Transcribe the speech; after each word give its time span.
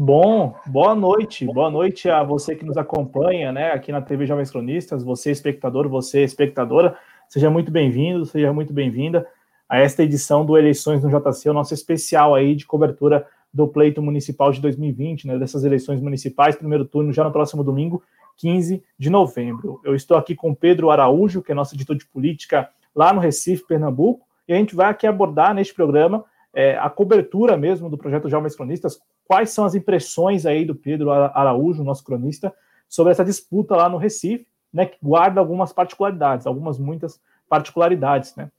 Bom, 0.00 0.54
boa 0.64 0.94
noite. 0.94 1.44
Boa 1.44 1.68
noite 1.68 2.08
a 2.08 2.22
você 2.22 2.54
que 2.54 2.64
nos 2.64 2.76
acompanha, 2.76 3.50
né, 3.50 3.72
aqui 3.72 3.90
na 3.90 4.00
TV 4.00 4.26
Jovens 4.26 4.48
Cronistas, 4.48 5.02
você 5.02 5.32
espectador, 5.32 5.88
você 5.88 6.22
espectadora, 6.22 6.96
seja 7.28 7.50
muito 7.50 7.72
bem-vindo, 7.72 8.24
seja 8.24 8.52
muito 8.52 8.72
bem-vinda 8.72 9.26
a 9.68 9.80
esta 9.80 10.04
edição 10.04 10.46
do 10.46 10.56
Eleições 10.56 11.02
no 11.02 11.10
JC, 11.10 11.50
o 11.50 11.52
nosso 11.52 11.74
especial 11.74 12.32
aí 12.32 12.54
de 12.54 12.64
cobertura 12.64 13.26
do 13.52 13.66
pleito 13.66 14.00
municipal 14.00 14.52
de 14.52 14.60
2020, 14.60 15.26
né, 15.26 15.36
dessas 15.36 15.64
eleições 15.64 16.00
municipais, 16.00 16.54
primeiro 16.54 16.84
turno 16.84 17.12
já 17.12 17.24
no 17.24 17.32
próximo 17.32 17.64
domingo, 17.64 18.00
15 18.36 18.80
de 18.96 19.10
novembro. 19.10 19.80
Eu 19.84 19.96
estou 19.96 20.16
aqui 20.16 20.36
com 20.36 20.54
Pedro 20.54 20.90
Araújo, 20.90 21.42
que 21.42 21.50
é 21.50 21.56
nosso 21.56 21.74
editor 21.74 21.96
de 21.96 22.06
política 22.06 22.70
lá 22.94 23.12
no 23.12 23.18
Recife, 23.18 23.66
Pernambuco, 23.66 24.24
e 24.46 24.52
a 24.52 24.56
gente 24.56 24.76
vai 24.76 24.88
aqui 24.88 25.08
abordar 25.08 25.52
neste 25.52 25.74
programa 25.74 26.24
é, 26.58 26.76
a 26.76 26.90
cobertura 26.90 27.56
mesmo 27.56 27.88
do 27.88 27.96
projeto 27.96 28.28
Jovens 28.28 28.56
Cronistas, 28.56 29.00
quais 29.24 29.50
são 29.50 29.64
as 29.64 29.76
impressões 29.76 30.44
aí 30.44 30.64
do 30.64 30.74
Pedro 30.74 31.12
Araújo, 31.12 31.84
nosso 31.84 32.02
cronista, 32.02 32.52
sobre 32.88 33.12
essa 33.12 33.24
disputa 33.24 33.76
lá 33.76 33.88
no 33.88 33.96
Recife, 33.96 34.44
né, 34.72 34.84
que 34.84 34.98
guarda 35.00 35.38
algumas 35.38 35.72
particularidades, 35.72 36.48
algumas 36.48 36.76
muitas 36.76 37.20
particularidades, 37.48 38.34
né. 38.34 38.50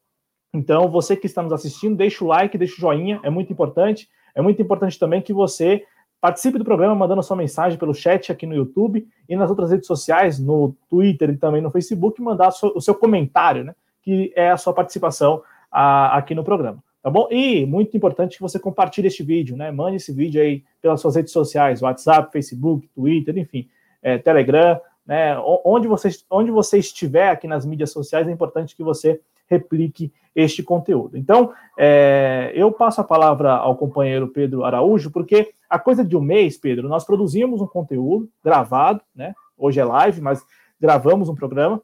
Então, 0.54 0.90
você 0.90 1.14
que 1.14 1.26
está 1.26 1.44
nos 1.44 1.52
assistindo, 1.52 1.98
deixa 1.98 2.24
o 2.24 2.28
like, 2.28 2.58
deixa 2.58 2.76
o 2.76 2.80
joinha, 2.80 3.20
é 3.22 3.30
muito 3.30 3.52
importante. 3.52 4.10
É 4.34 4.42
muito 4.42 4.62
importante 4.62 4.98
também 4.98 5.22
que 5.22 5.34
você 5.34 5.84
participe 6.22 6.58
do 6.58 6.64
programa 6.64 6.96
mandando 6.96 7.22
sua 7.22 7.36
mensagem 7.36 7.78
pelo 7.78 7.94
chat 7.94 8.32
aqui 8.32 8.46
no 8.46 8.56
YouTube 8.56 9.06
e 9.28 9.36
nas 9.36 9.50
outras 9.50 9.72
redes 9.72 9.86
sociais, 9.86 10.40
no 10.40 10.74
Twitter 10.90 11.32
e 11.32 11.38
também 11.38 11.62
no 11.62 11.70
Facebook, 11.70 12.22
mandar 12.22 12.50
o 12.64 12.82
seu 12.82 12.96
comentário, 12.96 13.66
né, 13.66 13.76
que 14.02 14.32
é 14.38 14.50
a 14.50 14.58
sua 14.58 14.74
participação 14.74 15.44
a, 15.70 16.18
aqui 16.18 16.34
no 16.34 16.46
programa. 16.46 16.82
Tá 17.02 17.10
bom? 17.10 17.28
E 17.32 17.66
muito 17.66 17.96
importante 17.96 18.36
que 18.36 18.42
você 18.42 18.60
compartilhe 18.60 19.08
este 19.08 19.24
vídeo, 19.24 19.56
né? 19.56 19.72
Mande 19.72 19.98
esse 19.98 20.12
vídeo 20.12 20.42
aí 20.42 20.64
pelas 20.82 21.00
suas 21.00 21.16
redes 21.16 21.32
sociais, 21.32 21.82
WhatsApp, 21.82 22.32
Facebook, 22.32 22.90
Twitter, 22.90 23.38
enfim, 23.38 23.70
é, 24.04 24.18
Telegram, 24.18 24.80
né? 25.06 25.38
Onde 25.64 25.88
você, 25.88 26.10
onde 26.30 26.52
você 26.52 26.78
estiver 26.78 27.30
aqui 27.30 27.48
nas 27.48 27.66
mídias 27.66 27.92
sociais, 27.92 28.28
é 28.28 28.32
importante 28.32 28.76
que 28.76 28.84
você 28.84 29.22
replique 29.48 30.12
este 30.36 30.62
conteúdo. 30.62 31.18
Então, 31.18 31.54
é, 31.78 32.52
eu 32.54 32.72
passo 32.72 33.00
a 33.00 33.04
palavra 33.04 33.54
ao 33.54 33.78
companheiro 33.78 34.28
Pedro 34.28 34.66
Araújo, 34.66 35.10
porque 35.10 35.54
a 35.70 35.80
coisa 35.80 36.04
de 36.04 36.18
um 36.18 36.22
mês, 36.22 36.58
Pedro, 36.58 36.90
nós 36.90 37.06
produzimos 37.06 37.62
um 37.62 37.68
conteúdo 37.68 38.30
gravado, 38.44 39.02
né? 39.16 39.34
Hoje 39.58 39.80
é 39.80 39.86
live, 39.86 40.20
mas 40.22 40.44
gravamos 40.80 41.30
um 41.30 41.36
programa 41.36 41.82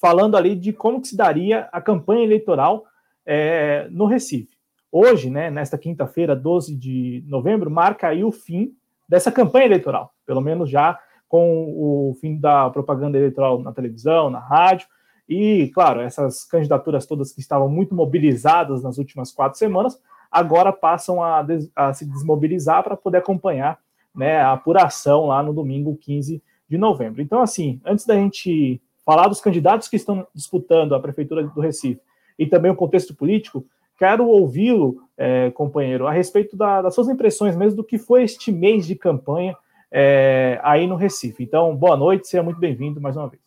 falando 0.00 0.36
ali 0.36 0.54
de 0.54 0.72
como 0.72 1.00
que 1.00 1.08
se 1.08 1.16
daria 1.16 1.68
a 1.72 1.80
campanha 1.80 2.24
eleitoral 2.24 2.84
é, 3.26 3.88
no 3.90 4.06
Recife. 4.06 4.54
Hoje, 4.90 5.28
né, 5.28 5.50
nesta 5.50 5.76
quinta-feira, 5.76 6.36
12 6.36 6.76
de 6.76 7.24
novembro, 7.26 7.70
marca 7.70 8.08
aí 8.08 8.22
o 8.22 8.30
fim 8.30 8.72
dessa 9.08 9.32
campanha 9.32 9.66
eleitoral, 9.66 10.14
pelo 10.24 10.40
menos 10.40 10.70
já 10.70 10.98
com 11.28 11.64
o 11.76 12.16
fim 12.20 12.38
da 12.38 12.70
propaganda 12.70 13.18
eleitoral 13.18 13.60
na 13.60 13.72
televisão, 13.72 14.30
na 14.30 14.38
rádio, 14.38 14.86
e, 15.28 15.70
claro, 15.74 16.00
essas 16.00 16.44
candidaturas 16.44 17.06
todas 17.06 17.32
que 17.32 17.40
estavam 17.40 17.68
muito 17.68 17.94
mobilizadas 17.94 18.82
nas 18.82 18.98
últimas 18.98 19.32
quatro 19.32 19.58
semanas, 19.58 19.98
agora 20.30 20.72
passam 20.72 21.22
a, 21.22 21.42
des, 21.42 21.70
a 21.74 21.92
se 21.94 22.04
desmobilizar 22.04 22.82
para 22.82 22.96
poder 22.96 23.18
acompanhar 23.18 23.78
né, 24.14 24.38
a 24.38 24.52
apuração 24.52 25.26
lá 25.26 25.42
no 25.42 25.54
domingo 25.54 25.96
15 25.96 26.42
de 26.68 26.78
novembro. 26.78 27.22
Então, 27.22 27.40
assim, 27.40 27.80
antes 27.84 28.04
da 28.04 28.14
gente 28.14 28.80
falar 29.04 29.28
dos 29.28 29.40
candidatos 29.40 29.88
que 29.88 29.96
estão 29.96 30.26
disputando 30.34 30.94
a 30.94 31.00
Prefeitura 31.00 31.42
do 31.42 31.60
Recife 31.60 32.00
e 32.38 32.46
também 32.46 32.70
o 32.70 32.76
contexto 32.76 33.14
político, 33.14 33.64
quero 33.96 34.26
ouvi-lo, 34.26 35.02
é, 35.16 35.50
companheiro, 35.50 36.06
a 36.06 36.12
respeito 36.12 36.56
da, 36.56 36.82
das 36.82 36.94
suas 36.94 37.08
impressões 37.08 37.56
mesmo 37.56 37.76
do 37.76 37.84
que 37.84 37.98
foi 37.98 38.24
este 38.24 38.50
mês 38.50 38.86
de 38.86 38.94
campanha 38.94 39.56
é, 39.90 40.58
aí 40.62 40.86
no 40.86 40.96
Recife. 40.96 41.42
Então, 41.42 41.74
boa 41.76 41.96
noite, 41.96 42.26
seja 42.26 42.42
muito 42.42 42.58
bem-vindo 42.58 43.00
mais 43.00 43.16
uma 43.16 43.28
vez. 43.28 43.44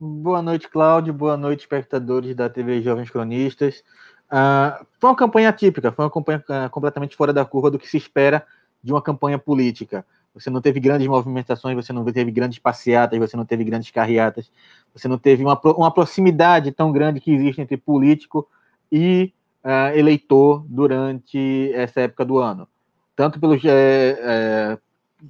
Boa 0.00 0.42
noite, 0.42 0.68
Cláudio. 0.68 1.14
Boa 1.14 1.36
noite, 1.36 1.60
espectadores 1.60 2.34
da 2.34 2.50
TV 2.50 2.82
Jovens 2.82 3.10
Cronistas. 3.10 3.82
Uh, 4.24 4.84
foi 4.98 5.10
uma 5.10 5.16
campanha 5.16 5.52
típica, 5.52 5.92
foi 5.92 6.04
uma 6.04 6.10
campanha 6.10 6.44
uh, 6.48 6.68
completamente 6.70 7.16
fora 7.16 7.32
da 7.32 7.44
curva 7.44 7.70
do 7.70 7.78
que 7.78 7.88
se 7.88 7.96
espera 7.96 8.44
de 8.82 8.92
uma 8.92 9.00
campanha 9.00 9.38
política. 9.38 10.04
Você 10.34 10.50
não 10.50 10.60
teve 10.60 10.80
grandes 10.80 11.06
movimentações, 11.06 11.76
você 11.76 11.92
não 11.92 12.04
teve 12.04 12.30
grandes 12.32 12.58
passeatas, 12.58 13.18
você 13.18 13.36
não 13.36 13.44
teve 13.44 13.62
grandes 13.62 13.90
carreatas, 13.90 14.50
você 14.92 15.06
não 15.06 15.16
teve 15.16 15.44
uma, 15.44 15.58
uma 15.76 15.92
proximidade 15.92 16.72
tão 16.72 16.90
grande 16.90 17.20
que 17.20 17.32
existe 17.32 17.60
entre 17.60 17.76
político 17.76 18.48
e 18.90 19.32
uh, 19.64 19.96
eleitor 19.96 20.64
durante 20.68 21.70
essa 21.72 22.00
época 22.00 22.24
do 22.24 22.38
ano. 22.38 22.68
Tanto 23.14 23.38
pelos. 23.38 23.64
É, 23.64 24.18
é, 24.20 24.78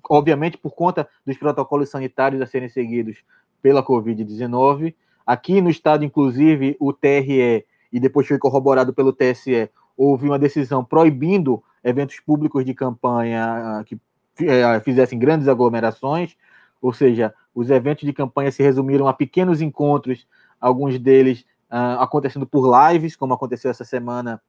obviamente, 0.09 0.57
por 0.57 0.75
conta 0.75 1.07
dos 1.25 1.37
protocolos 1.37 1.91
sanitários 1.91 2.41
a 2.41 2.47
serem 2.47 2.69
seguidos 2.69 3.19
pela 3.61 3.83
Covid-19. 3.83 4.95
Aqui 5.27 5.61
no 5.61 5.71
estado, 5.71 6.05
inclusive, 6.05 6.77
o 6.81 6.93
TRE, 6.93 7.65
e 7.93 8.01
depois 8.01 8.27
foi 8.27 8.39
corroborado 8.39 8.93
pelo 8.93 9.13
TSE, 9.13 9.71
houve 9.97 10.27
uma 10.27 10.39
decisão 10.39 10.85
proibindo 10.85 11.63
eventos 11.83 12.19
públicos 12.21 12.65
de 12.65 12.75
campanha 12.75 13.85
que 13.87 13.95
é, 13.95 13.99
fizessem 14.83 15.19
grandes 15.19 15.49
aglomerações, 15.49 16.37
ou 16.81 16.93
seja, 16.93 17.33
os 17.55 17.71
eventos 17.71 18.05
de 18.05 18.13
campanha 18.13 18.51
se 18.51 18.63
resumiram 18.63 19.07
a 19.07 19.13
pequenos 19.13 19.61
encontros, 19.63 20.27
alguns 20.61 20.99
deles 20.99 21.45
uh, 21.71 22.01
acontecendo 22.01 22.47
por 22.47 22.71
lives, 22.91 23.17
como 23.17 23.35
aconteceu 23.35 23.71
essa 23.71 23.85
semana 23.85 24.41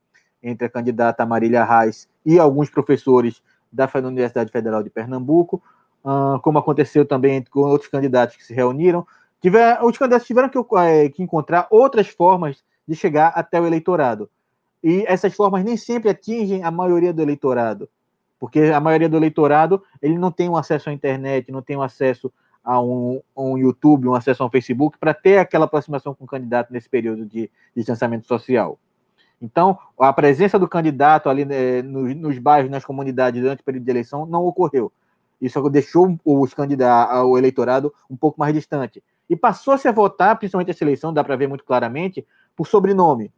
entre 0.42 0.68
a 0.68 0.70
candidata 0.70 1.26
Marília 1.26 1.64
Reis 1.64 2.10
e 2.26 2.40
alguns 2.40 2.70
professores 2.70 3.42
da 3.72 3.90
Universidade 3.96 4.52
Federal 4.52 4.82
de 4.82 4.90
Pernambuco, 4.90 5.62
uh, 6.04 6.40
como 6.42 6.58
aconteceu 6.58 7.06
também 7.06 7.44
com 7.44 7.62
outros 7.62 7.90
candidatos 7.90 8.36
que 8.36 8.44
se 8.44 8.54
reuniram. 8.54 9.06
Tiver, 9.42 9.84
os 9.84 9.98
candidatos 9.98 10.28
tiveram 10.28 10.50
que, 10.50 10.58
é, 10.78 11.10
que 11.10 11.22
encontrar 11.22 11.68
outras 11.70 12.08
formas 12.08 12.64
de 12.88 12.96
chegar 12.96 13.30
até 13.36 13.60
o 13.60 13.66
eleitorado. 13.66 14.30
E 14.84 15.04
essas 15.08 15.34
formas 15.34 15.64
nem 15.64 15.78
sempre 15.78 16.10
atingem 16.10 16.64
a 16.64 16.72
maioria 16.72 17.14
do 17.14 17.22
eleitorado 17.22 17.90
porque 18.40 18.60
a 18.60 18.80
maioria 18.80 19.10
do 19.10 19.18
eleitorado 19.18 19.82
ele 20.02 20.18
não 20.18 20.32
tem 20.32 20.50
um 20.50 20.58
acesso 20.58 20.90
à 20.90 20.94
internet, 20.94 21.52
não 21.52 21.62
tem 21.62 21.78
um 21.78 21.82
acesso 21.82 22.32
a 22.64 22.82
um, 22.82 23.22
um 23.38 23.58
YouTube, 23.58 24.08
um 24.08 24.16
acesso 24.16 24.42
a 24.42 24.46
um 24.48 24.50
Facebook, 24.50 24.98
para 24.98 25.14
ter 25.14 25.38
aquela 25.38 25.66
aproximação 25.66 26.16
com 26.16 26.26
o 26.26 26.28
candidato 26.28 26.74
nesse 26.74 26.90
período 26.90 27.26
de 27.26 27.50
distanciamento 27.76 28.26
social. 28.26 28.80
Então, 29.42 29.78
a 30.00 30.12
presença 30.12 30.58
do 30.58 30.68
candidato 30.68 31.30
ali 31.30 31.46
né, 31.46 31.82
nos, 31.82 32.16
nos, 32.16 32.40
bairros, 32.40 32.72
nas 32.72 32.84
comunidades 32.84 33.42
durante 33.42 33.62
o 33.62 33.64
período 33.64 33.84
de 33.84 33.92
eleição 33.92 34.26
não 34.26 34.46
ocorreu. 34.46 34.92
Isso 35.40 35.62
deixou 35.70 36.18
os 36.24 36.54
candidatos, 36.54 37.24
o 37.26 37.38
eleitorado 37.38 37.94
um 38.10 38.16
pouco 38.16 38.40
mais 38.40 38.54
distante. 38.54 39.04
E 39.30 39.36
passou-se 39.36 39.88
a 39.88 39.92
votar, 39.92 40.38
principalmente 40.38 40.72
essa 40.72 40.84
eleição, 40.84 41.14
dá 41.14 41.24
para 41.24 41.36
ver 41.36 41.48
muito 41.48 41.64
claramente, 41.64 42.26
por 42.56 42.66
sobrenome 42.66 43.32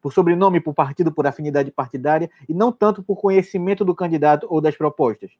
por 0.00 0.12
sobrenome, 0.12 0.60
por 0.60 0.74
partido, 0.74 1.12
por 1.12 1.26
afinidade 1.26 1.70
partidária, 1.70 2.30
e 2.48 2.54
não 2.54 2.70
tanto 2.70 3.02
por 3.02 3.16
conhecimento 3.16 3.84
do 3.84 3.94
candidato 3.94 4.46
ou 4.50 4.60
das 4.60 4.76
propostas. 4.76 5.30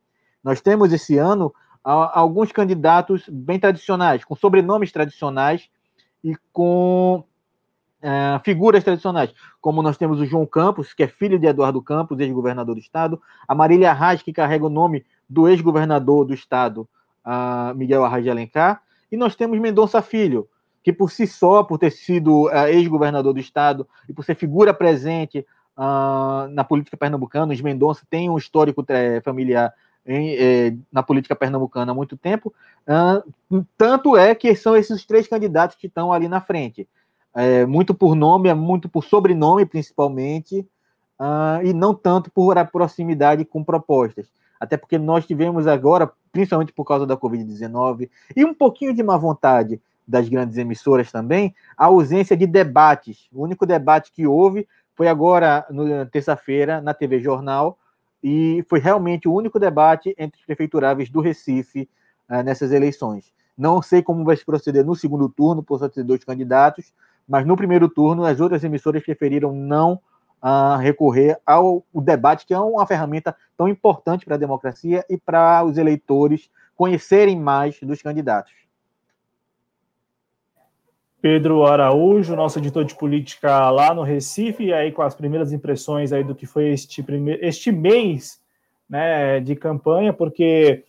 Nós 0.43 0.61
temos 0.61 0.93
esse 0.93 1.19
ano 1.19 1.53
alguns 1.83 2.51
candidatos 2.51 3.29
bem 3.29 3.61
tradicionais, 3.61 4.25
com 4.25 4.35
sobrenomes 4.35 4.91
tradicionais 4.91 5.71
e 6.23 6.37
com 6.53 7.23
uh, 8.03 8.41
figuras 8.45 8.83
tradicionais, 8.83 9.33
como 9.61 9.83
nós 9.83 9.97
temos 9.97 10.21
o 10.21 10.27
João 10.27 10.45
Campos, 10.47 10.93
que 10.93 11.05
é 11.05 11.07
filho 11.07 11.39
de 11.39 11.47
Eduardo 11.47 11.81
Campos, 11.81 12.19
ex-governador 12.19 12.75
do 12.75 12.81
estado, 12.81 13.23
a 13.47 13.55
Marília 13.55 13.91
Arraes, 13.91 14.23
que 14.23 14.33
carrega 14.33 14.67
o 14.67 14.71
nome 14.71 15.05
do 15.29 15.49
ex-governador 15.49 16.25
do 16.25 16.35
estado, 16.35 16.89
uh, 17.25 17.75
Miguel 17.77 18.05
Arraes 18.05 18.25
de 18.25 18.31
Alencar, 18.31 18.83
e 19.11 19.17
nós 19.17 19.37
temos 19.37 19.59
Mendonça 19.61 20.03
Filho, 20.03 20.49
que 20.87 20.93
por 20.93 21.11
si 21.11 21.27
só, 21.27 21.65
por 21.65 21.81
ter 21.81 21.91
sido 21.91 22.45
uh, 22.45 22.69
ex-governador 22.69 23.35
do 23.35 23.41
estado 23.41 23.89
e 24.09 24.13
por 24.13 24.25
ser 24.25 24.37
figura 24.37 24.73
presente 24.73 25.45
uh, 25.77 26.47
na 26.53 26.63
política 26.63 26.97
pernambucana, 26.97 27.53
os 27.53 27.61
Mendonça 27.61 28.07
tem 28.09 28.31
um 28.31 28.39
histórico 28.39 28.83
uh, 28.83 29.21
familiar 29.25 29.75
em, 30.07 30.37
eh, 30.37 30.77
na 30.93 31.03
política 31.03 31.35
pernambucana 31.35 31.91
há 31.91 31.95
muito 31.95 32.17
tempo, 32.17 32.55
tanto 33.77 34.17
é 34.17 34.37
que 34.37 34.55
são 34.55 34.77
esses 34.77 35.05
três 35.05 35.27
candidatos 35.27 35.77
que 35.77 35.89
estão 35.89 36.13
ali 36.13 36.29
na 36.29 36.41
frente. 36.41 36.89
É, 37.35 37.67
muito 37.67 37.93
por 37.93 38.15
nome, 38.15 38.49
é 38.49 38.55
muito 38.55 38.89
por 38.89 39.03
sobrenome, 39.03 39.67
principalmente, 39.67 40.65
e 41.65 41.73
não 41.73 41.93
tanto 41.93 42.31
por 42.31 42.55
proximidade 42.69 43.45
com 43.45 43.65
propostas. 43.65 44.29
Até 44.61 44.77
porque 44.77 44.97
nós 44.97 45.27
tivemos 45.27 45.67
agora, 45.67 46.09
principalmente 46.31 46.73
por 46.73 46.85
causa 46.85 47.05
da 47.05 47.17
Covid-19, 47.17 48.09
e 48.37 48.45
um 48.45 48.55
pouquinho 48.55 48.95
de 48.95 49.03
má 49.03 49.17
vontade 49.17 49.81
das 50.07 50.29
grandes 50.29 50.57
emissoras 50.57 51.11
também, 51.11 51.55
a 51.77 51.87
ausência 51.87 52.37
de 52.37 52.47
debates. 52.47 53.29
O 53.33 53.43
único 53.43 53.67
debate 53.67 54.13
que 54.13 54.27
houve 54.27 54.69
foi 54.95 55.09
agora, 55.09 55.67
na 55.71 56.07
terça-feira, 56.07 56.81
na 56.81 56.95
TV 56.95 57.21
Jornal, 57.21 57.79
e 58.23 58.65
foi 58.69 58.79
realmente 58.79 59.29
o 59.29 59.35
único 59.35 59.59
debate 59.59 60.15
entre 60.19 60.41
os 60.41 60.47
prefeituráveis 60.47 61.11
do 61.11 61.21
Recife 61.21 61.89
uh, 62.31 62.43
nessas 62.43 62.73
eleições. 62.73 63.33
Não 63.57 63.83
sei 63.83 64.03
como 64.03 64.25
vai 64.25 64.37
se 64.37 64.45
proceder 64.45 64.85
no 64.85 64.95
segundo 64.95 65.29
turno, 65.29 65.63
por 65.63 65.79
só 65.79 65.89
ter 65.89 66.03
dois 66.03 66.25
candidatos, 66.25 66.93
mas 67.29 67.47
no 67.47 67.57
primeiro 67.57 67.89
turno 67.89 68.25
as 68.25 68.41
outras 68.41 68.65
emissoras 68.65 69.03
preferiram 69.03 69.53
não 69.53 70.01
uh, 70.43 70.77
recorrer 70.79 71.39
ao 71.45 71.85
debate, 71.95 72.47
que 72.47 72.55
é 72.55 72.59
uma 72.59 72.87
ferramenta 72.87 73.37
tão 73.57 73.69
importante 73.69 74.25
para 74.25 74.35
a 74.35 74.39
democracia 74.39 75.05
e 75.09 75.17
para 75.17 75.65
os 75.65 75.77
eleitores 75.79 76.51
conhecerem 76.77 77.39
mais 77.39 77.79
dos 77.81 78.03
candidatos. 78.03 78.53
Pedro 81.21 81.65
Araújo, 81.65 82.37
nosso 82.37 82.59
editor 82.59 82.85
de 82.85 82.95
política 82.95 83.71
lá 83.71 83.95
no 83.95 84.03
Recife, 84.03 84.65
e 84.65 84.73
aí 84.73 84.93
com 84.93 85.03
as 85.03 85.15
primeiras 85.15 85.53
impressões 85.53 86.13
aí 86.13 86.23
do 86.23 86.35
que 86.35 86.47
foi 86.47 86.69
este, 86.69 87.03
primeiro, 87.03 87.45
este 87.45 87.73
mês 87.73 88.41
né, 88.89 89.41
de 89.41 89.57
campanha, 89.57 90.13
porque, 90.13 90.85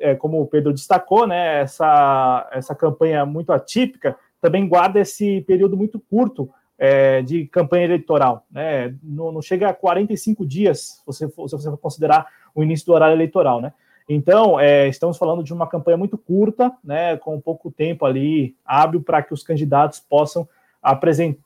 é, 0.00 0.14
como 0.14 0.40
o 0.40 0.46
Pedro 0.46 0.72
destacou, 0.72 1.26
né, 1.26 1.60
essa, 1.60 2.48
essa 2.52 2.74
campanha 2.74 3.24
muito 3.24 3.52
atípica 3.52 4.16
também 4.40 4.68
guarda 4.68 5.00
esse 5.00 5.40
período 5.42 5.76
muito 5.76 5.98
curto 5.98 6.48
é, 6.78 7.22
de 7.22 7.46
campanha 7.46 7.84
eleitoral. 7.84 8.46
Né? 8.50 8.94
Não, 9.02 9.32
não, 9.32 9.42
chega 9.42 9.68
a 9.68 9.74
45 9.74 10.46
dias, 10.46 10.80
se 10.80 11.06
você, 11.06 11.28
for, 11.28 11.48
se 11.48 11.56
você 11.56 11.70
for 11.70 11.78
considerar 11.78 12.26
o 12.54 12.62
início 12.62 12.86
do 12.86 12.92
horário 12.92 13.14
eleitoral. 13.14 13.60
Né? 13.60 13.72
Então, 14.08 14.58
é, 14.58 14.88
estamos 14.88 15.18
falando 15.18 15.42
de 15.42 15.52
uma 15.52 15.66
campanha 15.66 15.96
muito 15.96 16.16
curta, 16.16 16.72
né, 16.82 17.16
com 17.16 17.40
pouco 17.40 17.70
tempo 17.72 18.04
ali 18.04 18.56
hábil 18.64 19.02
para 19.02 19.22
que 19.22 19.34
os 19.34 19.42
candidatos 19.42 19.98
possam 19.98 20.48
apresentar, 20.80 21.40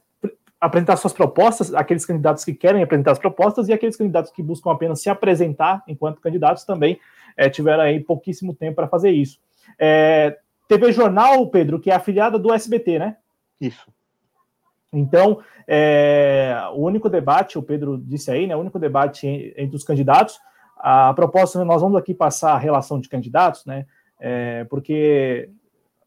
apresentar 0.61 0.97
suas 0.97 1.15
propostas, 1.15 1.73
aqueles 1.75 2.05
candidatos 2.05 2.45
que 2.45 2.53
querem 2.53 2.83
apresentar 2.83 3.13
as 3.13 3.19
propostas 3.19 3.69
e 3.69 3.73
aqueles 3.73 3.97
candidatos 3.97 4.31
que 4.31 4.43
buscam 4.43 4.71
apenas 4.71 5.01
se 5.01 5.09
apresentar 5.09 5.83
enquanto 5.89 6.21
candidatos 6.21 6.65
também 6.65 7.01
é, 7.35 7.49
tiveram 7.49 7.83
aí 7.83 7.99
pouquíssimo 7.99 8.55
tempo 8.55 8.77
para 8.77 8.89
fazer 8.89 9.11
isso. 9.11 9.39
É, 9.79 10.37
TV 10.69 10.93
Jornal, 10.93 11.47
Pedro, 11.49 11.81
que 11.81 11.91
é 11.91 11.95
afiliada 11.95 12.39
do 12.39 12.53
SBT, 12.53 12.99
né? 12.99 13.17
Isso. 13.59 13.91
Então, 14.93 15.41
é, 15.67 16.55
o 16.75 16.85
único 16.85 17.09
debate, 17.09 17.59
o 17.59 17.63
Pedro 17.63 17.97
disse 17.97 18.31
aí, 18.31 18.47
né? 18.47 18.55
O 18.55 18.61
único 18.61 18.79
debate 18.79 19.55
entre 19.57 19.77
os 19.77 19.85
candidatos. 19.85 20.39
A 20.83 21.13
proposta, 21.13 21.63
nós 21.63 21.83
vamos 21.83 21.99
aqui 21.99 22.15
passar 22.15 22.55
a 22.55 22.59
relação 22.59 22.99
de 22.99 23.09
candidatos, 23.09 23.67
né? 23.67 23.85
É, 24.19 24.65
porque, 24.65 25.51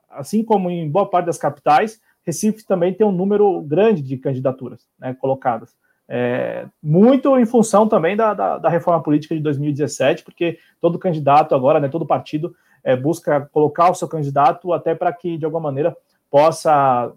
assim 0.09 0.43
como 0.43 0.69
em 0.69 0.89
boa 0.89 1.07
parte 1.07 1.27
das 1.27 1.37
capitais, 1.37 2.01
Recife 2.25 2.65
também 2.65 2.93
tem 2.93 3.05
um 3.05 3.11
número 3.11 3.61
grande 3.61 4.01
de 4.01 4.17
candidaturas 4.17 4.87
né, 4.99 5.13
colocadas. 5.13 5.75
É, 6.07 6.65
muito 6.81 7.37
em 7.37 7.45
função 7.45 7.87
também 7.87 8.15
da, 8.15 8.33
da, 8.33 8.57
da, 8.57 8.69
reforma 8.69 9.01
política 9.01 9.35
de 9.35 9.41
2017, 9.41 10.23
porque 10.23 10.57
todo 10.81 10.99
candidato 10.99 11.55
agora, 11.55 11.79
né, 11.79 11.87
todo 11.87 12.05
partido 12.05 12.53
é, 12.83 12.95
busca 12.95 13.41
colocar 13.51 13.91
o 13.91 13.95
seu 13.95 14.07
candidato 14.07 14.73
até 14.73 14.93
para 14.95 15.13
que, 15.13 15.37
de 15.37 15.45
alguma 15.45 15.61
maneira, 15.61 15.95
possa, 16.29 17.11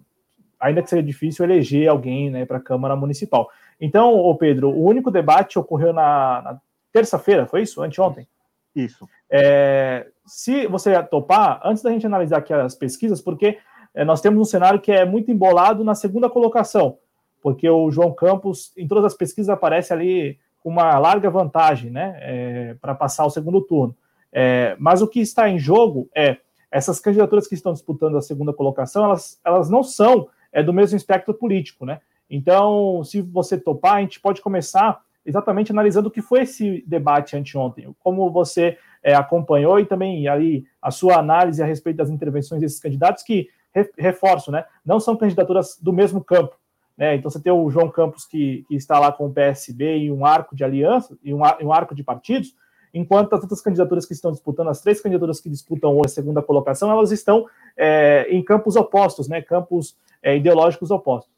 ainda 0.59 0.81
que 0.81 0.89
seja 0.89 1.03
difícil, 1.03 1.43
eleger 1.43 1.89
alguém 1.89 2.29
né, 2.29 2.45
para 2.45 2.57
a 2.57 2.61
Câmara 2.61 2.95
Municipal. 2.95 3.49
Então, 3.79 4.15
ô 4.15 4.35
Pedro, 4.35 4.69
o 4.69 4.85
único 4.85 5.11
debate 5.11 5.59
ocorreu 5.59 5.91
na, 5.91 6.41
na 6.41 6.61
terça-feira, 6.97 7.45
foi 7.45 7.61
isso? 7.61 7.81
Anteontem? 7.81 8.27
Isso. 8.75 9.07
É, 9.29 10.07
se 10.25 10.65
você 10.67 11.01
topar, 11.03 11.61
antes 11.63 11.83
da 11.83 11.91
gente 11.91 12.05
analisar 12.05 12.37
aqui 12.37 12.51
as 12.51 12.75
pesquisas, 12.75 13.21
porque 13.21 13.59
é, 13.93 14.03
nós 14.03 14.19
temos 14.19 14.39
um 14.39 14.45
cenário 14.45 14.81
que 14.81 14.91
é 14.91 15.05
muito 15.05 15.31
embolado 15.31 15.83
na 15.83 15.93
segunda 15.93 16.29
colocação, 16.29 16.97
porque 17.41 17.69
o 17.69 17.91
João 17.91 18.11
Campos, 18.11 18.71
em 18.75 18.87
todas 18.87 19.05
as 19.05 19.13
pesquisas, 19.13 19.49
aparece 19.49 19.93
ali 19.93 20.39
com 20.63 20.69
uma 20.69 20.97
larga 20.97 21.29
vantagem, 21.29 21.91
né, 21.91 22.17
é, 22.19 22.75
para 22.81 22.95
passar 22.95 23.25
o 23.25 23.29
segundo 23.29 23.61
turno. 23.61 23.95
É, 24.33 24.75
mas 24.79 25.01
o 25.01 25.07
que 25.07 25.19
está 25.19 25.47
em 25.47 25.59
jogo 25.59 26.09
é 26.15 26.37
essas 26.71 26.99
candidaturas 26.99 27.47
que 27.47 27.55
estão 27.55 27.73
disputando 27.73 28.17
a 28.17 28.21
segunda 28.21 28.51
colocação, 28.51 29.05
elas, 29.05 29.39
elas 29.45 29.69
não 29.69 29.83
são 29.83 30.27
é, 30.51 30.63
do 30.63 30.73
mesmo 30.73 30.97
espectro 30.97 31.33
político, 31.33 31.85
né? 31.85 32.01
Então, 32.29 33.03
se 33.03 33.21
você 33.21 33.57
topar, 33.57 33.95
a 33.95 34.01
gente 34.01 34.19
pode 34.19 34.41
começar 34.41 35.01
exatamente 35.27 35.71
analisando 35.71 36.07
o 36.07 36.11
que 36.11 36.21
foi 36.21 36.43
esse 36.43 36.83
debate 36.87 37.35
anteontem, 37.35 37.93
como 37.99 38.31
você 38.31 38.77
é, 39.03 39.13
acompanhou 39.13 39.77
e 39.77 39.85
também 39.85 40.27
ali 40.27 40.65
a 40.81 40.89
sua 40.89 41.17
análise 41.17 41.61
a 41.61 41.65
respeito 41.65 41.97
das 41.97 42.09
intervenções 42.09 42.61
desses 42.61 42.79
candidatos 42.79 43.23
que 43.23 43.49
reforço, 43.97 44.51
né? 44.51 44.63
Não 44.83 44.99
são 44.99 45.15
candidaturas 45.15 45.77
do 45.79 45.93
mesmo 45.93 46.23
campo. 46.23 46.55
Né? 46.97 47.15
Então 47.15 47.29
você 47.29 47.39
tem 47.39 47.51
o 47.51 47.69
João 47.69 47.89
Campos 47.89 48.25
que, 48.25 48.65
que 48.67 48.75
está 48.75 48.97
lá 48.97 49.11
com 49.11 49.27
o 49.27 49.33
PSB 49.33 49.99
e 49.99 50.11
um 50.11 50.25
arco 50.25 50.55
de 50.55 50.63
aliança 50.63 51.15
e 51.21 51.31
um, 51.31 51.41
um, 51.61 51.71
arco 51.71 51.93
de 51.93 52.03
partidos, 52.03 52.55
enquanto 52.91 53.33
as 53.33 53.41
outras 53.41 53.61
candidaturas 53.61 54.05
que 54.05 54.13
estão 54.13 54.31
disputando, 54.31 54.69
as 54.69 54.81
três 54.81 54.99
candidaturas 54.99 55.39
que 55.39 55.49
disputam 55.49 55.91
hoje 55.91 56.05
a 56.05 56.09
segunda 56.09 56.41
colocação, 56.41 56.89
elas 56.89 57.11
estão 57.11 57.45
é, 57.75 58.25
em 58.31 58.41
campos 58.43 58.75
opostos, 58.75 59.27
né? 59.27 59.41
Campos 59.41 59.95
é, 60.23 60.35
ideológicos 60.35 60.89
opostos. 60.89 61.36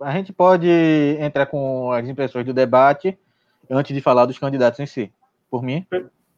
A 0.00 0.12
gente 0.12 0.32
pode 0.32 0.68
entrar 1.18 1.46
com 1.46 1.90
as 1.92 2.08
impressões 2.08 2.46
do 2.46 2.54
debate 2.54 3.18
antes 3.70 3.94
de 3.94 4.00
falar 4.00 4.26
dos 4.26 4.38
candidatos 4.38 4.80
em 4.80 4.86
si. 4.86 5.12
Por 5.50 5.62
mim. 5.62 5.86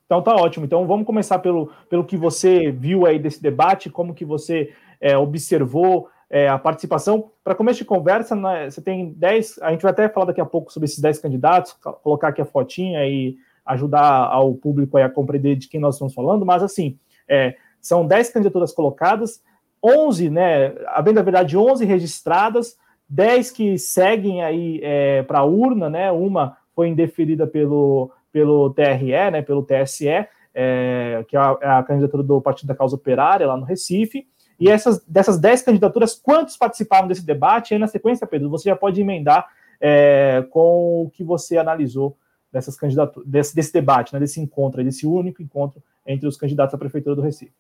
Então 0.07 0.23
tá 0.23 0.35
ótimo. 0.35 0.67
Então 0.67 0.87
vamos 0.87 1.07
começar 1.07 1.39
pelo, 1.39 1.73
pelo 1.89 2.05
que 2.05 2.17
você 2.17 2.71
viu 2.71 3.07
aí 3.07 3.19
desse 3.19 3.43
debate, 3.43 3.91
como 3.91 4.15
que 4.15 4.25
você 4.25 4.73
é, 5.01 5.17
observou 5.17 6.09
é, 6.31 6.49
a 6.49 6.59
participação. 6.59 7.31
Para 7.43 7.55
começo 7.55 7.79
de 7.79 7.85
conversa, 7.85 8.37
né, 8.37 8.71
você 8.71 8.81
tem 8.81 9.13
10, 9.13 9.59
a 9.63 9.73
gente 9.73 9.83
vai 9.83 9.91
até 9.91 10.09
falar 10.09 10.27
daqui 10.27 10.41
a 10.41 10.47
pouco 10.47 10.73
sobre 10.73 10.87
esses 10.87 11.01
10 11.01 11.19
candidatos, 11.19 11.73
colocar 12.03 12.29
aqui 12.29 12.41
a 12.41 12.45
fotinha 12.45 13.05
e 13.07 13.37
ajudar 13.67 14.27
ao 14.27 14.55
público 14.55 14.97
a 14.97 15.09
compreender 15.09 15.57
de 15.57 15.69
quem 15.69 15.81
nós 15.81 15.97
estamos 15.97 16.15
falando, 16.15 16.47
mas 16.47 16.63
assim, 16.63 16.99
é, 17.29 17.57
são 17.81 18.07
10 18.07 18.31
candidaturas 18.31 18.73
colocadas, 18.73 19.43
11, 19.83 20.31
né, 20.31 20.75
havendo 20.89 21.17
na 21.17 21.23
verdade 21.23 21.57
11 21.57 21.85
registradas, 21.85 22.79
10 23.11 23.51
que 23.51 23.77
seguem 23.77 24.43
aí 24.43 24.81
é, 24.83 25.23
para 25.25 25.41
a 25.41 25.45
urna, 25.45 25.91
né, 25.91 26.13
uma 26.13 26.57
foi 26.75 26.89
indeferida 26.89 27.47
pelo 27.47 28.11
pelo 28.33 28.71
TRE, 28.71 29.31
né, 29.33 29.43
pelo 29.43 29.65
TSE, 29.65 30.09
é, 30.55 31.25
que 31.29 31.37
é 31.37 31.41
a, 31.41 31.59
é 31.61 31.69
a, 31.69 31.83
candidatura 31.83 32.23
do 32.23 32.41
Partido 32.41 32.69
da 32.69 32.75
Causa 32.75 32.97
Operária 32.97 33.47
lá 33.47 33.57
no 33.57 33.65
Recife. 33.65 34.27
E 34.59 34.69
essas, 34.69 35.05
dessas 35.05 35.39
10 35.39 35.63
candidaturas, 35.63 36.15
quantos 36.15 36.57
participaram 36.57 37.09
desse 37.09 37.25
debate? 37.25 37.71
E 37.71 37.75
aí, 37.75 37.81
na 37.81 37.87
sequência, 37.87 38.27
Pedro, 38.27 38.51
você 38.51 38.69
já 38.69 38.77
pode 38.77 39.01
emendar 39.01 39.49
é, 39.81 40.45
com 40.51 41.03
o 41.03 41.11
que 41.11 41.25
você 41.25 41.57
analisou 41.57 42.17
dessas 42.53 42.77
candidaturas, 42.77 43.29
desse, 43.29 43.55
desse 43.55 43.73
debate, 43.73 44.13
né, 44.13 44.21
desse 44.21 44.41
encontro, 44.41 44.85
desse 44.85 45.07
único 45.07 45.43
encontro 45.43 45.83
entre 46.07 46.29
os 46.29 46.37
candidatos 46.37 46.75
à 46.75 46.79
Prefeitura 46.79 47.17
do 47.17 47.23
Recife. 47.23 47.53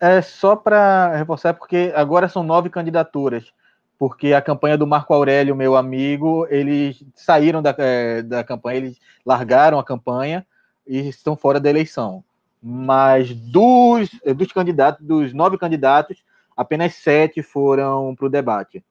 É 0.00 0.22
só 0.22 0.54
para 0.54 1.16
reforçar, 1.16 1.54
porque 1.54 1.92
agora 1.94 2.28
são 2.28 2.42
nove 2.44 2.70
candidaturas 2.70 3.52
porque 3.98 4.32
a 4.32 4.40
campanha 4.40 4.78
do 4.78 4.86
Marco 4.86 5.12
Aurélio, 5.12 5.56
meu 5.56 5.76
amigo, 5.76 6.46
eles 6.48 7.02
saíram 7.14 7.60
da, 7.60 7.74
é, 7.76 8.22
da 8.22 8.44
campanha, 8.44 8.78
eles 8.78 9.00
largaram 9.26 9.78
a 9.78 9.84
campanha 9.84 10.46
e 10.86 11.08
estão 11.08 11.36
fora 11.36 11.58
da 11.58 11.68
eleição. 11.68 12.22
Mas 12.62 13.34
dos, 13.34 14.08
dos 14.36 14.52
candidatos, 14.52 15.04
dos 15.04 15.34
nove 15.34 15.58
candidatos, 15.58 16.22
apenas 16.56 16.94
sete 16.94 17.42
foram 17.42 18.14
para 18.14 18.26
o 18.26 18.30
debate. 18.30 18.84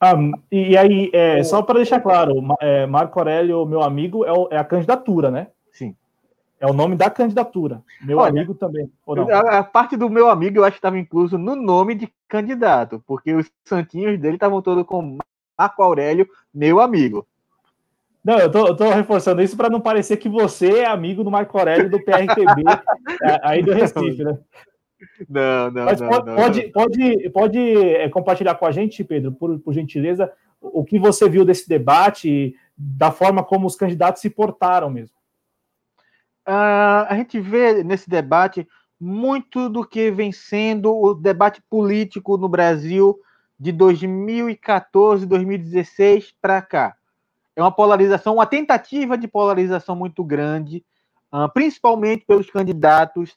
Ah, 0.00 0.14
e 0.52 0.76
aí, 0.76 1.10
é, 1.12 1.42
só 1.42 1.62
para 1.62 1.76
deixar 1.76 2.00
claro, 2.00 2.34
é, 2.60 2.86
Marco 2.86 3.18
Aurélio, 3.18 3.64
meu 3.64 3.82
amigo, 3.82 4.24
é, 4.24 4.56
é 4.56 4.58
a 4.58 4.64
candidatura, 4.64 5.30
né? 5.30 5.48
É 6.64 6.66
o 6.66 6.72
nome 6.72 6.96
da 6.96 7.10
candidatura. 7.10 7.82
Meu 8.00 8.16
Olha, 8.16 8.30
amigo 8.30 8.54
também. 8.54 8.90
A, 9.30 9.58
a, 9.58 9.62
parte 9.62 9.98
do 9.98 10.08
meu 10.08 10.30
amigo 10.30 10.56
eu 10.56 10.64
acho 10.64 10.72
que 10.72 10.78
estava 10.78 10.98
incluso 10.98 11.36
no 11.36 11.54
nome 11.54 11.94
de 11.94 12.10
candidato, 12.26 13.04
porque 13.06 13.34
os 13.34 13.50
santinhos 13.66 14.18
dele 14.18 14.36
estavam 14.36 14.62
todos 14.62 14.82
com 14.86 15.18
Marco 15.58 15.82
Aurélio, 15.82 16.26
meu 16.54 16.80
amigo. 16.80 17.26
Não, 18.24 18.38
eu 18.38 18.50
tô, 18.50 18.66
eu 18.66 18.74
tô 18.74 18.88
reforçando 18.88 19.42
isso 19.42 19.58
para 19.58 19.68
não 19.68 19.78
parecer 19.78 20.16
que 20.16 20.26
você 20.26 20.78
é 20.78 20.86
amigo 20.86 21.22
do 21.22 21.30
Marco 21.30 21.58
Aurélio 21.58 21.90
do 21.90 22.02
PRTB, 22.02 22.62
aí 23.44 23.62
do 23.62 23.74
Recife, 23.74 24.24
né? 24.24 24.38
Não, 25.28 25.70
não, 25.70 25.84
Mas 25.84 26.00
não, 26.00 26.08
pode, 26.08 26.26
não, 26.26 26.34
pode, 26.34 26.62
pode, 26.72 27.30
pode 27.30 27.58
é, 27.58 28.08
compartilhar 28.08 28.54
com 28.54 28.64
a 28.64 28.72
gente, 28.72 29.04
Pedro, 29.04 29.32
por, 29.32 29.58
por 29.58 29.74
gentileza, 29.74 30.32
o 30.62 30.82
que 30.82 30.98
você 30.98 31.28
viu 31.28 31.44
desse 31.44 31.68
debate, 31.68 32.56
da 32.74 33.10
forma 33.10 33.44
como 33.44 33.66
os 33.66 33.76
candidatos 33.76 34.22
se 34.22 34.30
portaram 34.30 34.88
mesmo. 34.88 35.13
Uh, 36.46 37.08
a 37.08 37.14
gente 37.16 37.40
vê 37.40 37.82
nesse 37.82 38.08
debate 38.08 38.68
muito 39.00 39.68
do 39.68 39.86
que 39.86 40.10
vem 40.10 40.30
sendo 40.30 40.94
o 40.94 41.14
debate 41.14 41.62
político 41.70 42.36
no 42.36 42.48
Brasil 42.48 43.18
de 43.58 43.72
2014, 43.72 45.26
2016 45.26 46.34
para 46.40 46.60
cá. 46.60 46.94
É 47.56 47.62
uma 47.62 47.72
polarização, 47.72 48.34
uma 48.34 48.46
tentativa 48.46 49.16
de 49.16 49.26
polarização 49.28 49.96
muito 49.96 50.22
grande, 50.24 50.84
uh, 51.32 51.50
principalmente 51.52 52.24
pelos 52.26 52.50
candidatos 52.50 53.30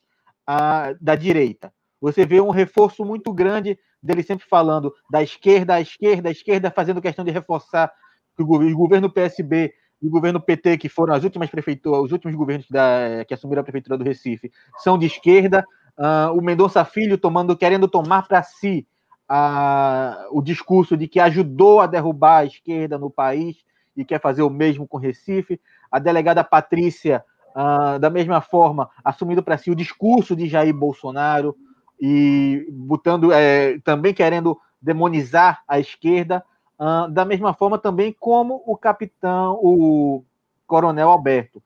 uh, 0.49 0.97
da 0.99 1.15
direita. 1.15 1.71
Você 2.01 2.25
vê 2.25 2.41
um 2.41 2.49
reforço 2.49 3.05
muito 3.05 3.31
grande 3.33 3.79
dele 4.01 4.23
sempre 4.23 4.45
falando 4.47 4.93
da 5.09 5.23
esquerda 5.23 5.75
à 5.75 5.81
esquerda, 5.81 6.29
a 6.29 6.31
esquerda 6.31 6.71
fazendo 6.71 7.01
questão 7.01 7.25
de 7.25 7.31
reforçar 7.31 7.91
que 8.35 8.43
o 8.43 8.45
governo 8.45 9.11
PSB 9.11 9.73
e 10.01 10.07
o 10.07 10.11
governo 10.11 10.39
PT, 10.39 10.77
que 10.77 10.89
foram 10.89 11.13
as 11.13 11.23
últimas 11.23 11.49
prefeituras, 11.49 12.03
os 12.03 12.11
últimos 12.11 12.35
governos 12.35 12.67
da, 12.69 13.25
que 13.27 13.33
assumiram 13.33 13.61
a 13.61 13.63
prefeitura 13.63 13.97
do 13.97 14.03
Recife, 14.03 14.51
são 14.77 14.97
de 14.97 15.07
esquerda. 15.07 15.65
Uh, 15.97 16.37
o 16.37 16.41
Mendonça 16.41 16.85
Filho 16.85 17.17
tomando, 17.17 17.57
querendo 17.57 17.87
tomar 17.87 18.27
para 18.27 18.43
si 18.43 18.87
a, 19.27 20.27
o 20.31 20.41
discurso 20.41 20.95
de 20.95 21.07
que 21.07 21.19
ajudou 21.19 21.81
a 21.81 21.87
derrubar 21.87 22.39
a 22.39 22.45
esquerda 22.45 22.97
no 22.97 23.09
país 23.09 23.57
e 23.95 24.05
quer 24.05 24.21
fazer 24.21 24.43
o 24.43 24.49
mesmo 24.49 24.87
com 24.87 24.97
Recife. 24.97 25.59
A 25.91 25.97
delegada 25.97 26.43
Patrícia, 26.43 27.23
uh, 27.55 27.97
da 27.97 28.09
mesma 28.09 28.39
forma, 28.41 28.89
assumindo 29.03 29.41
para 29.41 29.57
si 29.57 29.71
o 29.71 29.75
discurso 29.75 30.35
de 30.35 30.47
Jair 30.47 30.73
Bolsonaro 30.73 31.55
e 31.99 32.67
botando, 32.71 33.31
é, 33.31 33.79
também 33.79 34.13
querendo 34.13 34.59
demonizar 34.79 35.63
a 35.67 35.79
esquerda, 35.79 36.43
uh, 36.79 37.09
da 37.09 37.25
mesma 37.25 37.53
forma 37.53 37.77
também 37.77 38.15
como 38.19 38.63
o 38.65 38.77
capitão, 38.77 39.59
o 39.61 40.23
coronel 40.65 41.09
Alberto, 41.09 41.61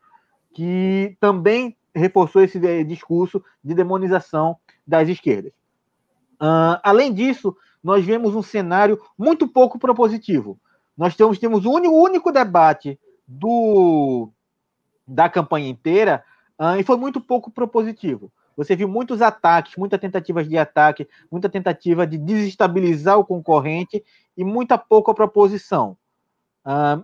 que 0.54 1.16
também 1.20 1.76
reforçou 1.94 2.42
esse 2.42 2.60
discurso 2.84 3.44
de 3.64 3.74
demonização 3.74 4.58
das 4.86 5.10
esquerdas. 5.10 5.52
Uh, 6.42 6.80
além 6.84 7.14
disso, 7.14 7.56
nós 7.84 8.06
vemos 8.06 8.36
um 8.36 8.42
cenário 8.42 9.00
muito 9.18 9.48
pouco 9.48 9.78
propositivo. 9.78 10.60
Nós 10.98 11.16
temos, 11.16 11.40
temos 11.40 11.66
o 11.66 11.72
único, 11.72 11.96
único 11.96 12.32
debate 12.32 13.00
do, 13.28 14.30
da 15.08 15.30
campanha 15.30 15.70
inteira 15.70 16.24
uh, 16.60 16.80
e 16.80 16.84
foi 16.84 16.98
muito 16.98 17.20
pouco 17.20 17.52
propositivo. 17.52 18.32
Você 18.56 18.76
viu 18.76 18.88
muitos 18.88 19.22
ataques, 19.22 19.76
muitas 19.78 20.00
tentativas 20.00 20.48
de 20.48 20.58
ataque, 20.58 21.08
muita 21.32 21.50
tentativa 21.50 22.06
de 22.06 22.18
desestabilizar 22.18 23.18
o 23.18 23.26
concorrente 23.26 24.04
e 24.38 24.44
muita 24.44 24.78
pouca 24.78 25.14
proposição. 25.14 25.98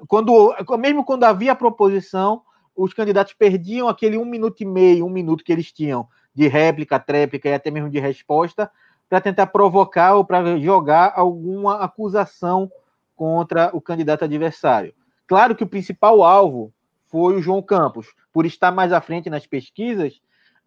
Quando, 0.07 0.55
mesmo 0.77 1.03
quando 1.03 1.23
havia 1.23 1.55
proposição, 1.55 2.41
os 2.75 2.93
candidatos 2.93 3.33
perdiam 3.33 3.87
aquele 3.87 4.17
um 4.17 4.25
minuto 4.25 4.61
e 4.61 4.65
meio, 4.65 5.05
um 5.05 5.09
minuto 5.09 5.43
que 5.43 5.51
eles 5.51 5.71
tinham 5.71 6.07
de 6.33 6.47
réplica, 6.47 6.99
tréplica 6.99 7.49
e 7.49 7.53
até 7.53 7.71
mesmo 7.71 7.89
de 7.89 7.99
resposta 7.99 8.69
para 9.09 9.19
tentar 9.19 9.47
provocar 9.47 10.13
ou 10.15 10.23
para 10.23 10.59
jogar 10.59 11.13
alguma 11.15 11.79
acusação 11.81 12.69
contra 13.15 13.71
o 13.73 13.81
candidato 13.81 14.25
adversário. 14.25 14.93
Claro 15.25 15.55
que 15.55 15.63
o 15.63 15.67
principal 15.67 16.21
alvo 16.21 16.71
foi 17.07 17.35
o 17.35 17.41
João 17.41 17.61
Campos, 17.61 18.13
por 18.31 18.45
estar 18.45 18.71
mais 18.71 18.93
à 18.93 19.01
frente 19.01 19.29
nas 19.29 19.47
pesquisas, 19.47 20.21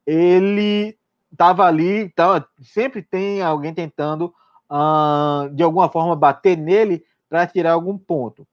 ele 0.07 0.97
estava 1.33 1.64
ali, 1.64 2.00
então, 2.00 2.45
sempre 2.62 3.02
tem 3.02 3.42
alguém 3.42 3.73
tentando, 3.73 4.35
uh, 4.71 5.49
de 5.54 5.62
alguma 5.62 5.88
forma, 5.88 6.16
bater 6.16 6.57
nele 6.57 7.04
para 7.28 7.47
tirar 7.47 7.73
algum 7.73 7.97
ponto. 7.97 8.47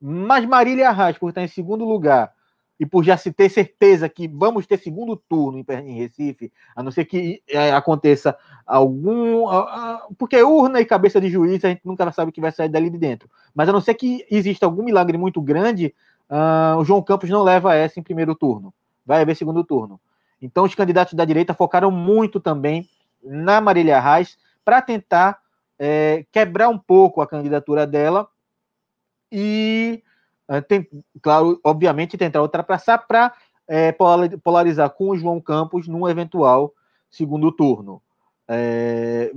Mas 0.00 0.46
Marília 0.46 0.88
Arraes, 0.88 1.18
por 1.18 1.28
estar 1.28 1.42
em 1.42 1.48
segundo 1.48 1.84
lugar, 1.84 2.32
e 2.80 2.86
por 2.86 3.04
já 3.04 3.14
se 3.14 3.30
ter 3.30 3.50
certeza 3.50 4.08
que 4.08 4.26
vamos 4.26 4.66
ter 4.66 4.78
segundo 4.78 5.14
turno 5.14 5.62
em, 5.68 5.98
Recife, 5.98 6.50
a 6.74 6.82
não 6.82 6.90
ser 6.90 7.04
que 7.04 7.42
é, 7.46 7.72
aconteça 7.72 8.34
algum. 8.66 9.44
porque 10.16 10.42
urna 10.42 10.80
e 10.80 10.86
cabeça 10.86 11.20
de 11.20 11.28
juiz, 11.28 11.62
a 11.62 11.68
gente 11.68 11.82
nunca 11.84 12.10
sabe 12.10 12.30
o 12.30 12.32
que 12.32 12.40
vai 12.40 12.50
sair 12.50 12.70
dali 12.70 12.88
de 12.88 12.96
dentro. 12.96 13.28
Mas 13.54 13.68
a 13.68 13.72
não 13.72 13.82
ser 13.82 13.92
que 13.92 14.24
exista 14.30 14.64
algum 14.64 14.82
milagre 14.82 15.18
muito 15.18 15.42
grande, 15.42 15.94
uh, 16.30 16.78
o 16.78 16.84
João 16.84 17.02
Campos 17.02 17.28
não 17.28 17.42
leva 17.42 17.74
essa 17.74 18.00
em 18.00 18.02
primeiro 18.02 18.34
turno. 18.34 18.72
Vai 19.04 19.20
haver 19.20 19.36
segundo 19.36 19.62
turno. 19.62 20.00
Então, 20.40 20.64
os 20.64 20.74
candidatos 20.74 21.14
da 21.14 21.24
direita 21.24 21.54
focaram 21.54 21.90
muito 21.90 22.40
também 22.40 22.88
na 23.22 23.60
Marília 23.60 24.00
Reis 24.00 24.38
para 24.64 24.80
tentar 24.80 25.38
é, 25.78 26.24
quebrar 26.32 26.68
um 26.68 26.78
pouco 26.78 27.20
a 27.20 27.26
candidatura 27.26 27.86
dela 27.86 28.28
e 29.30 30.02
é, 30.48 30.60
tem, 30.60 30.88
claro, 31.22 31.60
obviamente, 31.64 32.18
tentar 32.18 32.42
ultrapassar 32.42 32.98
para 32.98 33.32
é, 33.68 33.94
polarizar 34.42 34.90
com 34.90 35.10
o 35.10 35.16
João 35.16 35.40
Campos 35.40 35.86
num 35.86 36.08
eventual 36.08 36.74
segundo 37.08 37.52
turno. 37.52 38.02
É, 38.48 39.32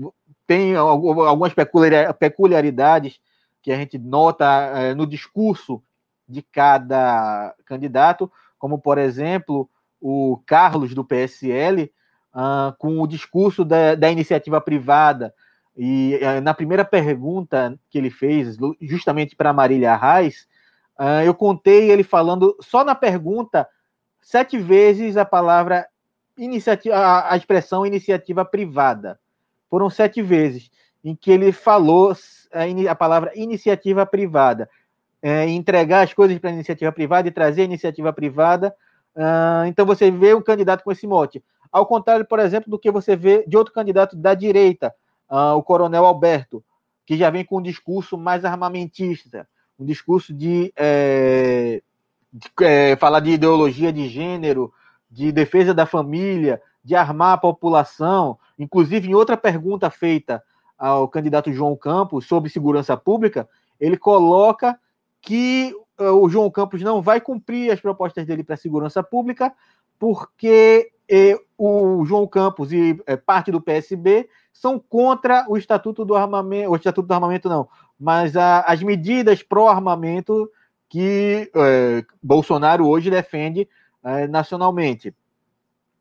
tem 0.47 0.75
algumas 0.75 1.53
peculiaridades 1.53 3.19
que 3.61 3.71
a 3.71 3.75
gente 3.75 3.97
nota 3.97 4.45
é, 4.45 4.95
no 4.95 5.05
discurso 5.05 5.81
de 6.27 6.41
cada 6.41 7.53
candidato, 7.65 8.31
como, 8.57 8.79
por 8.79 8.97
exemplo, 8.97 9.69
o 10.03 10.41
Carlos 10.45 10.93
do 10.93 11.05
PSL, 11.05 11.91
uh, 12.35 12.75
com 12.77 12.99
o 12.99 13.07
discurso 13.07 13.63
da, 13.63 13.95
da 13.95 14.11
iniciativa 14.11 14.59
privada. 14.59 15.33
E 15.77 16.19
uh, 16.21 16.41
na 16.41 16.53
primeira 16.53 16.83
pergunta 16.83 17.79
que 17.89 17.97
ele 17.97 18.09
fez, 18.09 18.57
justamente 18.81 19.35
para 19.35 19.53
Marília 19.53 19.95
Reis, 19.95 20.47
Uh, 20.99 21.25
eu 21.25 21.33
contei 21.33 21.89
ele 21.89 22.03
falando 22.03 22.55
só 22.61 22.83
na 22.83 22.93
pergunta 22.93 23.67
sete 24.21 24.57
vezes 24.57 25.17
a 25.17 25.25
palavra 25.25 25.87
iniciativa, 26.37 26.95
a, 27.29 27.35
expressão 27.35 27.85
iniciativa 27.85 28.45
privada. 28.45 29.19
Foram 29.69 29.89
sete 29.89 30.21
vezes 30.21 30.69
em 31.03 31.15
que 31.15 31.31
ele 31.31 31.51
falou 31.51 32.15
a, 32.53 32.91
a 32.91 32.95
palavra 32.95 33.31
iniciativa 33.35 34.05
privada. 34.05 34.69
É, 35.21 35.47
entregar 35.47 36.01
as 36.01 36.13
coisas 36.13 36.37
para 36.37 36.49
a 36.49 36.53
iniciativa 36.53 36.91
privada 36.91 37.27
e 37.27 37.31
trazer 37.31 37.61
a 37.61 37.65
iniciativa 37.65 38.13
privada. 38.13 38.75
Uh, 39.15 39.65
então 39.67 39.85
você 39.85 40.09
vê 40.09 40.33
um 40.33 40.41
candidato 40.41 40.83
com 40.83 40.91
esse 40.91 41.05
mote. 41.05 41.43
Ao 41.71 41.85
contrário, 41.85 42.25
por 42.25 42.39
exemplo, 42.39 42.69
do 42.69 42.79
que 42.79 42.91
você 42.91 43.15
vê 43.15 43.43
de 43.47 43.57
outro 43.57 43.73
candidato 43.73 44.15
da 44.15 44.33
direita, 44.33 44.93
uh, 45.29 45.55
o 45.55 45.63
coronel 45.63 46.05
Alberto, 46.05 46.63
que 47.05 47.17
já 47.17 47.29
vem 47.29 47.43
com 47.43 47.57
um 47.57 47.61
discurso 47.61 48.17
mais 48.17 48.45
armamentista 48.45 49.47
um 49.79 49.85
discurso 49.85 50.33
de, 50.33 50.73
é, 50.75 51.81
de 52.31 52.49
é, 52.61 52.95
falar 52.95 53.19
de 53.19 53.31
ideologia 53.31 53.91
de 53.91 54.07
gênero, 54.07 54.73
de 55.09 55.31
defesa 55.31 55.73
da 55.73 55.85
família, 55.85 56.61
de 56.83 56.95
armar 56.95 57.33
a 57.33 57.37
população. 57.37 58.37
Inclusive, 58.57 59.09
em 59.09 59.13
outra 59.13 59.37
pergunta 59.37 59.89
feita 59.89 60.43
ao 60.77 61.07
candidato 61.07 61.51
João 61.51 61.75
Campos 61.75 62.25
sobre 62.25 62.49
segurança 62.49 62.95
pública, 62.97 63.47
ele 63.79 63.97
coloca 63.97 64.77
que 65.21 65.73
o 65.97 66.27
João 66.29 66.49
Campos 66.49 66.81
não 66.81 67.01
vai 67.01 67.21
cumprir 67.21 67.71
as 67.71 67.79
propostas 67.79 68.25
dele 68.25 68.43
para 68.43 68.55
a 68.55 68.57
segurança 68.57 69.03
pública, 69.03 69.53
porque 69.99 70.91
é, 71.09 71.39
o 71.57 72.03
João 72.05 72.27
Campos 72.27 72.71
e 72.71 72.99
é, 73.05 73.15
parte 73.15 73.51
do 73.51 73.61
PSB 73.61 74.29
são 74.51 74.79
contra 74.79 75.45
o 75.47 75.57
Estatuto 75.57 76.03
do 76.03 76.15
Armamento, 76.15 76.71
o 76.71 76.75
Estatuto 76.75 77.07
do 77.07 77.13
Armamento 77.13 77.49
não, 77.49 77.67
mas 77.99 78.35
a, 78.35 78.61
as 78.61 78.81
medidas 78.81 79.43
pró-armamento 79.43 80.49
que 80.89 81.51
é, 81.55 82.05
Bolsonaro 82.21 82.87
hoje 82.87 83.09
defende 83.09 83.67
nacionalmente. 84.29 85.15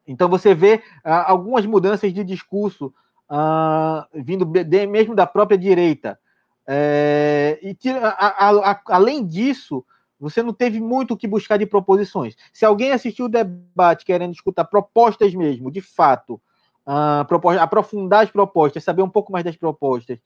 Então 0.07 0.29
você 0.29 0.55
vê 0.55 0.83
ah, 1.05 1.31
algumas 1.31 1.65
mudanças 1.67 2.13
de 2.13 2.25
discurso 2.25 2.93
ah, 3.29 4.07
vindo 4.13 4.45
de, 4.45 4.87
mesmo 4.87 5.15
da 5.15 5.27
própria 5.27 5.57
direita. 5.57 6.19
É, 6.67 7.59
e 7.63 7.75
tira, 7.75 8.09
a, 8.09 8.49
a, 8.49 8.71
a, 8.73 8.81
além 8.89 9.27
disso, 9.27 9.85
você 10.19 10.43
não 10.43 10.53
teve 10.53 10.81
muito 10.81 11.15
o 11.15 11.17
que 11.17 11.27
buscar 11.27 11.57
de 11.57 11.67
proposições. 11.67 12.37
Se 12.53 12.65
alguém 12.65 12.93
assistiu 12.93 13.27
o 13.27 13.29
debate 13.29 14.05
querendo 14.05 14.33
escutar 14.33 14.65
propostas 14.65 15.35
mesmo, 15.35 15.71
de 15.71 15.81
fato, 15.81 16.41
uh, 16.87 17.59
aprofundar 17.61 18.23
as 18.23 18.31
propostas, 18.31 18.85
saber 18.85 19.03
um 19.03 19.09
pouco 19.09 19.33
mais 19.33 19.45
das 19.45 19.57
propostas, 19.57 20.19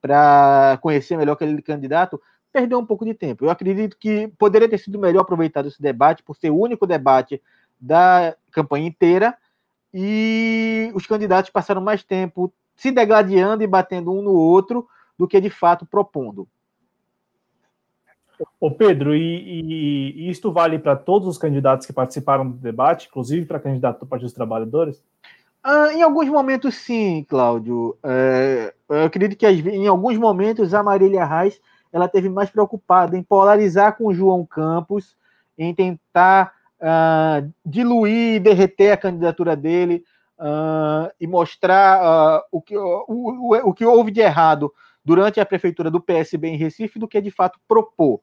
para 0.00 0.78
conhecer 0.82 1.16
melhor 1.16 1.32
aquele 1.32 1.62
candidato, 1.62 2.20
perdeu 2.52 2.78
um 2.78 2.84
pouco 2.84 3.04
de 3.04 3.14
tempo. 3.14 3.44
Eu 3.44 3.50
acredito 3.50 3.96
que 3.98 4.28
poderia 4.38 4.68
ter 4.68 4.78
sido 4.78 4.98
melhor 4.98 5.22
aproveitado 5.22 5.68
esse 5.68 5.80
debate, 5.80 6.22
por 6.22 6.36
ser 6.36 6.50
o 6.50 6.58
único 6.58 6.86
debate 6.86 7.40
da 7.80 8.36
campanha 8.50 8.86
inteira, 8.86 9.36
e 9.92 10.90
os 10.94 11.06
candidatos 11.06 11.50
passaram 11.50 11.80
mais 11.80 12.02
tempo 12.02 12.52
se 12.74 12.90
degladiando 12.90 13.62
e 13.62 13.66
batendo 13.66 14.12
um 14.12 14.20
no 14.20 14.32
outro 14.32 14.86
do 15.18 15.28
que 15.28 15.40
de 15.40 15.50
fato 15.50 15.86
propondo. 15.86 16.48
Ô 18.60 18.70
Pedro, 18.70 19.14
e, 19.14 19.20
e, 20.16 20.30
isto 20.30 20.52
vale 20.52 20.78
para 20.78 20.96
todos 20.96 21.28
os 21.28 21.38
candidatos 21.38 21.86
que 21.86 21.92
participaram 21.92 22.50
do 22.50 22.56
debate, 22.56 23.06
inclusive 23.08 23.46
para 23.46 23.60
candidato 23.60 24.00
do 24.00 24.06
Partido 24.06 24.26
dos 24.26 24.34
Trabalhadores? 24.34 25.02
Ah, 25.62 25.92
em 25.92 26.02
alguns 26.02 26.28
momentos, 26.28 26.74
sim, 26.74 27.24
Cláudio. 27.28 27.96
É, 28.02 28.74
eu 28.88 29.04
acredito 29.04 29.38
que 29.38 29.46
em 29.46 29.86
alguns 29.86 30.18
momentos 30.18 30.74
a 30.74 30.82
Marília 30.82 31.24
Reis 31.24 31.60
ela 31.92 32.08
teve 32.08 32.28
mais 32.28 32.50
preocupada 32.50 33.16
em 33.16 33.22
polarizar 33.22 33.96
com 33.96 34.06
o 34.06 34.14
João 34.14 34.44
Campos, 34.44 35.16
em 35.56 35.72
tentar 35.72 36.52
uh, 36.80 37.52
diluir 37.64 38.34
e 38.34 38.40
derreter 38.40 38.90
a 38.90 38.96
candidatura 38.96 39.54
dele 39.54 40.04
uh, 40.38 41.10
e 41.20 41.26
mostrar 41.26 42.02
uh, 42.02 42.42
o, 42.50 42.60
que, 42.60 42.76
o, 42.76 43.04
o, 43.08 43.70
o 43.70 43.72
que 43.72 43.86
houve 43.86 44.10
de 44.10 44.20
errado 44.20 44.72
durante 45.04 45.40
a 45.40 45.46
prefeitura 45.46 45.90
do 45.90 46.00
PSB 46.00 46.48
em 46.48 46.56
Recife 46.56 46.98
do 46.98 47.08
que 47.08 47.20
de 47.20 47.30
fato 47.30 47.58
propor. 47.68 48.20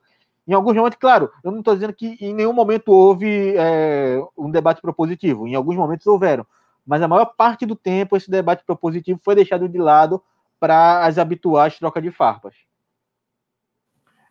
Em 0.48 0.54
alguns 0.54 0.76
momentos, 0.76 0.98
claro, 1.00 1.30
eu 1.44 1.52
não 1.52 1.60
estou 1.60 1.76
dizendo 1.76 1.94
que 1.94 2.18
em 2.20 2.34
nenhum 2.34 2.54
momento 2.54 2.92
houve 2.92 3.54
é, 3.56 4.20
um 4.38 4.50
debate 4.50 4.82
propositivo, 4.82 5.48
em 5.48 5.56
alguns 5.56 5.76
momentos 5.76 6.08
houveram 6.08 6.46
mas 6.86 7.02
a 7.02 7.08
maior 7.08 7.26
parte 7.26 7.66
do 7.66 7.76
tempo 7.76 8.18
esse 8.18 8.30
debate 8.30 8.64
propositivo 8.66 9.20
foi 9.24 9.36
deixado 9.36 9.68
de 9.68 9.78
lado 9.78 10.22
para 10.60 11.06
as 11.06 11.18
habituais 11.18 11.78
trocas 11.78 12.04
de 12.04 12.12
farpas. 12.12 12.56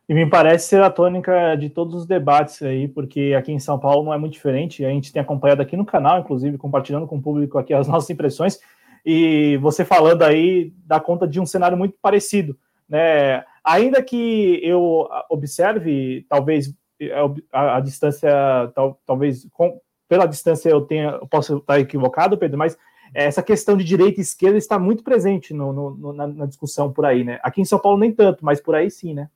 E 0.08 0.14
me 0.14 0.28
parece 0.28 0.68
ser 0.68 0.82
a 0.82 0.90
tônica 0.90 1.54
de 1.54 1.70
todos 1.70 1.94
os 1.94 2.06
debates 2.06 2.60
aí, 2.62 2.88
porque 2.88 3.34
aqui 3.38 3.52
em 3.52 3.60
São 3.60 3.78
Paulo 3.78 4.04
não 4.04 4.12
é 4.12 4.18
muito 4.18 4.32
diferente. 4.32 4.84
A 4.84 4.88
gente 4.88 5.12
tem 5.12 5.22
acompanhado 5.22 5.62
aqui 5.62 5.76
no 5.76 5.86
canal, 5.86 6.18
inclusive, 6.18 6.58
compartilhando 6.58 7.06
com 7.06 7.16
o 7.16 7.22
público 7.22 7.58
aqui 7.58 7.72
as 7.72 7.86
nossas 7.88 8.10
impressões. 8.10 8.58
E 9.04 9.56
você 9.58 9.84
falando 9.84 10.22
aí 10.22 10.72
dá 10.84 11.00
conta 11.00 11.26
de 11.26 11.40
um 11.40 11.46
cenário 11.46 11.76
muito 11.76 11.96
parecido, 12.00 12.58
né? 12.88 13.44
Ainda 13.64 14.02
que 14.02 14.60
eu 14.62 15.08
observe, 15.28 16.24
talvez 16.28 16.74
a, 17.52 17.76
a 17.76 17.80
distância, 17.80 18.30
tal, 18.74 19.00
talvez 19.06 19.46
com, 19.52 19.80
pela 20.08 20.26
distância 20.26 20.68
eu 20.68 20.80
tenha, 20.82 21.10
eu 21.10 21.26
posso 21.26 21.58
estar 21.58 21.78
equivocado, 21.78 22.36
Pedro, 22.36 22.58
mas 22.58 22.76
essa 23.14 23.42
questão 23.42 23.76
de 23.76 23.84
direita 23.84 24.20
e 24.20 24.22
esquerda 24.22 24.58
está 24.58 24.78
muito 24.78 25.02
presente 25.02 25.52
no, 25.52 25.72
no, 25.72 26.12
na, 26.12 26.26
na, 26.26 26.46
discussão 26.46 26.92
por 26.92 27.04
aí, 27.04 27.24
né? 27.24 27.40
Aqui 27.42 27.60
em 27.60 27.64
São 27.64 27.78
Paulo 27.78 27.98
nem 27.98 28.12
tanto, 28.12 28.44
mas 28.44 28.60
por 28.60 28.74
aí 28.74 28.90
sim, 28.90 29.14
né? 29.14 29.28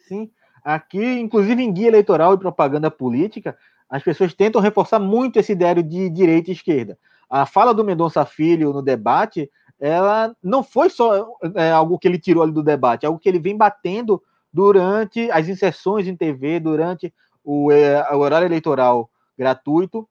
Sim. 0.00 0.30
Aqui, 0.64 1.20
inclusive 1.20 1.62
em 1.62 1.72
guia 1.72 1.88
eleitoral 1.88 2.34
e 2.34 2.38
propaganda 2.38 2.90
política, 2.90 3.56
as 3.88 4.02
pessoas 4.02 4.34
tentam 4.34 4.60
reforçar 4.60 4.98
muito 4.98 5.38
esse 5.38 5.52
ideário 5.52 5.82
de 5.82 6.08
direita 6.10 6.50
e 6.50 6.54
esquerda. 6.54 6.98
A 7.28 7.46
fala 7.46 7.74
do 7.74 7.84
Mendonça 7.84 8.24
Filho 8.24 8.72
no 8.72 8.82
debate, 8.82 9.50
ela 9.80 10.34
não 10.42 10.62
foi 10.62 10.88
só 10.90 11.36
é, 11.54 11.70
algo 11.70 11.98
que 11.98 12.08
ele 12.08 12.18
tirou 12.18 12.42
ali 12.42 12.52
do 12.52 12.62
debate, 12.62 13.04
é 13.04 13.06
algo 13.06 13.18
que 13.18 13.28
ele 13.28 13.38
vem 13.38 13.56
batendo 13.56 14.22
durante 14.52 15.30
as 15.30 15.48
inserções 15.48 16.06
em 16.06 16.16
TV, 16.16 16.60
durante 16.60 17.12
o, 17.42 17.72
é, 17.72 18.14
o 18.14 18.18
horário 18.18 18.46
eleitoral 18.46 19.10
gratuito, 19.36 20.08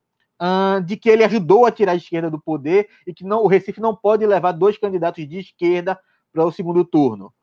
de 0.85 0.97
que 0.97 1.09
ele 1.09 1.23
ajudou 1.23 1.65
a 1.65 1.71
tirar 1.71 1.93
a 1.93 1.95
esquerda 1.95 2.29
do 2.29 2.37
poder 2.37 2.89
e 3.07 3.13
que 3.13 3.23
não, 3.23 3.43
o 3.43 3.47
Recife 3.47 3.79
não 3.79 3.95
pode 3.95 4.25
levar 4.25 4.51
dois 4.51 4.77
candidatos 4.77 5.25
de 5.25 5.39
esquerda 5.39 5.97
para 6.33 6.43
o 6.43 6.51
segundo 6.51 6.83
turno. 6.83 7.33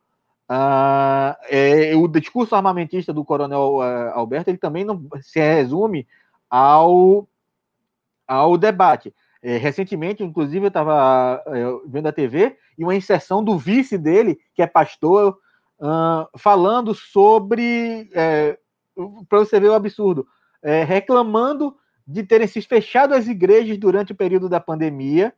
É, 1.49 1.93
o 1.95 2.09
discurso 2.09 2.57
armamentista 2.57 3.13
do 3.13 3.25
coronel 3.25 3.77
uh, 3.77 4.11
Alberto 4.15 4.51
ele 4.51 4.59
também 4.59 4.85
não 4.85 5.01
se 5.23 5.39
resume 5.39 6.07
ao, 6.51 7.29
ao 8.27 8.59
debate. 8.59 9.15
É, 9.43 9.57
recentemente, 9.57 10.23
inclusive, 10.23 10.67
eu 10.67 10.69
estava 10.69 11.43
é, 11.47 11.65
vendo 11.87 12.07
a 12.07 12.13
TV 12.13 12.57
e 12.77 12.85
uma 12.85 12.95
inserção 12.95 13.43
do 13.43 13.59
vice 13.59 13.97
dele, 13.97 14.39
que 14.55 14.63
é 14.63 14.67
pastor, 14.67 15.39
uh, 15.79 16.39
falando 16.39 16.95
sobre. 16.95 18.11
É, 18.15 18.59
para 19.29 19.39
você 19.39 19.59
ver 19.59 19.69
o 19.69 19.75
absurdo, 19.75 20.27
é, 20.63 20.85
reclamando 20.85 21.75
de 22.07 22.23
terem 22.23 22.47
se 22.47 22.61
fechado 22.61 23.15
as 23.15 23.29
igrejas 23.29 23.79
durante 23.79 24.13
o 24.13 24.17
período 24.17 24.49
da 24.49 24.61
pandemia, 24.61 25.33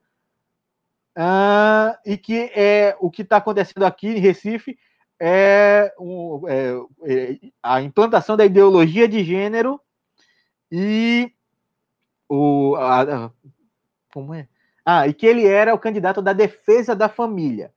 uh, 1.17 1.97
e 2.05 2.17
que 2.17 2.51
é 2.55 2.97
o 2.99 3.11
que 3.11 3.23
está 3.23 3.37
acontecendo 3.37 3.85
aqui 3.85 4.09
em 4.09 4.19
Recife 4.19 4.77
é, 5.25 5.95
um, 6.01 6.49
é, 6.49 6.75
é, 7.05 7.39
a 7.63 7.81
implantação 7.81 8.37
da 8.37 8.45
ideologia 8.45 9.07
de 9.07 9.23
gênero 9.23 9.81
e 10.69 11.31
o 12.29 12.75
a, 12.75 13.31
como 14.13 14.35
é? 14.35 14.47
Ah, 14.85 15.07
e 15.07 15.15
que 15.15 15.27
ele 15.27 15.47
era 15.47 15.75
o 15.75 15.79
candidato 15.79 16.21
da 16.21 16.33
defesa 16.33 16.95
da 16.95 17.09
família. 17.09 17.73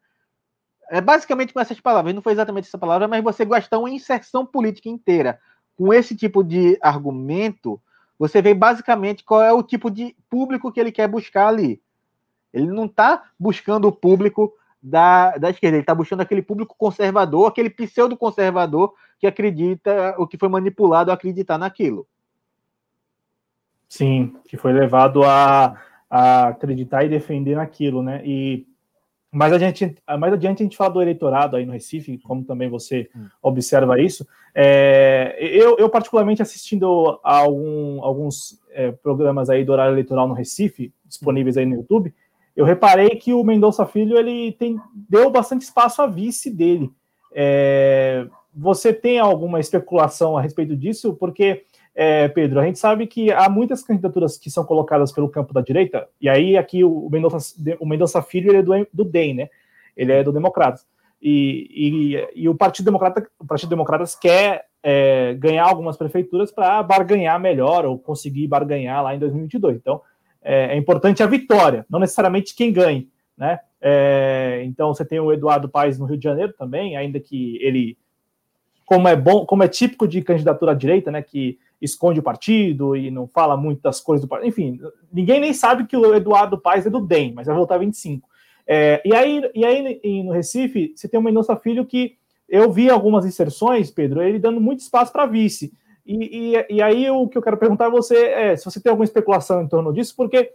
É 0.89 1.01
basicamente 1.01 1.53
com 1.53 1.59
essas 1.59 1.79
palavras, 1.79 2.13
não 2.13 2.21
foi 2.21 2.33
exatamente 2.33 2.67
essa 2.67 2.77
palavra, 2.77 3.07
mas 3.07 3.23
você 3.23 3.45
gastar 3.45 3.79
uma 3.79 3.89
inserção 3.89 4.45
política 4.45 4.89
inteira 4.89 5.39
com 5.75 5.93
esse 5.93 6.15
tipo 6.15 6.43
de 6.43 6.77
argumento, 6.81 7.81
você 8.17 8.41
vê 8.41 8.53
basicamente 8.53 9.23
qual 9.23 9.41
é 9.41 9.51
o 9.51 9.63
tipo 9.63 9.89
de 9.89 10.15
público 10.29 10.71
que 10.71 10.79
ele 10.79 10.91
quer 10.91 11.07
buscar 11.07 11.47
ali. 11.47 11.81
Ele 12.53 12.67
não 12.67 12.85
está 12.85 13.25
buscando 13.37 13.87
o 13.87 13.91
público 13.91 14.53
da, 14.81 15.37
da 15.37 15.49
esquerda, 15.49 15.77
ele 15.77 15.83
está 15.83 15.95
buscando 15.95 16.21
aquele 16.21 16.41
público 16.41 16.75
conservador, 16.77 17.47
aquele 17.47 17.69
pseudo-conservador 17.69 18.93
que 19.19 19.27
acredita, 19.27 20.15
o 20.17 20.27
que 20.27 20.37
foi 20.37 20.47
manipulado 20.47 21.11
a 21.11 21.15
acreditar 21.15 21.57
naquilo. 21.57 22.07
Sim, 23.89 24.35
que 24.47 24.57
foi 24.57 24.71
levado 24.71 25.23
a, 25.23 25.75
a 26.15 26.47
acreditar 26.47 27.03
e 27.03 27.09
defender 27.09 27.57
naquilo, 27.57 28.01
né? 28.01 28.21
E 28.23 28.65
mais 29.29 29.51
adiante, 29.51 29.97
mais 30.17 30.31
adiante 30.31 30.63
a 30.63 30.65
gente 30.65 30.77
fala 30.77 30.93
do 30.93 31.01
eleitorado 31.01 31.57
aí 31.57 31.65
no 31.65 31.73
Recife, 31.73 32.17
como 32.19 32.45
também 32.45 32.69
você 32.69 33.09
hum. 33.13 33.27
observa 33.41 33.99
isso. 33.99 34.25
É, 34.53 35.35
eu, 35.37 35.75
eu, 35.77 35.89
particularmente, 35.89 36.41
assistindo 36.41 37.19
a 37.21 37.39
algum, 37.39 38.01
alguns 38.01 38.61
é, 38.71 38.93
programas 38.93 39.49
aí 39.49 39.65
do 39.65 39.73
horário 39.73 39.93
eleitoral 39.93 40.25
no 40.25 40.33
Recife, 40.33 40.93
disponíveis 41.05 41.57
aí 41.57 41.65
no 41.65 41.75
YouTube, 41.75 42.13
eu 42.55 42.63
reparei 42.63 43.09
que 43.09 43.33
o 43.33 43.43
Mendonça 43.43 43.85
Filho 43.85 44.17
ele 44.17 44.53
tem, 44.53 44.79
deu 45.09 45.29
bastante 45.29 45.63
espaço 45.63 46.01
à 46.01 46.07
vice 46.07 46.49
dele. 46.49 46.89
É, 47.33 48.25
você 48.55 48.93
tem 48.93 49.19
alguma 49.19 49.59
especulação 49.59 50.37
a 50.37 50.41
respeito 50.41 50.77
disso? 50.77 51.13
Porque 51.13 51.65
é, 51.95 52.27
Pedro, 52.27 52.59
a 52.59 52.65
gente 52.65 52.77
sabe 52.77 53.07
que 53.07 53.31
há 53.31 53.49
muitas 53.49 53.81
candidaturas 53.81 54.37
que 54.37 54.51
são 54.51 54.65
colocadas 54.65 55.13
pelo 55.13 55.29
campo 55.29 55.53
da 55.53 55.61
direita, 55.61 56.07
e 56.19 56.27
aí 56.27 56.57
aqui 56.57 56.83
o 56.83 57.09
Mendonça, 57.09 58.19
o 58.19 58.21
Filho 58.21 58.51
ele 58.51 58.57
é 58.57 58.61
do, 58.61 58.87
do 58.93 59.05
DEM, 59.05 59.33
né? 59.33 59.49
Ele 59.95 60.11
é 60.11 60.21
do 60.21 60.33
Democratas. 60.33 60.85
E, 61.21 61.69
e, 62.35 62.41
e 62.43 62.49
o 62.49 62.53
Partido 62.53 62.85
Democrata, 62.85 63.25
o 63.39 63.45
Partido 63.45 63.69
Democratas 63.69 64.13
quer 64.13 64.65
é, 64.83 65.33
ganhar 65.35 65.63
algumas 65.63 65.95
prefeituras 65.95 66.51
para 66.51 66.83
barganhar 66.83 67.39
melhor 67.39 67.85
ou 67.85 67.97
conseguir 67.97 68.45
barganhar 68.45 69.01
lá 69.01 69.15
em 69.15 69.19
2022. 69.19 69.77
Então, 69.77 70.01
é, 70.43 70.73
é 70.73 70.77
importante 70.77 71.23
a 71.23 71.27
vitória, 71.27 71.85
não 71.89 71.99
necessariamente 71.99 72.53
quem 72.53 72.73
ganhe, 72.73 73.09
né? 73.37 73.59
É, 73.79 74.61
então, 74.65 74.93
você 74.93 75.05
tem 75.05 75.19
o 75.19 75.31
Eduardo 75.31 75.69
Paes 75.69 75.97
no 75.97 76.05
Rio 76.05 76.17
de 76.17 76.23
Janeiro 76.23 76.53
também, 76.53 76.97
ainda 76.97 77.19
que 77.19 77.57
ele, 77.61 77.97
como 78.85 79.07
é 79.07 79.15
bom, 79.15 79.45
como 79.45 79.63
é 79.63 79.67
típico 79.67 80.07
de 80.07 80.21
candidatura 80.21 80.73
à 80.73 80.75
direita, 80.75 81.09
né? 81.09 81.21
Que 81.21 81.57
esconde 81.81 82.19
o 82.19 82.23
partido 82.23 82.95
e 82.95 83.11
não 83.11 83.27
fala 83.27 83.57
muito 83.57 83.81
das 83.81 83.99
coisas 83.99 84.25
do 84.25 84.29
partido. 84.29 84.47
Enfim, 84.47 84.79
ninguém 85.11 85.39
nem 85.39 85.53
sabe 85.53 85.85
que 85.85 85.95
o 85.95 86.15
Eduardo 86.15 86.59
Paes 86.59 86.85
é 86.85 86.89
do 86.89 86.99
DEM, 86.99 87.33
mas 87.33 87.47
vai 87.47 87.55
voltar 87.55 87.77
25. 87.77 88.27
É, 88.67 89.01
e 89.05 89.13
aí, 89.13 89.41
e 89.53 89.65
aí 89.65 90.23
no 90.23 90.31
Recife, 90.31 90.93
você 90.95 91.07
tem 91.07 91.19
o 91.19 91.23
Mendonça 91.23 91.55
Filho 91.55 91.85
que 91.85 92.15
eu 92.47 92.71
vi 92.71 92.89
algumas 92.89 93.25
inserções, 93.25 93.91
Pedro, 93.91 94.21
ele 94.21 94.39
dando 94.39 94.61
muito 94.61 94.79
espaço 94.79 95.11
para 95.11 95.25
vice. 95.25 95.73
E, 96.05 96.53
e, 96.55 96.75
e, 96.75 96.81
aí 96.81 97.09
o 97.09 97.27
que 97.27 97.37
eu 97.37 97.41
quero 97.41 97.57
perguntar 97.57 97.87
a 97.87 97.89
você 97.89 98.15
é 98.27 98.55
se 98.55 98.63
você 98.63 98.79
tem 98.79 98.91
alguma 98.91 99.05
especulação 99.05 99.63
em 99.63 99.67
torno 99.67 99.91
disso, 99.91 100.13
porque 100.15 100.51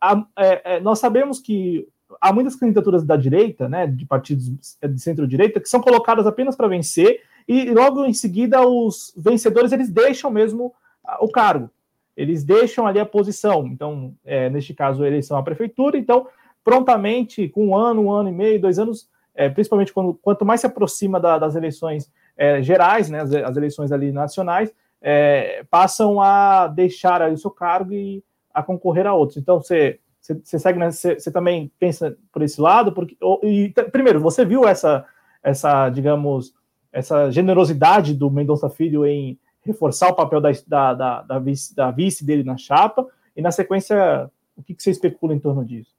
a, 0.00 0.24
é, 0.38 0.76
é, 0.76 0.80
nós 0.80 1.00
sabemos 1.00 1.40
que 1.40 1.88
há 2.20 2.32
muitas 2.32 2.54
candidaturas 2.54 3.04
da 3.04 3.16
direita, 3.16 3.68
né, 3.68 3.86
de 3.86 4.06
partidos 4.06 4.48
de 4.48 5.00
centro-direita, 5.00 5.58
que 5.58 5.68
são 5.68 5.80
colocadas 5.80 6.26
apenas 6.26 6.54
para 6.54 6.68
vencer 6.68 7.20
e 7.46 7.70
logo 7.70 8.04
em 8.04 8.14
seguida 8.14 8.66
os 8.66 9.12
vencedores 9.16 9.72
eles 9.72 9.90
deixam 9.90 10.30
mesmo 10.30 10.74
o 11.20 11.28
cargo, 11.28 11.70
eles 12.16 12.44
deixam 12.44 12.86
ali 12.86 13.00
a 13.00 13.06
posição. 13.06 13.66
Então, 13.66 14.14
é, 14.24 14.48
neste 14.50 14.74
caso, 14.74 15.02
a 15.02 15.06
eleição 15.06 15.36
à 15.36 15.42
prefeitura, 15.42 15.96
então, 15.96 16.26
prontamente, 16.62 17.48
com 17.48 17.68
um 17.68 17.76
ano, 17.76 18.02
um 18.02 18.12
ano 18.12 18.28
e 18.28 18.32
meio, 18.32 18.60
dois 18.60 18.78
anos, 18.78 19.08
é, 19.34 19.48
principalmente 19.48 19.92
quando, 19.92 20.14
quanto 20.14 20.44
mais 20.44 20.60
se 20.60 20.66
aproxima 20.66 21.18
da, 21.18 21.38
das 21.38 21.56
eleições 21.56 22.10
é, 22.36 22.62
gerais, 22.62 23.08
né, 23.08 23.20
as, 23.20 23.32
as, 23.32 23.56
eleições 23.56 23.92
ali 23.92 24.12
nacionais, 24.12 24.72
é, 25.00 25.64
passam 25.70 26.20
a 26.20 26.68
deixar 26.68 27.30
o 27.30 27.36
seu 27.36 27.50
cargo 27.50 27.92
e 27.92 28.22
a 28.52 28.62
concorrer 28.62 29.06
a 29.06 29.14
outros. 29.14 29.38
Então, 29.38 29.60
você 29.60 29.98
você 30.22 30.56
segue, 30.56 30.78
né, 30.78 30.88
você, 30.88 31.18
você 31.18 31.32
também 31.32 31.72
pensa 31.80 32.16
por 32.32 32.42
esse 32.42 32.60
lado, 32.60 32.92
porque 32.92 33.16
e, 33.42 33.74
primeiro 33.90 34.20
você 34.20 34.44
viu 34.44 34.68
essa 34.68 35.04
essa 35.42 35.90
digamos 35.90 36.54
essa 36.92 37.30
generosidade 37.30 38.14
do 38.14 38.30
Mendonça 38.30 38.68
Filho 38.68 39.06
em 39.06 39.38
reforçar 39.64 40.08
o 40.08 40.14
papel 40.14 40.40
da, 40.40 40.50
da, 40.66 40.94
da, 40.94 41.22
da, 41.22 41.38
vice, 41.38 41.74
da 41.74 41.90
vice 41.90 42.24
dele 42.24 42.42
na 42.42 42.56
chapa, 42.56 43.06
e 43.34 43.40
na 43.40 43.50
sequência, 43.50 44.30
o 44.56 44.62
que, 44.62 44.74
que 44.74 44.82
você 44.82 44.90
especula 44.90 45.34
em 45.34 45.38
torno 45.38 45.64
disso? 45.64 45.94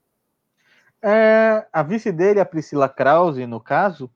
É, 1.02 1.66
a 1.74 1.82
vice 1.82 2.12
dele, 2.12 2.40
a 2.40 2.46
Priscila 2.46 2.88
Krause, 2.88 3.46
no 3.48 3.60
caso, 3.60 4.10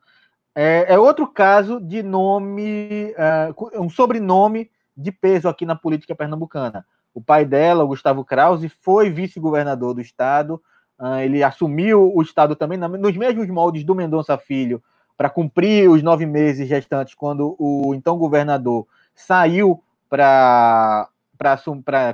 é, 0.54 0.86
é 0.94 1.00
outro 1.00 1.28
caso 1.28 1.80
de 1.82 2.04
nome, 2.04 3.14
é, 3.18 3.54
um 3.80 3.90
sobrenome 3.90 4.70
de 4.96 5.12
peso 5.12 5.48
aqui 5.48 5.66
na 5.66 5.76
política 5.76 6.16
pernambucana. 6.16 6.86
O 7.14 7.22
pai 7.22 7.46
dela, 7.46 7.84
o 7.84 7.88
Gustavo 7.88 8.24
Krause, 8.24 8.70
foi 8.70 9.10
vice-governador 9.10 9.94
do 9.94 10.02
estado, 10.02 10.62
uh, 11.00 11.20
ele 11.20 11.44
assumiu 11.44 12.12
o 12.16 12.22
estado 12.22 12.56
também 12.56 12.78
nos 12.78 13.16
mesmos 13.16 13.48
moldes 13.48 13.84
do 13.84 13.96
Mendonça 13.96 14.38
Filho, 14.38 14.84
para 15.18 15.30
cumprir 15.30 15.90
os 15.90 16.04
nove 16.04 16.26
meses 16.26 16.70
restantes, 16.70 17.16
quando 17.16 17.56
o 17.58 17.96
então 17.96 18.18
governador 18.18 18.86
saiu 19.16 19.84
para 20.08 21.10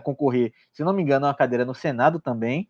concorrer, 0.04 0.54
se 0.72 0.84
não 0.84 0.94
me 0.94 1.04
engano, 1.04 1.28
uma 1.28 1.34
cadeira 1.34 1.66
no 1.66 1.76
Senado 1.76 2.20
também. 2.20 2.68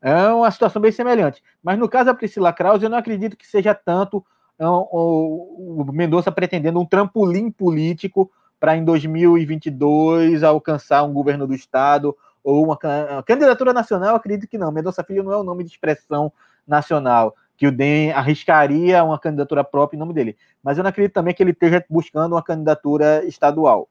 É 0.00 0.28
uma 0.28 0.50
situação 0.50 0.82
bem 0.82 0.90
semelhante. 0.90 1.42
Mas 1.62 1.78
no 1.78 1.88
caso 1.88 2.06
da 2.06 2.14
Priscila 2.14 2.52
Krause, 2.52 2.82
eu 2.82 2.90
não 2.90 2.98
acredito 2.98 3.36
que 3.36 3.46
seja 3.46 3.72
tanto 3.72 4.24
é, 4.58 4.66
o, 4.66 5.86
Mendonça 5.92 6.32
pretendendo 6.32 6.80
um 6.80 6.84
trampolim 6.84 7.50
político 7.50 8.30
para 8.58 8.76
em 8.76 8.84
2022 8.84 10.42
alcançar 10.42 11.04
um 11.04 11.12
governo 11.12 11.46
do 11.46 11.54
estado 11.54 12.16
ou 12.42 12.64
uma, 12.64 12.76
candidatura 13.24 13.72
nacional, 13.72 14.16
acredito 14.16 14.50
que 14.50 14.58
não. 14.58 14.72
Mendonça 14.72 15.04
Filho 15.04 15.22
não 15.22 15.32
é 15.32 15.36
o 15.36 15.44
nome 15.44 15.62
de 15.62 15.70
expressão 15.70 16.32
nacional 16.66 17.36
que 17.56 17.66
o 17.66 17.72
DEM 17.72 18.12
arriscaria 18.12 19.04
uma 19.04 19.18
candidatura 19.18 19.62
própria 19.62 19.96
em 19.96 20.00
nome 20.00 20.14
dele. 20.14 20.36
Mas 20.62 20.78
eu 20.78 20.82
não 20.82 20.90
acredito 20.90 21.14
também 21.14 21.34
que 21.34 21.42
ele 21.42 21.52
esteja 21.52 21.84
buscando 21.88 22.34
uma 22.34 22.42
candidatura 22.42 23.24
estadual. 23.24 23.88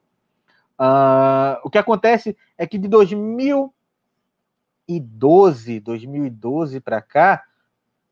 Uh, 0.79 1.57
o 1.63 1.69
que 1.69 1.77
acontece 1.77 2.35
é 2.57 2.65
que 2.65 2.77
de 2.77 2.87
2012, 2.87 5.79
2012 5.79 6.79
para 6.79 7.01
cá, 7.01 7.43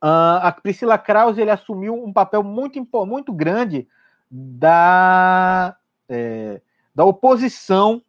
uh, 0.04 0.40
a 0.42 0.52
Priscila 0.52 0.98
Krause 0.98 1.42
ele 1.42 1.52
assumiu 1.52 1.96
um 1.96 2.14
papel 2.14 2.44
muito, 2.44 2.86
muito 3.06 3.34
grande 3.34 3.88
da, 4.30 5.76
é, 6.08 6.62
da 6.94 7.04
oposição 7.04 8.04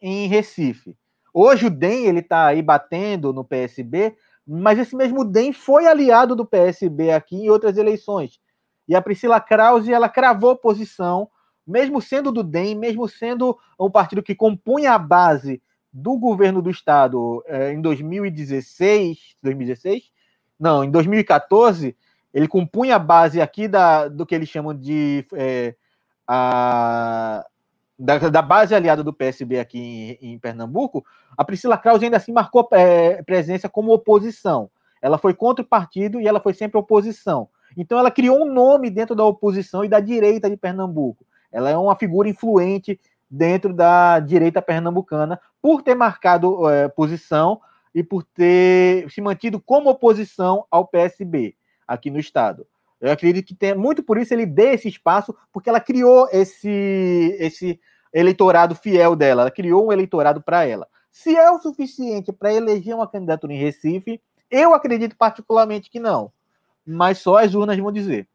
em 0.00 0.28
Recife. 0.28 0.96
Hoje 1.32 1.66
o 1.66 1.70
DEM 1.70 2.04
ele 2.04 2.20
está 2.20 2.46
aí 2.46 2.60
batendo 2.60 3.32
no 3.32 3.42
PSB, 3.42 4.14
mas 4.46 4.78
esse 4.78 4.94
mesmo 4.94 5.24
DEM 5.24 5.52
foi 5.52 5.86
aliado 5.86 6.36
do 6.36 6.44
PSB 6.44 7.10
aqui 7.12 7.36
em 7.36 7.50
outras 7.50 7.76
eleições. 7.76 8.38
E 8.86 8.94
a 8.94 9.00
Priscila 9.00 9.40
Krause 9.40 9.92
ela 9.92 10.08
cravou 10.08 10.56
posição, 10.56 11.28
mesmo 11.66 12.00
sendo 12.00 12.30
do 12.30 12.42
DEM, 12.42 12.74
mesmo 12.74 13.08
sendo 13.08 13.58
um 13.80 13.90
partido 13.90 14.22
que 14.22 14.34
compunha 14.34 14.92
a 14.92 14.98
base 14.98 15.62
do 15.92 16.18
governo 16.18 16.60
do 16.60 16.70
estado 16.70 17.42
é, 17.46 17.72
em 17.72 17.80
2016, 17.80 19.36
2016, 19.42 20.10
não, 20.58 20.84
em 20.84 20.90
2014, 20.90 21.96
ele 22.32 22.48
compunha 22.48 22.96
a 22.96 22.98
base 22.98 23.40
aqui 23.40 23.68
da, 23.68 24.08
do 24.08 24.26
que 24.26 24.34
eles 24.34 24.48
chamam 24.48 24.74
de 24.74 25.24
é, 25.32 25.74
a, 26.26 27.46
da, 28.04 28.18
da, 28.18 28.42
base 28.42 28.74
aliada 28.74 29.02
do 29.02 29.14
PSB 29.14 29.58
aqui 29.58 30.18
em, 30.20 30.34
em, 30.34 30.38
Pernambuco, 30.38 31.04
a 31.36 31.42
Priscila 31.42 31.78
Krause 31.78 32.04
ainda 32.04 32.18
assim 32.18 32.32
marcou 32.32 32.68
é, 32.72 33.22
presença 33.22 33.66
como 33.66 33.94
oposição. 33.94 34.70
Ela 35.00 35.16
foi 35.16 35.32
contra 35.32 35.64
o 35.64 35.68
partido 35.68 36.20
e 36.20 36.28
ela 36.28 36.38
foi 36.38 36.52
sempre 36.52 36.78
oposição. 36.78 37.48
Então 37.74 37.98
ela 37.98 38.10
criou 38.10 38.42
um 38.42 38.52
nome 38.52 38.90
dentro 38.90 39.14
da 39.14 39.24
oposição 39.24 39.84
e 39.84 39.88
da 39.88 40.00
direita 40.00 40.50
de 40.50 40.56
Pernambuco. 40.56 41.24
Ela 41.50 41.70
é 41.70 41.76
uma 41.76 41.96
figura 41.96 42.28
influente 42.28 43.00
dentro 43.30 43.72
da 43.72 44.20
direita 44.20 44.60
pernambucana 44.60 45.40
por 45.62 45.82
ter 45.82 45.94
marcado 45.94 46.68
é, 46.68 46.88
posição 46.88 47.60
e 47.94 48.02
por 48.02 48.22
ter 48.22 49.10
se 49.10 49.20
mantido 49.22 49.58
como 49.58 49.88
oposição 49.88 50.66
ao 50.70 50.86
PSB 50.86 51.54
aqui 51.88 52.10
no 52.10 52.18
estado. 52.18 52.66
Eu 53.00 53.12
acredito 53.12 53.46
que 53.46 53.54
tem 53.54 53.74
muito 53.74 54.02
por 54.02 54.18
isso 54.18 54.32
ele 54.32 54.46
dê 54.46 54.74
esse 54.74 54.88
espaço, 54.88 55.34
porque 55.52 55.68
ela 55.68 55.80
criou 55.80 56.28
esse, 56.32 57.36
esse 57.38 57.80
eleitorado 58.14 58.74
fiel 58.74 59.16
dela, 59.16 59.42
ela 59.42 59.50
criou 59.50 59.88
um 59.88 59.92
eleitorado 59.92 60.40
para 60.40 60.64
ela. 60.64 60.86
Se 61.10 61.36
é 61.36 61.50
o 61.50 61.58
suficiente 61.58 62.32
para 62.32 62.54
eleger 62.54 62.94
uma 62.94 63.06
candidatura 63.06 63.52
em 63.52 63.58
Recife, 63.58 64.20
eu 64.50 64.72
acredito 64.74 65.16
particularmente 65.16 65.90
que 65.90 66.00
não. 66.00 66.30
Mas 66.86 67.18
só 67.18 67.38
as 67.38 67.54
urnas 67.54 67.78
vão 67.78 67.92
dizer. 67.92 68.28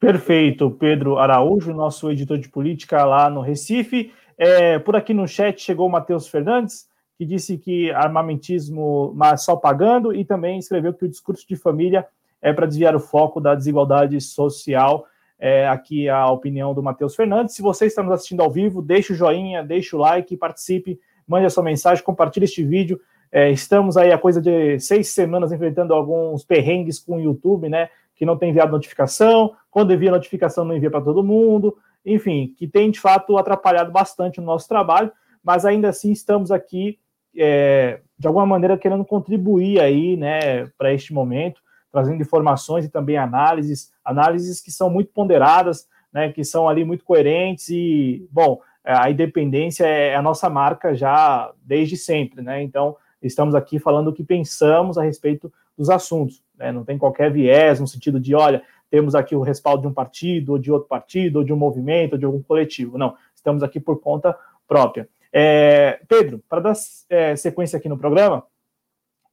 Perfeito, 0.00 0.70
Pedro 0.70 1.18
Araújo, 1.18 1.72
nosso 1.72 2.10
editor 2.10 2.38
de 2.38 2.48
política 2.48 3.04
lá 3.04 3.30
no 3.30 3.40
Recife. 3.40 4.12
É, 4.36 4.78
por 4.78 4.96
aqui 4.96 5.14
no 5.14 5.28
chat 5.28 5.60
chegou 5.60 5.86
o 5.86 5.90
Matheus 5.90 6.26
Fernandes 6.26 6.88
que 7.16 7.24
disse 7.24 7.56
que 7.56 7.90
armamentismo, 7.92 9.12
mas 9.14 9.44
só 9.44 9.56
pagando, 9.56 10.14
e 10.14 10.24
também 10.24 10.58
escreveu 10.58 10.92
que 10.92 11.04
o 11.04 11.08
discurso 11.08 11.46
de 11.46 11.56
família 11.56 12.06
é 12.42 12.52
para 12.52 12.66
desviar 12.66 12.94
o 12.94 13.00
foco 13.00 13.40
da 13.40 13.54
desigualdade 13.54 14.20
social. 14.20 15.06
É, 15.46 15.68
aqui 15.68 16.08
a 16.08 16.26
opinião 16.30 16.72
do 16.72 16.82
Matheus 16.82 17.14
Fernandes. 17.14 17.54
Se 17.54 17.60
você 17.60 17.84
está 17.84 18.02
nos 18.02 18.12
assistindo 18.12 18.40
ao 18.40 18.50
vivo, 18.50 18.80
deixe 18.80 19.12
o 19.12 19.14
joinha, 19.14 19.62
deixe 19.62 19.94
o 19.94 19.98
like, 19.98 20.34
participe, 20.38 20.98
mande 21.28 21.44
a 21.44 21.50
sua 21.50 21.62
mensagem, 21.62 22.02
compartilhe 22.02 22.44
este 22.44 22.64
vídeo. 22.64 22.98
É, 23.30 23.50
estamos 23.50 23.98
aí 23.98 24.10
a 24.10 24.16
coisa 24.16 24.40
de 24.40 24.80
seis 24.80 25.08
semanas 25.08 25.52
enfrentando 25.52 25.92
alguns 25.92 26.46
perrengues 26.46 26.98
com 26.98 27.18
o 27.18 27.20
YouTube, 27.20 27.68
né? 27.68 27.90
Que 28.16 28.24
não 28.24 28.38
tem 28.38 28.48
enviado 28.48 28.72
notificação, 28.72 29.52
quando 29.70 29.92
envia 29.92 30.10
notificação 30.10 30.64
não 30.64 30.74
envia 30.74 30.90
para 30.90 31.02
todo 31.02 31.22
mundo, 31.22 31.76
enfim, 32.06 32.54
que 32.56 32.66
tem 32.66 32.90
de 32.90 32.98
fato 32.98 33.36
atrapalhado 33.36 33.92
bastante 33.92 34.40
o 34.40 34.42
nosso 34.42 34.66
trabalho, 34.66 35.12
mas 35.44 35.66
ainda 35.66 35.90
assim 35.90 36.10
estamos 36.10 36.50
aqui 36.50 36.98
é, 37.36 38.00
de 38.18 38.26
alguma 38.26 38.46
maneira 38.46 38.78
querendo 38.78 39.04
contribuir 39.04 39.78
aí, 39.78 40.16
né, 40.16 40.68
para 40.78 40.94
este 40.94 41.12
momento, 41.12 41.60
trazendo 41.94 42.20
informações 42.20 42.84
e 42.84 42.88
também 42.88 43.16
análises, 43.16 43.92
análises 44.04 44.60
que 44.60 44.72
são 44.72 44.90
muito 44.90 45.12
ponderadas, 45.12 45.86
né, 46.12 46.32
que 46.32 46.42
são 46.42 46.68
ali 46.68 46.84
muito 46.84 47.04
coerentes 47.04 47.68
e, 47.68 48.26
bom, 48.32 48.60
a 48.84 49.08
independência 49.08 49.86
é 49.86 50.16
a 50.16 50.20
nossa 50.20 50.50
marca 50.50 50.92
já 50.92 51.52
desde 51.62 51.96
sempre, 51.96 52.42
né? 52.42 52.62
Então, 52.62 52.96
estamos 53.22 53.54
aqui 53.54 53.78
falando 53.78 54.08
o 54.08 54.12
que 54.12 54.24
pensamos 54.24 54.98
a 54.98 55.04
respeito 55.04 55.50
dos 55.78 55.88
assuntos, 55.88 56.42
né? 56.58 56.72
Não 56.72 56.84
tem 56.84 56.98
qualquer 56.98 57.30
viés 57.30 57.78
no 57.78 57.86
sentido 57.86 58.18
de, 58.18 58.34
olha, 58.34 58.60
temos 58.90 59.14
aqui 59.14 59.36
o 59.36 59.40
respaldo 59.40 59.82
de 59.82 59.88
um 59.88 59.94
partido, 59.94 60.52
ou 60.52 60.58
de 60.58 60.72
outro 60.72 60.88
partido, 60.88 61.36
ou 61.36 61.44
de 61.44 61.52
um 61.52 61.56
movimento, 61.56 62.14
ou 62.14 62.18
de 62.18 62.24
algum 62.24 62.42
coletivo. 62.42 62.98
Não, 62.98 63.14
estamos 63.34 63.62
aqui 63.62 63.78
por 63.78 64.00
conta 64.00 64.36
própria. 64.66 65.08
É, 65.32 66.00
Pedro, 66.08 66.42
para 66.48 66.60
dar 66.60 66.74
é, 67.08 67.36
sequência 67.36 67.76
aqui 67.76 67.88
no 67.88 67.96
programa, 67.96 68.44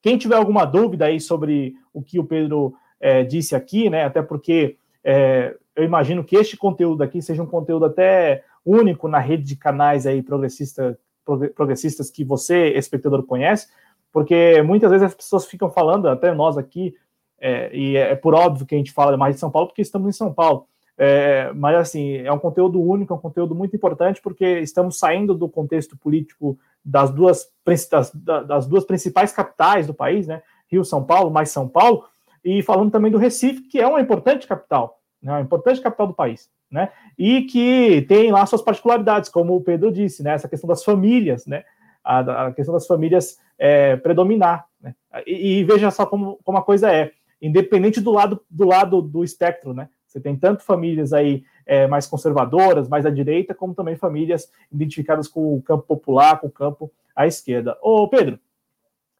quem 0.02 0.18
tiver 0.18 0.36
alguma 0.36 0.66
dúvida 0.66 1.06
aí 1.06 1.20
sobre 1.20 1.76
o 1.94 2.02
que 2.02 2.20
o 2.20 2.24
Pedro 2.24 2.74
é, 3.00 3.24
disse 3.24 3.56
aqui, 3.56 3.90
né? 3.90 4.04
Até 4.04 4.22
porque 4.22 4.78
é, 5.04 5.56
eu 5.76 5.84
imagino 5.84 6.24
que 6.24 6.36
este 6.36 6.58
conteúdo 6.58 7.04
aqui 7.04 7.22
seja 7.22 7.42
um 7.42 7.48
conteúdo 7.48 7.86
até 7.86 8.44
único 8.66 9.08
na 9.08 9.20
rede 9.20 9.44
de 9.44 9.56
canais 9.56 10.06
aí 10.06 10.22
progressista, 10.22 10.98
progressistas 11.56 12.10
que 12.10 12.24
você, 12.24 12.70
espectador, 12.70 13.24
conhece, 13.24 13.70
porque 14.12 14.62
muitas 14.62 14.90
vezes 14.92 15.08
as 15.08 15.16
pessoas 15.16 15.46
ficam 15.46 15.70
falando, 15.70 16.08
até 16.08 16.34
nós 16.34 16.58
aqui, 16.58 16.96
é, 17.40 17.76
e 17.76 17.96
é 17.96 18.16
por 18.16 18.36
óbvio 18.36 18.66
que 18.66 18.76
a 18.76 18.78
gente 18.78 18.92
fala 18.92 19.18
mais 19.18 19.36
de 19.36 19.40
São 19.40 19.50
Paulo, 19.50 19.68
porque 19.68 19.82
estamos 19.82 20.08
em 20.08 20.18
São 20.18 20.32
Paulo. 20.32 20.68
É, 20.98 21.52
mas, 21.54 21.76
assim, 21.76 22.18
é 22.18 22.32
um 22.32 22.40
conteúdo 22.40 22.82
único, 22.82 23.14
é 23.14 23.16
um 23.16 23.20
conteúdo 23.20 23.56
muito 23.56 23.76
importante, 23.76 24.22
porque 24.22 24.60
estamos 24.60 25.00
saindo 25.00 25.34
do 25.34 25.50
contexto 25.50 25.98
político 25.98 26.58
das 26.84 27.12
duas, 27.12 27.50
das, 27.90 28.12
das 28.46 28.68
duas 28.68 28.86
principais 28.86 29.32
capitais 29.32 29.88
do 29.88 29.94
país, 29.94 30.28
né? 30.28 30.42
Rio, 30.68 30.86
São 30.86 31.04
Paulo, 31.04 31.32
mais 31.32 31.50
São 31.50 31.68
Paulo, 31.68 32.06
e 32.44 32.62
falando 32.64 32.92
também 32.92 33.12
do 33.12 33.18
Recife, 33.18 33.62
que 33.62 33.80
é 33.80 33.88
uma 33.88 34.02
importante 34.02 34.48
capital, 34.48 35.00
né? 35.22 35.32
Uma 35.32 35.42
importante 35.42 35.82
capital 35.82 36.08
do 36.08 36.14
país, 36.14 36.50
né? 36.70 36.90
E 37.18 37.44
que 37.44 38.04
tem 38.08 38.32
lá 38.32 38.46
suas 38.46 38.62
particularidades, 38.62 39.30
como 39.30 39.56
o 39.56 39.62
Pedro 39.62 39.92
disse, 39.92 40.24
né? 40.24 40.34
Essa 40.34 40.48
questão 40.48 40.68
das 40.68 40.84
famílias, 40.84 41.46
né? 41.46 41.64
A, 42.04 42.48
a 42.48 42.52
questão 42.52 42.74
das 42.74 42.88
famílias 42.88 43.38
é, 43.60 43.96
predominar, 43.96 44.66
né? 44.82 44.96
E, 45.26 45.60
e, 45.60 45.64
veja 45.64 45.92
só 45.92 46.06
como, 46.06 46.40
como 46.44 46.58
a 46.58 46.64
coisa 46.64 46.92
é, 46.92 47.12
independente 47.42 48.02
do 48.02 48.12
lado 48.12 48.42
do 48.50 48.66
lado 48.66 49.02
do 49.02 49.24
espectro, 49.24 49.74
né? 49.74 49.90
Você 50.12 50.19
tem 50.19 50.36
tanto 50.36 50.62
famílias 50.63 51.13
aí 51.13 51.45
é, 51.65 51.88
mais 51.88 52.06
conservadoras, 52.06 52.89
mais 52.89 53.06
à 53.06 53.10
direita, 53.10 53.56
como 53.56 53.74
também 53.74 53.95
famílias 53.95 54.52
identificadas 54.69 55.26
com 55.26 55.56
o 55.56 55.62
campo 55.62 55.84
popular, 55.84 56.38
com 56.41 56.47
o 56.47 56.52
campo 56.52 56.91
à 57.15 57.26
esquerda. 57.26 57.78
Ô, 57.82 58.10
Pedro, 58.10 58.38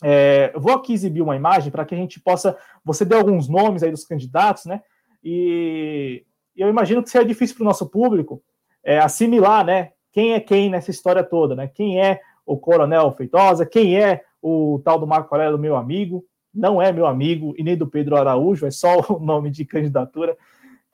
é, 0.04 0.52
vou 0.54 0.74
aqui 0.74 0.92
exibir 0.92 1.22
uma 1.22 1.36
imagem 1.36 1.72
para 1.72 1.86
que 1.86 1.96
a 1.96 1.98
gente 1.98 2.20
possa. 2.20 2.58
Você 2.84 3.06
deu 3.06 3.20
alguns 3.20 3.48
nomes 3.48 3.84
aí 3.84 3.92
dos 3.92 4.04
candidatos, 4.04 4.66
né? 4.66 4.82
E 5.24 6.26
eu 6.58 6.68
imagino 6.68 7.02
que 7.02 7.10
seja 7.10 7.24
difícil 7.24 7.56
para 7.56 7.64
o 7.64 7.68
nosso 7.68 7.88
público 7.88 8.44
é, 8.84 9.00
assimilar, 9.00 9.66
né? 9.66 9.92
Quem 10.12 10.34
é 10.34 10.42
quem 10.42 10.70
nessa 10.70 10.92
história 10.92 11.24
toda, 11.24 11.56
né? 11.56 11.70
Quem 11.74 12.02
é 12.02 12.20
o 12.46 12.58
Coronel 12.58 13.14
Feitosa, 13.14 13.66
quem 13.66 13.98
é 13.98 14.26
o 14.42 14.82
tal 14.84 15.00
do 15.00 15.08
Marco 15.08 15.34
Aurélio, 15.34 15.58
meu 15.58 15.78
amigo, 15.78 16.26
não 16.54 16.82
é 16.82 16.92
meu 16.92 17.06
amigo, 17.06 17.54
e 17.58 17.64
nem 17.64 17.78
do 17.78 17.88
Pedro 17.88 18.18
Araújo, 18.18 18.66
é 18.66 18.72
só 18.72 19.00
o 19.08 19.20
nome 19.20 19.50
de 19.50 19.64
candidatura 19.64 20.36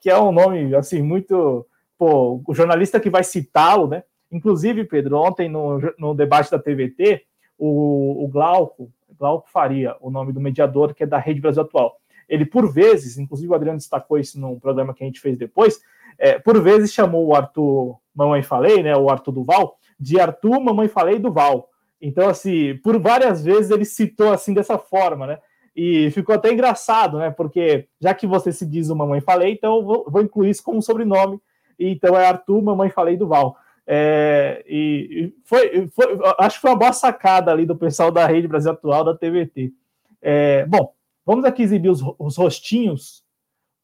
que 0.00 0.10
é 0.10 0.18
um 0.18 0.32
nome, 0.32 0.74
assim, 0.74 1.02
muito. 1.02 1.66
Pô, 1.96 2.42
o 2.46 2.54
jornalista 2.54 3.00
que 3.00 3.10
vai 3.10 3.24
citá-lo, 3.24 3.88
né? 3.88 4.04
Inclusive, 4.30 4.84
Pedro, 4.84 5.18
ontem 5.18 5.48
no, 5.48 5.80
no 5.98 6.14
debate 6.14 6.50
da 6.50 6.58
TVT, 6.58 7.24
o, 7.58 8.24
o 8.24 8.28
Glauco, 8.28 8.92
Glauco 9.18 9.50
Faria, 9.50 9.96
o 10.00 10.10
nome 10.10 10.32
do 10.32 10.40
mediador, 10.40 10.94
que 10.94 11.02
é 11.02 11.06
da 11.06 11.18
Rede 11.18 11.40
Brasil 11.40 11.62
Atual, 11.62 11.98
ele, 12.28 12.44
por 12.44 12.70
vezes, 12.70 13.18
inclusive 13.18 13.50
o 13.50 13.54
Adriano 13.54 13.78
destacou 13.78 14.18
isso 14.18 14.38
num 14.38 14.60
programa 14.60 14.94
que 14.94 15.02
a 15.02 15.06
gente 15.06 15.20
fez 15.20 15.36
depois, 15.36 15.80
é, 16.18 16.38
por 16.38 16.62
vezes 16.62 16.92
chamou 16.92 17.26
o 17.26 17.34
Arthur 17.34 17.98
Mamãe 18.14 18.42
Falei, 18.42 18.82
né, 18.82 18.94
o 18.96 19.08
Arthur 19.08 19.32
Duval, 19.32 19.76
de 19.98 20.20
Arthur 20.20 20.60
Mamãe 20.60 20.88
Falei 20.88 21.18
Duval. 21.18 21.68
Então, 22.00 22.28
assim, 22.28 22.76
por 22.76 23.00
várias 23.00 23.42
vezes 23.42 23.70
ele 23.70 23.84
citou 23.84 24.32
assim 24.32 24.52
dessa 24.52 24.78
forma, 24.78 25.26
né? 25.26 25.38
E 25.80 26.10
ficou 26.10 26.34
até 26.34 26.52
engraçado, 26.52 27.18
né? 27.18 27.30
Porque 27.30 27.86
já 28.00 28.12
que 28.12 28.26
você 28.26 28.50
se 28.52 28.66
diz 28.66 28.90
o 28.90 28.96
Mamãe 28.96 29.20
Falei, 29.20 29.52
então 29.52 29.84
vou, 29.84 30.04
vou 30.10 30.20
incluir 30.20 30.50
isso 30.50 30.64
como 30.64 30.82
sobrenome. 30.82 31.40
E, 31.78 31.90
então 31.90 32.18
é 32.18 32.26
Arthur, 32.26 32.60
Mamãe 32.60 32.90
Falei 32.90 33.16
do 33.16 33.28
Val. 33.28 33.56
É, 33.86 34.64
e, 34.66 35.32
foi, 35.44 35.86
foi, 35.94 36.18
acho 36.40 36.56
que 36.56 36.62
foi 36.62 36.70
uma 36.70 36.78
boa 36.80 36.92
sacada 36.92 37.52
ali 37.52 37.64
do 37.64 37.76
pessoal 37.76 38.10
da 38.10 38.26
Rede 38.26 38.48
Brasil 38.48 38.72
Atual, 38.72 39.04
da 39.04 39.16
TVT. 39.16 39.72
É, 40.20 40.66
bom, 40.66 40.92
vamos 41.24 41.44
aqui 41.44 41.62
exibir 41.62 41.90
os, 41.90 42.02
os 42.18 42.36
rostinhos, 42.36 43.24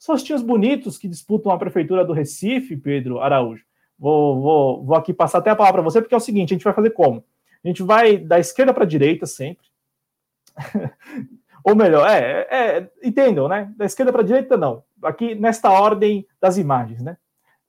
os 0.00 0.06
rostinhos 0.08 0.42
bonitos 0.42 0.98
que 0.98 1.06
disputam 1.06 1.52
a 1.52 1.58
prefeitura 1.58 2.04
do 2.04 2.12
Recife, 2.12 2.76
Pedro 2.76 3.20
Araújo. 3.20 3.62
Vou, 3.96 4.42
vou, 4.42 4.84
vou 4.84 4.96
aqui 4.96 5.14
passar 5.14 5.38
até 5.38 5.50
a 5.50 5.56
palavra 5.56 5.80
para 5.80 5.90
você, 5.92 6.02
porque 6.02 6.14
é 6.14 6.18
o 6.18 6.20
seguinte: 6.20 6.52
a 6.52 6.54
gente 6.56 6.64
vai 6.64 6.74
fazer 6.74 6.90
como? 6.90 7.24
A 7.64 7.68
gente 7.68 7.84
vai 7.84 8.18
da 8.18 8.40
esquerda 8.40 8.74
para 8.74 8.82
a 8.82 8.88
direita 8.88 9.26
sempre. 9.26 9.64
Ou 11.64 11.74
melhor, 11.74 12.06
é, 12.06 12.46
é 12.50 12.90
entendam, 13.02 13.48
né? 13.48 13.72
Da 13.76 13.86
esquerda 13.86 14.12
para 14.12 14.20
a 14.20 14.24
direita, 14.24 14.56
não. 14.56 14.84
Aqui 15.02 15.34
nesta 15.34 15.70
ordem 15.70 16.26
das 16.40 16.58
imagens, 16.58 17.02
né? 17.02 17.16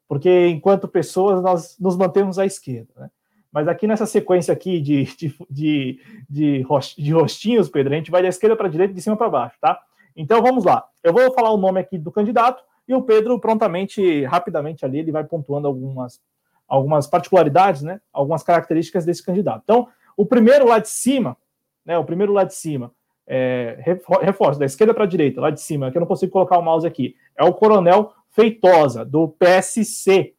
Porque 0.07 0.47
enquanto 0.47 0.87
pessoas 0.87 1.41
nós 1.41 1.77
nos 1.79 1.95
mantemos 1.95 2.37
à 2.37 2.45
esquerda, 2.45 2.91
né? 2.97 3.09
mas 3.55 3.69
aqui 3.69 3.87
nessa 3.87 4.05
sequência 4.05 4.53
aqui 4.53 4.81
de, 4.81 5.05
de, 5.15 5.33
de, 5.49 5.99
de, 6.29 6.65
de 6.97 7.11
rostinhos, 7.13 7.69
Pedro, 7.69 7.93
a 7.93 7.95
gente 7.95 8.11
vai 8.11 8.21
da 8.21 8.27
esquerda 8.27 8.53
para 8.53 8.67
a 8.67 8.69
direita, 8.69 8.93
de 8.93 9.01
cima 9.01 9.15
para 9.15 9.29
baixo, 9.29 9.55
tá? 9.61 9.79
Então 10.13 10.41
vamos 10.41 10.65
lá. 10.65 10.85
Eu 11.01 11.13
vou 11.13 11.33
falar 11.33 11.51
o 11.51 11.57
nome 11.57 11.79
aqui 11.79 11.97
do 11.97 12.11
candidato 12.11 12.61
e 12.85 12.93
o 12.93 13.01
Pedro 13.01 13.39
prontamente, 13.39 14.25
rapidamente 14.25 14.83
ali, 14.83 14.99
ele 14.99 15.11
vai 15.11 15.23
pontuando 15.23 15.69
algumas, 15.69 16.19
algumas 16.67 17.07
particularidades, 17.07 17.81
né? 17.81 18.01
Algumas 18.11 18.43
características 18.43 19.05
desse 19.05 19.23
candidato. 19.23 19.61
Então, 19.63 19.87
o 20.17 20.25
primeiro 20.25 20.67
lá 20.67 20.79
de 20.79 20.89
cima, 20.89 21.37
né? 21.85 21.97
O 21.97 22.03
primeiro 22.03 22.33
lá 22.33 22.43
de 22.43 22.53
cima, 22.53 22.91
é, 23.27 23.77
reforço, 24.21 24.59
da 24.59 24.65
esquerda 24.65 24.93
para 24.93 25.03
a 25.03 25.07
direita, 25.07 25.41
lá 25.41 25.49
de 25.49 25.61
cima, 25.61 25.91
que 25.91 25.97
eu 25.97 26.01
não 26.01 26.07
consigo 26.07 26.31
colocar 26.31 26.57
o 26.57 26.61
mouse 26.61 26.85
aqui, 26.85 27.15
é 27.37 27.43
o 27.43 27.53
Coronel 27.53 28.13
Feitosa, 28.29 29.03
do 29.05 29.27
PSC. 29.29 30.33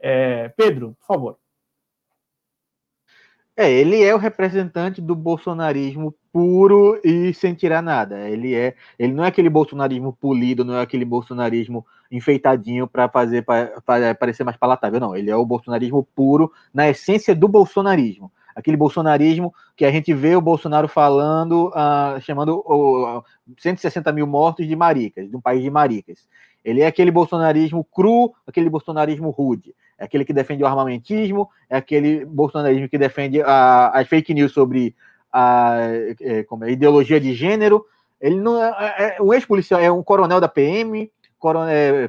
É, 0.00 0.48
Pedro, 0.50 0.96
por 1.00 1.06
favor. 1.06 1.38
É, 3.56 3.72
ele 3.72 4.04
é 4.04 4.14
o 4.14 4.18
representante 4.18 5.00
do 5.00 5.16
bolsonarismo 5.16 6.14
puro 6.32 7.00
e 7.02 7.34
sem 7.34 7.54
tirar 7.54 7.82
nada. 7.82 8.28
Ele 8.28 8.54
é, 8.54 8.76
ele 8.96 9.12
não 9.12 9.24
é 9.24 9.26
aquele 9.26 9.50
bolsonarismo 9.50 10.12
polido, 10.12 10.64
não 10.64 10.74
é 10.76 10.80
aquele 10.80 11.04
bolsonarismo 11.04 11.84
enfeitadinho 12.08 12.86
para 12.86 13.08
fazer 13.08 13.42
para 13.42 14.14
parecer 14.14 14.44
mais 14.44 14.56
palatável, 14.56 15.00
não. 15.00 15.16
Ele 15.16 15.28
é 15.28 15.34
o 15.34 15.44
bolsonarismo 15.44 16.06
puro 16.14 16.52
na 16.72 16.88
essência 16.88 17.34
do 17.34 17.48
bolsonarismo. 17.48 18.30
Aquele 18.58 18.76
bolsonarismo 18.76 19.54
que 19.76 19.84
a 19.84 19.90
gente 19.92 20.12
vê 20.12 20.34
o 20.34 20.40
Bolsonaro 20.40 20.88
falando, 20.88 21.68
uh, 21.68 22.20
chamando 22.20 22.58
uh, 22.58 23.22
160 23.56 24.10
mil 24.10 24.26
mortos 24.26 24.66
de 24.66 24.74
maricas, 24.74 25.30
de 25.30 25.36
um 25.36 25.40
país 25.40 25.62
de 25.62 25.70
maricas. 25.70 26.26
Ele 26.64 26.80
é 26.80 26.86
aquele 26.88 27.12
bolsonarismo 27.12 27.84
cru, 27.84 28.34
aquele 28.44 28.68
bolsonarismo 28.68 29.30
rude. 29.30 29.72
É 29.96 30.06
aquele 30.06 30.24
que 30.24 30.32
defende 30.32 30.64
o 30.64 30.66
armamentismo, 30.66 31.48
é 31.70 31.76
aquele 31.76 32.24
bolsonarismo 32.24 32.88
que 32.88 32.98
defende 32.98 33.40
a, 33.42 33.90
as 33.94 34.08
fake 34.08 34.34
news 34.34 34.50
sobre 34.50 34.92
a, 35.32 35.76
é, 36.20 36.42
como 36.42 36.64
é, 36.64 36.72
ideologia 36.72 37.20
de 37.20 37.34
gênero. 37.34 37.86
Ele 38.20 38.40
não 38.40 38.60
é, 38.60 38.94
é, 38.98 39.16
é 39.18 39.22
um 39.22 39.32
ex-policial, 39.32 39.80
é 39.80 39.90
um 39.90 40.02
coronel 40.02 40.40
da 40.40 40.48
PM, 40.48 41.08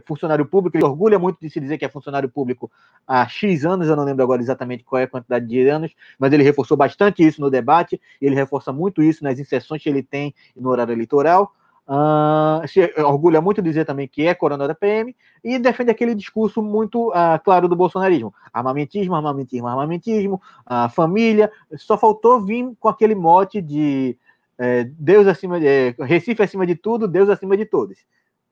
funcionário 0.06 0.46
público. 0.46 0.78
Ele 0.78 0.86
orgulha 0.86 1.20
muito 1.20 1.39
de 1.39 1.50
se 1.50 1.60
dizer 1.60 1.78
que 1.78 1.86
é 1.86 1.89
funcionário 1.89 2.30
público 2.30 2.72
há 3.08 3.28
X 3.28 3.65
anos, 3.65 3.88
eu 3.88 3.96
não 3.96 4.04
lembro 4.04 4.24
agora 4.24 4.42
exatamente 4.42 4.84
qual 4.84 5.00
é 5.00 5.04
a 5.04 5.08
quantidade 5.08 5.46
de 5.46 5.68
anos, 5.68 5.92
mas 6.18 6.34
ele 6.34 6.44
reforçou 6.44 6.76
bastante 6.76 7.26
isso 7.26 7.42
no 7.42 7.50
debate, 7.50 8.00
ele 8.22 8.36
reforça 8.36 8.72
muito 8.72 9.02
isso 9.02 9.24
nas 9.24 9.39
inserções 9.39 9.82
que 9.82 9.89
ele 9.89 10.04
tem 10.04 10.34
no 10.56 10.70
horário 10.70 10.94
eleitoral. 10.94 11.54
Uh, 11.88 12.68
se 12.68 12.94
orgulha 13.02 13.42
muito 13.42 13.63
de 13.63 13.70
dizer 13.70 13.84
também 13.84 14.08
que 14.08 14.28
é 14.28 14.36
coronel 14.36 14.68
da 14.68 14.76
PM 14.76 15.15
e 15.44 15.58
defende 15.58 15.89
aquele 15.89 16.13
discurso 16.13 16.62
muito 16.62 17.10
uh, 17.10 17.44
claro 17.44 17.68
do 17.68 17.76
bolsonarismo: 17.76 18.32
armamentismo, 18.54 19.15
armamentismo, 19.15 19.68
armamentismo, 19.68 20.42
uh, 20.68 20.88
família. 20.92 21.52
Só 21.78 21.98
faltou 21.98 22.42
vir 22.42 22.72
com 22.80 22.89
aquele 22.89 23.15
mote 23.15 23.60
de 23.60 24.15
é, 24.60 24.84
Deus 24.84 25.26
acima 25.26 25.58
de 25.58 25.65
é, 25.65 25.96
Recife 26.02 26.44
acima 26.44 26.68
de 26.68 26.76
tudo, 26.76 27.08
Deus 27.08 27.30
acima 27.30 27.56
de 27.56 27.65
todos, 27.65 27.98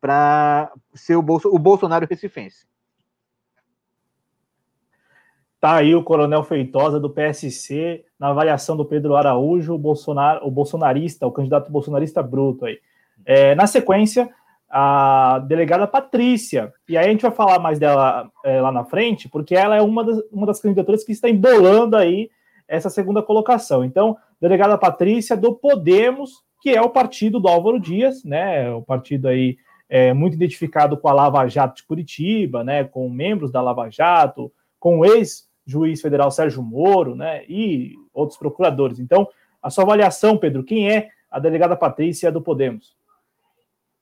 para 0.08 0.72
ser 0.93 1.17
o, 1.17 1.22
Bolso, 1.22 1.50
o 1.50 1.60
Bolsonaro 1.60 2.08
recifense. 2.10 2.65
Tá 5.60 5.76
aí 5.76 5.93
o 5.93 6.02
Coronel 6.02 6.46
Feitosa 6.46 6.98
do 6.98 7.10
PSC 7.10 8.06
na 8.17 8.30
avaliação 8.30 8.78
do 8.78 8.86
Pedro 8.86 9.17
Araújo, 9.17 9.74
o, 9.74 9.78
Bolsonaro, 9.78 10.48
o 10.48 10.50
bolsonarista, 10.50 11.28
o 11.28 11.32
candidato 11.32 11.70
bolsonarista 11.70 12.24
bruto 12.24 12.65
aí. 12.65 12.80
É, 13.26 13.54
na 13.54 13.67
sequência, 13.67 14.30
a 14.70 15.39
delegada 15.39 15.86
Patrícia. 15.86 16.72
E 16.88 16.98
aí 16.98 17.08
a 17.08 17.10
gente 17.10 17.24
vai 17.24 17.32
falar 17.32 17.60
mais 17.60 17.78
dela 17.78 18.32
é, 18.46 18.62
lá 18.62 18.72
na 18.72 18.86
frente, 18.86 19.28
porque 19.28 19.56
ela 19.56 19.76
é 19.76 19.82
uma 19.82 20.06
das, 20.06 20.22
uma 20.32 20.48
das 20.48 20.62
candidaturas 20.62 21.04
que 21.04 21.12
está 21.12 21.30
embolando 21.30 21.98
aí 21.98 22.30
essa 22.65 22.89
segunda 22.89 23.22
colocação. 23.22 23.84
Então, 23.84 24.15
delegada 24.39 24.78
Patrícia 24.78 25.36
do 25.36 25.54
Podemos, 25.54 26.46
que 26.62 26.70
é 26.70 26.82
o 26.82 26.89
partido 26.89 27.41
do 27.41 27.50
Álvaro 27.50 27.78
Dias, 27.78 28.24
né? 28.24 28.72
O 28.72 28.82
partido 28.82 29.28
aí 29.28 29.58
é, 29.89 30.13
muito 30.13 30.34
identificado 30.34 30.97
com 30.97 31.08
a 31.08 31.13
Lava 31.13 31.47
Jato 31.47 31.78
de 31.78 31.84
Curitiba, 31.84 32.63
né? 32.63 32.84
Com 32.84 33.10
membros 33.10 33.52
da 33.52 33.62
Lava 33.62 33.89
Jato, 33.89 34.52
com 34.80 35.00
o 35.00 35.06
ex-juiz 35.06 36.02
federal 36.02 36.30
Sérgio 36.32 36.62
Moro, 36.62 37.15
né? 37.15 37.43
E 37.47 37.95
outros 38.13 38.38
procuradores. 38.38 39.00
Então, 39.00 39.28
a 39.62 39.69
sua 39.69 39.84
avaliação, 39.84 40.38
Pedro, 40.38 40.63
quem 40.63 40.91
é 40.91 41.10
a 41.30 41.39
delegada 41.39 41.76
Patrícia 41.76 42.32
do 42.32 42.41
Podemos? 42.41 42.95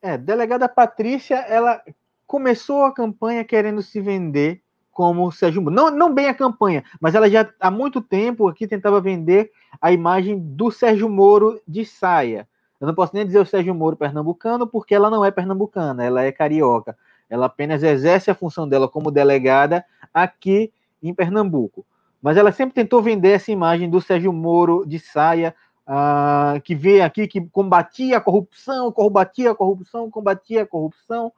É, 0.02 0.18
delegada 0.18 0.70
Patrícia, 0.70 1.36
ela 1.36 1.82
começou 2.28 2.84
a 2.84 2.94
campanha 2.94 3.44
querendo 3.44 3.82
se 3.82 4.00
vender 4.00 4.62
como 4.92 5.32
Sérgio 5.32 5.62
Moro. 5.62 5.76
Não, 5.76 5.92
não 5.92 6.14
bem 6.14 6.28
a 6.28 6.34
campanha, 6.34 6.84
mas 7.02 7.16
ela 7.16 7.30
já 7.30 7.52
há 7.60 7.70
muito 7.70 8.02
tempo 8.02 8.48
aqui 8.48 8.68
tentava 8.68 9.02
vender 9.02 9.52
a 9.82 9.92
imagem 9.92 10.40
do 10.40 10.72
Sérgio 10.72 11.10
Moro 11.10 11.62
de 11.68 11.86
saia. 11.86 12.48
Eu 12.86 12.88
não 12.88 12.94
posso 12.94 13.16
nem 13.16 13.26
dizer 13.26 13.40
o 13.40 13.46
Sérgio 13.46 13.74
Moro 13.74 13.98
pernambucano, 13.98 14.68
porque 14.68 14.94
ela 14.94 15.10
não 15.10 15.26
é 15.26 15.32
pernambucana, 15.32 16.04
ela 16.04 16.22
é 16.22 16.32
carioca. 16.32 16.96
Ela 17.28 17.48
apenas 17.48 17.82
exerce 17.82 18.30
a 18.30 18.36
função 18.36 18.70
dela 18.70 18.88
como 18.88 19.10
delegada 19.10 19.84
aqui 20.14 20.72
em 21.02 21.12
Pernambuco. 21.12 21.84
Mas 22.22 22.38
ela 22.38 22.52
sempre 22.52 22.76
tentou 22.76 23.02
vender 23.02 23.32
essa 23.32 23.52
imagem 23.52 23.90
do 23.90 24.00
Sérgio 24.00 24.32
Moro 24.32 24.86
de 24.86 25.00
saia, 25.00 25.56
uh, 25.88 26.62
que 26.62 26.76
veio 26.76 27.04
aqui, 27.04 27.28
que 27.28 27.42
combatia 27.50 28.18
a 28.18 28.22
corrupção, 28.22 28.92
combatia 28.92 29.50
a 29.50 29.56
corrupção, 29.56 30.12
combatia 30.12 30.62
a 30.62 30.68
corrupção, 30.68 31.34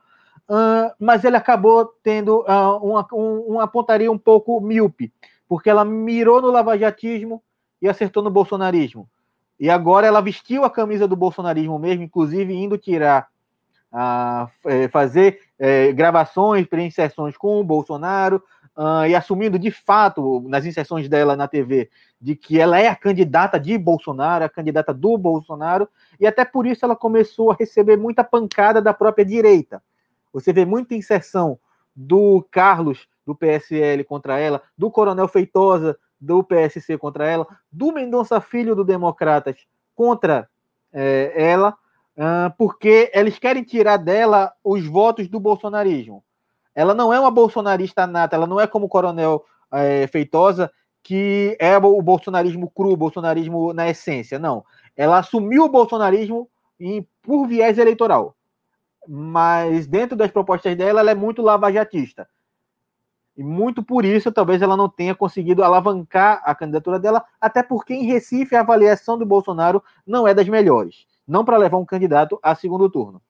uh, 0.49 0.93
mas 0.99 1.23
ele 1.23 1.37
acabou 1.37 1.85
tendo 2.03 2.41
uh, 2.41 2.77
uma, 2.83 3.07
um, 3.13 3.55
uma 3.55 3.67
pontaria 3.69 4.11
um 4.11 4.17
pouco 4.17 4.59
míope, 4.59 5.13
porque 5.47 5.69
ela 5.69 5.85
mirou 5.85 6.41
no 6.41 6.51
lavajatismo 6.51 7.41
e 7.81 7.87
acertou 7.87 8.21
no 8.21 8.29
bolsonarismo. 8.29 9.07
E 9.59 9.69
agora 9.69 10.05
ela 10.05 10.21
vestiu 10.21 10.63
a 10.63 10.69
camisa 10.69 11.07
do 11.07 11.15
bolsonarismo 11.15 11.79
mesmo, 11.79 12.03
inclusive 12.03 12.53
indo 12.53 12.77
tirar, 12.77 13.27
uh, 13.91 14.89
fazer 14.91 15.39
uh, 15.59 15.93
gravações, 15.95 16.67
pré-inserções 16.67 17.35
com 17.35 17.59
o 17.59 17.63
Bolsonaro, 17.63 18.43
uh, 18.77 19.05
e 19.07 19.15
assumindo 19.15 19.57
de 19.57 19.71
fato, 19.71 20.43
nas 20.47 20.65
inserções 20.65 21.09
dela 21.09 21.35
na 21.35 21.47
TV, 21.47 21.89
de 22.21 22.35
que 22.35 22.59
ela 22.59 22.79
é 22.79 22.87
a 22.87 22.95
candidata 22.95 23.59
de 23.59 23.77
Bolsonaro, 23.77 24.45
a 24.45 24.49
candidata 24.49 24.93
do 24.93 25.17
Bolsonaro, 25.17 25.89
e 26.19 26.27
até 26.27 26.45
por 26.45 26.67
isso 26.67 26.85
ela 26.85 26.95
começou 26.95 27.51
a 27.51 27.55
receber 27.55 27.97
muita 27.97 28.23
pancada 28.23 28.81
da 28.81 28.93
própria 28.93 29.25
direita. 29.25 29.81
Você 30.31 30.53
vê 30.53 30.65
muita 30.65 30.93
inserção 30.93 31.57
do 31.95 32.45
Carlos, 32.51 33.07
do 33.25 33.33
PSL, 33.33 34.03
contra 34.03 34.39
ela, 34.39 34.61
do 34.77 34.91
Coronel 34.91 35.27
Feitosa, 35.27 35.97
do 36.19 36.43
PSC 36.43 36.97
contra 36.97 37.27
ela, 37.27 37.47
do 37.71 37.91
Mendonça 37.91 38.41
Filho, 38.41 38.75
do 38.75 38.83
Democratas, 38.83 39.57
contra 39.95 40.49
é, 40.93 41.33
ela, 41.35 41.75
porque 42.57 43.11
eles 43.13 43.37
querem 43.37 43.63
tirar 43.63 43.97
dela 43.97 44.51
os 44.63 44.85
votos 44.85 45.27
do 45.27 45.39
bolsonarismo. 45.39 46.23
Ela 46.73 46.93
não 46.93 47.13
é 47.13 47.19
uma 47.19 47.31
bolsonarista 47.31 48.07
nata, 48.07 48.35
ela 48.35 48.47
não 48.47 48.59
é 48.59 48.67
como 48.67 48.85
o 48.85 48.89
Coronel 48.89 49.43
é, 49.71 50.07
Feitosa, 50.07 50.71
que 51.03 51.55
é 51.59 51.77
o 51.77 52.01
bolsonarismo 52.01 52.69
cru, 52.69 52.91
o 52.91 52.97
bolsonarismo 52.97 53.73
na 53.73 53.89
essência. 53.89 54.37
Não. 54.37 54.63
Ela 54.95 55.19
assumiu 55.19 55.63
o 55.63 55.69
bolsonarismo 55.69 56.49
em, 56.79 57.07
por 57.21 57.47
viés 57.47 57.77
eleitoral. 57.77 58.35
Mas 59.07 59.87
dentro 59.87 60.17
das 60.17 60.31
propostas 60.31 60.75
dela, 60.75 60.99
ela 60.99 61.11
é 61.11 61.15
muito 61.15 61.41
lavajatista. 61.41 62.27
E 63.37 63.43
muito 63.43 63.83
por 63.83 64.03
isso, 64.03 64.31
talvez 64.31 64.63
ela 64.63 64.75
não 64.75 64.89
tenha 64.89 65.13
conseguido 65.13 65.63
alavancar 65.63 66.41
a 66.43 66.55
candidatura 66.55 66.99
dela, 66.99 67.23
até 67.39 67.61
porque 67.61 67.93
em 67.93 68.03
Recife 68.03 68.55
a 68.55 68.61
avaliação 68.61 69.15
do 69.15 69.27
Bolsonaro 69.27 69.83
não 70.05 70.27
é 70.27 70.33
das 70.33 70.49
melhores. 70.49 71.05
Não 71.27 71.45
para 71.45 71.57
levar 71.57 71.77
um 71.77 71.85
candidato 71.85 72.39
a 72.41 72.55
segundo 72.55 72.89
turno. 72.89 73.21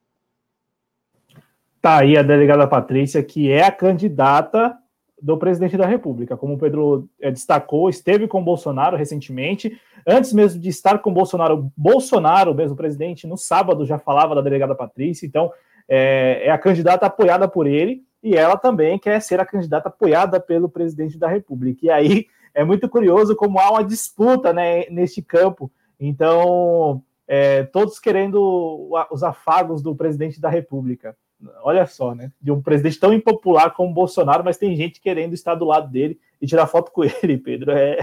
Tá 1.82 2.00
aí 2.00 2.18
a 2.18 2.22
delegada 2.22 2.66
Patrícia, 2.66 3.22
que 3.22 3.52
é 3.52 3.66
a 3.66 3.72
candidata 3.72 4.78
do 5.22 5.38
presidente 5.38 5.76
da 5.76 5.86
República. 5.86 6.38
Como 6.38 6.54
o 6.54 6.58
Pedro 6.58 7.10
é, 7.20 7.30
destacou, 7.30 7.90
esteve 7.90 8.28
com 8.28 8.42
Bolsonaro 8.42 8.96
recentemente. 8.96 9.78
Antes 10.06 10.32
mesmo 10.32 10.62
de 10.62 10.70
estar 10.70 11.00
com 11.00 11.12
Bolsonaro, 11.12 11.70
Bolsonaro, 11.76 12.56
mesmo 12.56 12.78
presidente, 12.78 13.28
no 13.28 13.36
sábado 13.36 13.86
já 13.86 14.00
falava 14.00 14.36
da 14.36 14.42
delegada 14.42 14.74
Patrícia. 14.74 15.26
Então, 15.26 15.52
é, 15.90 16.44
é 16.46 16.52
a 16.52 16.58
candidata 16.58 17.06
apoiada 17.06 17.48
por 17.48 17.68
ele 17.68 18.07
e 18.28 18.36
ela 18.36 18.58
também 18.58 19.00
quer 19.00 19.22
ser 19.22 19.40
a 19.40 19.46
candidata 19.46 19.88
apoiada 19.88 20.38
pelo 20.38 20.68
presidente 20.68 21.18
da 21.18 21.30
República. 21.30 21.86
E 21.86 21.90
aí 21.90 22.28
é 22.54 22.62
muito 22.62 22.90
curioso 22.90 23.38
como 23.38 23.58
há 23.58 23.72
uma 23.72 23.86
disputa 23.86 24.52
né, 24.52 24.86
neste 24.90 25.22
campo. 25.22 25.72
Então, 25.98 27.02
é, 27.26 27.64
todos 27.64 28.00
querendo 28.00 28.90
os 29.10 29.24
afagos 29.24 29.82
do 29.82 29.96
presidente 29.96 30.42
da 30.42 30.50
República. 30.50 31.16
Olha 31.62 31.86
só, 31.86 32.14
né? 32.14 32.34
De 32.42 32.52
um 32.52 32.62
presidente 32.62 33.00
tão 33.00 33.14
impopular 33.14 33.74
como 33.74 33.94
Bolsonaro, 33.94 34.44
mas 34.44 34.58
tem 34.58 34.76
gente 34.76 35.00
querendo 35.00 35.34
estar 35.34 35.56
do 35.56 35.66
lado 35.66 35.90
dele 35.90 36.20
e 36.42 36.48
tirar 36.48 36.68
foto 36.68 36.92
com 36.92 37.04
ele, 37.24 37.38
Pedro. 37.38 37.72
É, 37.72 38.00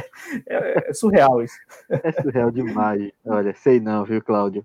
é, 0.46 0.88
é 0.88 0.92
surreal 0.94 1.42
isso. 1.42 1.58
É 1.90 2.12
surreal 2.12 2.50
demais. 2.50 3.12
Olha, 3.26 3.54
sei 3.54 3.78
não, 3.78 4.04
viu, 4.06 4.22
Cláudio? 4.22 4.64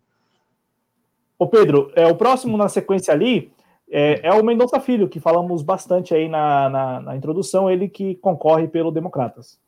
Ô, 1.37 1.47
Pedro, 1.47 1.91
é, 1.95 2.07
o 2.07 2.15
próximo 2.15 2.55
na 2.55 2.69
sequência 2.69 3.13
ali 3.13 3.51
é, 3.91 4.28
é 4.28 4.34
o 4.34 4.43
Mendonça 4.43 4.80
Filho, 4.80 5.10
que 5.10 5.19
falamos 5.19 5.62
bastante 5.62 6.13
aí 6.13 6.28
na, 6.28 6.69
na, 6.69 6.99
na, 7.02 7.15
introdução, 7.15 7.69
ele 7.69 7.89
que 7.89 8.15
concorre 8.15 8.67
pelo 8.67 8.91
Democratas. 8.91 9.60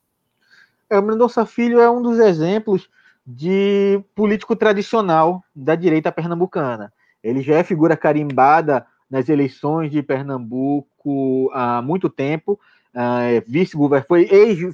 É, 0.88 0.98
o 0.98 1.02
Mendonça 1.02 1.44
Filho 1.44 1.80
é 1.80 1.90
um 1.90 2.02
dos 2.02 2.18
exemplos 2.18 2.88
de 3.26 4.02
político 4.14 4.54
tradicional 4.56 5.42
da 5.54 5.74
direita 5.74 6.12
pernambucana. 6.12 6.92
Ele 7.22 7.40
já 7.40 7.56
é 7.56 7.64
figura 7.64 7.96
carimbada 7.96 8.84
nas 9.08 9.28
eleições 9.28 9.90
de 9.90 10.02
Pernambuco 10.02 11.50
há 11.52 11.80
muito 11.82 12.08
tempo. 12.08 12.58
Uh, 12.94 13.42
vice 13.46 13.76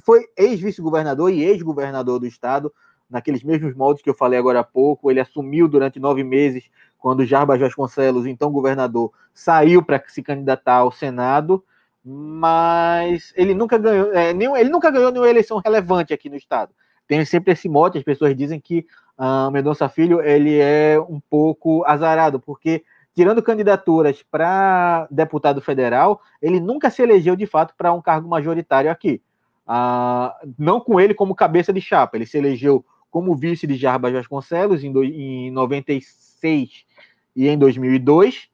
foi 0.03 0.27
ex-vice-governador 0.35 1.29
ex 1.29 1.39
e 1.39 1.43
ex-governador 1.43 2.19
do 2.19 2.25
estado, 2.25 2.73
naqueles 3.09 3.43
mesmos 3.43 3.73
moldes 3.75 4.03
que 4.03 4.09
eu 4.09 4.13
falei 4.13 4.37
agora 4.39 4.59
há 4.59 4.63
pouco. 4.63 5.09
Ele 5.09 5.19
assumiu 5.19 5.67
durante 5.67 5.99
nove 5.99 6.23
meses, 6.23 6.63
quando 6.99 7.25
Jarbas 7.25 7.59
Vasconcelos, 7.59 8.27
então 8.27 8.51
governador, 8.51 9.11
saiu 9.33 9.81
para 9.81 10.03
se 10.07 10.21
candidatar 10.21 10.75
ao 10.75 10.91
Senado, 10.91 11.63
mas 12.03 13.33
ele 13.35 13.53
nunca 13.53 13.77
ganhou, 13.77 14.13
é, 14.13 14.33
nenhum, 14.33 14.55
ele 14.55 14.69
nunca 14.69 14.91
ganhou 14.91 15.11
nenhuma 15.11 15.29
eleição 15.29 15.61
relevante 15.63 16.13
aqui 16.13 16.29
no 16.29 16.35
estado 16.35 16.71
tem 17.09 17.25
sempre 17.25 17.51
esse 17.51 17.67
mote, 17.67 17.97
as 17.97 18.03
pessoas 18.03 18.37
dizem 18.37 18.59
que 18.59 18.85
uh, 19.17 19.49
Mendonça 19.49 19.89
Filho 19.89 20.21
ele 20.21 20.59
é 20.59 20.95
um 21.09 21.19
pouco 21.19 21.83
azarado, 21.83 22.39
porque 22.39 22.85
tirando 23.15 23.41
candidaturas 23.41 24.23
para 24.29 25.07
deputado 25.09 25.59
federal, 25.59 26.21
ele 26.39 26.59
nunca 26.59 26.91
se 26.91 27.01
elegeu 27.01 27.35
de 27.35 27.47
fato 27.47 27.73
para 27.75 27.91
um 27.91 27.99
cargo 27.99 28.29
majoritário 28.29 28.91
aqui. 28.91 29.23
Uh, 29.67 30.53
não 30.55 30.79
com 30.79 30.99
ele 30.99 31.15
como 31.15 31.33
cabeça 31.33 31.73
de 31.73 31.81
chapa, 31.81 32.15
ele 32.15 32.27
se 32.27 32.37
elegeu 32.37 32.85
como 33.09 33.35
vice 33.35 33.65
de 33.65 33.75
Jarbas 33.75 34.13
Vasconcelos 34.13 34.83
em, 34.83 34.91
do, 34.91 35.03
em 35.03 35.49
96 35.49 36.28
e 37.35 37.47
em 37.47 37.57
2002, 37.57 38.49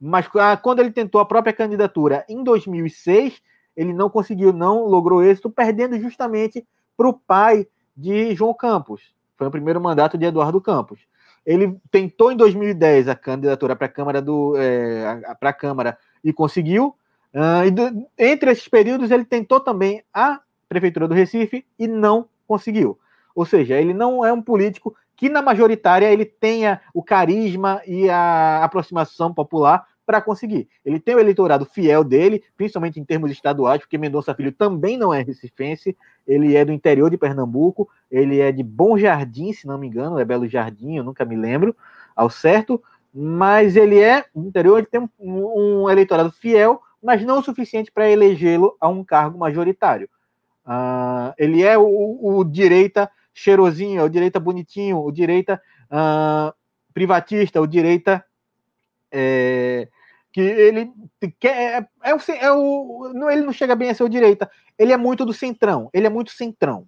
mas 0.00 0.26
uh, 0.26 0.60
quando 0.62 0.80
ele 0.80 0.90
tentou 0.90 1.20
a 1.20 1.24
própria 1.24 1.52
candidatura 1.52 2.24
em 2.28 2.42
2006, 2.42 3.40
ele 3.76 3.92
não 3.92 4.08
conseguiu, 4.08 4.52
não 4.52 4.86
logrou 4.86 5.22
êxito, 5.22 5.50
perdendo 5.50 5.98
justamente 5.98 6.66
para 6.96 7.08
o 7.08 7.12
pai 7.12 7.66
de 7.96 8.34
João 8.34 8.54
Campos. 8.54 9.02
Foi 9.36 9.46
o 9.46 9.50
primeiro 9.50 9.80
mandato 9.80 10.16
de 10.16 10.26
Eduardo 10.26 10.60
Campos. 10.60 11.00
Ele 11.44 11.76
tentou 11.90 12.32
em 12.32 12.36
2010 12.36 13.08
a 13.08 13.14
candidatura 13.14 13.76
para 13.76 13.86
a 13.86 13.90
Câmara 13.90 14.22
do 14.22 14.54
é, 14.56 15.34
para 15.38 15.50
a 15.50 15.52
Câmara 15.52 15.98
e 16.22 16.32
conseguiu. 16.32 16.94
Uh, 17.34 17.66
e 17.66 17.70
do, 17.70 18.06
entre 18.16 18.50
esses 18.52 18.68
períodos 18.68 19.10
ele 19.10 19.24
tentou 19.24 19.58
também 19.58 20.02
a 20.12 20.40
prefeitura 20.68 21.08
do 21.08 21.14
Recife 21.14 21.66
e 21.78 21.86
não 21.86 22.28
conseguiu. 22.46 22.98
Ou 23.34 23.44
seja, 23.44 23.74
ele 23.74 23.92
não 23.92 24.24
é 24.24 24.32
um 24.32 24.40
político 24.40 24.94
que 25.16 25.28
na 25.28 25.42
majoritária 25.42 26.12
ele 26.12 26.24
tenha 26.24 26.80
o 26.92 27.02
carisma 27.02 27.80
e 27.86 28.08
a 28.10 28.64
aproximação 28.64 29.32
popular 29.32 29.86
para 30.04 30.20
conseguir. 30.20 30.68
Ele 30.84 31.00
tem 31.00 31.14
o 31.14 31.20
eleitorado 31.20 31.64
fiel 31.64 32.04
dele, 32.04 32.42
principalmente 32.56 33.00
em 33.00 33.04
termos 33.04 33.30
estaduais, 33.30 33.80
porque 33.80 33.96
Mendonça 33.96 34.34
Filho 34.34 34.52
também 34.52 34.98
não 34.98 35.14
é 35.14 35.22
recifense, 35.22 35.96
ele 36.26 36.56
é 36.56 36.64
do 36.64 36.72
interior 36.72 37.10
de 37.10 37.16
Pernambuco, 37.16 37.88
ele 38.10 38.40
é 38.40 38.52
de 38.52 38.62
Bom 38.62 38.98
Jardim, 38.98 39.52
se 39.52 39.66
não 39.66 39.78
me 39.78 39.86
engano, 39.86 40.18
é 40.18 40.24
Belo 40.24 40.48
Jardim, 40.48 40.96
eu 40.96 41.04
nunca 41.04 41.24
me 41.24 41.36
lembro 41.36 41.74
ao 42.14 42.28
certo, 42.28 42.82
mas 43.14 43.76
ele 43.76 44.00
é 44.00 44.24
do 44.34 44.46
interior, 44.46 44.78
ele 44.78 44.86
tem 44.86 45.00
um, 45.00 45.10
um 45.20 45.90
eleitorado 45.90 46.30
fiel, 46.32 46.82
mas 47.02 47.22
não 47.24 47.38
o 47.38 47.42
suficiente 47.42 47.92
para 47.92 48.10
elegê-lo 48.10 48.76
a 48.80 48.88
um 48.88 49.04
cargo 49.04 49.38
majoritário. 49.38 50.08
Uh, 50.66 51.34
ele 51.36 51.62
é 51.62 51.76
o, 51.76 52.18
o, 52.22 52.42
direita 52.42 53.10
cheirosinho, 53.34 54.00
é 54.00 54.04
o 54.04 54.08
direita 54.08 54.38
bonitinho, 54.38 54.98
o 54.98 55.10
direita 55.10 55.60
uh, 55.90 56.54
privatista, 56.94 57.60
o 57.60 57.66
direita 57.66 58.24
é, 59.10 59.88
que 60.32 60.40
ele 60.40 60.92
quer 61.38 61.86
é, 62.02 62.10
é, 62.10 62.14
o, 62.14 62.18
é 62.32 62.52
o 62.52 63.12
não, 63.12 63.30
ele 63.30 63.42
não 63.42 63.52
chega 63.52 63.74
bem 63.74 63.90
a 63.90 63.94
ser 63.94 64.04
o 64.04 64.08
direita, 64.08 64.50
ele 64.78 64.92
é 64.92 64.96
muito 64.96 65.24
do 65.24 65.32
centrão, 65.32 65.90
ele 65.92 66.06
é 66.06 66.10
muito 66.10 66.30
centrão, 66.30 66.86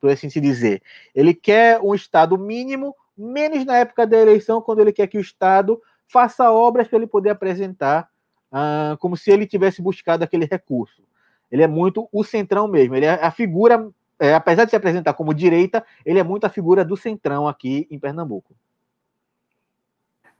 por 0.00 0.10
assim 0.10 0.30
se 0.30 0.40
dizer. 0.40 0.82
Ele 1.14 1.34
quer 1.34 1.80
um 1.80 1.94
estado 1.94 2.38
mínimo, 2.38 2.94
menos 3.16 3.64
na 3.64 3.76
época 3.76 4.06
da 4.06 4.16
eleição, 4.16 4.62
quando 4.62 4.80
ele 4.80 4.92
quer 4.92 5.08
que 5.08 5.18
o 5.18 5.20
estado 5.20 5.80
faça 6.06 6.50
obras 6.50 6.88
para 6.88 6.98
ele 6.98 7.06
poder 7.06 7.30
apresentar, 7.30 8.08
ah, 8.50 8.96
como 8.98 9.16
se 9.16 9.30
ele 9.30 9.46
tivesse 9.46 9.82
buscado 9.82 10.24
aquele 10.24 10.46
recurso. 10.46 11.02
Ele 11.50 11.62
é 11.62 11.66
muito 11.66 12.08
o 12.12 12.24
centrão 12.24 12.68
mesmo. 12.68 12.94
Ele 12.94 13.06
é 13.06 13.12
a 13.24 13.30
figura, 13.30 13.90
é, 14.18 14.34
apesar 14.34 14.64
de 14.64 14.70
se 14.70 14.76
apresentar 14.76 15.14
como 15.14 15.34
direita, 15.34 15.84
ele 16.04 16.18
é 16.18 16.24
muito 16.24 16.44
a 16.44 16.50
figura 16.50 16.84
do 16.84 16.96
centrão 16.96 17.46
aqui 17.46 17.86
em 17.90 17.98
Pernambuco. 17.98 18.54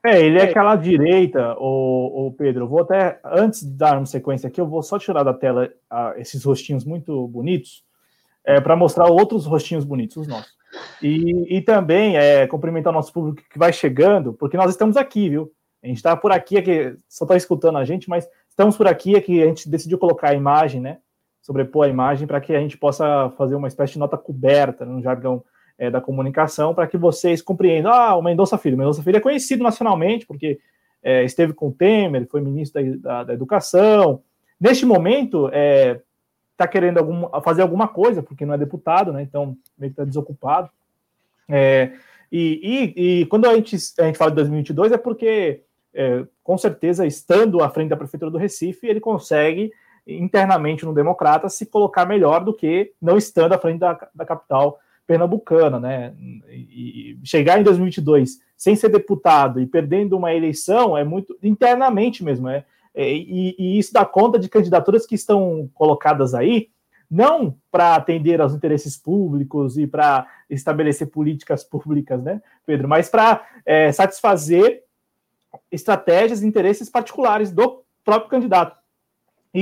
É, 0.05 0.21
ele 0.21 0.39
é, 0.39 0.43
é 0.43 0.51
aquela 0.51 0.77
direita, 0.77 1.57
o, 1.59 2.29
o 2.29 2.33
Pedro. 2.33 2.69
Vou 2.69 2.81
até, 2.81 3.21
antes 3.25 3.61
de 3.61 3.71
dar 3.77 3.97
uma 3.97 4.07
sequência 4.07 4.49
aqui, 4.49 4.61
eu 4.61 4.67
vou 4.67 4.83
só 4.83 4.99
tirar 4.99 5.23
da 5.23 5.35
tela 5.35 5.71
uh, 5.93 6.19
esses 6.19 6.45
rostinhos 6.45 6.85
muito 6.85 7.27
bonitos, 7.29 7.85
é, 8.45 8.61
para 8.61 8.77
mostrar 8.77 9.07
outros 9.07 9.45
rostinhos 9.45 9.85
bonitos, 9.85 10.17
os 10.17 10.29
nossos. 10.29 10.57
E, 11.03 11.57
e 11.57 11.61
também 11.63 12.17
é, 12.17 12.47
cumprimentar 12.47 12.93
o 12.93 12.97
nosso 12.97 13.13
público 13.13 13.43
que 13.51 13.59
vai 13.59 13.73
chegando, 13.73 14.33
porque 14.33 14.57
nós 14.57 14.71
estamos 14.71 14.97
aqui, 14.97 15.29
viu? 15.29 15.53
A 15.83 15.87
gente 15.87 15.97
está 15.97 16.17
por 16.17 16.33
aqui, 16.33 16.59
aqui 16.59 16.97
só 17.09 17.25
está 17.25 17.37
escutando 17.37 17.79
a 17.79 17.85
gente, 17.85 18.09
mas 18.09 18.29
estamos 18.49 18.77
por 18.77 18.87
aqui, 18.87 19.17
aqui 19.17 19.43
a 19.43 19.47
gente 19.47 19.69
decidiu 19.69 19.99
colocar 19.99 20.31
a 20.31 20.35
imagem, 20.35 20.81
né? 20.81 20.99
Sobrepor 21.49 21.87
a 21.87 21.89
imagem 21.89 22.27
para 22.27 22.43
que 22.43 22.55
a 22.55 22.61
gente 22.61 22.77
possa 22.77 23.33
fazer 23.39 23.55
uma 23.55 23.69
espécie 23.69 23.95
de 23.95 23.99
nota 23.99 24.19
coberta 24.19 24.85
no 24.85 25.01
jargão 25.01 25.43
é, 25.79 25.91
da 25.91 25.99
comunicação 25.99 26.75
para 26.75 26.87
que 26.87 26.99
vocês 26.99 27.41
compreendam. 27.41 27.91
Ah, 27.91 28.15
o 28.17 28.23
Mendonça 28.23 28.59
Filho. 28.59 28.77
O 28.77 28.79
Mendonça 28.79 29.03
Filho 29.03 29.17
é 29.17 29.21
conhecido 29.21 29.63
nacionalmente 29.63 30.27
porque 30.27 30.61
é, 31.03 31.25
esteve 31.25 31.55
com 31.55 31.69
o 31.69 31.73
Temer, 31.73 32.29
foi 32.29 32.43
ministro 32.43 32.83
da, 32.83 32.97
da, 32.97 33.25
da 33.25 33.33
Educação. 33.33 34.23
Neste 34.61 34.85
momento, 34.85 35.47
está 35.47 36.65
é, 36.65 36.69
querendo 36.69 36.99
algum, 36.99 37.27
fazer 37.41 37.63
alguma 37.63 37.89
coisa, 37.89 38.23
porque 38.23 38.45
não 38.45 38.53
é 38.53 38.59
deputado, 38.59 39.11
né? 39.11 39.23
Então, 39.23 39.57
meio 39.79 39.91
que 39.91 39.95
está 39.95 40.05
desocupado. 40.05 40.69
É, 41.49 41.93
e, 42.31 42.93
e, 42.95 43.21
e, 43.21 43.27
quando 43.27 43.47
a 43.47 43.55
gente, 43.55 43.75
a 43.99 44.03
gente 44.03 44.19
fala 44.19 44.33
de 44.33 44.37
2022 44.37 44.93
é 44.93 44.99
porque, 44.99 45.63
é, 45.95 46.27
com 46.45 46.59
certeza, 46.59 47.07
estando 47.07 47.63
à 47.63 47.71
frente 47.71 47.89
da 47.89 47.97
Prefeitura 47.97 48.31
do 48.31 48.37
Recife, 48.37 48.87
ele 48.87 49.01
consegue 49.01 49.73
internamente 50.09 50.85
no 50.85 50.95
Democrata 50.95 51.49
se 51.49 51.67
colocar 51.67 52.07
melhor 52.07 52.43
do 52.43 52.55
que 52.55 52.93
não 53.01 53.19
estando 53.19 53.53
à 53.53 53.59
frente 53.59 53.79
da, 53.79 54.09
da 54.15 54.25
capital 54.25 54.81
pernambucana, 55.07 55.79
né? 55.79 56.15
E 56.51 57.19
chegar 57.25 57.61
em 57.61 57.63
2022 57.63 58.41
sem 58.57 58.75
ser 58.75 58.89
deputado 58.89 59.61
e 59.61 59.67
perdendo 59.67 60.17
uma 60.17 60.35
eleição 60.35 60.97
é 60.97 61.05
muito 61.05 61.37
internamente 61.43 62.25
mesmo, 62.25 62.49
é, 62.49 62.65
é 62.95 63.13
e, 63.13 63.55
e, 63.59 63.79
isso 63.79 63.93
dá 63.93 64.05
conta 64.05 64.39
de 64.39 64.49
candidaturas 64.49 65.07
que 65.07 65.15
estão 65.15 65.71
colocadas 65.75 66.35
aí 66.35 66.69
não 67.11 67.57
para 67.71 67.95
atender 67.95 68.41
aos 68.41 68.53
interesses 68.53 68.97
públicos 68.97 69.79
e 69.79 69.87
para 69.87 70.27
estabelecer 70.51 71.07
políticas 71.07 71.65
públicas, 71.65 72.23
né, 72.23 72.43
Pedro, 72.67 72.87
mas 72.87 73.09
para 73.09 73.47
é, 73.65 73.91
satisfazer 73.93 74.83
estratégias 75.73 76.43
e 76.43 76.47
interesses 76.47 76.91
particulares 76.91 77.51
do 77.51 77.83
próprio 78.05 78.31
candidato. 78.31 78.77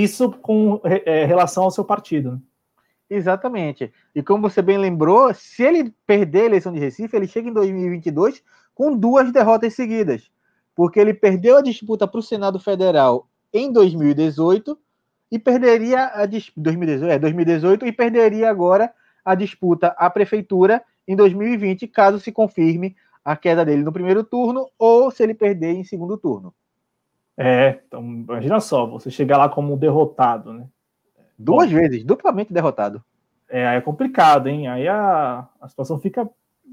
Isso 0.02 0.30
com 0.30 0.80
é, 0.84 1.24
relação 1.24 1.64
ao 1.64 1.70
seu 1.70 1.84
partido. 1.84 2.32
Né? 2.32 2.38
Exatamente. 3.08 3.92
E 4.14 4.22
como 4.22 4.48
você 4.48 4.60
bem 4.60 4.76
lembrou, 4.76 5.32
se 5.32 5.62
ele 5.62 5.94
perder 6.06 6.42
a 6.42 6.46
eleição 6.46 6.72
de 6.72 6.78
Recife, 6.78 7.16
ele 7.16 7.26
chega 7.26 7.48
em 7.48 7.52
2022 7.52 8.42
com 8.74 8.96
duas 8.96 9.32
derrotas 9.32 9.74
seguidas. 9.74 10.30
Porque 10.74 11.00
ele 11.00 11.14
perdeu 11.14 11.56
a 11.56 11.62
disputa 11.62 12.06
para 12.06 12.18
o 12.18 12.22
Senado 12.22 12.58
Federal 12.58 13.28
em 13.52 13.72
2018 13.72 14.78
e 15.30 15.38
perderia 15.38 16.06
a 16.08 16.26
2018, 16.26 17.10
é, 17.10 17.18
2018 17.18 17.86
e 17.86 17.92
perderia 17.92 18.50
agora 18.50 18.92
a 19.24 19.34
disputa 19.34 19.88
à 19.96 20.10
prefeitura 20.10 20.82
em 21.08 21.16
2020, 21.16 21.86
caso 21.88 22.20
se 22.20 22.30
confirme 22.30 22.94
a 23.24 23.36
queda 23.36 23.64
dele 23.64 23.82
no 23.82 23.92
primeiro 23.92 24.22
turno 24.22 24.68
ou 24.78 25.10
se 25.10 25.22
ele 25.22 25.34
perder 25.34 25.72
em 25.72 25.84
segundo 25.84 26.18
turno. 26.18 26.54
É, 27.36 27.80
então 27.86 28.02
imagina 28.02 28.60
só, 28.60 28.86
você 28.86 29.10
chegar 29.10 29.36
lá 29.36 29.48
como 29.48 29.76
derrotado, 29.76 30.52
né? 30.52 30.66
Duas 31.38 31.70
Bom, 31.70 31.76
vezes, 31.76 32.02
duplamente 32.02 32.52
derrotado. 32.52 33.04
É, 33.48 33.66
aí 33.66 33.76
é 33.76 33.80
complicado, 33.80 34.48
hein? 34.48 34.68
Aí 34.68 34.88
a, 34.88 35.46
a 35.60 35.68
situação 35.68 35.98
fica 35.98 36.28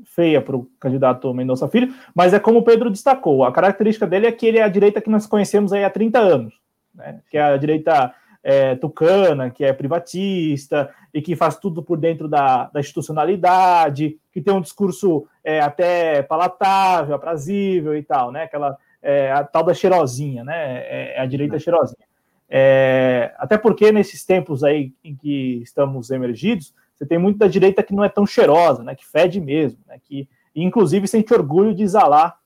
feia 0.06 0.42
para 0.42 0.56
o 0.56 0.66
candidato 0.80 1.34
Mendonça 1.34 1.68
Filho, 1.68 1.94
mas 2.16 2.34
é 2.34 2.40
como 2.40 2.60
o 2.60 2.64
Pedro 2.64 2.90
destacou, 2.90 3.44
a 3.44 3.52
característica 3.52 4.08
dele 4.08 4.28
é 4.28 4.32
que 4.32 4.46
ele 4.46 4.58
é 4.58 4.64
a 4.64 4.70
direita 4.70 5.02
que 5.02 5.10
nós 5.10 5.28
conhecemos 5.28 5.72
aí 5.72 5.84
há 5.84 5.90
30 5.90 6.20
anos, 6.20 6.54
né? 6.94 7.22
que 7.30 7.38
é 7.38 7.44
a 7.44 7.58
direita 7.58 8.14
é, 8.44 8.76
tucana, 8.76 9.50
que 9.50 9.64
é 9.64 9.72
privatista 9.72 10.90
e 11.14 11.22
que 11.22 11.36
faz 11.36 11.56
tudo 11.56 11.82
por 11.82 11.98
dentro 11.98 12.28
da, 12.28 12.66
da 12.66 12.80
institucionalidade, 12.80 14.18
que 14.32 14.42
tem 14.42 14.54
um 14.54 14.62
discurso 14.62 15.26
é, 15.44 15.62
até 15.62 16.22
palatável, 16.24 17.16
aprazível 17.16 17.96
e 17.96 18.04
tal, 18.04 18.32
né? 18.32 18.44
Aquela 18.44 18.78
é, 19.04 19.32
a 19.32 19.44
tal 19.44 19.64
da 19.64 19.74
cheirosinha, 19.74 20.44
né? 20.44 20.78
É, 20.78 21.18
é 21.18 21.20
a 21.20 21.26
direita 21.26 21.60
cheirosinha. 21.60 22.08
É, 22.50 23.34
até 23.38 23.58
porque 23.58 23.92
nesses 23.92 24.24
tempos 24.24 24.64
aí 24.64 24.94
em 25.04 25.16
que 25.16 25.62
estamos 25.62 26.10
emergidos, 26.10 26.74
você 26.94 27.06
tem 27.06 27.18
muito 27.18 27.40
da 27.40 27.48
direita 27.48 27.84
que 27.84 27.94
não 27.94 28.04
é 28.04 28.10
tão 28.10 28.26
cheirosa, 28.26 28.84
né, 28.84 28.94
que 28.96 29.06
fede 29.06 29.42
mesmo, 29.42 29.80
né, 29.88 29.98
que 30.04 30.30
inclusive 30.56 31.08
sente 31.08 31.34
orgulho 31.34 31.74
de 31.74 31.82
exalar 31.82 32.38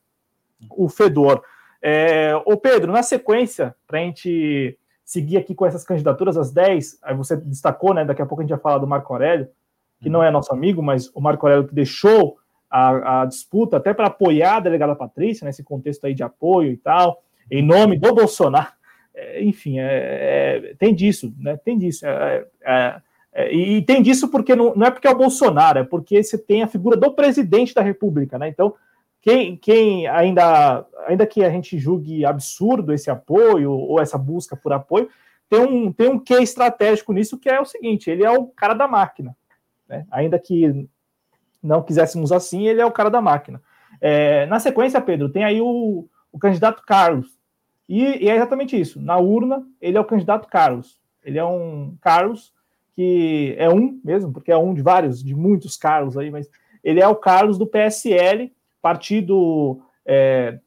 o 0.71 0.87
fedor. 0.87 1.43
É, 1.81 2.33
ô 2.45 2.55
Pedro, 2.55 2.91
na 2.91 3.03
sequência, 3.03 3.75
para 3.85 3.99
a 3.99 4.01
gente 4.01 4.79
seguir 5.03 5.37
aqui 5.37 5.53
com 5.53 5.65
essas 5.65 5.83
candidaturas, 5.83 6.37
as 6.37 6.51
10, 6.51 6.99
aí 7.03 7.13
você 7.13 7.35
destacou, 7.35 7.93
né, 7.93 8.05
daqui 8.05 8.21
a 8.21 8.25
pouco 8.25 8.41
a 8.41 8.43
gente 8.43 8.51
vai 8.51 8.59
falar 8.59 8.77
do 8.77 8.87
Marco 8.87 9.11
Aurélio, 9.13 9.49
que 9.99 10.09
não 10.09 10.23
é 10.23 10.31
nosso 10.31 10.53
amigo, 10.53 10.81
mas 10.81 11.11
o 11.13 11.19
Marco 11.19 11.45
Aurélio 11.45 11.67
que 11.67 11.75
deixou 11.75 12.37
a, 12.70 13.22
a 13.22 13.26
disputa 13.26 13.78
até 13.78 13.93
para 13.93 14.07
apoiar 14.07 14.57
a 14.57 14.59
delegada 14.59 14.95
Patrícia, 14.95 15.45
nesse 15.45 15.63
contexto 15.63 16.05
aí 16.05 16.13
de 16.13 16.24
apoio 16.24 16.72
e 16.72 16.78
tal, 16.78 17.24
em 17.49 17.61
nome 17.61 17.97
do 17.97 18.13
Bolsonaro. 18.13 18.72
É, 19.15 19.43
enfim, 19.43 19.80
é, 19.80 19.86
é, 19.86 20.76
tem 20.76 20.93
disso, 20.93 21.34
né? 21.39 21.57
Tem 21.57 21.78
disso. 21.78 22.05
É, 22.05 22.45
é, 22.63 23.01
é, 23.34 23.53
e 23.53 23.82
tem 23.82 24.01
disso 24.01 24.30
porque 24.30 24.55
não, 24.55 24.76
não, 24.76 24.88
é 24.88 24.91
porque 24.91 25.07
é 25.07 25.11
o 25.11 25.18
Bolsonaro, 25.18 25.80
é 25.80 25.84
porque 25.84 26.22
você 26.22 26.38
tem 26.38 26.61
a 26.61 26.68
figura 26.68 26.95
do 26.95 27.11
presidente 27.13 27.74
da 27.74 27.82
República, 27.82 28.38
né? 28.38 28.47
Então, 28.47 28.76
quem, 29.22 29.57
quem 29.57 30.07
ainda, 30.07 30.86
ainda 31.07 31.26
que 31.26 31.43
a 31.43 31.49
gente 31.49 31.80
julgue 31.80 32.26
absurdo 32.26 32.93
esse 32.93 33.09
apoio 33.09 33.72
ou 33.72 33.99
essa 33.99 34.18
busca 34.18 34.55
por 34.55 34.72
apoio, 34.72 35.09
tem 35.49 35.59
um, 35.61 35.91
tem 35.91 36.09
um 36.09 36.20
quê 36.20 36.36
estratégico 36.36 37.11
nisso 37.11 37.39
que 37.39 37.49
é 37.49 37.59
o 37.59 37.65
seguinte: 37.65 38.09
ele 38.09 38.24
é 38.24 38.32
o 38.32 38.45
cara 38.47 38.74
da 38.74 38.88
máquina. 38.88 39.36
Né? 39.88 40.05
Ainda 40.11 40.38
que 40.38 40.88
não 41.61 41.83
quiséssemos 41.83 42.31
assim, 42.31 42.67
ele 42.67 42.81
é 42.81 42.85
o 42.85 42.91
cara 42.91 43.09
da 43.09 43.21
máquina. 43.21 43.61
É, 43.99 44.45
na 44.45 44.59
sequência, 44.59 45.01
Pedro, 45.01 45.29
tem 45.29 45.43
aí 45.43 45.61
o, 45.61 46.07
o 46.31 46.39
candidato 46.39 46.83
Carlos. 46.85 47.37
E, 47.87 48.25
e, 48.25 48.29
é 48.29 48.35
exatamente 48.35 48.79
isso. 48.79 49.01
Na 49.01 49.17
urna, 49.17 49.65
ele 49.81 49.97
é 49.97 50.01
o 50.01 50.05
candidato 50.05 50.47
Carlos. 50.47 50.99
Ele 51.23 51.37
é 51.37 51.45
um 51.45 51.95
Carlos 52.01 52.53
que 52.97 53.53
é 53.59 53.69
um 53.69 54.01
mesmo, 54.03 54.33
porque 54.33 54.51
é 54.51 54.57
um 54.57 54.73
de 54.73 54.81
vários, 54.81 55.23
de 55.23 55.35
muitos 55.35 55.77
Carlos 55.77 56.17
aí, 56.17 56.31
mas 56.31 56.49
ele 56.83 56.99
é 56.99 57.07
o 57.07 57.15
Carlos 57.15 57.55
do 57.55 57.67
PSL, 57.67 58.51
partido, 58.81 59.79
é, 60.03 60.57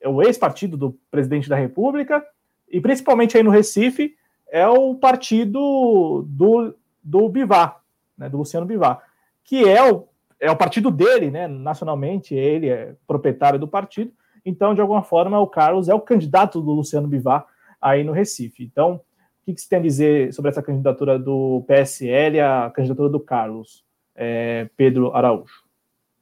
é 0.00 0.08
o 0.08 0.22
ex-partido 0.22 0.76
do 0.76 0.96
presidente 1.10 1.48
da 1.48 1.56
República, 1.56 2.24
e 2.70 2.80
principalmente 2.80 3.36
aí 3.36 3.42
no 3.42 3.50
Recife, 3.50 4.14
é 4.48 4.64
o 4.68 4.94
partido 4.94 6.24
do, 6.28 6.72
do 7.02 7.28
Bivar, 7.28 7.80
né, 8.16 8.28
do 8.28 8.38
Luciano 8.38 8.64
Bivar, 8.64 9.02
que 9.42 9.68
é 9.68 9.90
o, 9.90 10.06
é 10.42 10.50
o 10.50 10.56
partido 10.56 10.90
dele, 10.90 11.30
né, 11.30 11.46
nacionalmente, 11.46 12.34
ele 12.34 12.68
é 12.68 12.94
proprietário 13.06 13.58
do 13.58 13.68
partido, 13.68 14.12
então, 14.44 14.74
de 14.74 14.80
alguma 14.80 15.02
forma, 15.02 15.38
o 15.38 15.46
Carlos 15.46 15.88
é 15.88 15.94
o 15.94 16.00
candidato 16.00 16.60
do 16.60 16.72
Luciano 16.72 17.06
Bivar 17.06 17.46
aí 17.80 18.02
no 18.02 18.12
Recife. 18.12 18.64
Então, 18.64 18.94
o 18.94 19.00
que, 19.44 19.54
que 19.54 19.60
você 19.60 19.68
tem 19.68 19.78
a 19.78 19.82
dizer 19.82 20.32
sobre 20.34 20.50
essa 20.50 20.62
candidatura 20.62 21.18
do 21.18 21.64
PSL 21.66 22.40
a 22.40 22.70
candidatura 22.74 23.08
do 23.08 23.20
Carlos, 23.20 23.84
é, 24.14 24.68
Pedro 24.76 25.14
Araújo? 25.14 25.62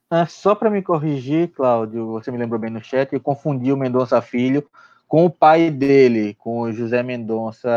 Ah, 0.09 0.25
só 0.25 0.53
para 0.53 0.69
me 0.69 0.81
corrigir, 0.81 1.49
Cláudio, 1.49 2.07
você 2.07 2.31
me 2.31 2.37
lembrou 2.37 2.59
bem 2.59 2.69
no 2.69 2.83
chat, 2.83 3.11
eu 3.11 3.19
confundi 3.19 3.71
o 3.71 3.77
Mendonça 3.77 4.21
Filho 4.21 4.67
com 5.07 5.25
o 5.25 5.29
pai 5.29 5.69
dele, 5.69 6.35
com 6.35 6.61
o 6.61 6.71
José 6.71 7.01
Mendonça, 7.01 7.69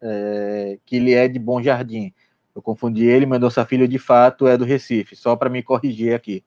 é, 0.00 0.78
que 0.84 0.96
ele 0.96 1.14
é 1.14 1.26
de 1.26 1.38
Bom 1.38 1.62
Jardim. 1.62 2.12
Eu 2.56 2.62
confundi 2.62 3.04
ele, 3.04 3.26
Mendonça 3.26 3.66
Filho 3.66 3.86
de 3.86 3.98
fato 3.98 4.46
é 4.46 4.56
do 4.56 4.64
Recife, 4.64 5.14
só 5.14 5.36
para 5.36 5.50
me 5.50 5.62
corrigir 5.62 6.14
aqui. 6.14 6.42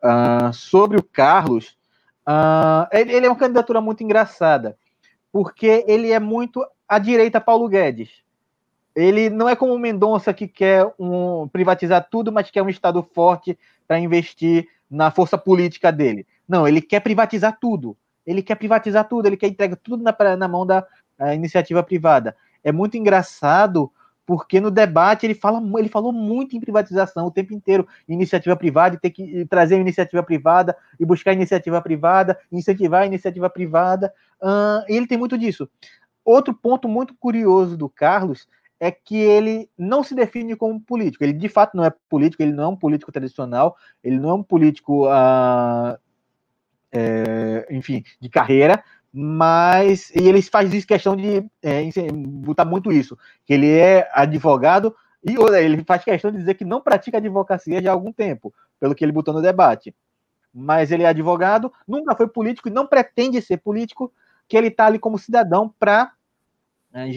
Uh, 0.00 0.52
sobre 0.52 0.96
o 0.96 1.02
Carlos, 1.02 1.76
uh, 2.24 2.86
ele, 2.92 3.12
ele, 3.12 3.26
é 3.26 3.28
uma 3.28 3.36
candidatura 3.36 3.80
muito 3.80 4.04
engraçada, 4.04 4.78
porque 5.32 5.84
ele 5.88 6.12
é 6.12 6.20
muito 6.20 6.64
à 6.88 7.00
direita 7.00 7.40
Paulo 7.40 7.68
Guedes. 7.68 8.10
Ele 8.94 9.28
não 9.28 9.48
é 9.48 9.56
como 9.56 9.74
o 9.74 9.78
Mendonça 9.78 10.32
que 10.32 10.46
quer 10.46 10.86
um, 10.96 11.48
privatizar 11.48 12.06
tudo, 12.08 12.30
mas 12.30 12.48
quer 12.48 12.62
um 12.62 12.68
Estado 12.68 13.02
forte 13.12 13.58
para 13.88 13.98
investir 13.98 14.68
na 14.88 15.10
força 15.10 15.36
política 15.36 15.90
dele. 15.90 16.28
Não, 16.48 16.66
ele 16.66 16.80
quer 16.80 17.00
privatizar 17.00 17.58
tudo. 17.60 17.96
Ele 18.24 18.40
quer 18.40 18.54
privatizar 18.54 19.08
tudo, 19.08 19.26
ele 19.26 19.36
quer 19.36 19.48
entregar 19.48 19.76
tudo 19.76 20.04
na, 20.04 20.36
na 20.36 20.46
mão 20.46 20.64
da 20.64 20.86
iniciativa 21.34 21.82
privada. 21.82 22.36
É 22.62 22.70
muito 22.70 22.96
engraçado 22.96 23.90
porque 24.30 24.60
no 24.60 24.70
debate 24.70 25.26
ele 25.26 25.34
fala, 25.34 25.60
ele 25.76 25.88
falou 25.88 26.12
muito 26.12 26.56
em 26.56 26.60
privatização 26.60 27.26
o 27.26 27.32
tempo 27.32 27.52
inteiro, 27.52 27.88
iniciativa 28.08 28.54
privada, 28.54 28.96
ter 28.96 29.10
que 29.10 29.44
trazer 29.46 29.76
iniciativa 29.76 30.22
privada 30.22 30.76
e 31.00 31.04
buscar 31.04 31.32
iniciativa 31.32 31.82
privada, 31.82 32.38
incentivar 32.52 33.02
a 33.02 33.06
iniciativa 33.06 33.50
privada. 33.50 34.14
Uh, 34.40 34.84
ele 34.86 35.08
tem 35.08 35.18
muito 35.18 35.36
disso. 35.36 35.68
Outro 36.24 36.54
ponto 36.54 36.88
muito 36.88 37.12
curioso 37.12 37.76
do 37.76 37.88
Carlos 37.88 38.46
é 38.78 38.92
que 38.92 39.16
ele 39.16 39.68
não 39.76 40.04
se 40.04 40.14
define 40.14 40.54
como 40.54 40.80
político. 40.80 41.24
Ele 41.24 41.32
de 41.32 41.48
fato 41.48 41.76
não 41.76 41.84
é 41.84 41.92
político, 42.08 42.40
ele 42.40 42.52
não 42.52 42.62
é 42.62 42.68
um 42.68 42.76
político 42.76 43.10
tradicional, 43.10 43.76
ele 44.00 44.20
não 44.20 44.30
é 44.30 44.34
um 44.34 44.44
político 44.44 45.08
uh, 45.08 45.98
é, 46.92 47.66
enfim, 47.70 48.04
de 48.20 48.28
carreira, 48.28 48.82
mas 49.12 50.10
e 50.10 50.28
ele 50.28 50.40
faz 50.42 50.72
isso 50.72 50.86
questão 50.86 51.16
de 51.16 51.44
é, 51.62 51.82
botar 52.12 52.64
muito 52.64 52.92
isso, 52.92 53.18
que 53.44 53.52
ele 53.52 53.70
é 53.70 54.08
advogado 54.12 54.94
e 55.22 55.34
ele 55.56 55.84
faz 55.84 56.02
questão 56.02 56.30
de 56.30 56.38
dizer 56.38 56.54
que 56.54 56.64
não 56.64 56.80
pratica 56.80 57.18
advocacia 57.18 57.82
já 57.82 57.90
há 57.90 57.92
algum 57.92 58.12
tempo, 58.12 58.54
pelo 58.78 58.94
que 58.94 59.04
ele 59.04 59.12
botou 59.12 59.34
no 59.34 59.42
debate. 59.42 59.94
Mas 60.52 60.90
ele 60.90 61.02
é 61.02 61.08
advogado, 61.08 61.72
nunca 61.86 62.16
foi 62.16 62.26
político 62.26 62.68
e 62.68 62.72
não 62.72 62.86
pretende 62.86 63.40
ser 63.42 63.58
político, 63.58 64.12
que 64.48 64.56
ele 64.56 64.68
está 64.68 64.86
ali 64.86 64.98
como 64.98 65.18
cidadão 65.18 65.72
para 65.78 66.12
é, 66.92 67.08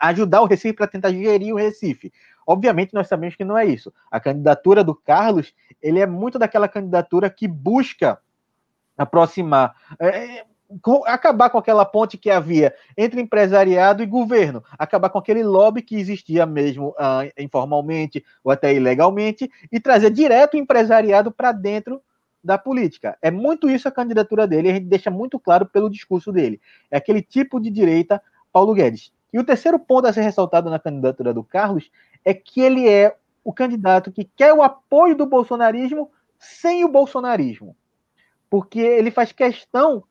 ajudar 0.00 0.40
o 0.40 0.46
Recife, 0.46 0.74
para 0.74 0.86
tentar 0.86 1.12
gerir 1.12 1.54
o 1.54 1.58
Recife. 1.58 2.12
Obviamente, 2.46 2.94
nós 2.94 3.06
sabemos 3.06 3.36
que 3.36 3.44
não 3.44 3.56
é 3.56 3.64
isso. 3.64 3.92
A 4.10 4.18
candidatura 4.18 4.82
do 4.82 4.94
Carlos, 4.94 5.54
ele 5.80 6.00
é 6.00 6.06
muito 6.06 6.38
daquela 6.38 6.66
candidatura 6.66 7.30
que 7.30 7.46
busca 7.46 8.18
aproximar, 8.96 9.74
é, 9.98 10.38
é 10.38 10.44
acabar 11.06 11.50
com 11.50 11.58
aquela 11.58 11.84
ponte 11.84 12.16
que 12.16 12.30
havia 12.30 12.74
entre 12.96 13.20
empresariado 13.20 14.02
e 14.02 14.06
governo, 14.06 14.62
acabar 14.78 15.10
com 15.10 15.18
aquele 15.18 15.42
lobby 15.42 15.82
que 15.82 15.96
existia 15.96 16.46
mesmo 16.46 16.90
uh, 16.90 17.30
informalmente 17.38 18.24
ou 18.44 18.52
até 18.52 18.74
ilegalmente 18.74 19.50
e 19.70 19.80
trazer 19.80 20.10
direto 20.10 20.54
o 20.54 20.56
empresariado 20.56 21.30
para 21.30 21.52
dentro 21.52 22.00
da 22.42 22.56
política. 22.56 23.18
É 23.20 23.30
muito 23.30 23.68
isso 23.68 23.88
a 23.88 23.92
candidatura 23.92 24.46
dele, 24.46 24.70
a 24.70 24.74
gente 24.74 24.86
deixa 24.86 25.10
muito 25.10 25.38
claro 25.38 25.66
pelo 25.66 25.90
discurso 25.90 26.32
dele. 26.32 26.60
É 26.90 26.96
aquele 26.96 27.20
tipo 27.20 27.60
de 27.60 27.70
direita 27.70 28.22
Paulo 28.52 28.74
Guedes. 28.74 29.12
E 29.32 29.38
o 29.38 29.44
terceiro 29.44 29.78
ponto 29.78 30.06
a 30.06 30.12
ser 30.12 30.22
ressaltado 30.22 30.70
na 30.70 30.78
candidatura 30.78 31.32
do 31.34 31.44
Carlos 31.44 31.90
é 32.24 32.32
que 32.34 32.60
ele 32.60 32.88
é 32.88 33.16
o 33.44 33.52
candidato 33.52 34.12
que 34.12 34.24
quer 34.24 34.52
o 34.52 34.62
apoio 34.62 35.16
do 35.16 35.26
bolsonarismo 35.26 36.10
sem 36.38 36.84
o 36.84 36.88
bolsonarismo 36.88 37.76
porque 38.50 38.80
ele 38.80 39.12
faz 39.12 39.30
questão 39.30 40.02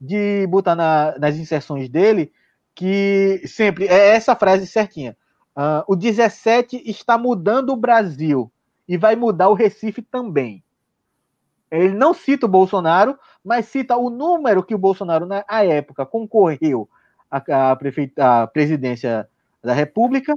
de 0.00 0.46
botar 0.46 0.74
na, 0.74 1.14
nas 1.18 1.36
inserções 1.36 1.88
dele 1.88 2.32
que 2.74 3.42
sempre 3.46 3.86
é 3.86 4.08
essa 4.08 4.36
frase 4.36 4.66
certinha. 4.66 5.16
Uh, 5.56 5.82
o 5.88 5.96
17 5.96 6.82
está 6.84 7.16
mudando 7.16 7.70
o 7.70 7.76
Brasil 7.76 8.52
e 8.86 8.98
vai 8.98 9.16
mudar 9.16 9.48
o 9.48 9.54
Recife 9.54 10.02
também. 10.02 10.62
Ele 11.70 11.94
não 11.94 12.12
cita 12.12 12.46
o 12.46 12.48
Bolsonaro, 12.48 13.18
mas 13.42 13.66
cita 13.66 13.96
o 13.96 14.10
número 14.10 14.62
que 14.62 14.74
o 14.74 14.78
Bolsonaro, 14.78 15.26
na 15.26 15.44
época, 15.64 16.04
concorreu 16.04 16.88
à, 17.30 17.38
à, 17.38 18.42
à 18.42 18.46
presidência 18.46 19.28
da 19.62 19.72
República 19.72 20.34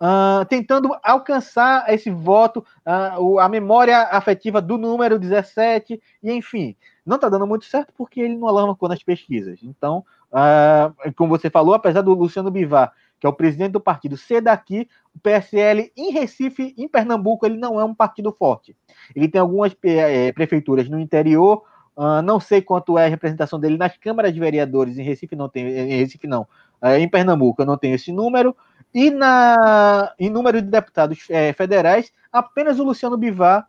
uh, 0.00 0.44
tentando 0.46 0.94
alcançar 1.02 1.92
esse 1.92 2.10
voto, 2.10 2.64
uh, 2.86 3.38
a 3.38 3.48
memória 3.48 3.98
afetiva 3.98 4.60
do 4.60 4.76
número 4.78 5.18
17, 5.18 6.00
e 6.22 6.32
enfim, 6.32 6.76
não 7.04 7.16
está 7.16 7.28
dando 7.28 7.46
muito 7.46 7.64
certo 7.64 7.92
porque 7.96 8.20
ele 8.20 8.36
não 8.36 8.48
alavancou 8.48 8.88
nas 8.88 9.02
pesquisas. 9.02 9.60
Então, 9.62 10.04
uh, 10.32 11.12
como 11.14 11.36
você 11.36 11.50
falou, 11.50 11.74
apesar 11.74 12.02
do 12.02 12.14
Luciano 12.14 12.50
Bivar, 12.50 12.92
que 13.20 13.26
é 13.26 13.30
o 13.30 13.32
presidente 13.32 13.72
do 13.72 13.80
partido, 13.80 14.16
ser 14.16 14.40
daqui, 14.40 14.88
o 15.14 15.18
PSL 15.18 15.90
em 15.96 16.12
Recife, 16.12 16.74
em 16.76 16.88
Pernambuco, 16.88 17.46
ele 17.46 17.56
não 17.56 17.80
é 17.80 17.84
um 17.84 17.94
partido 17.94 18.32
forte. 18.32 18.76
Ele 19.14 19.28
tem 19.28 19.40
algumas 19.40 19.74
é, 19.84 20.32
prefeituras 20.32 20.88
no 20.88 20.98
interior, 20.98 21.62
Uh, 21.96 22.20
não 22.22 22.40
sei 22.40 22.60
quanto 22.60 22.98
é 22.98 23.06
a 23.06 23.08
representação 23.08 23.58
dele 23.58 23.76
nas 23.76 23.96
câmaras 23.96 24.34
de 24.34 24.40
vereadores. 24.40 24.98
Em 24.98 25.04
Recife 25.04 25.36
não 25.36 25.48
tem, 25.48 25.64
em 25.64 25.96
Recife 26.00 26.26
não. 26.26 26.46
Uh, 26.84 26.98
em 26.98 27.08
Pernambuco 27.08 27.62
eu 27.62 27.66
não 27.66 27.78
tenho 27.78 27.94
esse 27.94 28.12
número. 28.12 28.54
E 28.92 29.10
na, 29.10 30.12
em 30.18 30.28
número 30.28 30.60
de 30.60 30.68
deputados 30.68 31.18
é, 31.30 31.52
federais, 31.54 32.12
apenas 32.30 32.78
o 32.78 32.84
Luciano 32.84 33.16
Bivar 33.16 33.66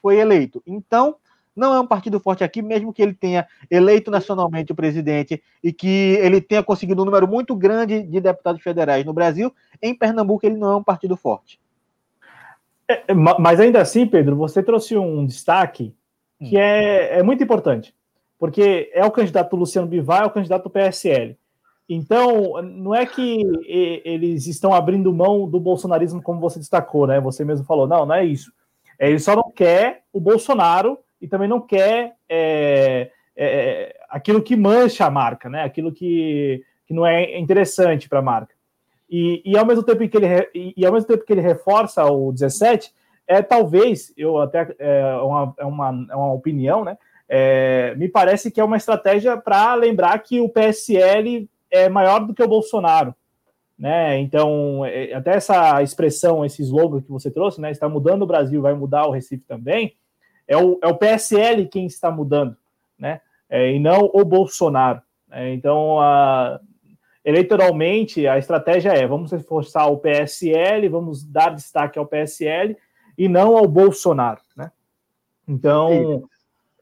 foi 0.00 0.18
eleito. 0.18 0.62
Então, 0.66 1.16
não 1.56 1.74
é 1.74 1.80
um 1.80 1.86
partido 1.86 2.20
forte 2.20 2.44
aqui, 2.44 2.62
mesmo 2.62 2.92
que 2.92 3.02
ele 3.02 3.12
tenha 3.12 3.48
eleito 3.68 4.10
nacionalmente 4.10 4.70
o 4.70 4.76
presidente 4.76 5.42
e 5.64 5.72
que 5.72 6.16
ele 6.20 6.40
tenha 6.40 6.62
conseguido 6.62 7.02
um 7.02 7.04
número 7.04 7.26
muito 7.26 7.56
grande 7.56 8.04
de 8.04 8.20
deputados 8.20 8.62
federais 8.62 9.04
no 9.04 9.12
Brasil, 9.12 9.52
em 9.82 9.92
Pernambuco 9.92 10.46
ele 10.46 10.56
não 10.56 10.72
é 10.72 10.76
um 10.76 10.84
partido 10.84 11.16
forte. 11.16 11.58
É, 12.86 13.02
é 13.08 13.14
mas 13.14 13.58
ainda 13.58 13.80
assim, 13.80 14.06
Pedro, 14.06 14.36
você 14.36 14.62
trouxe 14.62 14.96
um 14.96 15.26
destaque 15.26 15.92
que 16.38 16.56
hum. 16.56 16.60
é, 16.60 17.18
é 17.18 17.22
muito 17.24 17.42
importante, 17.42 17.92
porque 18.38 18.92
é 18.94 19.04
o 19.04 19.10
candidato 19.10 19.56
Luciano 19.56 19.88
Bivar, 19.88 20.22
é 20.22 20.26
o 20.26 20.30
candidato 20.30 20.64
do 20.64 20.70
PSL. 20.70 21.36
Então, 21.88 22.60
não 22.62 22.94
é 22.94 23.06
que 23.06 23.42
eles 23.64 24.46
estão 24.46 24.74
abrindo 24.74 25.12
mão 25.12 25.48
do 25.48 25.58
bolsonarismo, 25.58 26.20
como 26.20 26.38
você 26.38 26.58
destacou, 26.58 27.06
né? 27.06 27.18
Você 27.20 27.44
mesmo 27.44 27.64
falou, 27.64 27.86
não, 27.86 28.04
não 28.04 28.14
é 28.14 28.24
isso. 28.24 28.52
É, 28.98 29.08
ele 29.08 29.18
só 29.18 29.34
não 29.34 29.50
quer 29.50 30.02
o 30.12 30.20
Bolsonaro 30.20 30.98
e 31.20 31.26
também 31.26 31.48
não 31.48 31.60
quer 31.60 32.16
é, 32.28 33.10
é, 33.34 33.96
aquilo 34.10 34.42
que 34.42 34.54
mancha 34.54 35.06
a 35.06 35.10
marca, 35.10 35.48
né? 35.48 35.62
Aquilo 35.62 35.90
que, 35.90 36.62
que 36.86 36.92
não 36.92 37.06
é 37.06 37.38
interessante 37.38 38.08
para 38.08 38.18
a 38.18 38.22
marca. 38.22 38.54
E, 39.08 39.40
e, 39.44 39.56
ao 39.56 39.64
mesmo 39.64 39.82
tempo 39.82 40.06
que 40.06 40.16
ele 40.18 40.74
e, 40.76 40.84
ao 40.84 40.92
mesmo 40.92 41.08
tempo 41.08 41.24
que 41.24 41.32
ele 41.32 41.40
reforça 41.40 42.04
o 42.04 42.30
17, 42.30 42.92
é 43.26 43.40
talvez, 43.40 44.12
eu 44.16 44.38
até 44.38 44.74
é 44.78 45.14
uma, 45.22 45.54
é 45.56 45.64
uma, 45.64 46.06
é 46.10 46.16
uma 46.16 46.32
opinião, 46.34 46.84
né? 46.84 46.98
É, 47.26 47.94
me 47.96 48.08
parece 48.08 48.50
que 48.50 48.60
é 48.60 48.64
uma 48.64 48.76
estratégia 48.76 49.36
para 49.36 49.74
lembrar 49.74 50.18
que 50.18 50.40
o 50.40 50.48
PSL 50.48 51.48
é 51.70 51.88
maior 51.88 52.26
do 52.26 52.34
que 52.34 52.42
o 52.42 52.48
Bolsonaro. 52.48 53.14
Né? 53.78 54.18
Então, 54.18 54.84
é, 54.84 55.14
até 55.14 55.36
essa 55.36 55.82
expressão, 55.82 56.44
esse 56.44 56.62
slogan 56.62 57.00
que 57.00 57.10
você 57.10 57.30
trouxe, 57.30 57.60
né? 57.60 57.70
Está 57.70 57.88
mudando 57.88 58.22
o 58.22 58.26
Brasil, 58.26 58.60
vai 58.60 58.74
mudar 58.74 59.06
o 59.06 59.12
Recife 59.12 59.44
também. 59.44 59.96
É 60.48 60.56
o, 60.56 60.78
é 60.82 60.88
o 60.88 60.96
PSL 60.96 61.66
quem 61.68 61.86
está 61.86 62.10
mudando, 62.10 62.56
né? 62.98 63.20
É, 63.48 63.70
e 63.70 63.78
não 63.78 64.10
o 64.12 64.24
Bolsonaro. 64.24 65.00
Né? 65.28 65.52
Então, 65.54 66.00
a, 66.00 66.60
eleitoralmente, 67.24 68.26
a 68.26 68.36
estratégia 68.36 68.90
é: 68.90 69.06
vamos 69.06 69.30
reforçar 69.30 69.86
o 69.86 69.98
PSL, 69.98 70.88
vamos 70.88 71.22
dar 71.22 71.54
destaque 71.54 71.98
ao 71.98 72.06
PSL 72.06 72.76
e 73.16 73.28
não 73.28 73.56
ao 73.56 73.68
Bolsonaro, 73.68 74.40
né? 74.56 74.72
Então, 75.46 76.24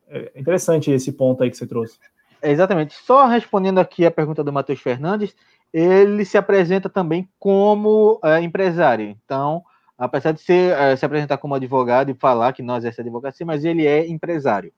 é 0.08 0.32
interessante 0.34 0.90
esse 0.90 1.12
ponto 1.12 1.42
aí 1.42 1.50
que 1.50 1.56
você 1.56 1.66
trouxe. 1.66 1.98
É, 2.46 2.52
exatamente. 2.52 2.94
Só 2.94 3.26
respondendo 3.26 3.80
aqui 3.80 4.06
a 4.06 4.10
pergunta 4.10 4.44
do 4.44 4.52
Matheus 4.52 4.80
Fernandes, 4.80 5.34
ele 5.72 6.24
se 6.24 6.38
apresenta 6.38 6.88
também 6.88 7.28
como 7.40 8.20
é, 8.22 8.40
empresário. 8.40 9.08
Então, 9.08 9.64
apesar 9.98 10.30
de 10.30 10.40
ser, 10.40 10.72
é, 10.78 10.94
se 10.94 11.04
apresentar 11.04 11.38
como 11.38 11.56
advogado 11.56 12.08
e 12.08 12.14
falar 12.14 12.52
que 12.52 12.62
não 12.62 12.76
exerce 12.76 13.00
advocacia, 13.00 13.44
mas 13.44 13.64
ele 13.64 13.84
é 13.84 14.06
empresário. 14.06 14.72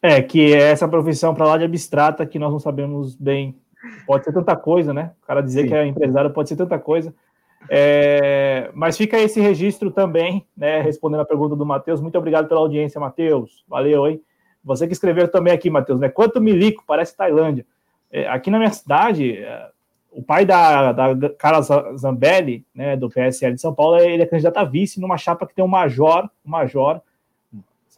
É, 0.00 0.22
que 0.22 0.54
é 0.54 0.70
essa 0.70 0.86
profissão 0.86 1.34
para 1.34 1.46
lá 1.46 1.58
de 1.58 1.64
abstrata 1.64 2.24
que 2.24 2.38
nós 2.38 2.52
não 2.52 2.60
sabemos 2.60 3.16
bem. 3.16 3.58
Pode 4.06 4.24
ser 4.24 4.32
tanta 4.32 4.54
coisa, 4.54 4.94
né? 4.94 5.10
O 5.20 5.26
cara 5.26 5.40
dizer 5.40 5.62
Sim. 5.62 5.68
que 5.68 5.74
é 5.74 5.84
empresário 5.84 6.30
pode 6.30 6.48
ser 6.48 6.54
tanta 6.54 6.78
coisa. 6.78 7.12
É, 7.68 8.70
mas 8.72 8.96
fica 8.96 9.18
esse 9.18 9.40
registro 9.40 9.90
também, 9.90 10.46
né? 10.56 10.80
Respondendo 10.80 11.20
a 11.22 11.26
pergunta 11.26 11.56
do 11.56 11.66
Matheus. 11.66 12.00
Muito 12.00 12.16
obrigado 12.16 12.46
pela 12.46 12.60
audiência, 12.60 13.00
Matheus. 13.00 13.64
Valeu, 13.66 14.06
hein? 14.06 14.22
Você 14.68 14.86
que 14.86 14.92
escreveu 14.92 15.26
também 15.28 15.54
aqui, 15.54 15.70
Matheus, 15.70 15.98
né? 15.98 16.10
Quanto 16.10 16.42
milico, 16.42 16.84
parece 16.86 17.16
Tailândia. 17.16 17.64
É, 18.12 18.28
aqui 18.28 18.50
na 18.50 18.58
minha 18.58 18.70
cidade, 18.70 19.38
é, 19.38 19.70
o 20.12 20.22
pai 20.22 20.44
da, 20.44 20.92
da 20.92 21.30
Carla 21.30 21.62
Zambelli, 21.96 22.66
né, 22.74 22.94
do 22.94 23.08
PSL 23.08 23.54
de 23.54 23.62
São 23.62 23.74
Paulo, 23.74 23.98
ele 23.98 24.22
é 24.22 24.26
candidato 24.26 24.58
a 24.58 24.64
vice 24.64 25.00
numa 25.00 25.16
chapa 25.16 25.46
que 25.46 25.54
tem 25.54 25.64
um 25.64 25.68
major, 25.68 26.28
um 26.44 26.50
major, 26.50 27.00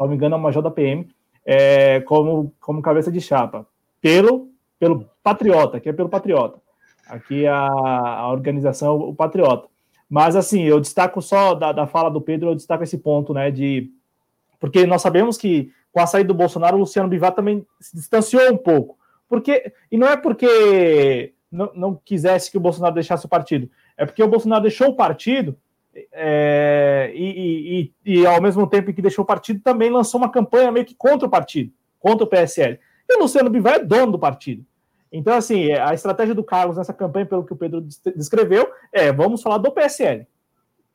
me 0.02 0.14
engano, 0.14 0.36
é 0.36 0.38
um 0.38 0.40
major 0.40 0.62
da 0.62 0.70
PM, 0.70 1.08
é, 1.44 2.00
como, 2.02 2.52
como 2.60 2.80
cabeça 2.80 3.10
de 3.10 3.20
chapa, 3.20 3.66
pelo, 4.00 4.48
pelo 4.78 5.10
Patriota, 5.24 5.80
que 5.80 5.88
é 5.88 5.92
pelo 5.92 6.08
Patriota. 6.08 6.58
Aqui 7.08 7.48
a, 7.48 7.66
a 7.66 8.30
organização, 8.30 8.96
o 8.96 9.14
Patriota. 9.14 9.66
Mas, 10.08 10.36
assim, 10.36 10.62
eu 10.62 10.78
destaco 10.78 11.20
só 11.20 11.52
da, 11.54 11.72
da 11.72 11.86
fala 11.86 12.08
do 12.08 12.20
Pedro, 12.20 12.50
eu 12.50 12.54
destaco 12.54 12.84
esse 12.84 12.98
ponto, 12.98 13.34
né, 13.34 13.50
de... 13.50 13.90
Porque 14.60 14.86
nós 14.86 15.02
sabemos 15.02 15.36
que 15.36 15.72
com 15.92 16.00
a 16.00 16.06
saída 16.06 16.28
do 16.28 16.34
Bolsonaro, 16.34 16.76
o 16.76 16.80
Luciano 16.80 17.08
Bivar 17.08 17.32
também 17.32 17.66
se 17.80 17.96
distanciou 17.96 18.52
um 18.52 18.56
pouco. 18.56 18.98
Porque, 19.28 19.72
e 19.90 19.96
não 19.96 20.08
é 20.08 20.16
porque 20.16 21.32
não, 21.50 21.70
não 21.74 22.00
quisesse 22.04 22.50
que 22.50 22.56
o 22.56 22.60
Bolsonaro 22.60 22.94
deixasse 22.94 23.26
o 23.26 23.28
partido, 23.28 23.70
é 23.96 24.04
porque 24.04 24.22
o 24.22 24.28
Bolsonaro 24.28 24.62
deixou 24.62 24.88
o 24.88 24.96
partido 24.96 25.56
é, 26.12 27.10
e, 27.14 27.92
e, 28.04 28.20
e, 28.20 28.26
ao 28.26 28.40
mesmo 28.40 28.66
tempo 28.66 28.92
que 28.92 29.02
deixou 29.02 29.24
o 29.24 29.26
partido, 29.26 29.60
também 29.60 29.90
lançou 29.90 30.20
uma 30.20 30.30
campanha 30.30 30.70
meio 30.70 30.86
que 30.86 30.94
contra 30.94 31.26
o 31.26 31.30
partido, 31.30 31.72
contra 31.98 32.24
o 32.24 32.28
PSL. 32.28 32.78
E 33.08 33.16
o 33.16 33.22
Luciano 33.22 33.50
Bivar 33.50 33.74
é 33.74 33.84
dono 33.84 34.12
do 34.12 34.18
partido. 34.18 34.64
Então, 35.12 35.34
assim, 35.34 35.72
a 35.72 35.92
estratégia 35.92 36.34
do 36.34 36.44
Carlos 36.44 36.76
nessa 36.76 36.92
campanha, 36.92 37.26
pelo 37.26 37.44
que 37.44 37.52
o 37.52 37.56
Pedro 37.56 37.80
descreveu, 38.14 38.70
é 38.92 39.12
vamos 39.12 39.42
falar 39.42 39.58
do 39.58 39.72
PSL. 39.72 40.26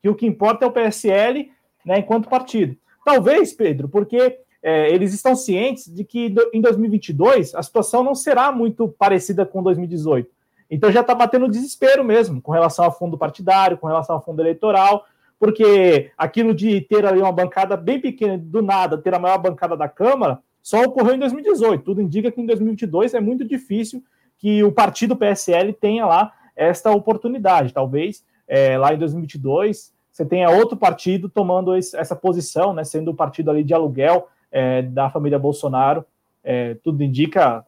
Que 0.01 0.09
o 0.09 0.15
que 0.15 0.25
importa 0.25 0.63
é 0.63 0.67
o 0.67 0.71
PSL 0.71 1.51
né, 1.85 1.99
enquanto 1.99 2.29
partido. 2.29 2.77
Talvez, 3.03 3.53
Pedro, 3.53 3.89
porque 3.89 4.39
é, 4.67 4.91
eles 4.91 5.13
estão 5.13 5.35
cientes 5.35 5.93
de 5.93 6.03
que 6.03 6.33
em 6.51 6.59
2022 6.59 7.53
a 7.53 7.61
situação 7.61 8.03
não 8.03 8.15
será 8.15 8.51
muito 8.51 8.87
parecida 8.87 9.45
com 9.45 9.61
2018. 9.61 10.27
Então 10.71 10.91
já 10.91 11.01
está 11.01 11.13
batendo 11.13 11.47
desespero 11.47 12.03
mesmo 12.03 12.41
com 12.41 12.51
relação 12.51 12.83
ao 12.83 12.91
fundo 12.91 13.15
partidário, 13.15 13.77
com 13.77 13.85
relação 13.85 14.15
ao 14.15 14.25
fundo 14.25 14.41
eleitoral, 14.41 15.05
porque 15.39 16.09
aquilo 16.17 16.51
de 16.51 16.81
ter 16.81 17.05
ali 17.05 17.19
uma 17.19 17.31
bancada 17.31 17.77
bem 17.77 18.01
pequena, 18.01 18.39
do 18.39 18.63
nada, 18.63 18.97
ter 18.97 19.13
a 19.13 19.19
maior 19.19 19.37
bancada 19.37 19.77
da 19.77 19.87
Câmara, 19.87 20.39
só 20.63 20.81
ocorreu 20.81 21.13
em 21.13 21.19
2018. 21.19 21.83
Tudo 21.83 22.01
indica 22.01 22.31
que 22.31 22.41
em 22.41 22.47
2022 22.47 23.13
é 23.13 23.19
muito 23.19 23.45
difícil 23.45 24.03
que 24.35 24.63
o 24.63 24.71
partido 24.71 25.15
PSL 25.15 25.73
tenha 25.73 26.07
lá 26.07 26.33
esta 26.55 26.89
oportunidade. 26.89 27.71
Talvez 27.71 28.25
é, 28.47 28.79
lá 28.79 28.91
em 28.95 28.97
2022 28.97 29.93
você 30.11 30.25
tenha 30.25 30.49
outro 30.49 30.75
partido 30.75 31.29
tomando 31.29 31.75
esse, 31.75 31.95
essa 31.95 32.15
posição, 32.15 32.73
né, 32.73 32.83
sendo 32.83 33.11
o 33.11 33.15
partido 33.15 33.51
ali 33.51 33.63
de 33.63 33.73
aluguel 33.75 34.27
é, 34.55 34.81
da 34.81 35.09
família 35.09 35.37
Bolsonaro. 35.37 36.05
É, 36.41 36.75
tudo 36.75 37.03
indica 37.03 37.65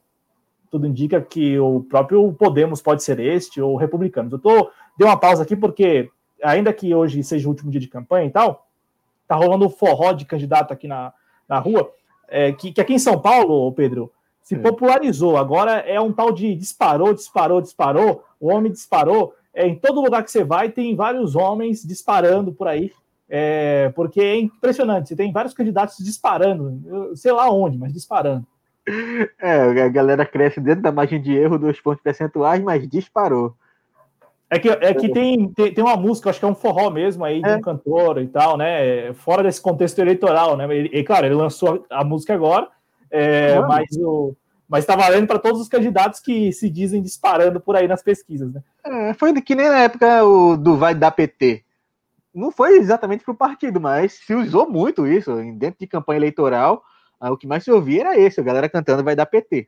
tudo 0.70 0.86
indica 0.86 1.22
que 1.22 1.58
o 1.58 1.82
próprio 1.82 2.34
Podemos 2.34 2.82
pode 2.82 3.02
ser 3.02 3.20
este, 3.20 3.62
ou 3.62 3.78
republicanos. 3.78 4.34
Eu 4.34 4.40
tô, 4.40 4.70
dei 4.98 5.08
uma 5.08 5.18
pausa 5.18 5.44
aqui 5.44 5.56
porque, 5.56 6.10
ainda 6.44 6.74
que 6.74 6.94
hoje 6.94 7.24
seja 7.24 7.48
o 7.48 7.52
último 7.52 7.72
dia 7.72 7.80
de 7.80 7.88
campanha 7.88 8.28
e 8.28 8.30
tal, 8.30 8.68
tá 9.28 9.36
rolando 9.36 9.66
um 9.66 9.70
forró 9.70 10.12
de 10.12 10.26
candidato 10.26 10.74
aqui 10.74 10.86
na, 10.86 11.14
na 11.48 11.58
rua, 11.58 11.90
é, 12.28 12.52
que, 12.52 12.74
que 12.74 12.82
aqui 12.82 12.94
em 12.94 13.00
São 13.00 13.18
Paulo, 13.18 13.72
Pedro, 13.72 14.12
se 14.44 14.56
Sim. 14.56 14.62
popularizou. 14.62 15.38
Agora 15.38 15.80
é 15.80 16.00
um 16.02 16.12
tal 16.12 16.34
de 16.34 16.54
disparou, 16.54 17.14
disparou, 17.14 17.62
disparou, 17.62 18.26
o 18.40 18.50
homem 18.50 18.72
disparou. 18.72 19.34
É, 19.54 19.66
em 19.66 19.76
todo 19.76 20.02
lugar 20.02 20.22
que 20.22 20.32
você 20.32 20.44
vai, 20.44 20.70
tem 20.70 20.96
vários 20.98 21.34
homens 21.34 21.82
disparando 21.82 22.52
por 22.52 22.68
aí. 22.68 22.92
É, 23.30 23.90
porque 23.90 24.22
é 24.22 24.40
impressionante, 24.40 25.10
você 25.10 25.16
tem 25.16 25.32
vários 25.32 25.54
candidatos 25.54 25.98
disparando, 25.98 27.16
sei 27.16 27.32
lá 27.32 27.50
onde, 27.50 27.78
mas 27.78 27.92
disparando. 27.92 28.46
É, 29.40 29.82
a 29.82 29.90
galera 29.90 30.26
cresce 30.26 30.62
dentro 30.62 30.82
da 30.82 30.92
margem 30.94 31.22
de 31.22 31.34
erro 31.34 31.60
dos 31.60 31.80
pontos 31.82 32.02
percentuais, 32.02 32.62
mas 32.64 32.88
disparou. 32.88 33.54
É 34.50 34.58
que, 34.58 34.70
é 34.70 34.94
que 34.94 35.10
tem, 35.10 35.52
tem, 35.52 35.74
tem, 35.74 35.84
uma 35.84 35.98
música, 35.98 36.30
acho 36.30 36.40
que 36.40 36.46
é 36.46 36.48
um 36.48 36.56
forró 36.56 36.90
mesmo 36.90 37.26
aí, 37.26 37.42
de 37.42 37.50
é. 37.50 37.58
um 37.58 37.62
cantor 37.62 38.22
e 38.22 38.28
tal, 38.28 38.56
né? 38.56 39.14
Fora 39.16 39.44
desse 39.44 39.62
contexto 39.62 40.00
eleitoral, 40.00 40.56
né? 40.56 40.66
E, 40.74 41.04
claro, 41.04 41.26
ele 41.26 41.36
lançou 41.36 41.86
a 41.90 42.02
música 42.06 42.34
agora, 42.34 42.70
é, 43.12 43.60
mas 43.62 43.88
o. 43.98 44.34
Mas 44.70 44.84
está 44.84 44.98
valendo 44.98 45.28
para 45.28 45.40
todos 45.40 45.62
os 45.62 45.70
candidatos 45.70 46.20
que 46.20 46.52
se 46.52 46.70
dizem 46.70 47.02
disparando 47.02 47.60
por 47.60 47.76
aí 47.78 47.88
nas 47.88 48.04
pesquisas, 48.04 48.54
né? 48.54 48.62
É, 48.86 49.14
foi 49.14 49.34
que 49.42 49.56
nem 49.56 49.68
na 49.68 49.80
época 49.80 50.24
o, 50.26 50.58
do 50.58 50.76
Vai 50.76 50.94
da 50.94 51.10
PT. 51.10 51.64
Não 52.34 52.52
foi 52.52 52.78
exatamente 52.78 53.24
para 53.24 53.34
o 53.34 53.38
partido, 53.38 53.80
mas 53.80 54.14
se 54.14 54.34
usou 54.34 54.70
muito 54.70 55.08
isso 55.08 55.36
dentro 55.58 55.80
de 55.80 55.88
campanha 55.88 56.20
eleitoral 56.20 56.84
ah, 57.20 57.32
o 57.32 57.38
que 57.38 57.48
mais 57.48 57.64
se 57.64 57.72
ouvia 57.72 58.02
era 58.02 58.20
esse, 58.20 58.40
a 58.40 58.44
galera 58.44 58.70
cantando 58.70 59.04
vai 59.04 59.16
dar 59.16 59.26
PT. 59.26 59.68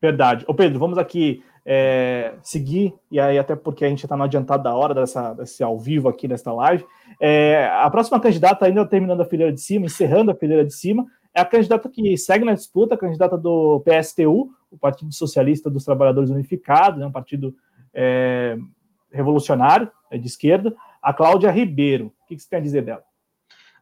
Verdade. 0.00 0.44
Ô 0.48 0.54
Pedro, 0.54 0.78
vamos 0.78 0.96
aqui 0.96 1.42
é, 1.66 2.34
seguir, 2.42 2.94
e 3.10 3.20
aí 3.20 3.38
até 3.38 3.54
porque 3.54 3.84
a 3.84 3.88
gente 3.88 4.04
está 4.04 4.16
no 4.16 4.22
adiantado 4.22 4.62
da 4.62 4.74
hora 4.74 4.94
dessa, 4.94 5.34
desse 5.34 5.62
ao 5.62 5.78
vivo 5.78 6.08
aqui 6.08 6.26
nesta 6.26 6.52
live. 6.52 6.86
É, 7.20 7.68
a 7.72 7.90
próxima 7.90 8.20
candidata, 8.20 8.64
ainda 8.64 8.86
terminando 8.86 9.20
a 9.20 9.26
fileira 9.26 9.52
de 9.52 9.60
cima, 9.60 9.86
encerrando 9.86 10.30
a 10.30 10.34
fileira 10.34 10.64
de 10.64 10.72
cima, 10.72 11.06
é 11.34 11.40
a 11.40 11.44
candidata 11.44 11.88
que 11.88 12.16
segue 12.16 12.44
na 12.44 12.54
disputa, 12.54 12.94
a 12.94 12.98
candidata 12.98 13.36
do 13.36 13.80
PSTU, 13.84 14.50
o 14.70 14.78
Partido 14.78 15.12
Socialista 15.12 15.68
dos 15.68 15.84
Trabalhadores 15.84 16.30
Unificados, 16.30 16.98
né, 16.98 17.06
um 17.06 17.12
partido 17.12 17.54
é, 17.92 18.56
revolucionário, 19.12 19.90
é 20.10 20.16
de 20.16 20.26
esquerda, 20.26 20.74
a 21.02 21.12
Cláudia 21.12 21.50
Ribeiro. 21.50 22.12
O 22.22 22.26
que, 22.26 22.38
você 22.38 22.48
tem 22.48 22.58
a 22.58 22.62
dizer 22.62 22.82
dela? 22.82 23.02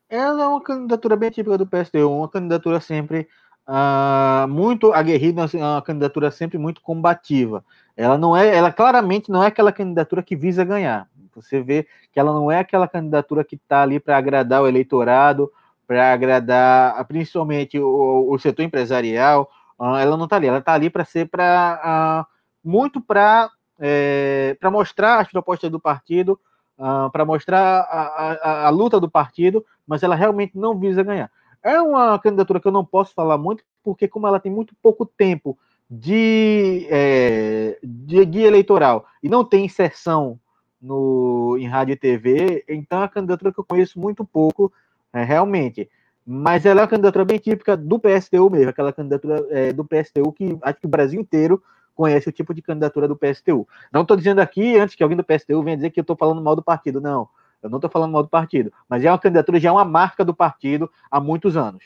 Ela 0.08 0.44
é 0.44 0.46
uma 0.46 0.62
candidatura 0.62 1.16
bem 1.16 1.30
típica 1.30 1.58
do 1.58 1.66
PSTU, 1.66 2.10
uma 2.10 2.28
candidatura 2.28 2.80
sempre 2.80 3.28
uh, 3.68 4.48
muito 4.48 4.92
aguerrida, 4.92 5.46
uma 5.54 5.82
candidatura 5.82 6.30
sempre 6.30 6.56
muito 6.56 6.80
combativa. 6.80 7.64
Ela 7.96 8.16
não 8.16 8.36
é, 8.36 8.56
ela 8.56 8.72
claramente 8.72 9.30
não 9.30 9.42
é 9.42 9.48
aquela 9.48 9.72
candidatura 9.72 10.22
que 10.22 10.34
visa 10.34 10.64
ganhar. 10.64 11.08
Você 11.34 11.60
vê 11.60 11.86
que 12.10 12.18
ela 12.18 12.32
não 12.32 12.50
é 12.50 12.60
aquela 12.60 12.88
candidatura 12.88 13.44
que 13.44 13.56
está 13.56 13.82
ali 13.82 14.00
para 14.00 14.16
agradar 14.16 14.62
o 14.62 14.68
eleitorado, 14.68 15.52
para 15.86 16.12
agradar 16.12 17.04
principalmente 17.06 17.78
o, 17.78 18.28
o, 18.30 18.38
setor 18.38 18.62
empresarial. 18.62 19.50
Uh, 19.78 19.96
ela 19.96 20.16
não 20.16 20.24
está 20.24 20.36
ali, 20.36 20.46
ela 20.46 20.58
está 20.58 20.72
ali 20.72 20.90
para 20.90 21.04
ser 21.04 21.28
para 21.28 22.26
uh, 22.26 22.38
muito 22.64 23.00
para 23.00 23.50
é, 23.80 24.56
para 24.58 24.70
mostrar 24.70 25.20
as 25.20 25.28
propostas 25.28 25.70
do 25.70 25.78
partido, 25.78 26.38
uh, 26.78 27.10
para 27.10 27.24
mostrar 27.24 27.80
a, 27.80 28.32
a, 28.32 28.66
a, 28.66 28.70
luta 28.70 29.00
do 29.00 29.10
partido, 29.10 29.64
mas 29.86 30.02
ela 30.02 30.14
realmente 30.14 30.56
não 30.56 30.78
visa 30.78 31.02
ganhar. 31.02 31.30
É 31.62 31.80
uma 31.80 32.18
candidatura 32.18 32.60
que 32.60 32.68
eu 32.68 32.72
não 32.72 32.84
posso 32.84 33.12
falar 33.12 33.36
muito, 33.36 33.64
porque 33.82 34.06
como 34.06 34.26
ela 34.26 34.40
tem 34.40 34.50
muito 34.50 34.74
pouco 34.80 35.04
tempo 35.04 35.58
de, 35.90 36.86
é, 36.90 37.78
de 37.82 38.24
guia 38.24 38.46
eleitoral 38.46 39.06
e 39.22 39.28
não 39.28 39.44
tem 39.44 39.64
inserção 39.64 40.38
no, 40.80 41.56
em 41.58 41.66
rádio 41.66 41.94
e 41.94 41.96
TV, 41.96 42.64
então 42.68 42.98
é 42.98 43.02
uma 43.02 43.08
candidatura 43.08 43.52
que 43.52 43.58
eu 43.58 43.64
conheço 43.64 43.98
muito 43.98 44.24
pouco, 44.24 44.72
é, 45.12 45.24
realmente. 45.24 45.90
Mas 46.24 46.66
ela 46.66 46.80
é 46.80 46.82
uma 46.82 46.88
candidatura 46.88 47.24
bem 47.24 47.38
típica 47.38 47.76
do 47.76 47.98
PSTU 47.98 48.50
mesmo, 48.50 48.68
aquela 48.68 48.92
candidatura 48.92 49.46
é, 49.50 49.72
do 49.72 49.84
PSTU 49.84 50.30
que 50.32 50.58
acho 50.62 50.78
que 50.78 50.86
o 50.86 50.90
Brasil 50.90 51.20
inteiro 51.20 51.62
conhece 51.98 52.28
o 52.28 52.32
tipo 52.32 52.54
de 52.54 52.62
candidatura 52.62 53.08
do 53.08 53.16
PSTU. 53.16 53.66
Não 53.92 54.02
estou 54.02 54.16
dizendo 54.16 54.38
aqui, 54.40 54.78
antes 54.78 54.94
que 54.94 55.02
alguém 55.02 55.16
do 55.16 55.24
PSTU 55.24 55.64
venha 55.64 55.76
dizer 55.76 55.90
que 55.90 55.98
eu 55.98 56.02
estou 56.02 56.16
falando 56.16 56.40
mal 56.40 56.54
do 56.54 56.62
partido, 56.62 57.00
não. 57.00 57.28
Eu 57.60 57.68
não 57.68 57.78
estou 57.78 57.90
falando 57.90 58.12
mal 58.12 58.22
do 58.22 58.28
partido, 58.28 58.72
mas 58.88 59.04
é 59.04 59.10
uma 59.10 59.18
candidatura, 59.18 59.58
já 59.58 59.70
é 59.70 59.72
uma 59.72 59.84
marca 59.84 60.24
do 60.24 60.32
partido 60.32 60.88
há 61.10 61.18
muitos 61.18 61.56
anos. 61.56 61.82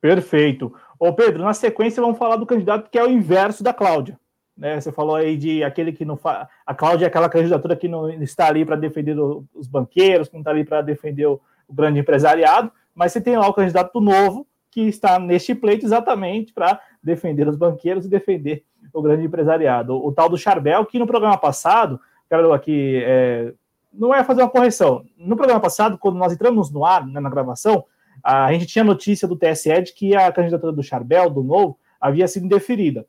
Perfeito. 0.00 0.72
Ô 0.96 1.12
Pedro, 1.12 1.42
na 1.42 1.52
sequência 1.54 2.00
vamos 2.00 2.16
falar 2.16 2.36
do 2.36 2.46
candidato 2.46 2.88
que 2.88 2.96
é 2.96 3.02
o 3.02 3.10
inverso 3.10 3.64
da 3.64 3.74
Cláudia. 3.74 4.16
Né? 4.56 4.80
Você 4.80 4.92
falou 4.92 5.16
aí 5.16 5.36
de 5.36 5.64
aquele 5.64 5.92
que 5.92 6.04
não 6.04 6.16
faz. 6.16 6.46
A 6.64 6.72
Cláudia 6.72 7.06
é 7.06 7.08
aquela 7.08 7.28
candidatura 7.28 7.74
que 7.74 7.88
não 7.88 8.08
está 8.22 8.46
ali 8.46 8.64
para 8.64 8.76
defender 8.76 9.18
os 9.18 9.66
banqueiros, 9.66 10.28
que 10.28 10.34
não 10.34 10.42
está 10.42 10.52
ali 10.52 10.64
para 10.64 10.82
defender 10.82 11.26
o, 11.26 11.40
o 11.66 11.74
grande 11.74 11.98
empresariado, 11.98 12.70
mas 12.94 13.10
você 13.10 13.20
tem 13.20 13.36
lá 13.36 13.48
o 13.48 13.54
candidato 13.54 14.00
novo 14.00 14.46
que 14.76 14.82
está 14.82 15.18
neste 15.18 15.54
pleito 15.54 15.86
exatamente 15.86 16.52
para 16.52 16.78
defender 17.02 17.48
os 17.48 17.56
banqueiros 17.56 18.04
e 18.04 18.10
defender 18.10 18.62
o 18.92 19.00
grande 19.00 19.24
empresariado. 19.24 19.94
O, 19.94 20.08
o, 20.08 20.12
tal 20.12 20.28
do 20.28 20.36
Charbel, 20.36 20.84
que 20.84 20.98
no 20.98 21.06
programa 21.06 21.38
passado, 21.38 21.98
quero 22.28 22.52
aqui, 22.52 23.02
é, 23.02 23.54
não 23.90 24.14
é 24.14 24.22
fazer 24.22 24.42
uma 24.42 24.50
correção. 24.50 25.02
No 25.16 25.34
programa 25.34 25.62
passado, 25.62 25.96
quando 25.96 26.18
nós 26.18 26.30
entramos 26.30 26.70
no 26.70 26.84
ar, 26.84 27.06
né, 27.06 27.18
na 27.18 27.30
gravação, 27.30 27.86
a 28.22 28.52
gente 28.52 28.66
tinha 28.66 28.84
notícia 28.84 29.26
do 29.26 29.34
TSE 29.34 29.80
de 29.80 29.94
que 29.94 30.14
a 30.14 30.30
candidatura 30.30 30.72
do 30.72 30.82
Charbel, 30.82 31.30
do 31.30 31.42
Novo, 31.42 31.78
havia 31.98 32.28
sido 32.28 32.44
indeferida. 32.44 33.06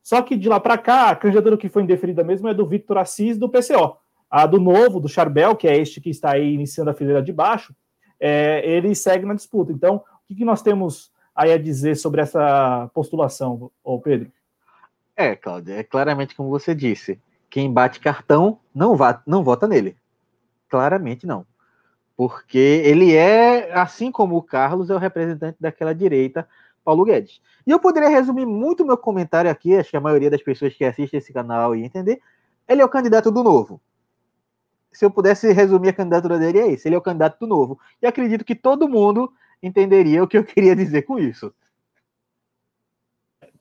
Só 0.00 0.22
que 0.22 0.36
de 0.36 0.48
lá 0.48 0.60
para 0.60 0.78
cá, 0.78 1.10
a 1.10 1.16
candidatura 1.16 1.56
que 1.56 1.68
foi 1.68 1.82
indeferida 1.82 2.22
mesmo 2.22 2.46
é 2.46 2.54
do 2.54 2.68
Victor 2.68 2.98
Assis, 2.98 3.36
do 3.36 3.48
PCO. 3.48 3.96
A 4.30 4.46
do 4.46 4.60
Novo, 4.60 5.00
do 5.00 5.08
Charbel, 5.08 5.56
que 5.56 5.66
é 5.66 5.76
este 5.76 6.00
que 6.00 6.10
está 6.10 6.34
aí 6.34 6.54
iniciando 6.54 6.90
a 6.90 6.94
fileira 6.94 7.20
de 7.20 7.32
baixo, 7.32 7.74
é, 8.20 8.62
ele 8.64 8.94
segue 8.94 9.26
na 9.26 9.34
disputa. 9.34 9.72
Então, 9.72 10.00
o 10.30 10.34
que, 10.34 10.44
nós 10.44 10.62
temos 10.62 11.12
aí 11.34 11.52
a 11.52 11.58
dizer 11.58 11.96
sobre 11.96 12.20
essa 12.20 12.90
postulação, 12.94 13.70
Pedro? 14.02 14.30
É, 15.16 15.36
Cláudia, 15.36 15.74
é 15.74 15.82
claramente 15.82 16.34
como 16.34 16.50
você 16.50 16.74
disse. 16.74 17.20
Quem 17.48 17.72
bate 17.72 18.00
cartão 18.00 18.58
não, 18.74 18.96
va 18.96 19.22
não 19.26 19.44
vota 19.44 19.68
nele. 19.68 19.96
Claramente 20.68 21.26
não. 21.26 21.46
Porque 22.16 22.58
ele 22.58 23.14
é, 23.14 23.72
assim 23.72 24.10
como 24.10 24.36
o 24.36 24.42
Carlos, 24.42 24.90
é 24.90 24.94
o 24.94 24.98
representante 24.98 25.56
daquela 25.60 25.94
direita, 25.94 26.48
Paulo 26.84 27.04
Guedes. 27.04 27.40
E 27.66 27.70
eu 27.70 27.78
poderia 27.78 28.08
resumir 28.08 28.46
muito 28.46 28.84
meu 28.84 28.96
comentário 28.96 29.50
aqui, 29.50 29.76
acho 29.76 29.90
que 29.90 29.96
a 29.96 30.00
maioria 30.00 30.30
das 30.30 30.42
pessoas 30.42 30.74
que 30.74 30.84
assistem 30.84 31.18
esse 31.18 31.32
canal 31.32 31.74
ia 31.74 31.84
entender. 31.84 32.20
Ele 32.68 32.82
é 32.82 32.84
o 32.84 32.88
candidato 32.88 33.30
do 33.30 33.42
novo. 33.42 33.80
Se 34.92 35.04
eu 35.04 35.10
pudesse 35.10 35.52
resumir 35.52 35.88
a 35.88 35.92
candidatura 35.92 36.38
dele, 36.38 36.60
é 36.60 36.66
isso. 36.68 36.86
Ele 36.86 36.94
é 36.94 36.98
o 36.98 37.02
candidato 37.02 37.38
do 37.40 37.46
novo. 37.46 37.78
E 38.00 38.06
acredito 38.06 38.44
que 38.44 38.54
todo 38.54 38.88
mundo 38.88 39.32
entenderia 39.62 40.22
o 40.22 40.28
que 40.28 40.38
eu 40.38 40.44
queria 40.44 40.74
dizer 40.76 41.02
com 41.02 41.18
isso. 41.18 41.52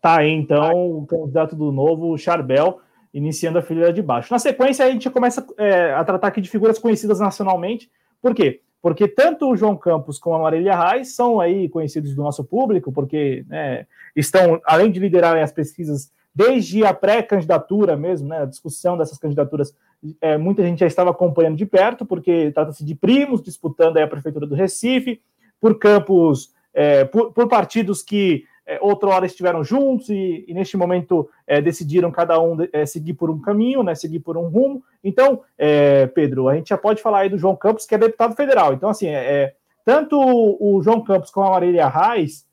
Tá 0.01 0.19
aí, 0.19 0.31
então, 0.31 0.97
o 0.97 1.05
candidato 1.05 1.55
do 1.55 1.71
novo, 1.71 2.17
Charbel, 2.17 2.81
iniciando 3.13 3.59
a 3.59 3.61
fileira 3.61 3.93
de 3.93 4.01
baixo. 4.01 4.33
Na 4.33 4.39
sequência, 4.39 4.85
a 4.85 4.91
gente 4.91 5.09
começa 5.09 5.45
é, 5.57 5.93
a 5.93 6.03
tratar 6.03 6.27
aqui 6.27 6.41
de 6.41 6.49
figuras 6.49 6.77
conhecidas 6.77 7.19
nacionalmente. 7.19 7.89
Por 8.21 8.35
quê? 8.35 8.61
Porque 8.81 9.07
tanto 9.07 9.49
o 9.49 9.55
João 9.55 9.77
Campos 9.77 10.19
como 10.19 10.35
a 10.35 10.39
Marília 10.39 10.77
Reis 10.77 11.15
são 11.15 11.39
aí 11.39 11.69
conhecidos 11.69 12.13
do 12.13 12.21
nosso 12.21 12.43
público, 12.43 12.91
porque 12.91 13.45
né, 13.47 13.87
estão, 14.13 14.59
além 14.65 14.91
de 14.91 14.99
liderarem 14.99 15.41
as 15.41 15.53
pesquisas 15.53 16.11
desde 16.35 16.83
a 16.83 16.93
pré-candidatura 16.93 17.95
mesmo, 17.95 18.27
né, 18.27 18.41
a 18.41 18.45
discussão 18.45 18.97
dessas 18.97 19.17
candidaturas, 19.17 19.73
é, 20.19 20.37
muita 20.37 20.63
gente 20.63 20.79
já 20.79 20.87
estava 20.87 21.11
acompanhando 21.11 21.55
de 21.55 21.65
perto, 21.65 22.05
porque 22.05 22.51
trata-se 22.51 22.83
de 22.83 22.93
primos 22.93 23.41
disputando 23.41 23.97
a 23.97 24.07
prefeitura 24.07 24.45
do 24.45 24.55
Recife, 24.55 25.21
por 25.63 25.79
campos, 25.79 26.53
é, 26.73 27.05
por, 27.05 27.31
por, 27.31 27.47
partidos 27.47 28.03
que 28.03 28.43
é, 28.67 28.77
outrora 28.81 29.25
estiveram 29.25 29.63
juntos 29.63 30.09
e, 30.09 30.43
e 30.45 30.53
neste 30.53 30.75
momento 30.75 31.29
é, 31.47 31.61
decidiram 31.61 32.11
cada 32.11 32.37
um 32.37 32.57
é, 32.73 32.85
seguir 32.85 33.13
por 33.13 33.29
um 33.29 33.39
caminho, 33.39 33.81
né, 33.81 33.95
seguir 33.95 34.19
por 34.19 34.35
um 34.35 34.49
rumo. 34.49 34.83
Então, 35.01 35.39
é, 35.57 36.05
Pedro, 36.07 36.49
a 36.49 36.55
gente 36.55 36.67
já 36.67 36.77
pode 36.77 37.01
falar 37.01 37.19
aí 37.19 37.29
do 37.29 37.37
João 37.37 37.55
Campos, 37.55 37.85
que 37.85 37.95
é 37.95 37.97
deputado 37.97 38.35
federal. 38.35 38.73
Então, 38.73 38.89
assim, 38.89 39.07
é, 39.07 39.13
é 39.13 39.55
tanto 39.85 40.19
o 40.19 40.81
João 40.83 40.99
Campos 40.99 41.31
como 41.31 41.47
a 41.47 41.51
Marília 41.51 41.87
Reis, 41.87 42.45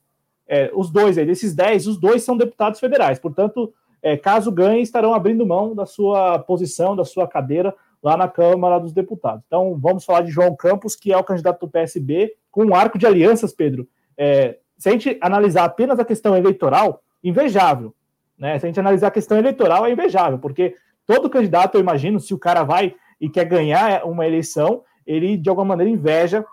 os 0.73 0.89
dois 0.89 1.17
aí, 1.17 1.25
desses 1.25 1.53
dez, 1.53 1.87
os 1.87 1.97
dois 1.97 2.23
são 2.23 2.37
deputados 2.37 2.79
federais. 2.79 3.19
Portanto, 3.19 3.73
caso 4.21 4.51
ganhem, 4.51 4.81
estarão 4.81 5.13
abrindo 5.13 5.45
mão 5.45 5.73
da 5.73 5.85
sua 5.85 6.39
posição, 6.39 6.93
da 6.93 7.05
sua 7.05 7.25
cadeira 7.25 7.73
lá 8.01 8.17
na 8.17 8.27
Câmara 8.27 8.79
dos 8.79 8.93
Deputados. 8.93 9.43
Então, 9.45 9.77
vamos 9.77 10.03
falar 10.03 10.21
de 10.21 10.31
João 10.31 10.55
Campos, 10.55 10.95
que 10.95 11.13
é 11.13 11.17
o 11.17 11.23
candidato 11.23 11.59
do 11.59 11.71
PSB, 11.71 12.33
com 12.49 12.65
um 12.65 12.75
arco 12.75 12.97
de 12.97 13.05
alianças, 13.05 13.53
Pedro. 13.53 13.87
É, 14.17 14.57
se 14.77 14.89
a 14.89 14.91
gente 14.91 15.17
analisar 15.21 15.65
apenas 15.65 15.99
a 15.99 16.05
questão 16.05 16.35
eleitoral, 16.35 17.03
invejável. 17.23 17.93
Né? 18.37 18.57
Se 18.57 18.65
a 18.65 18.69
gente 18.69 18.79
analisar 18.79 19.07
a 19.07 19.11
questão 19.11 19.37
eleitoral, 19.37 19.85
é 19.85 19.91
invejável, 19.91 20.39
porque 20.39 20.75
todo 21.05 21.29
candidato, 21.29 21.75
eu 21.75 21.81
imagino, 21.81 22.19
se 22.19 22.33
o 22.33 22.39
cara 22.39 22.63
vai 22.63 22.95
e 23.19 23.29
quer 23.29 23.45
ganhar 23.45 24.03
uma 24.05 24.25
eleição, 24.25 24.83
ele 25.05 25.37
de 25.37 25.49
alguma 25.49 25.65
maneira 25.65 25.91
inveja 25.91 26.43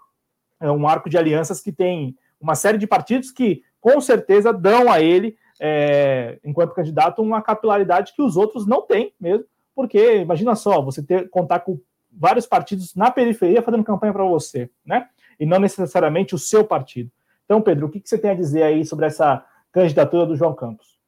é, 0.60 0.70
um 0.70 0.86
arco 0.86 1.08
de 1.08 1.16
alianças 1.16 1.60
que 1.60 1.72
tem 1.72 2.16
uma 2.40 2.54
série 2.54 2.78
de 2.78 2.86
partidos 2.86 3.30
que 3.30 3.62
com 3.80 4.00
certeza 4.00 4.52
dão 4.52 4.90
a 4.90 5.00
ele, 5.00 5.36
é, 5.60 6.38
enquanto 6.44 6.74
candidato, 6.74 7.22
uma 7.22 7.40
capilaridade 7.40 8.12
que 8.14 8.22
os 8.22 8.36
outros 8.36 8.66
não 8.66 8.82
têm 8.82 9.12
mesmo, 9.20 9.46
porque 9.78 10.16
imagina 10.16 10.56
só, 10.56 10.82
você 10.82 11.00
ter 11.00 11.30
contar 11.30 11.60
com 11.60 11.78
vários 12.10 12.46
partidos 12.46 12.96
na 12.96 13.12
periferia 13.12 13.62
fazendo 13.62 13.84
campanha 13.84 14.12
para 14.12 14.24
você, 14.24 14.68
né? 14.84 15.08
E 15.38 15.46
não 15.46 15.60
necessariamente 15.60 16.34
o 16.34 16.38
seu 16.38 16.64
partido. 16.64 17.12
Então, 17.44 17.62
Pedro, 17.62 17.86
o 17.86 17.88
que, 17.88 18.02
você 18.04 18.18
tem 18.18 18.32
a 18.32 18.34
dizer 18.34 18.64
aí 18.64 18.84
sobre 18.84 19.06
essa 19.06 19.46
candidatura 19.70 20.26
do 20.26 20.34
João 20.34 20.52
Campos? 20.52 20.98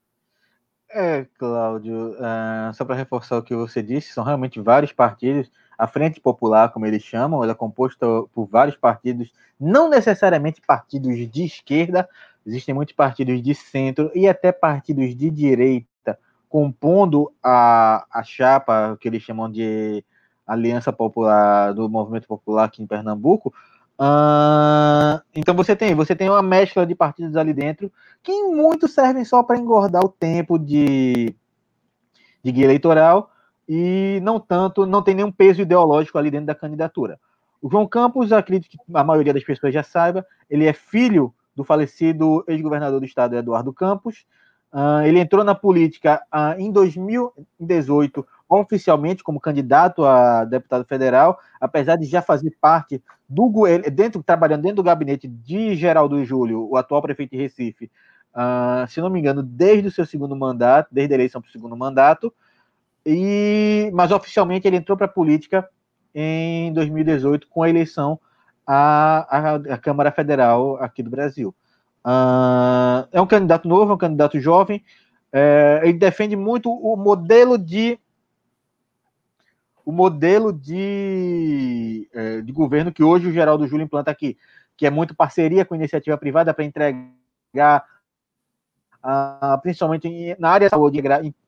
É, 0.89 1.27
Cláudio, 1.37 2.11
uh, 2.11 2.73
só 2.73 2.85
para 2.85 2.95
reforçar 2.95 3.39
o 3.39 3.43
que 3.43 3.53
você 3.53 3.83
disse, 3.83 4.13
são 4.13 4.23
realmente 4.23 4.57
vários 4.61 4.93
partidos. 4.93 5.51
A 5.77 5.85
Frente 5.85 6.21
Popular, 6.21 6.71
como 6.71 6.85
eles 6.85 7.03
chamam, 7.03 7.43
ela 7.43 7.51
é 7.51 7.55
composta 7.55 8.07
por 8.33 8.45
vários 8.45 8.77
partidos, 8.77 9.33
não 9.59 9.89
necessariamente 9.89 10.61
partidos 10.65 11.29
de 11.29 11.43
esquerda, 11.43 12.07
existem 12.45 12.73
muitos 12.73 12.95
partidos 12.95 13.43
de 13.43 13.53
centro 13.53 14.09
e 14.15 14.29
até 14.29 14.53
partidos 14.53 15.13
de 15.13 15.29
direita 15.29 15.90
compondo 16.51 17.31
a, 17.41 18.05
a 18.11 18.23
chapa 18.23 18.97
que 18.99 19.07
eles 19.07 19.23
chamam 19.23 19.49
de 19.49 20.03
Aliança 20.45 20.91
Popular 20.91 21.73
do 21.73 21.87
Movimento 21.87 22.27
Popular 22.27 22.65
aqui 22.65 22.83
em 22.83 22.85
Pernambuco. 22.85 23.53
Uh, 23.97 25.21
então 25.33 25.55
você 25.55 25.77
tem, 25.77 25.95
você 25.95 26.13
tem 26.13 26.29
uma 26.29 26.43
mescla 26.43 26.85
de 26.85 26.93
partidos 26.93 27.37
ali 27.37 27.53
dentro 27.53 27.89
que 28.21 28.33
em 28.33 28.53
muito 28.53 28.85
servem 28.89 29.23
só 29.23 29.41
para 29.41 29.57
engordar 29.57 30.03
o 30.03 30.09
tempo 30.09 30.59
de, 30.59 31.33
de 32.43 32.51
guia 32.51 32.65
eleitoral 32.65 33.31
e 33.65 34.19
não 34.21 34.37
tanto, 34.37 34.85
não 34.85 35.01
tem 35.01 35.15
nenhum 35.15 35.31
peso 35.31 35.61
ideológico 35.61 36.17
ali 36.17 36.29
dentro 36.29 36.47
da 36.47 36.55
candidatura. 36.55 37.17
O 37.61 37.69
João 37.69 37.87
Campos, 37.87 38.33
acredito 38.33 38.69
que 38.69 38.77
a 38.93 39.03
maioria 39.05 39.33
das 39.33 39.43
pessoas 39.43 39.73
já 39.73 39.83
saiba, 39.83 40.25
ele 40.49 40.65
é 40.65 40.73
filho 40.73 41.33
do 41.55 41.63
falecido 41.63 42.43
ex-governador 42.45 42.99
do 42.99 43.05
estado 43.05 43.37
Eduardo 43.37 43.71
Campos, 43.71 44.25
Uh, 44.73 45.01
ele 45.05 45.19
entrou 45.19 45.43
na 45.43 45.53
política 45.53 46.21
uh, 46.33 46.59
em 46.59 46.71
2018, 46.71 48.25
oficialmente 48.47 49.21
como 49.21 49.39
candidato 49.39 50.05
a 50.05 50.45
deputado 50.45 50.85
federal, 50.85 51.37
apesar 51.59 51.97
de 51.97 52.05
já 52.05 52.21
fazer 52.21 52.55
parte 52.61 53.03
do 53.27 53.51
dentro 53.91 54.23
trabalhando 54.23 54.61
dentro 54.61 54.77
do 54.77 54.83
gabinete 54.83 55.27
de 55.27 55.75
Geraldo 55.75 56.23
Júlio, 56.23 56.69
o 56.69 56.77
atual 56.77 57.01
prefeito 57.01 57.31
de 57.31 57.37
Recife, 57.37 57.91
uh, 58.33 58.87
se 58.87 59.01
não 59.01 59.09
me 59.09 59.19
engano, 59.19 59.43
desde 59.43 59.89
o 59.89 59.91
seu 59.91 60.05
segundo 60.05 60.35
mandato, 60.35 60.87
desde 60.91 61.13
a 61.13 61.17
eleição 61.17 61.41
para 61.41 61.49
o 61.49 61.51
segundo 61.51 61.75
mandato, 61.75 62.33
e 63.05 63.91
mas 63.93 64.11
oficialmente 64.11 64.67
ele 64.67 64.77
entrou 64.77 64.97
para 64.97 65.05
a 65.05 65.09
política 65.09 65.67
em 66.15 66.71
2018 66.73 67.47
com 67.49 67.63
a 67.63 67.69
eleição 67.69 68.19
à, 68.65 69.37
à, 69.37 69.55
à 69.55 69.77
Câmara 69.77 70.11
Federal 70.11 70.77
aqui 70.77 71.03
do 71.03 71.09
Brasil. 71.09 71.53
Uh, 72.05 73.07
é 73.11 73.21
um 73.21 73.27
candidato 73.27 73.67
novo, 73.67 73.91
é 73.91 73.95
um 73.95 73.97
candidato 73.97 74.39
jovem. 74.39 74.83
É, 75.33 75.79
ele 75.83 75.97
defende 75.97 76.35
muito 76.35 76.69
o 76.69 76.97
modelo 76.97 77.57
de 77.57 77.97
o 79.85 79.91
modelo 79.91 80.53
de, 80.53 82.07
é, 82.13 82.41
de 82.41 82.51
governo 82.51 82.91
que 82.91 83.03
hoje 83.03 83.27
o 83.27 83.31
Geraldo 83.31 83.65
Júlio 83.67 83.83
implanta 83.83 84.11
aqui, 84.11 84.37
que 84.77 84.85
é 84.85 84.89
muito 84.89 85.15
parceria 85.15 85.65
com 85.65 85.73
iniciativa 85.73 86.17
privada 86.17 86.53
para 86.53 86.63
entregar, 86.63 87.83
uh, 89.03 89.59
principalmente 89.61 90.35
na 90.37 90.49
área 90.49 90.69
da 90.69 90.75
saúde, 90.75 91.01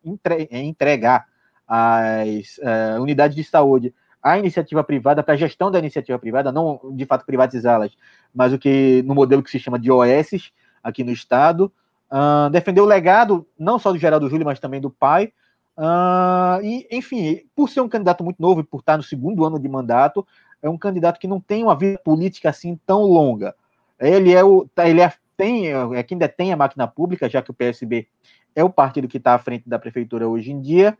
entre, 0.03 0.49
entregar 0.51 1.27
as 1.67 2.57
uh, 2.57 3.01
unidades 3.01 3.35
de 3.35 3.43
saúde 3.43 3.93
à 4.23 4.37
iniciativa 4.37 4.83
privada, 4.83 5.21
para 5.21 5.33
a 5.33 5.37
gestão 5.37 5.69
da 5.69 5.77
iniciativa 5.77 6.17
privada, 6.17 6.51
não 6.51 6.79
de 6.93 7.05
fato 7.05 7.25
privatizá-las, 7.25 7.91
mas 8.33 8.53
o 8.53 8.57
que 8.57 9.03
no 9.03 9.13
modelo 9.13 9.43
que 9.43 9.51
se 9.51 9.59
chama 9.59 9.77
de 9.77 9.91
OS 9.91 10.51
aqui 10.83 11.03
no 11.03 11.11
estado. 11.11 11.71
Uh, 12.11 12.49
defendeu 12.51 12.83
o 12.83 12.87
legado 12.87 13.47
não 13.57 13.79
só 13.79 13.91
do 13.91 13.97
Geraldo 13.97 14.29
Júlio, 14.29 14.45
mas 14.45 14.59
também 14.59 14.79
do 14.79 14.89
pai. 14.89 15.33
Uh, 15.75 16.63
e, 16.63 16.87
enfim, 16.91 17.41
por 17.55 17.69
ser 17.69 17.81
um 17.81 17.89
candidato 17.89 18.23
muito 18.23 18.39
novo 18.39 18.61
e 18.61 18.63
por 18.63 18.79
estar 18.79 18.97
no 18.97 19.03
segundo 19.03 19.43
ano 19.43 19.59
de 19.59 19.67
mandato, 19.67 20.25
é 20.61 20.69
um 20.69 20.77
candidato 20.77 21.19
que 21.19 21.27
não 21.27 21.39
tem 21.39 21.63
uma 21.63 21.75
vida 21.75 21.99
política 22.03 22.49
assim 22.49 22.79
tão 22.85 23.01
longa. 23.01 23.55
Ele 23.99 24.31
é 24.31 24.43
o, 24.43 24.67
tá, 24.75 24.87
ele 24.87 25.01
é, 25.01 25.11
tem, 25.35 25.73
é 25.73 26.03
quem 26.03 26.17
detém 26.17 26.53
a 26.53 26.57
máquina 26.57 26.87
pública, 26.87 27.29
já 27.29 27.41
que 27.41 27.49
o 27.49 27.53
PSB 27.53 28.07
é 28.55 28.63
o 28.63 28.69
partido 28.69 29.07
que 29.07 29.17
está 29.17 29.33
à 29.33 29.39
frente 29.39 29.67
da 29.67 29.79
prefeitura 29.79 30.27
hoje 30.27 30.51
em 30.51 30.61
dia. 30.61 30.97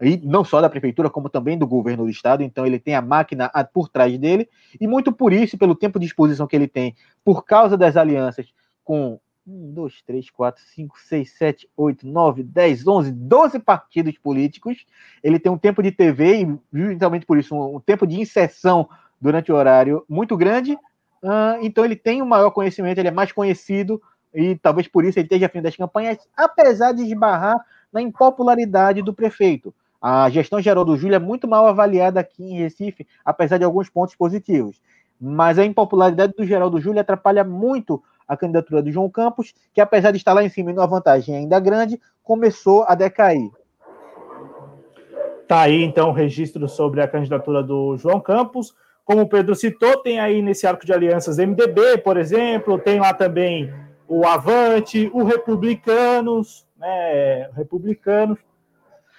E 0.00 0.16
não 0.18 0.44
só 0.44 0.60
da 0.60 0.68
prefeitura, 0.68 1.08
como 1.08 1.28
também 1.28 1.56
do 1.56 1.66
governo 1.66 2.04
do 2.04 2.10
estado, 2.10 2.42
então 2.42 2.66
ele 2.66 2.78
tem 2.78 2.94
a 2.94 3.02
máquina 3.02 3.50
por 3.72 3.88
trás 3.88 4.16
dele, 4.18 4.48
e 4.80 4.86
muito 4.86 5.12
por 5.12 5.32
isso, 5.32 5.56
pelo 5.56 5.74
tempo 5.74 5.98
de 5.98 6.06
exposição 6.06 6.46
que 6.46 6.56
ele 6.56 6.68
tem, 6.68 6.94
por 7.24 7.44
causa 7.44 7.76
das 7.76 7.96
alianças 7.96 8.46
com 8.84 9.18
1, 9.46 9.72
2, 9.72 10.02
3, 10.02 10.30
4, 10.30 10.62
5, 10.74 10.98
6, 11.00 11.30
7, 11.30 11.68
8, 11.76 12.06
9, 12.06 12.42
10, 12.42 12.86
11, 12.86 13.12
12 13.12 13.58
partidos 13.60 14.18
políticos, 14.18 14.84
ele 15.22 15.38
tem 15.38 15.50
um 15.50 15.58
tempo 15.58 15.82
de 15.82 15.92
TV, 15.92 16.42
e 16.42 16.58
justamente 16.72 17.24
por 17.24 17.38
isso, 17.38 17.54
um, 17.54 17.80
tempo 17.80 18.06
de 18.06 18.20
inserção 18.20 18.88
durante 19.20 19.52
o 19.52 19.54
horário 19.54 20.04
muito 20.08 20.36
grande, 20.36 20.74
uh, 20.74 21.58
então 21.62 21.84
ele 21.84 21.96
tem 21.96 22.20
um 22.20 22.26
maior 22.26 22.50
conhecimento, 22.50 22.98
ele 22.98 23.08
é 23.08 23.12
mais 23.12 23.32
conhecido, 23.32 24.02
e 24.34 24.56
talvez 24.56 24.86
por 24.88 25.04
isso 25.04 25.18
ele 25.18 25.26
esteja 25.26 25.46
afim 25.46 25.62
das 25.62 25.76
campanhas, 25.76 26.18
apesar 26.36 26.92
de 26.92 27.02
esbarrar 27.02 27.56
na 27.92 28.02
impopularidade 28.02 29.00
do 29.00 29.14
prefeito. 29.14 29.74
A 30.00 30.28
gestão 30.30 30.60
geral 30.60 30.84
do 30.84 30.96
Júlio 30.96 31.16
é 31.16 31.18
muito 31.18 31.48
mal 31.48 31.66
avaliada 31.66 32.20
aqui 32.20 32.44
em 32.44 32.58
Recife, 32.58 33.06
apesar 33.24 33.58
de 33.58 33.64
alguns 33.64 33.88
pontos 33.88 34.14
positivos. 34.14 34.80
Mas 35.20 35.58
a 35.58 35.64
impopularidade 35.64 36.34
do 36.36 36.44
Geraldo 36.44 36.80
Júlio 36.80 37.00
atrapalha 37.00 37.42
muito 37.42 38.02
a 38.28 38.36
candidatura 38.36 38.82
do 38.82 38.90
João 38.90 39.08
Campos, 39.08 39.54
que 39.72 39.80
apesar 39.80 40.10
de 40.10 40.18
estar 40.18 40.32
lá 40.32 40.42
em 40.42 40.48
cima 40.48 40.70
e 40.70 40.74
numa 40.74 40.86
vantagem 40.86 41.36
ainda 41.36 41.58
grande, 41.60 42.00
começou 42.22 42.84
a 42.86 42.94
decair. 42.94 43.50
Tá 45.46 45.60
aí 45.60 45.84
então 45.84 46.08
o 46.10 46.12
registro 46.12 46.68
sobre 46.68 47.00
a 47.00 47.08
candidatura 47.08 47.62
do 47.62 47.96
João 47.96 48.20
Campos. 48.20 48.74
Como 49.04 49.22
o 49.22 49.28
Pedro 49.28 49.54
citou, 49.54 50.02
tem 50.02 50.18
aí 50.18 50.42
nesse 50.42 50.66
arco 50.66 50.84
de 50.84 50.92
alianças 50.92 51.38
MDB, 51.38 51.98
por 51.98 52.16
exemplo, 52.16 52.78
tem 52.78 52.98
lá 52.98 53.14
também 53.14 53.72
o 54.08 54.26
Avante, 54.26 55.08
o 55.12 55.22
Republicanos, 55.22 56.66
né? 56.76 57.48
Republicanos. 57.54 58.38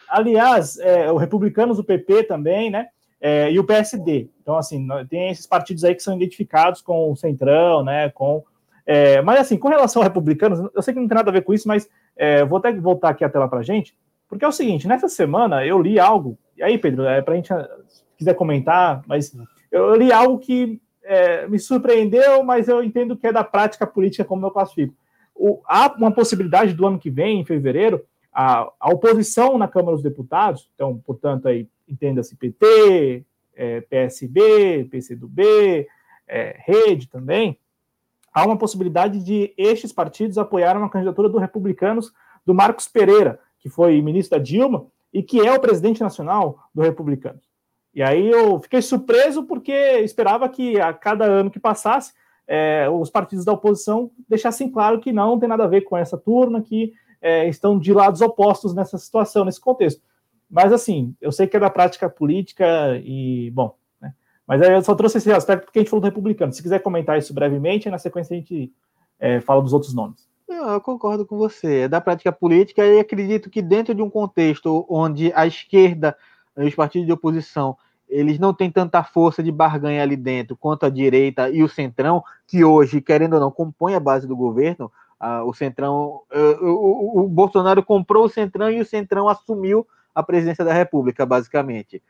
Aliás, 0.09 0.77
é, 0.79 1.11
o 1.11 1.17
Republicanos, 1.17 1.79
o 1.79 1.83
PP 1.83 2.23
também, 2.23 2.69
né? 2.69 2.87
É, 3.19 3.51
e 3.51 3.59
o 3.59 3.63
PSD. 3.63 4.29
Então, 4.41 4.57
assim, 4.57 4.87
tem 5.09 5.29
esses 5.29 5.47
partidos 5.47 5.83
aí 5.83 5.95
que 5.95 6.03
são 6.03 6.15
identificados 6.15 6.81
com 6.81 7.11
o 7.11 7.15
Centrão, 7.15 7.83
né? 7.83 8.09
Com, 8.09 8.43
é, 8.85 9.21
mas, 9.21 9.39
assim, 9.39 9.57
com 9.57 9.67
relação 9.67 10.01
ao 10.01 10.07
Republicanos, 10.07 10.59
eu 10.73 10.81
sei 10.81 10.93
que 10.93 10.99
não 10.99 11.07
tem 11.07 11.15
nada 11.15 11.29
a 11.29 11.33
ver 11.33 11.41
com 11.41 11.53
isso, 11.53 11.67
mas 11.67 11.89
é, 12.15 12.45
vou 12.45 12.57
até 12.57 12.71
voltar 12.71 13.09
aqui 13.09 13.23
a 13.23 13.29
tela 13.29 13.47
para 13.47 13.61
gente, 13.61 13.95
porque 14.29 14.45
é 14.45 14.47
o 14.47 14.51
seguinte: 14.51 14.87
nessa 14.87 15.09
semana 15.09 15.65
eu 15.65 15.81
li 15.81 15.99
algo, 15.99 16.37
e 16.55 16.63
aí, 16.63 16.77
Pedro, 16.77 17.05
é 17.05 17.21
para 17.21 17.33
a 17.33 17.35
gente, 17.37 17.49
se 17.87 18.03
quiser 18.17 18.33
comentar, 18.33 19.03
mas 19.05 19.35
eu 19.71 19.95
li 19.95 20.11
algo 20.11 20.39
que 20.39 20.81
é, 21.03 21.47
me 21.47 21.59
surpreendeu, 21.59 22.43
mas 22.43 22.67
eu 22.67 22.83
entendo 22.83 23.15
que 23.15 23.27
é 23.27 23.33
da 23.33 23.43
prática 23.43 23.85
política, 23.85 24.25
como 24.25 24.45
eu 24.45 24.51
classifico. 24.51 24.93
O, 25.35 25.61
há 25.65 25.93
uma 25.97 26.11
possibilidade 26.11 26.73
do 26.73 26.85
ano 26.85 26.97
que 26.97 27.09
vem, 27.09 27.39
em 27.39 27.45
fevereiro, 27.45 28.03
a, 28.39 28.71
a 28.79 28.93
oposição 28.93 29.57
na 29.57 29.67
Câmara 29.67 29.95
dos 29.95 30.03
Deputados, 30.03 30.69
então, 30.75 31.01
portanto, 31.03 31.47
aí 31.47 31.67
entenda-se 31.89 32.35
PT, 32.35 33.25
é, 33.55 33.81
PSB, 33.81 34.87
PCdoB, 34.91 35.87
é, 36.27 36.55
Rede 36.59 37.09
também, 37.09 37.57
há 38.31 38.45
uma 38.45 38.55
possibilidade 38.55 39.23
de 39.23 39.55
estes 39.57 39.91
partidos 39.91 40.37
apoiarem 40.37 40.79
uma 40.79 40.89
candidatura 40.89 41.27
do 41.27 41.39
Republicanos 41.39 42.13
do 42.45 42.53
Marcos 42.53 42.87
Pereira, 42.87 43.39
que 43.57 43.69
foi 43.69 43.99
ministro 44.03 44.37
da 44.37 44.43
Dilma 44.43 44.85
e 45.11 45.23
que 45.23 45.39
é 45.39 45.51
o 45.51 45.59
presidente 45.59 46.01
nacional 46.01 46.59
do 46.75 46.83
Republicanos. 46.83 47.49
E 47.91 48.03
aí 48.03 48.29
eu 48.29 48.61
fiquei 48.61 48.83
surpreso 48.83 49.45
porque 49.45 49.73
esperava 50.03 50.47
que 50.47 50.79
a 50.79 50.93
cada 50.93 51.25
ano 51.25 51.49
que 51.49 51.59
passasse, 51.59 52.13
é, 52.47 52.87
os 52.87 53.09
partidos 53.09 53.43
da 53.43 53.53
oposição 53.53 54.11
deixassem 54.29 54.69
claro 54.69 54.99
que 54.99 55.11
não 55.11 55.39
tem 55.39 55.49
nada 55.49 55.63
a 55.63 55.67
ver 55.67 55.81
com 55.81 55.97
essa 55.97 56.19
turma, 56.19 56.61
que 56.61 56.93
é, 57.27 57.49
estão 57.49 57.77
de 57.77 57.91
lados 57.91 58.21
opostos 58.21 58.73
nessa 58.73 58.97
situação, 58.97 59.43
nesse 59.43 59.59
contexto. 59.59 60.01
Mas, 60.49 60.71
assim, 60.71 61.13
eu 61.19 61.29
sei 61.29 61.45
que 61.45 61.57
é 61.57 61.59
da 61.59 61.69
prática 61.69 62.09
política 62.09 62.65
e, 63.03 63.51
bom, 63.51 63.75
né? 63.99 64.13
mas 64.47 64.61
eu 64.61 64.81
só 64.81 64.95
trouxe 64.95 65.17
esse 65.17 65.29
aspecto 65.29 65.65
porque 65.65 65.79
a 65.79 65.81
gente 65.81 65.89
falou 65.89 66.01
do 66.01 66.05
republicano. 66.05 66.53
Se 66.53 66.63
quiser 66.63 66.79
comentar 66.79 67.17
isso 67.17 67.33
brevemente, 67.33 67.89
na 67.89 67.97
sequência 67.97 68.33
a 68.33 68.39
gente 68.39 68.71
é, 69.19 69.41
fala 69.41 69.61
dos 69.61 69.73
outros 69.73 69.93
nomes. 69.93 70.25
Eu 70.47 70.79
concordo 70.79 71.25
com 71.25 71.37
você. 71.37 71.81
É 71.81 71.87
da 71.89 71.99
prática 71.99 72.31
política 72.31 72.85
e 72.85 72.97
acredito 72.97 73.49
que 73.49 73.61
dentro 73.61 73.93
de 73.93 74.01
um 74.01 74.09
contexto 74.09 74.85
onde 74.89 75.33
a 75.35 75.45
esquerda, 75.45 76.15
os 76.55 76.73
partidos 76.73 77.05
de 77.05 77.11
oposição, 77.11 77.75
eles 78.07 78.39
não 78.39 78.53
têm 78.53 78.71
tanta 78.71 79.03
força 79.03 79.43
de 79.43 79.51
barganha 79.51 80.01
ali 80.01 80.15
dentro 80.15 80.55
quanto 80.55 80.85
a 80.85 80.89
direita 80.89 81.49
e 81.49 81.61
o 81.61 81.67
centrão, 81.67 82.23
que 82.47 82.63
hoje, 82.63 83.01
querendo 83.01 83.33
ou 83.33 83.41
não, 83.41 83.51
compõe 83.51 83.95
a 83.95 83.99
base 83.99 84.25
do 84.25 84.37
governo, 84.37 84.89
ah, 85.19 85.43
o 85.43 85.53
Centrão, 85.53 86.21
uh, 86.31 86.65
o, 86.65 87.25
o, 87.25 87.27
Bolsonaro 87.27 87.83
comprou 87.83 88.25
o 88.25 88.29
Centrão 88.29 88.69
e 88.69 88.79
o 88.79 88.85
Centrão 88.85 89.27
assumiu 89.27 89.87
a 90.13 90.21
presidência 90.21 90.63
da 90.63 90.73
República, 90.73 91.25
basicamente. 91.25 92.01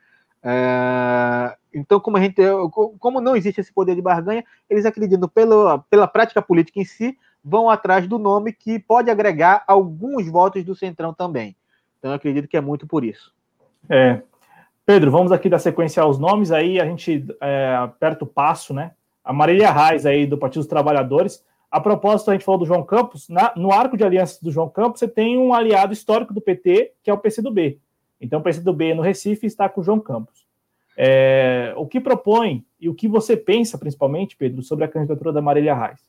Uh, 0.44 1.56
então, 1.74 2.00
como 2.00 2.18
a 2.18 2.22
gente, 2.22 2.42
como 3.00 3.22
não 3.22 3.36
existe 3.36 3.62
esse 3.62 3.74
poder 3.74 3.96
de 3.96 4.02
barganha, 4.02 4.44
eles 4.70 4.86
acreditam 4.86 5.28
pela, 5.30 5.80
pela 5.90 6.08
prática 6.08 6.42
política 6.42 6.80
em 6.80 6.86
si, 6.86 7.18
vão 7.44 7.70
atrás 7.70 8.08
do 8.08 8.20
nome 8.20 8.52
que 8.52 8.78
pode 8.78 9.10
agregar 9.10 9.64
alguns 9.68 10.30
votos 10.30 10.64
do 10.64 10.76
Centrão 10.76 11.14
também. 11.14 11.56
Então, 12.00 12.14
acredito 12.14 12.48
que 12.48 12.58
é 12.58 12.62
muito 12.62 12.86
por 12.86 13.06
isso. 13.06 13.34
É. 13.90 14.22
Pedro, 14.86 15.12
vamos 15.12 15.32
aqui 15.32 15.50
dar 15.50 15.60
sequência 15.60 16.04
aos 16.04 16.20
nomes, 16.20 16.52
aí 16.52 16.80
a 16.80 16.86
gente 16.86 17.26
é, 17.42 17.76
aperta 17.76 18.24
o 18.24 18.28
passo, 18.28 18.74
né? 18.74 18.92
A 19.24 19.34
Marília 19.34 19.72
Reis 19.72 20.06
aí 20.06 20.26
do 20.26 20.38
Partido 20.38 20.62
dos 20.62 20.70
Trabalhadores 20.70 21.44
a 21.70 21.82
propósito, 21.82 22.32
a 22.32 22.34
gente 22.34 22.46
falou 22.46 22.60
do 22.60 22.66
João 22.66 22.84
Campos, 22.84 23.28
na, 23.28 23.54
no 23.56 23.72
arco 23.72 23.98
de 23.98 24.04
alianças 24.04 24.40
do 24.42 24.52
João 24.52 24.70
Campos, 24.70 25.00
você 25.00 25.08
tem 25.08 25.38
um 25.38 25.54
aliado 25.54 25.92
histórico 25.92 26.34
do 26.34 26.42
PT, 26.42 26.94
que 27.04 27.10
é 27.10 27.14
o 27.14 27.18
PCdoB. 27.18 27.80
Então, 28.20 28.40
o 28.40 28.44
PCdoB 28.44 28.94
no 28.94 29.02
Recife 29.02 29.46
está 29.46 29.68
com 29.68 29.82
o 29.82 29.84
João 29.84 30.00
Campos. 30.00 30.48
É, 30.98 31.74
o 31.78 31.86
que 31.86 32.00
propõe 32.00 32.66
e 32.80 32.90
o 32.90 32.96
que 32.96 33.08
você 33.08 33.38
pensa, 33.38 33.78
principalmente, 33.78 34.36
Pedro, 34.36 34.64
sobre 34.64 34.86
a 34.86 34.88
candidatura 34.88 35.32
da 35.32 35.42
Marília 35.42 35.76
Reis? 35.76 36.00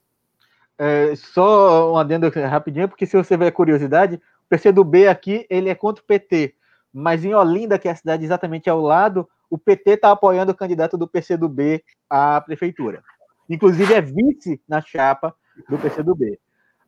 É, 0.79 1.15
só 1.17 1.93
um 1.93 1.97
adendo 1.97 2.29
rapidinho, 2.31 2.89
porque 2.89 3.05
se 3.05 3.17
você 3.17 3.37
ver 3.37 3.49
a 3.49 3.53
curiosidade, 3.53 4.15
o 4.17 4.49
PCdoB 4.49 5.09
aqui, 5.09 5.45
ele 5.51 5.69
é 5.69 5.75
contra 5.75 6.03
o 6.03 6.07
PT, 6.07 6.55
mas 6.93 7.25
em 7.25 7.35
Olinda, 7.35 7.79
que 7.79 7.89
é 7.89 7.91
a 7.91 7.97
cidade 7.97 8.25
exatamente 8.25 8.71
ao 8.71 8.81
lado, 8.81 9.29
o 9.51 9.59
PT 9.59 9.91
está 9.93 10.13
apoiando 10.13 10.53
o 10.53 10.55
candidato 10.55 10.97
do 10.97 11.09
PCdoB 11.09 11.83
à 12.09 12.41
prefeitura. 12.41 13.03
Inclusive 13.51 13.93
é 13.93 14.01
vice 14.01 14.61
na 14.69 14.81
chapa 14.81 15.35
do 15.69 15.79
PCdoB. 15.79 16.39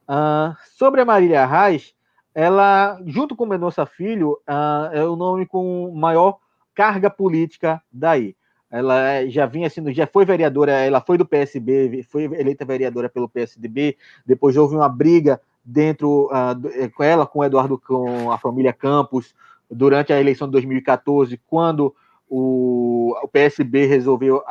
Uh, 0.09 0.57
sobre 0.77 1.01
a 1.01 1.05
Marília 1.05 1.47
Reis, 1.47 1.95
ela, 2.35 3.01
junto 3.07 3.37
com 3.37 3.47
Mendonça 3.47 3.87
Filho, 3.87 4.33
uh, 4.49 4.93
é 4.93 5.05
o 5.05 5.17
nome 5.17 5.47
com 5.47 5.93
maior 5.95 6.39
carga 6.75 7.11
política 7.11 7.83
daí. 7.93 8.37
Ela 8.71 9.27
já 9.29 9.47
vinha 9.47 9.69
sendo, 9.69 9.93
já 9.93 10.07
foi 10.07 10.25
vereadora, 10.25 10.73
ela 10.73 11.01
foi 11.01 11.19
do 11.19 11.27
PSB, 11.27 12.05
foi 12.05 12.25
eleita 12.25 12.65
vereadora 12.65 13.09
pelo 13.09 13.29
PSDB, 13.29 13.97
depois 14.25 14.57
houve 14.57 14.77
uma 14.77 14.89
briga 14.89 15.41
dentro 15.65 16.27
uh, 16.27 16.91
com 16.95 17.03
ela, 17.03 17.27
com 17.27 17.41
o 17.41 17.45
Eduardo, 17.45 17.79
com 17.79 18.31
a 18.31 18.39
família 18.39 18.73
Campos, 18.73 19.35
durante 19.71 20.13
a 20.13 20.21
eleição 20.21 20.49
de 20.49 20.53
2014, 20.53 21.41
quando 21.47 21.95
o, 22.29 23.15
o 23.23 23.29
PSB 23.29 23.87
resolveu 23.87 24.43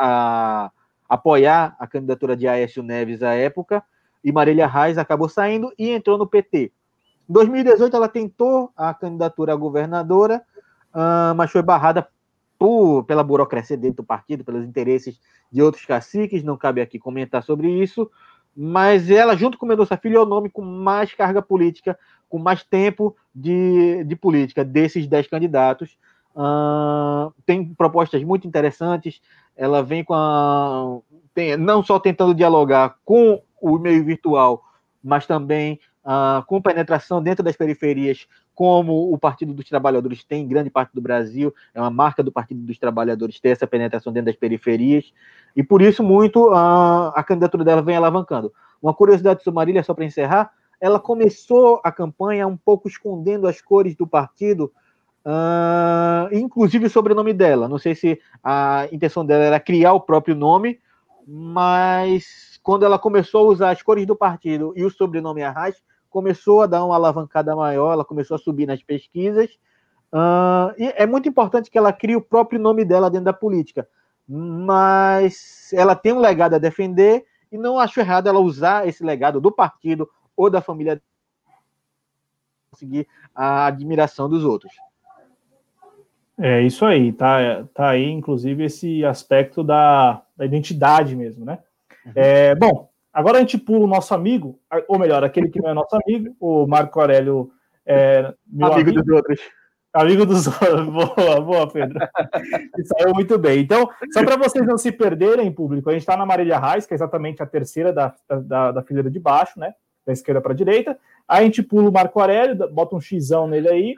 apoiar 1.07 1.75
a 1.79 1.87
candidatura 1.87 2.35
de 2.35 2.47
Aécio 2.47 2.83
Neves 2.83 3.23
à 3.23 3.33
época, 3.33 3.83
e 4.23 4.31
Marília 4.31 4.67
Reis 4.67 4.97
acabou 4.97 5.29
saindo 5.29 5.71
e 5.77 5.89
entrou 5.89 6.17
no 6.17 6.27
PT. 6.27 6.71
Em 7.29 7.33
2018, 7.33 7.95
ela 7.95 8.09
tentou 8.09 8.71
a 8.75 8.93
candidatura 8.93 9.53
a 9.53 9.55
governadora, 9.55 10.43
uh, 10.93 11.35
mas 11.35 11.51
foi 11.51 11.61
barrada 11.61 12.07
por, 12.57 13.03
pela 13.03 13.23
burocracia 13.23 13.77
dentro 13.77 13.97
do 13.97 14.05
partido, 14.05 14.43
pelos 14.43 14.65
interesses 14.65 15.19
de 15.51 15.61
outros 15.61 15.85
caciques, 15.85 16.43
não 16.43 16.57
cabe 16.57 16.81
aqui 16.81 16.99
comentar 16.99 17.41
sobre 17.43 17.69
isso, 17.69 18.09
mas 18.55 19.09
ela, 19.09 19.37
junto 19.37 19.57
com 19.57 19.65
Mendonça 19.65 19.95
Filho, 19.95 20.17
é 20.17 20.21
o 20.21 20.25
nome 20.25 20.49
com 20.49 20.61
mais 20.61 21.13
carga 21.13 21.41
política, 21.41 21.97
com 22.27 22.37
mais 22.37 22.63
tempo 22.63 23.15
de, 23.33 24.03
de 24.03 24.15
política 24.15 24.65
desses 24.65 25.07
dez 25.07 25.27
candidatos. 25.27 25.97
Uh, 26.35 27.33
tem 27.45 27.73
propostas 27.73 28.23
muito 28.23 28.47
interessantes. 28.47 29.21
Ela 29.55 29.81
vem 29.81 30.03
com 30.03 30.13
a, 30.13 30.99
tem, 31.39 31.55
não 31.55 31.81
só 31.81 31.97
tentando 31.97 32.33
dialogar 32.33 32.97
com 33.05 33.41
o 33.61 33.79
meio 33.79 34.03
virtual, 34.03 34.61
mas 35.01 35.25
também 35.25 35.79
uh, 36.03 36.45
com 36.45 36.61
penetração 36.61 37.23
dentro 37.23 37.41
das 37.41 37.55
periferias, 37.55 38.27
como 38.53 39.13
o 39.13 39.17
Partido 39.17 39.53
dos 39.53 39.69
Trabalhadores 39.69 40.21
tem 40.21 40.43
em 40.43 40.47
grande 40.47 40.69
parte 40.69 40.93
do 40.93 40.99
Brasil, 40.99 41.53
é 41.73 41.79
uma 41.79 41.89
marca 41.89 42.21
do 42.21 42.29
Partido 42.29 42.59
dos 42.59 42.77
Trabalhadores 42.77 43.39
ter 43.39 43.49
essa 43.49 43.65
penetração 43.65 44.11
dentro 44.11 44.25
das 44.25 44.35
periferias, 44.35 45.13
e 45.55 45.63
por 45.63 45.81
isso 45.81 46.03
muito 46.03 46.49
uh, 46.49 47.13
a 47.15 47.23
candidatura 47.25 47.63
dela 47.63 47.81
vem 47.81 47.95
alavancando. 47.95 48.51
Uma 48.81 48.93
curiosidade 48.93 49.41
sobre 49.41 49.55
Marília, 49.55 49.81
só 49.81 49.93
para 49.93 50.03
encerrar, 50.03 50.51
ela 50.81 50.99
começou 50.99 51.79
a 51.85 51.91
campanha 51.91 52.45
um 52.47 52.57
pouco 52.57 52.89
escondendo 52.89 53.47
as 53.47 53.61
cores 53.61 53.95
do 53.95 54.05
partido, 54.05 54.73
uh, 55.25 56.35
inclusive 56.35 56.87
o 56.87 56.89
sobrenome 56.89 57.31
dela. 57.31 57.69
Não 57.69 57.77
sei 57.77 57.95
se 57.95 58.19
a 58.43 58.89
intenção 58.91 59.25
dela 59.25 59.45
era 59.45 59.59
criar 59.59 59.93
o 59.93 60.01
próprio 60.01 60.35
nome, 60.35 60.79
mas 61.31 62.59
quando 62.63 62.85
ela 62.85 62.97
começou 62.97 63.47
a 63.47 63.51
usar 63.51 63.69
as 63.71 63.81
cores 63.81 64.05
do 64.05 64.15
partido 64.15 64.73
e 64.75 64.83
o 64.83 64.89
sobrenome 64.89 65.43
Arras, 65.43 65.75
começou 66.09 66.61
a 66.61 66.67
dar 66.67 66.83
uma 66.83 66.95
alavancada 66.95 67.55
maior, 67.55 67.93
ela 67.93 68.05
começou 68.05 68.35
a 68.35 68.39
subir 68.39 68.65
nas 68.65 68.81
pesquisas, 68.81 69.57
Uh, 70.11 70.73
e 70.77 70.93
é 70.95 71.05
muito 71.05 71.29
importante 71.29 71.69
que 71.69 71.77
ela 71.77 71.93
crie 71.93 72.15
o 72.15 72.21
próprio 72.21 72.59
nome 72.59 72.83
dela 72.83 73.09
dentro 73.09 73.25
da 73.25 73.33
política. 73.33 73.87
Mas 74.27 75.71
ela 75.73 75.95
tem 75.95 76.13
um 76.13 76.19
legado 76.19 76.55
a 76.55 76.59
defender 76.59 77.25
e 77.51 77.57
não 77.57 77.79
acho 77.79 77.99
errado 77.99 78.27
ela 78.27 78.39
usar 78.39 78.87
esse 78.87 79.03
legado 79.03 79.39
do 79.39 79.51
partido 79.51 80.09
ou 80.35 80.49
da 80.49 80.61
família 80.61 81.01
conseguir 82.71 83.07
a 83.33 83.65
admiração 83.65 84.29
dos 84.29 84.43
outros. 84.43 84.71
É 86.41 86.61
isso 86.61 86.85
aí, 86.85 87.11
tá, 87.11 87.65
tá 87.73 87.89
aí, 87.89 88.09
inclusive, 88.09 88.63
esse 88.63 89.03
aspecto 89.03 89.61
da, 89.61 90.21
da 90.37 90.45
identidade 90.45 91.13
mesmo, 91.13 91.43
né? 91.43 91.59
Uhum. 92.05 92.11
É, 92.15 92.55
bom, 92.55 92.89
agora 93.11 93.37
a 93.37 93.41
gente 93.41 93.57
pula 93.57 93.83
o 93.83 93.87
nosso 93.87 94.13
amigo, 94.13 94.57
ou 94.87 94.97
melhor, 94.97 95.21
aquele 95.21 95.49
que 95.49 95.61
não 95.61 95.69
é 95.69 95.73
nosso 95.73 95.97
amigo, 95.97 96.33
o 96.39 96.65
Marco 96.65 96.99
Aurélio. 96.99 97.51
É, 97.85 98.33
amigo, 98.51 98.73
amigo 98.73 98.93
dos 98.93 99.07
outros. 99.09 99.39
Amigo 99.91 100.25
dos 100.25 100.47
outros. 100.47 100.85
Boa, 100.87 101.41
boa, 101.41 101.67
Pedro. 101.67 101.99
saiu 102.85 103.13
muito 103.13 103.37
bem. 103.37 103.59
Então, 103.59 103.89
só 104.13 104.23
para 104.23 104.37
vocês 104.37 104.65
não 104.65 104.77
se 104.77 104.91
perderem, 104.91 105.51
público, 105.51 105.89
a 105.89 105.93
gente 105.93 106.03
está 106.03 106.15
na 106.15 106.25
Marília 106.25 106.59
Reis, 106.59 106.85
que 106.85 106.93
é 106.93 106.95
exatamente 106.95 107.43
a 107.43 107.45
terceira 107.45 107.91
da, 107.91 108.13
da, 108.29 108.71
da 108.71 108.83
fileira 108.83 109.09
de 109.09 109.19
baixo, 109.19 109.59
né? 109.59 109.73
Da 110.05 110.13
esquerda 110.13 110.39
para 110.39 110.53
a 110.53 110.55
direita. 110.55 110.97
Aí 111.27 111.41
a 111.41 111.43
gente 111.43 111.63
pula 111.63 111.89
o 111.89 111.91
Marco 111.91 112.19
Aurélio, 112.19 112.55
bota 112.71 112.95
um 112.95 113.01
xão 113.01 113.47
nele 113.47 113.67
aí, 113.67 113.95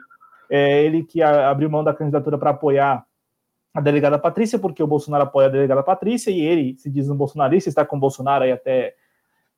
é 0.54 0.84
ele 0.84 1.02
que 1.02 1.22
abriu 1.22 1.70
mão 1.70 1.82
da 1.82 1.94
candidatura 1.94 2.36
para 2.36 2.50
apoiar 2.50 3.06
a 3.72 3.80
delegada 3.80 4.18
Patrícia, 4.18 4.58
porque 4.58 4.82
o 4.82 4.86
Bolsonaro 4.86 5.24
apoia 5.24 5.46
a 5.46 5.50
delegada 5.50 5.82
Patrícia 5.82 6.30
e 6.30 6.38
ele 6.38 6.76
se 6.76 6.90
diz 6.90 7.08
um 7.08 7.16
bolsonarista, 7.16 7.70
está 7.70 7.86
com 7.86 7.96
o 7.96 8.00
Bolsonaro 8.00 8.44
aí 8.44 8.52
até, 8.52 8.94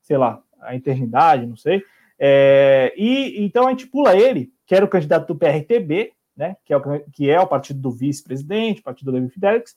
sei 0.01 0.17
lá, 0.17 0.41
a 0.61 0.77
eternidade, 0.77 1.47
não 1.47 1.57
sei. 1.57 1.83
É, 2.17 2.95
e 2.97 3.45
então 3.45 3.67
a 3.67 3.71
gente 3.71 3.89
pula 3.89 4.17
ele, 4.17 4.53
que 4.65 4.73
era 4.73 4.85
o 4.85 4.89
candidato 4.89 5.27
do 5.27 5.37
PRTB, 5.37 6.13
né, 6.37 6.57
que, 6.65 6.73
é 6.73 6.77
o, 6.77 7.01
que 7.13 7.29
é 7.29 7.41
o 7.41 7.47
partido 7.49 7.81
do 7.81 7.91
vice-presidente, 7.91 8.81
partido 8.81 9.07
do 9.07 9.15
David 9.15 9.33
Fidelix, 9.33 9.77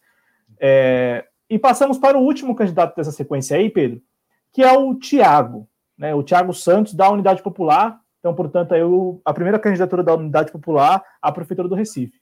é, 0.60 1.26
e 1.50 1.58
passamos 1.58 1.98
para 1.98 2.16
o 2.16 2.22
último 2.22 2.54
candidato 2.54 2.96
dessa 2.96 3.12
sequência 3.12 3.58
aí, 3.58 3.72
Pedro, 3.72 4.00
que 4.54 4.62
é 4.62 4.72
o 4.72 4.94
Tiago, 4.94 5.68
né, 5.98 6.14
o 6.14 6.22
Tiago 6.22 6.54
Santos, 6.54 6.94
da 6.94 7.10
Unidade 7.10 7.42
Popular, 7.42 8.00
então, 8.20 8.34
portanto, 8.34 8.74
aí 8.74 8.82
a 9.24 9.34
primeira 9.34 9.60
candidatura 9.60 10.04
da 10.04 10.16
Unidade 10.16 10.52
Popular 10.52 11.04
à 11.22 11.32
Prefeitura 11.32 11.68
do 11.68 11.76
Recife. 11.76 12.20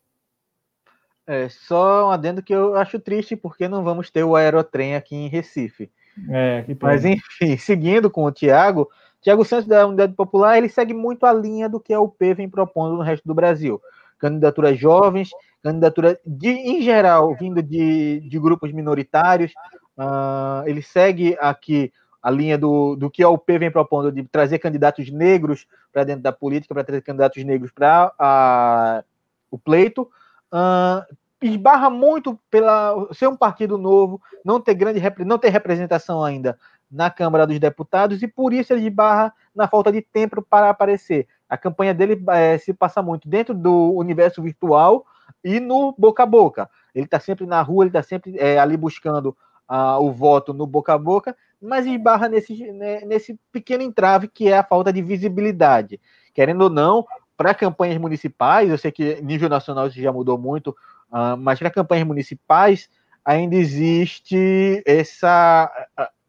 É, 1.28 1.50
só 1.50 2.08
um 2.08 2.12
adendo 2.12 2.43
que 2.43 2.54
eu 2.54 2.76
acho 2.76 3.00
triste, 3.00 3.36
porque 3.36 3.68
não 3.68 3.84
vamos 3.84 4.12
ter 4.12 4.24
o 4.24 4.36
aerotrem 4.36 4.96
aqui 4.96 5.16
em 5.16 5.28
Recife. 5.28 5.89
É, 6.30 6.66
Mas, 6.82 7.04
enfim, 7.04 7.58
seguindo 7.58 8.10
com 8.10 8.24
o 8.26 8.32
Tiago, 8.32 8.89
Tiago 9.22 9.43
Santos 9.43 9.68
da 9.68 9.88
Unidade 9.88 10.14
Popular, 10.14 10.58
ele 10.58 10.70
segue 10.70 10.93
muito 10.93 11.26
a 11.26 11.34
linha 11.34 11.68
do 11.68 11.80
que 11.80 11.93
a 11.93 12.00
UP 12.00 12.34
vem 12.36 12.48
propondo 12.48 12.96
no 12.96 13.02
resto 13.02 13.28
do 13.28 13.34
Brasil. 13.34 13.82
Candidaturas 14.20 14.80
jovens, 14.80 15.30
candidatura 15.64 16.20
de, 16.26 16.50
em 16.50 16.82
geral, 16.84 17.36
vindo 17.36 17.62
de, 17.62 18.20
de 18.20 18.39
grupos 18.39 18.72
minoritários. 18.72 19.52
Uh, 19.98 20.68
ele 20.68 20.82
segue 20.84 21.36
aqui 21.39 21.91
a 22.26 22.32
linha 22.32 22.58
do, 22.58 22.96
do 22.96 23.08
que 23.08 23.22
a 23.22 23.30
UP 23.30 23.46
vem 23.60 23.70
propondo 23.70 24.12
de 24.12 24.24
trazer 24.24 24.58
candidatos 24.58 25.12
negros 25.12 25.68
para 25.94 26.04
dentro 26.04 26.24
da 26.24 26.32
política, 26.32 26.74
para 26.74 26.84
trazer 26.84 27.04
candidatos 27.04 27.44
negros 27.44 27.70
para 27.72 29.06
o 29.52 29.60
pleito. 29.60 30.10
Uh, 30.52 31.06
esbarra 31.40 31.88
muito 31.88 32.40
pela 32.50 32.96
ser 33.14 33.28
um 33.28 33.38
partido 33.38 33.78
novo, 33.78 34.20
não 34.44 34.60
ter 34.60 34.74
grande 34.74 35.00
não 35.24 35.38
ter 35.38 35.50
representação 35.50 36.24
ainda 36.24 36.58
na 36.90 37.12
Câmara 37.12 37.46
dos 37.46 37.60
Deputados 37.60 38.24
e 38.24 38.28
por 38.28 38.54
isso 38.54 38.74
ele 38.74 38.88
esbarra 38.88 39.32
na 39.54 39.68
falta 39.68 39.92
de 39.92 40.02
tempo 40.02 40.42
para 40.42 40.72
aparecer. 40.72 41.28
A 41.48 41.56
campanha 41.56 41.94
dele 41.94 42.20
é, 42.30 42.58
se 42.58 42.74
passa 42.74 43.04
muito 43.04 43.30
dentro 43.30 43.54
do 43.54 43.94
universo 43.94 44.42
virtual 44.42 45.06
e 45.44 45.60
no 45.60 45.94
boca 45.96 46.24
a 46.24 46.26
boca. 46.26 46.68
Ele 46.96 47.06
está 47.06 47.20
sempre 47.20 47.46
na 47.46 47.62
rua, 47.62 47.84
ele 47.84 47.90
está 47.90 48.02
sempre 48.02 48.36
é, 48.40 48.58
ali 48.58 48.76
buscando 48.76 49.38
uh, 49.70 50.02
o 50.02 50.12
voto 50.12 50.56
no 50.56 50.66
boca 50.66 50.92
a 50.92 50.98
boca 50.98 51.38
mas 51.66 51.86
esbarra 51.86 52.30
nesse, 52.30 52.72
né, 52.72 53.01
nesse 53.01 53.39
pequeno 53.51 53.84
entrave 53.84 54.28
que 54.28 54.47
é 54.47 54.57
a 54.57 54.63
falta 54.63 54.93
de 54.93 55.01
visibilidade. 55.01 55.99
Querendo 56.34 56.61
ou 56.61 56.70
não, 56.70 57.05
para 57.36 57.53
campanhas 57.53 57.97
municipais, 57.97 58.70
eu 58.70 58.78
sei 58.78 58.91
que 58.91 59.22
nível 59.22 59.49
nacional 59.49 59.88
isso 59.88 60.01
já 60.01 60.11
mudou 60.11 60.38
muito, 60.38 60.70
uh, 61.11 61.36
mas 61.38 61.59
para 61.59 61.70
campanhas 61.70 62.07
municipais 62.07 62.89
ainda 63.24 63.55
existe 63.55 64.84
essa, 64.86 65.72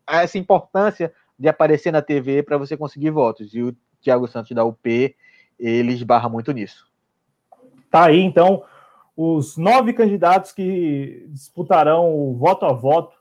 essa 0.07 0.39
importância 0.39 1.12
de 1.39 1.49
aparecer 1.49 1.93
na 1.93 2.01
TV 2.01 2.43
para 2.43 2.57
você 2.57 2.76
conseguir 2.76 3.11
votos. 3.11 3.55
E 3.55 3.62
o 3.62 3.76
Tiago 4.01 4.26
Santos 4.26 4.53
da 4.53 4.64
UP, 4.64 5.14
ele 5.59 5.93
esbarra 5.93 6.28
muito 6.28 6.53
nisso. 6.53 6.87
Tá 7.91 8.07
aí, 8.07 8.20
então, 8.20 8.64
os 9.16 9.57
nove 9.57 9.93
candidatos 9.93 10.53
que 10.53 11.26
disputarão 11.28 12.14
o 12.14 12.34
voto 12.34 12.64
a 12.64 12.72
voto 12.72 13.16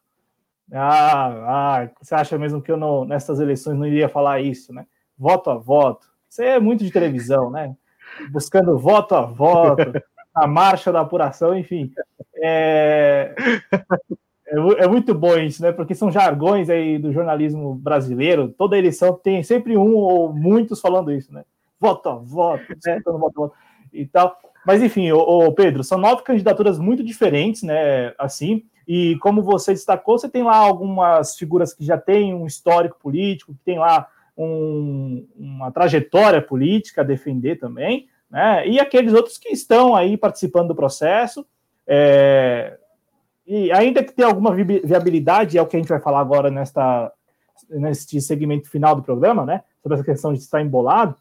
ah, 0.72 1.82
ah, 1.84 1.90
você 2.02 2.16
acha 2.16 2.38
mesmo 2.38 2.62
que 2.62 2.72
eu 2.72 2.78
não, 2.78 3.06
nessas 3.06 3.40
eleições 3.40 3.78
não 3.78 3.86
iria 3.86 4.10
falar 4.10 4.42
isso, 4.42 4.74
né? 4.74 4.86
Voto 5.18 5.50
a 5.50 5.56
voto. 5.56 6.08
Isso 6.30 6.42
é 6.42 6.60
muito 6.60 6.84
de 6.84 6.92
televisão, 6.92 7.50
né? 7.50 7.76
Buscando 8.32 8.78
voto 8.78 9.16
a 9.16 9.22
voto, 9.22 9.94
a 10.34 10.48
marcha 10.48 10.92
da 10.92 11.02
apuração, 11.02 11.58
enfim. 11.58 11.92
É, 12.36 13.36
é, 14.48 14.84
é, 14.84 14.88
muito 14.88 15.14
bom 15.14 15.38
isso, 15.38 15.62
né? 15.62 15.72
Porque 15.72 15.96
são 15.96 16.12
jargões 16.12 16.70
aí 16.70 16.98
do 16.98 17.14
jornalismo 17.14 17.76
brasileiro. 17.76 18.50
Toda 18.50 18.78
eleição 18.78 19.14
tem 19.14 19.44
sempre 19.44 19.78
um 19.78 19.96
ou 19.96 20.34
muitos 20.34 20.82
falando 20.82 21.12
isso, 21.12 21.34
né? 21.34 21.44
Voto 21.80 22.10
a 22.10 22.16
voto, 22.16 22.64
disputando 22.76 23.20
voto 23.20 23.44
a 23.44 23.48
voto 23.48 23.56
e 23.94 24.06
tal. 24.06 24.38
Mas 24.66 24.82
enfim, 24.82 25.12
o 25.12 25.52
Pedro, 25.52 25.84
são 25.84 25.98
nove 25.98 26.24
candidaturas 26.24 26.80
muito 26.80 27.04
diferentes, 27.04 27.62
né? 27.62 28.14
Assim, 28.18 28.64
e 28.88 29.18
como 29.20 29.42
você 29.42 29.74
destacou, 29.74 30.18
você 30.18 30.30
tem 30.30 30.44
lá 30.44 30.58
algumas 30.58 31.36
figuras 31.36 31.74
que 31.74 31.84
já 31.84 31.98
têm 31.98 32.34
um 32.34 32.46
histórico 32.46 32.98
político, 33.00 33.54
que 33.54 33.64
tem 33.64 33.80
lá 33.80 34.08
um, 34.38 35.26
uma 35.36 35.72
trajetória 35.72 36.42
política 36.42 37.02
a 37.02 37.06
defender 37.06 37.58
também, 37.58 38.08
né? 38.30 38.68
E 38.68 38.80
aqueles 38.80 39.14
outros 39.14 39.38
que 39.38 39.50
estão 39.50 39.96
aí 39.96 40.18
participando 40.18 40.70
do 40.70 40.76
processo. 40.76 41.46
É, 41.88 42.78
e 43.48 43.72
ainda 43.72 44.04
que 44.04 44.12
tenha 44.12 44.28
alguma 44.28 44.54
viabilidade, 44.54 45.58
é 45.58 45.62
o 45.62 45.68
que 45.68 45.76
a 45.76 45.80
gente 45.80 45.90
vai 45.90 46.00
falar 46.00 46.20
agora 46.20 46.50
nesta, 46.50 47.12
neste 47.70 48.20
segmento 48.22 48.70
final 48.70 48.96
do 48.96 49.04
programa, 49.04 49.46
né? 49.46 49.64
Sobre 49.82 49.96
essa 49.96 50.06
questão 50.06 50.34
de 50.34 50.40
estar 50.40 50.62
embolado. 50.62 51.16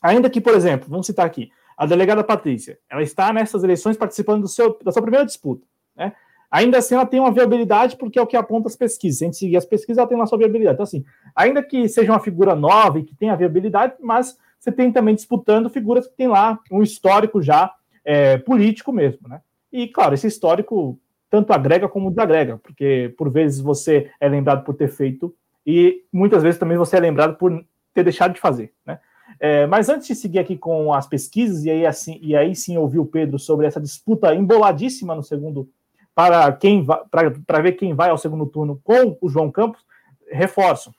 Ainda 0.00 0.30
que, 0.30 0.40
por 0.40 0.54
exemplo, 0.54 0.88
vamos 0.88 1.06
citar 1.06 1.26
aqui, 1.26 1.50
a 1.76 1.84
delegada 1.84 2.22
Patrícia, 2.22 2.78
ela 2.88 3.02
está 3.02 3.32
nessas 3.32 3.64
eleições 3.64 3.96
participando 3.96 4.42
do 4.42 4.48
seu, 4.48 4.78
da 4.82 4.92
sua 4.92 5.02
primeira 5.02 5.26
disputa, 5.26 5.66
né? 5.94 6.12
Ainda 6.50 6.78
assim, 6.78 6.94
ela 6.94 7.06
tem 7.06 7.20
uma 7.20 7.32
viabilidade, 7.32 7.96
porque 7.96 8.18
é 8.18 8.22
o 8.22 8.26
que 8.26 8.36
aponta 8.36 8.68
as 8.68 8.76
pesquisas. 8.76 9.18
Se 9.18 9.24
a 9.24 9.26
gente 9.26 9.36
seguir 9.36 9.56
as 9.56 9.66
pesquisas, 9.66 9.98
ela 9.98 10.06
tem 10.06 10.16
uma 10.16 10.26
sua 10.26 10.38
viabilidade. 10.38 10.74
Então, 10.74 10.84
assim, 10.84 11.04
ainda 11.34 11.62
que 11.62 11.88
seja 11.88 12.12
uma 12.12 12.20
figura 12.20 12.54
nova 12.54 12.98
e 12.98 13.04
que 13.04 13.14
tenha 13.14 13.36
viabilidade, 13.36 13.94
mas 14.00 14.38
você 14.58 14.72
tem 14.72 14.92
também 14.92 15.14
disputando 15.14 15.70
figuras 15.70 16.06
que 16.06 16.16
têm 16.16 16.28
lá 16.28 16.58
um 16.70 16.82
histórico 16.82 17.42
já 17.42 17.72
é, 18.04 18.38
político 18.38 18.92
mesmo, 18.92 19.28
né? 19.28 19.40
E, 19.72 19.88
claro, 19.88 20.14
esse 20.14 20.26
histórico 20.26 20.98
tanto 21.28 21.52
agrega 21.52 21.88
como 21.88 22.10
desagrega, 22.10 22.56
porque 22.58 23.14
por 23.18 23.30
vezes 23.30 23.60
você 23.60 24.10
é 24.20 24.28
lembrado 24.28 24.64
por 24.64 24.74
ter 24.74 24.88
feito 24.88 25.34
e 25.66 26.04
muitas 26.12 26.42
vezes 26.42 26.58
também 26.58 26.78
você 26.78 26.96
é 26.96 27.00
lembrado 27.00 27.36
por 27.36 27.64
ter 27.92 28.04
deixado 28.04 28.32
de 28.32 28.40
fazer, 28.40 28.72
né? 28.86 29.00
É, 29.40 29.66
mas 29.66 29.88
antes 29.88 30.06
de 30.06 30.14
seguir 30.14 30.38
aqui 30.38 30.56
com 30.56 30.92
as 30.92 31.06
pesquisas 31.06 31.64
e 31.64 31.70
aí, 31.70 31.84
assim, 31.84 32.18
e 32.22 32.34
aí 32.34 32.54
sim 32.54 32.78
ouvir 32.78 33.00
o 33.00 33.04
Pedro 33.04 33.38
sobre 33.38 33.66
essa 33.66 33.80
disputa 33.80 34.34
emboladíssima 34.34 35.14
no 35.14 35.22
segundo 35.22 35.68
para 36.16 36.50
quem 36.50 36.82
para 37.10 37.60
ver 37.60 37.72
quem 37.72 37.92
vai 37.92 38.08
ao 38.08 38.16
segundo 38.16 38.46
turno 38.46 38.80
com 38.82 39.18
o 39.20 39.28
João 39.28 39.50
Campos, 39.50 39.84
reforço, 40.32 40.90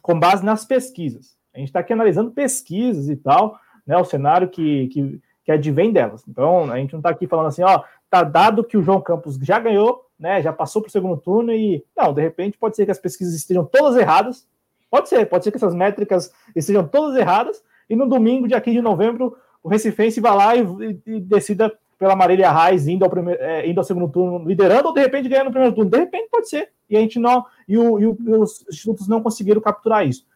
com 0.00 0.18
base 0.18 0.42
nas 0.42 0.64
pesquisas. 0.64 1.36
A 1.54 1.58
gente 1.58 1.68
está 1.68 1.80
aqui 1.80 1.92
analisando 1.92 2.30
pesquisas 2.30 3.10
e 3.10 3.16
tal, 3.16 3.60
né? 3.86 3.98
O 3.98 4.04
cenário 4.04 4.48
que, 4.48 4.88
que, 4.88 5.20
que 5.44 5.52
advém 5.52 5.92
delas. 5.92 6.24
Então, 6.26 6.72
a 6.72 6.78
gente 6.78 6.92
não 6.92 7.00
está 7.00 7.10
aqui 7.10 7.26
falando 7.26 7.48
assim, 7.48 7.62
ó, 7.62 7.82
tá 8.08 8.24
dado 8.24 8.64
que 8.64 8.78
o 8.78 8.82
João 8.82 8.98
Campos 8.98 9.36
já 9.36 9.58
ganhou, 9.58 10.06
né? 10.18 10.40
Já 10.40 10.54
passou 10.54 10.80
para 10.80 10.88
o 10.88 10.92
segundo 10.92 11.18
turno 11.18 11.52
e 11.52 11.84
não, 11.94 12.14
de 12.14 12.22
repente 12.22 12.56
pode 12.56 12.76
ser 12.76 12.86
que 12.86 12.90
as 12.90 12.98
pesquisas 12.98 13.34
estejam 13.34 13.64
todas 13.64 13.94
erradas. 13.94 14.48
Pode 14.90 15.10
ser, 15.10 15.26
pode 15.26 15.44
ser 15.44 15.50
que 15.50 15.58
essas 15.58 15.74
métricas 15.74 16.32
estejam 16.54 16.88
todas 16.88 17.14
erradas, 17.14 17.62
e 17.90 17.94
no 17.94 18.08
domingo, 18.08 18.48
dia 18.48 18.60
15 18.60 18.76
de 18.76 18.82
novembro, 18.82 19.36
o 19.62 19.68
Recifense 19.68 20.18
vai 20.18 20.34
lá 20.34 20.56
e, 20.56 20.62
e, 20.62 21.16
e 21.16 21.20
decida 21.20 21.70
pela 21.98 22.16
Marília 22.16 22.50
Reis 22.50 22.86
indo 22.86 23.04
ao, 23.04 23.10
primeiro, 23.10 23.42
é, 23.42 23.68
indo 23.68 23.78
ao 23.78 23.84
segundo 23.84 24.08
turno, 24.08 24.46
liderando, 24.46 24.88
ou 24.88 24.94
de 24.94 25.00
repente 25.00 25.28
ganhando 25.28 25.46
no 25.46 25.52
primeiro 25.52 25.74
turno. 25.74 25.90
De 25.90 25.98
repente 25.98 26.28
pode 26.30 26.48
ser. 26.48 26.70
E 26.88 26.96
a 26.96 27.00
gente 27.00 27.18
não. 27.18 27.44
E, 27.66 27.76
o, 27.76 27.98
e, 27.98 28.06
o, 28.06 28.16
e 28.20 28.32
os 28.32 28.64
institutos 28.68 29.08
não 29.08 29.22
conseguiram 29.22 29.60
capturar 29.60 30.06
isso. 30.06 30.26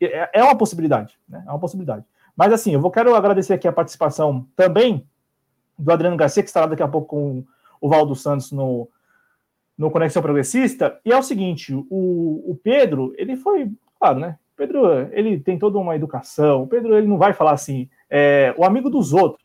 É, 0.00 0.40
é 0.40 0.42
uma 0.42 0.56
possibilidade, 0.56 1.16
né? 1.28 1.44
É 1.46 1.50
uma 1.50 1.58
possibilidade. 1.58 2.04
Mas 2.36 2.52
assim, 2.52 2.72
eu 2.72 2.80
vou, 2.80 2.90
quero 2.90 3.14
agradecer 3.14 3.52
aqui 3.52 3.68
a 3.68 3.72
participação 3.72 4.46
também 4.56 5.06
do 5.78 5.92
Adriano 5.92 6.16
Garcia, 6.16 6.42
que 6.42 6.48
estará 6.48 6.66
daqui 6.66 6.82
a 6.82 6.88
pouco 6.88 7.08
com 7.08 7.44
o 7.80 7.88
Valdo 7.88 8.14
Santos 8.14 8.50
no, 8.50 8.88
no 9.76 9.90
Conexão 9.90 10.22
Progressista. 10.22 10.98
E 11.04 11.12
é 11.12 11.16
o 11.16 11.22
seguinte: 11.22 11.74
o, 11.74 12.50
o 12.50 12.58
Pedro, 12.62 13.12
ele 13.16 13.36
foi, 13.36 13.70
claro, 13.98 14.18
né? 14.18 14.38
O 14.54 14.56
Pedro, 14.56 15.08
ele 15.12 15.38
tem 15.38 15.58
toda 15.58 15.78
uma 15.78 15.94
educação. 15.94 16.62
O 16.62 16.66
Pedro, 16.66 16.96
ele 16.96 17.06
não 17.06 17.18
vai 17.18 17.32
falar 17.32 17.52
assim, 17.52 17.88
é, 18.08 18.54
o 18.56 18.64
amigo 18.64 18.88
dos 18.88 19.12
outros 19.12 19.42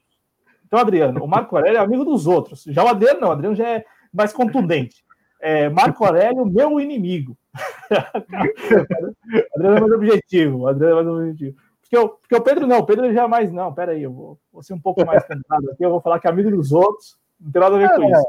Então, 0.68 0.80
Adriano, 0.80 1.24
o 1.24 1.28
Marco 1.28 1.56
Aurélio 1.56 1.78
é 1.78 1.82
amigo 1.82 2.04
dos 2.04 2.28
outros. 2.28 2.64
Já 2.68 2.84
o 2.84 2.90
Adriano 2.90 3.22
não, 3.22 3.30
o 3.30 3.32
Adriano 3.32 3.56
já 3.56 3.68
é 3.68 3.86
mais 4.14 4.34
contundente. 4.34 5.04
É, 5.40 5.70
Marco 5.70 6.04
Aurélio, 6.04 6.46
meu 6.46 6.80
inimigo. 6.80 7.38
Adriano 9.56 9.78
é 9.78 9.80
mais 9.80 9.94
objetivo. 9.94 10.68
Adriano 10.68 11.00
é 11.00 11.04
mais 11.04 11.08
objetivo. 11.08 11.58
Porque, 11.82 11.98
eu, 11.98 12.10
porque 12.10 12.36
o 12.36 12.42
Pedro 12.42 12.68
não, 12.68 12.80
o 12.80 12.86
Pedro 12.86 13.14
já 13.14 13.24
é 13.24 13.28
mais. 13.28 13.52
Não, 13.52 13.74
peraí, 13.74 14.04
eu 14.04 14.12
vou, 14.12 14.40
vou 14.52 14.62
ser 14.62 14.74
um 14.74 14.80
pouco 14.80 15.06
mais 15.06 15.24
cantado 15.24 15.72
aqui. 15.72 15.86
Eu 15.86 15.90
vou 15.90 16.02
falar 16.02 16.20
que 16.20 16.28
é 16.28 16.30
amigo 16.30 16.52
dos 16.52 16.74
outros. 16.74 17.18
Não 17.40 17.52
tem 17.52 17.62
nada 17.62 17.76
a 17.76 17.80
ver 17.80 17.96
com 17.96 18.04
isso. 18.04 18.28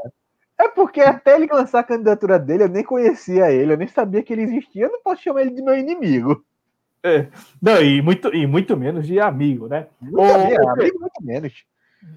É 0.59 0.67
porque 0.67 1.01
até 1.01 1.35
ele 1.35 1.47
lançar 1.47 1.79
a 1.79 1.83
candidatura 1.83 2.37
dele, 2.37 2.63
eu 2.63 2.69
nem 2.69 2.83
conhecia 2.83 3.49
ele, 3.49 3.71
eu 3.71 3.77
nem 3.77 3.87
sabia 3.87 4.21
que 4.21 4.33
ele 4.33 4.41
existia, 4.41 4.83
eu 4.83 4.91
não 4.91 5.01
posso 5.01 5.23
chamar 5.23 5.41
ele 5.41 5.51
de 5.51 5.61
meu 5.61 5.77
inimigo. 5.77 6.43
É, 7.01 7.27
não, 7.61 7.81
e 7.81 8.01
muito, 8.01 8.27
e 8.35 8.45
muito 8.45 8.75
menos 8.75 9.07
de 9.07 9.21
amigo, 9.21 9.69
né? 9.69 9.87
Muito 10.01 10.19
Ou, 10.19 10.35
amigo, 10.35 10.99
muito 10.99 11.23
menos. 11.23 11.63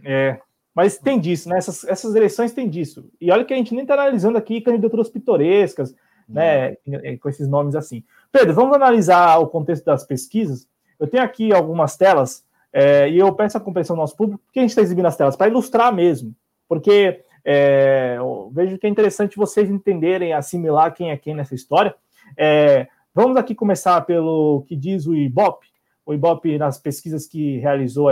É, 0.05 0.39
mas 0.74 0.99
tem 0.99 1.18
disso, 1.18 1.49
né? 1.49 1.59
Essas, 1.59 1.85
essas 1.85 2.14
eleições 2.14 2.53
tem 2.53 2.68
disso. 2.68 3.11
E 3.20 3.30
olha 3.30 3.45
que 3.45 3.53
a 3.53 3.57
gente 3.57 3.74
nem 3.74 3.83
está 3.83 3.95
analisando 3.95 4.39
aqui 4.39 4.61
candidaturas 4.61 5.09
pitorescas, 5.09 5.95
né? 6.28 6.76
Com 7.20 7.28
esses 7.28 7.49
nomes 7.49 7.74
assim. 7.74 8.03
Pedro, 8.30 8.55
vamos 8.55 8.74
analisar 8.74 9.39
o 9.39 9.47
contexto 9.47 9.85
das 9.85 10.05
pesquisas. 10.05 10.66
Eu 10.99 11.07
tenho 11.07 11.22
aqui 11.22 11.53
algumas 11.53 11.97
telas 11.97 12.45
é, 12.72 13.11
e 13.11 13.18
eu 13.18 13.33
peço 13.35 13.59
a 13.59 13.61
compreensão 13.61 13.95
do 13.95 14.01
nosso 14.01 14.16
público, 14.16 14.43
porque 14.47 14.59
a 14.59 14.62
gente 14.62 14.70
está 14.70 14.80
exibindo 14.80 15.07
as 15.07 15.16
telas? 15.16 15.37
Para 15.37 15.49
ilustrar 15.49 15.95
mesmo. 15.95 16.35
Porque 16.66 17.20
é, 17.45 18.16
vejo 18.53 18.78
que 18.78 18.87
é 18.87 18.91
interessante 18.91 19.37
vocês 19.37 19.68
entenderem, 19.68 20.33
assimilar 20.33 20.95
quem 20.95 21.11
é 21.11 21.16
quem 21.16 21.35
nessa 21.35 21.55
história. 21.55 21.95
É, 22.37 22.87
vamos 23.14 23.37
aqui 23.37 23.55
começar 23.55 24.01
pelo 24.03 24.64
que 24.66 24.74
diz 24.74 25.07
o 25.07 25.14
Ibope. 25.14 25.66
O 26.07 26.14
Ibope, 26.14 26.57
nas 26.57 26.78
pesquisas 26.78 27.26
que 27.26 27.59
realizou 27.59 28.09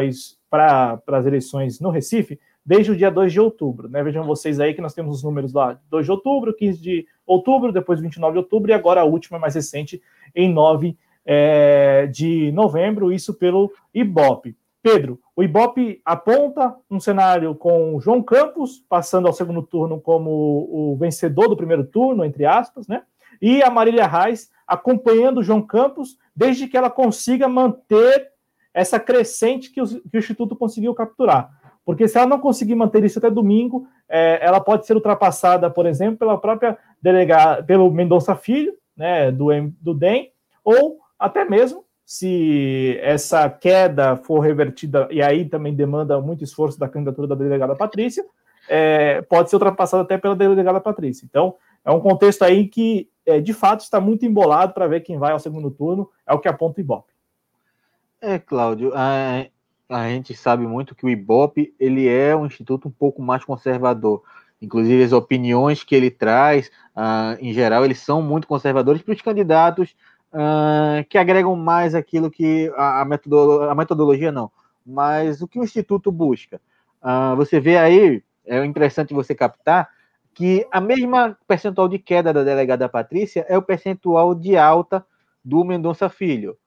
para 0.50 1.00
as 1.06 1.26
eleições 1.26 1.80
no 1.80 1.90
Recife, 1.90 2.38
desde 2.66 2.90
o 2.90 2.96
dia 2.96 3.10
2 3.10 3.32
de 3.32 3.40
outubro. 3.40 3.88
Né? 3.88 4.02
Vejam 4.02 4.24
vocês 4.24 4.60
aí 4.60 4.74
que 4.74 4.82
nós 4.82 4.92
temos 4.92 5.16
os 5.16 5.22
números 5.22 5.52
lá: 5.52 5.78
2 5.88 6.04
de 6.04 6.10
outubro, 6.10 6.54
15 6.54 6.80
de 6.80 7.06
outubro, 7.26 7.72
depois 7.72 8.00
29 8.00 8.32
de 8.32 8.38
outubro, 8.38 8.70
e 8.70 8.74
agora 8.74 9.00
a 9.00 9.04
última 9.04 9.38
mais 9.38 9.54
recente, 9.54 10.02
em 10.34 10.52
9 10.52 10.96
é, 11.24 12.06
de 12.06 12.50
novembro, 12.52 13.12
isso 13.12 13.32
pelo 13.32 13.72
Ibope. 13.94 14.56
Pedro, 14.82 15.20
o 15.36 15.42
Ibope 15.42 16.00
aponta 16.04 16.74
um 16.90 16.98
cenário 16.98 17.54
com 17.54 18.00
João 18.00 18.22
Campos 18.22 18.82
passando 18.88 19.26
ao 19.26 19.32
segundo 19.32 19.62
turno 19.62 20.00
como 20.00 20.30
o 20.30 20.96
vencedor 20.98 21.48
do 21.48 21.56
primeiro 21.56 21.84
turno, 21.84 22.24
entre 22.24 22.46
aspas, 22.46 22.88
né? 22.88 23.02
E 23.42 23.62
a 23.62 23.70
Marília 23.70 24.06
Reis 24.06 24.50
acompanhando 24.66 25.38
o 25.38 25.42
João 25.42 25.60
Campos 25.60 26.18
desde 26.34 26.66
que 26.66 26.76
ela 26.76 26.88
consiga 26.88 27.48
manter 27.48 28.29
essa 28.72 28.98
crescente 29.00 29.70
que 29.70 29.80
o, 29.80 29.86
que 29.86 30.16
o 30.16 30.18
Instituto 30.18 30.56
conseguiu 30.56 30.94
capturar. 30.94 31.50
Porque 31.84 32.06
se 32.06 32.18
ela 32.18 32.26
não 32.26 32.38
conseguir 32.38 32.74
manter 32.74 33.04
isso 33.04 33.18
até 33.18 33.30
domingo, 33.30 33.86
é, 34.08 34.38
ela 34.42 34.60
pode 34.60 34.86
ser 34.86 34.94
ultrapassada, 34.94 35.70
por 35.70 35.86
exemplo, 35.86 36.18
pela 36.18 36.38
própria 36.38 36.78
delegada, 37.02 37.62
pelo 37.62 37.90
Mendonça 37.90 38.34
Filho, 38.36 38.74
né, 38.96 39.30
do, 39.30 39.48
do 39.80 39.94
DEM, 39.94 40.30
ou 40.62 40.98
até 41.18 41.44
mesmo 41.44 41.84
se 42.04 42.98
essa 43.02 43.48
queda 43.48 44.16
for 44.16 44.40
revertida, 44.40 45.06
e 45.10 45.22
aí 45.22 45.44
também 45.44 45.74
demanda 45.74 46.20
muito 46.20 46.42
esforço 46.42 46.78
da 46.78 46.88
candidatura 46.88 47.28
da 47.28 47.34
delegada 47.36 47.76
Patrícia, 47.76 48.24
é, 48.68 49.22
pode 49.22 49.48
ser 49.48 49.56
ultrapassada 49.56 50.02
até 50.02 50.18
pela 50.18 50.34
delegada 50.34 50.80
Patrícia. 50.80 51.24
Então, 51.24 51.54
é 51.84 51.90
um 51.90 52.00
contexto 52.00 52.42
aí 52.42 52.66
que, 52.66 53.08
é, 53.24 53.40
de 53.40 53.52
fato, 53.52 53.80
está 53.80 54.00
muito 54.00 54.26
embolado 54.26 54.74
para 54.74 54.88
ver 54.88 55.00
quem 55.00 55.18
vai 55.18 55.32
ao 55.32 55.38
segundo 55.38 55.70
turno, 55.70 56.10
é 56.26 56.34
o 56.34 56.38
que 56.38 56.48
aponta 56.48 56.78
o 56.78 56.80
Ibope. 56.80 57.12
É, 58.22 58.38
Cláudio, 58.38 58.92
a, 58.94 59.46
a 59.88 60.08
gente 60.08 60.34
sabe 60.34 60.66
muito 60.66 60.94
que 60.94 61.06
o 61.06 61.08
Ibope 61.08 61.74
ele 61.80 62.06
é 62.06 62.36
um 62.36 62.44
instituto 62.44 62.86
um 62.86 62.90
pouco 62.90 63.22
mais 63.22 63.44
conservador. 63.44 64.22
Inclusive, 64.60 65.02
as 65.02 65.12
opiniões 65.12 65.82
que 65.82 65.94
ele 65.94 66.10
traz, 66.10 66.70
uh, 66.94 67.38
em 67.40 67.52
geral, 67.54 67.82
eles 67.82 67.98
são 68.00 68.20
muito 68.20 68.46
conservadores 68.46 69.00
para 69.00 69.14
os 69.14 69.22
candidatos 69.22 69.96
uh, 70.34 71.02
que 71.08 71.16
agregam 71.16 71.56
mais 71.56 71.94
aquilo 71.94 72.30
que 72.30 72.70
a, 72.76 73.00
a, 73.00 73.04
metodologia, 73.06 73.70
a, 73.70 73.74
metodologia 73.74 74.32
não, 74.32 74.50
mas 74.84 75.40
o 75.40 75.48
que 75.48 75.58
o 75.58 75.64
Instituto 75.64 76.12
busca. 76.12 76.60
Uh, 77.02 77.34
você 77.36 77.58
vê 77.58 77.78
aí, 77.78 78.22
é 78.44 78.62
interessante 78.66 79.14
você 79.14 79.34
captar, 79.34 79.88
que 80.34 80.66
a 80.70 80.80
mesma 80.80 81.38
percentual 81.48 81.88
de 81.88 81.98
queda 81.98 82.34
da 82.34 82.44
delegada 82.44 82.88
Patrícia 82.88 83.46
é 83.48 83.56
o 83.56 83.62
percentual 83.62 84.34
de 84.34 84.58
alta 84.58 85.04
do 85.42 85.64
Mendonça 85.64 86.10
Filho. 86.10 86.58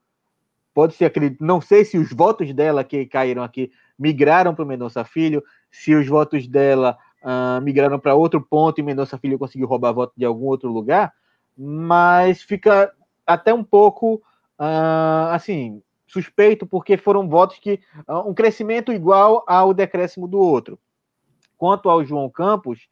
Pode 0.73 0.95
ser, 0.95 1.05
acredito, 1.05 1.43
não 1.43 1.61
sei 1.61 1.85
se 1.85 1.97
os 1.97 2.11
votos 2.11 2.51
dela 2.53 2.83
que 2.83 3.05
caíram 3.05 3.43
aqui 3.43 3.71
migraram 3.97 4.55
para 4.55 4.63
o 4.63 4.67
Mendonça 4.67 5.03
Filho, 5.05 5.43
se 5.69 5.93
os 5.93 6.07
votos 6.07 6.47
dela 6.47 6.97
uh, 7.23 7.61
migraram 7.61 7.99
para 7.99 8.15
outro 8.15 8.41
ponto 8.41 8.79
e 8.79 8.83
Mendonça 8.83 9.17
Filho 9.17 9.37
conseguiu 9.37 9.67
roubar 9.67 9.93
voto 9.93 10.13
de 10.17 10.25
algum 10.25 10.45
outro 10.45 10.71
lugar, 10.71 11.13
mas 11.55 12.41
fica 12.41 12.91
até 13.25 13.53
um 13.53 13.63
pouco, 13.63 14.15
uh, 14.59 15.29
assim, 15.31 15.81
suspeito, 16.07 16.65
porque 16.65 16.97
foram 16.97 17.29
votos 17.29 17.59
que. 17.59 17.79
Uh, 18.07 18.29
um 18.29 18.33
crescimento 18.33 18.91
igual 18.91 19.43
ao 19.47 19.73
decréscimo 19.73 20.27
do 20.27 20.39
outro. 20.39 20.79
Quanto 21.55 21.89
ao 21.89 22.03
João 22.03 22.29
Campos, 22.29 22.89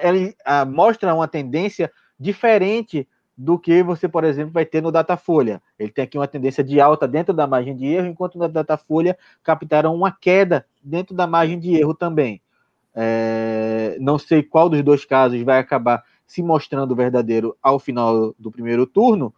ele 0.00 0.36
mostra 0.68 1.12
uma 1.12 1.26
tendência 1.26 1.90
diferente 2.16 3.08
do 3.42 3.58
que 3.58 3.82
você, 3.82 4.06
por 4.06 4.22
exemplo, 4.22 4.52
vai 4.52 4.66
ter 4.66 4.82
no 4.82 4.92
Datafolha. 4.92 5.62
Ele 5.78 5.90
tem 5.90 6.04
aqui 6.04 6.18
uma 6.18 6.28
tendência 6.28 6.62
de 6.62 6.78
alta 6.78 7.08
dentro 7.08 7.32
da 7.32 7.46
margem 7.46 7.74
de 7.74 7.86
erro, 7.86 8.06
enquanto 8.06 8.38
no 8.38 8.46
Datafolha 8.46 9.16
captaram 9.42 9.94
uma 9.94 10.12
queda 10.12 10.66
dentro 10.84 11.14
da 11.14 11.26
margem 11.26 11.58
de 11.58 11.74
erro 11.74 11.94
também. 11.94 12.42
É, 12.94 13.96
não 13.98 14.18
sei 14.18 14.42
qual 14.42 14.68
dos 14.68 14.82
dois 14.82 15.06
casos 15.06 15.40
vai 15.40 15.58
acabar 15.58 16.04
se 16.26 16.42
mostrando 16.42 16.94
verdadeiro 16.94 17.56
ao 17.62 17.78
final 17.78 18.34
do 18.38 18.50
primeiro 18.50 18.86
turno, 18.86 19.32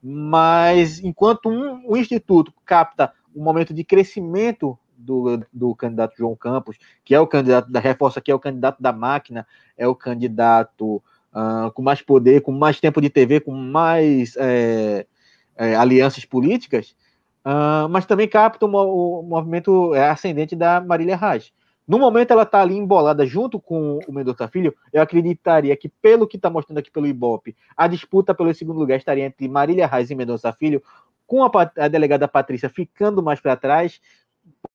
mas 0.00 1.02
enquanto 1.02 1.48
um, 1.48 1.82
o 1.84 1.96
Instituto 1.96 2.54
capta 2.64 3.12
um 3.34 3.42
momento 3.42 3.74
de 3.74 3.82
crescimento 3.82 4.78
do, 4.96 5.44
do 5.52 5.74
candidato 5.74 6.16
João 6.16 6.36
Campos, 6.36 6.78
que 7.04 7.12
é 7.12 7.18
o 7.18 7.26
candidato 7.26 7.72
da 7.72 7.80
reforça, 7.80 8.20
que 8.20 8.30
é 8.30 8.34
o 8.36 8.38
candidato 8.38 8.80
da 8.80 8.92
máquina, 8.92 9.44
é 9.76 9.88
o 9.88 9.96
candidato 9.96 11.02
uh, 11.38 11.70
com 11.72 11.82
mais 11.82 12.02
poder, 12.02 12.40
com 12.42 12.50
mais 12.50 12.80
tempo 12.80 13.00
de 13.00 13.08
TV, 13.08 13.40
com 13.40 13.52
mais 13.52 14.36
é, 14.36 15.06
é, 15.56 15.76
alianças 15.76 16.24
políticas, 16.24 16.96
uh, 17.44 17.88
mas 17.88 18.06
também 18.06 18.26
capta 18.26 18.66
o, 18.66 19.20
o 19.20 19.22
movimento 19.22 19.94
é, 19.94 20.08
ascendente 20.08 20.56
da 20.56 20.80
Marília 20.80 21.16
Reis. 21.16 21.52
No 21.86 21.98
momento 21.98 22.32
ela 22.32 22.42
está 22.42 22.60
ali 22.60 22.76
embolada 22.76 23.24
junto 23.24 23.58
com 23.58 23.98
o 24.06 24.12
Mendonça 24.12 24.46
Filho, 24.48 24.74
eu 24.92 25.00
acreditaria 25.00 25.74
que, 25.74 25.88
pelo 25.88 26.26
que 26.26 26.36
está 26.36 26.50
mostrando 26.50 26.78
aqui 26.78 26.90
pelo 26.90 27.06
Ibope, 27.06 27.56
a 27.74 27.86
disputa 27.86 28.34
pelo 28.34 28.52
segundo 28.52 28.78
lugar 28.78 28.98
estaria 28.98 29.24
entre 29.24 29.48
Marília 29.48 29.86
Reis 29.86 30.10
e 30.10 30.14
Mendonça 30.14 30.52
Filho, 30.52 30.82
com 31.26 31.44
a, 31.44 31.50
a 31.78 31.88
delegada 31.88 32.28
Patrícia 32.28 32.68
ficando 32.68 33.22
mais 33.22 33.40
para 33.40 33.56
trás. 33.56 34.00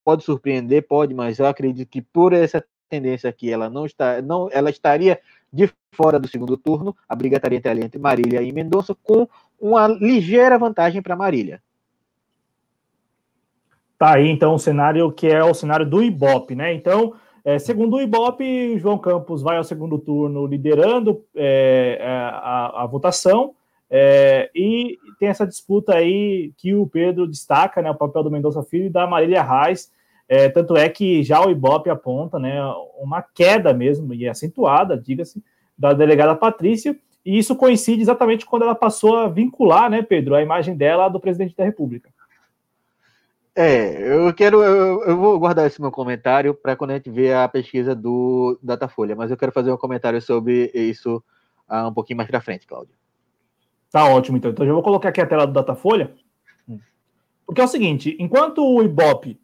Pode 0.04 0.24
surpreender, 0.24 0.88
pode, 0.88 1.14
mas 1.14 1.40
eu 1.40 1.46
acredito 1.46 1.88
que 1.88 2.02
por 2.02 2.34
essa 2.34 2.64
tendência 2.94 3.30
aqui, 3.30 3.52
ela 3.52 3.70
não 3.70 3.86
está, 3.86 4.22
não, 4.22 4.48
ela 4.52 4.70
estaria 4.70 5.20
de 5.52 5.72
fora 5.92 6.20
do 6.20 6.28
segundo 6.28 6.56
turno, 6.56 6.96
a 7.10 7.16
briga 7.16 7.38
estaria 7.38 7.58
entre, 7.58 7.84
entre 7.84 8.00
Marília 8.00 8.42
e 8.42 8.52
Mendonça, 8.52 8.96
com 9.02 9.28
uma 9.60 9.88
ligeira 9.88 10.60
vantagem 10.60 11.02
para 11.02 11.16
Marília. 11.16 11.62
Tá 13.98 14.16
aí, 14.16 14.30
então, 14.30 14.56
o 14.56 14.60
cenário 14.60 15.12
que 15.12 15.28
é 15.28 15.44
o 15.44 15.54
cenário 15.54 15.90
do 15.90 16.04
Ibope, 16.04 16.56
né? 16.56 16.74
Então, 16.74 17.14
é, 17.44 17.58
segundo 17.58 17.96
o 17.96 18.02
Ibope, 18.02 18.78
João 18.78 18.98
Campos 18.98 19.42
vai 19.42 19.58
ao 19.58 19.64
segundo 19.64 19.98
turno 19.98 20.46
liderando 20.46 21.24
é, 21.36 21.98
é, 22.00 22.08
a, 22.08 22.84
a, 22.84 22.86
votação 22.86 23.56
é, 23.90 24.50
e 24.56 24.98
tem 25.20 25.30
essa 25.30 25.48
disputa 25.48 25.96
aí 25.96 26.52
que 26.58 26.74
o 26.74 26.88
Pedro 26.88 27.28
destaca, 27.28 27.82
né? 27.82 27.90
O 27.90 27.96
papel 27.96 28.24
do 28.24 28.32
Mendonça 28.32 28.62
Filho 28.64 28.86
e 28.86 28.90
da 28.90 29.08
Marília 29.08 29.42
Reis. 29.42 29.92
É, 30.36 30.50
tanto 30.50 30.76
é 30.76 30.90
que 30.90 31.22
já 31.22 31.46
o 31.46 31.52
Ibope 31.52 31.92
aponta 31.92 32.40
né, 32.40 32.60
uma 33.00 33.22
queda 33.22 33.72
mesmo, 33.72 34.16
e 34.16 34.28
acentuada, 34.28 34.98
diga-se, 34.98 35.44
da 35.78 35.94
delegada 35.94 36.36
Patrícia, 36.36 36.98
e 37.24 37.38
isso 37.38 37.56
coincide 37.56 38.02
exatamente 38.02 38.44
quando 38.44 38.64
ela 38.64 38.74
passou 38.74 39.16
a 39.16 39.28
vincular, 39.28 39.92
né, 39.92 40.02
Pedro, 40.02 40.34
a 40.34 40.42
imagem 40.42 40.76
dela 40.76 41.08
do 41.08 41.20
presidente 41.20 41.56
da 41.56 41.64
República. 41.64 42.10
É, 43.56 44.12
eu 44.12 44.34
quero, 44.34 44.64
eu, 44.64 45.04
eu, 45.04 45.18
vou 45.18 45.38
guardar 45.38 45.68
esse 45.68 45.80
meu 45.80 45.92
comentário 45.92 46.56
para 46.56 46.76
quando 46.76 46.90
a 46.90 46.96
gente 46.96 47.12
ver 47.12 47.36
a 47.36 47.48
pesquisa 47.48 47.94
do 47.94 48.58
Datafolha, 48.64 49.16
mas 49.16 49.30
eu 49.30 49.38
quero 49.38 49.52
fazer 49.52 49.72
um 49.72 49.78
comentário 49.78 50.20
sobre 50.20 50.72
isso 50.74 51.24
uh, 51.70 51.88
um 51.90 51.94
pouquinho 51.94 52.18
mais 52.18 52.28
para 52.28 52.42
frente, 52.42 52.66
Cláudio. 52.66 52.96
Tá 53.92 54.08
ótimo, 54.08 54.38
então. 54.38 54.50
Então, 54.50 54.66
eu 54.66 54.74
vou 54.74 54.82
colocar 54.82 55.10
aqui 55.10 55.22
a 55.22 55.28
tela 55.28 55.46
do 55.46 55.54
Datafolha, 55.54 56.12
porque 57.46 57.62
é 57.62 57.66
o 57.66 57.68
seguinte: 57.68 58.18
enquanto 58.20 58.66
o 58.66 58.82
Ibope, 58.82 59.40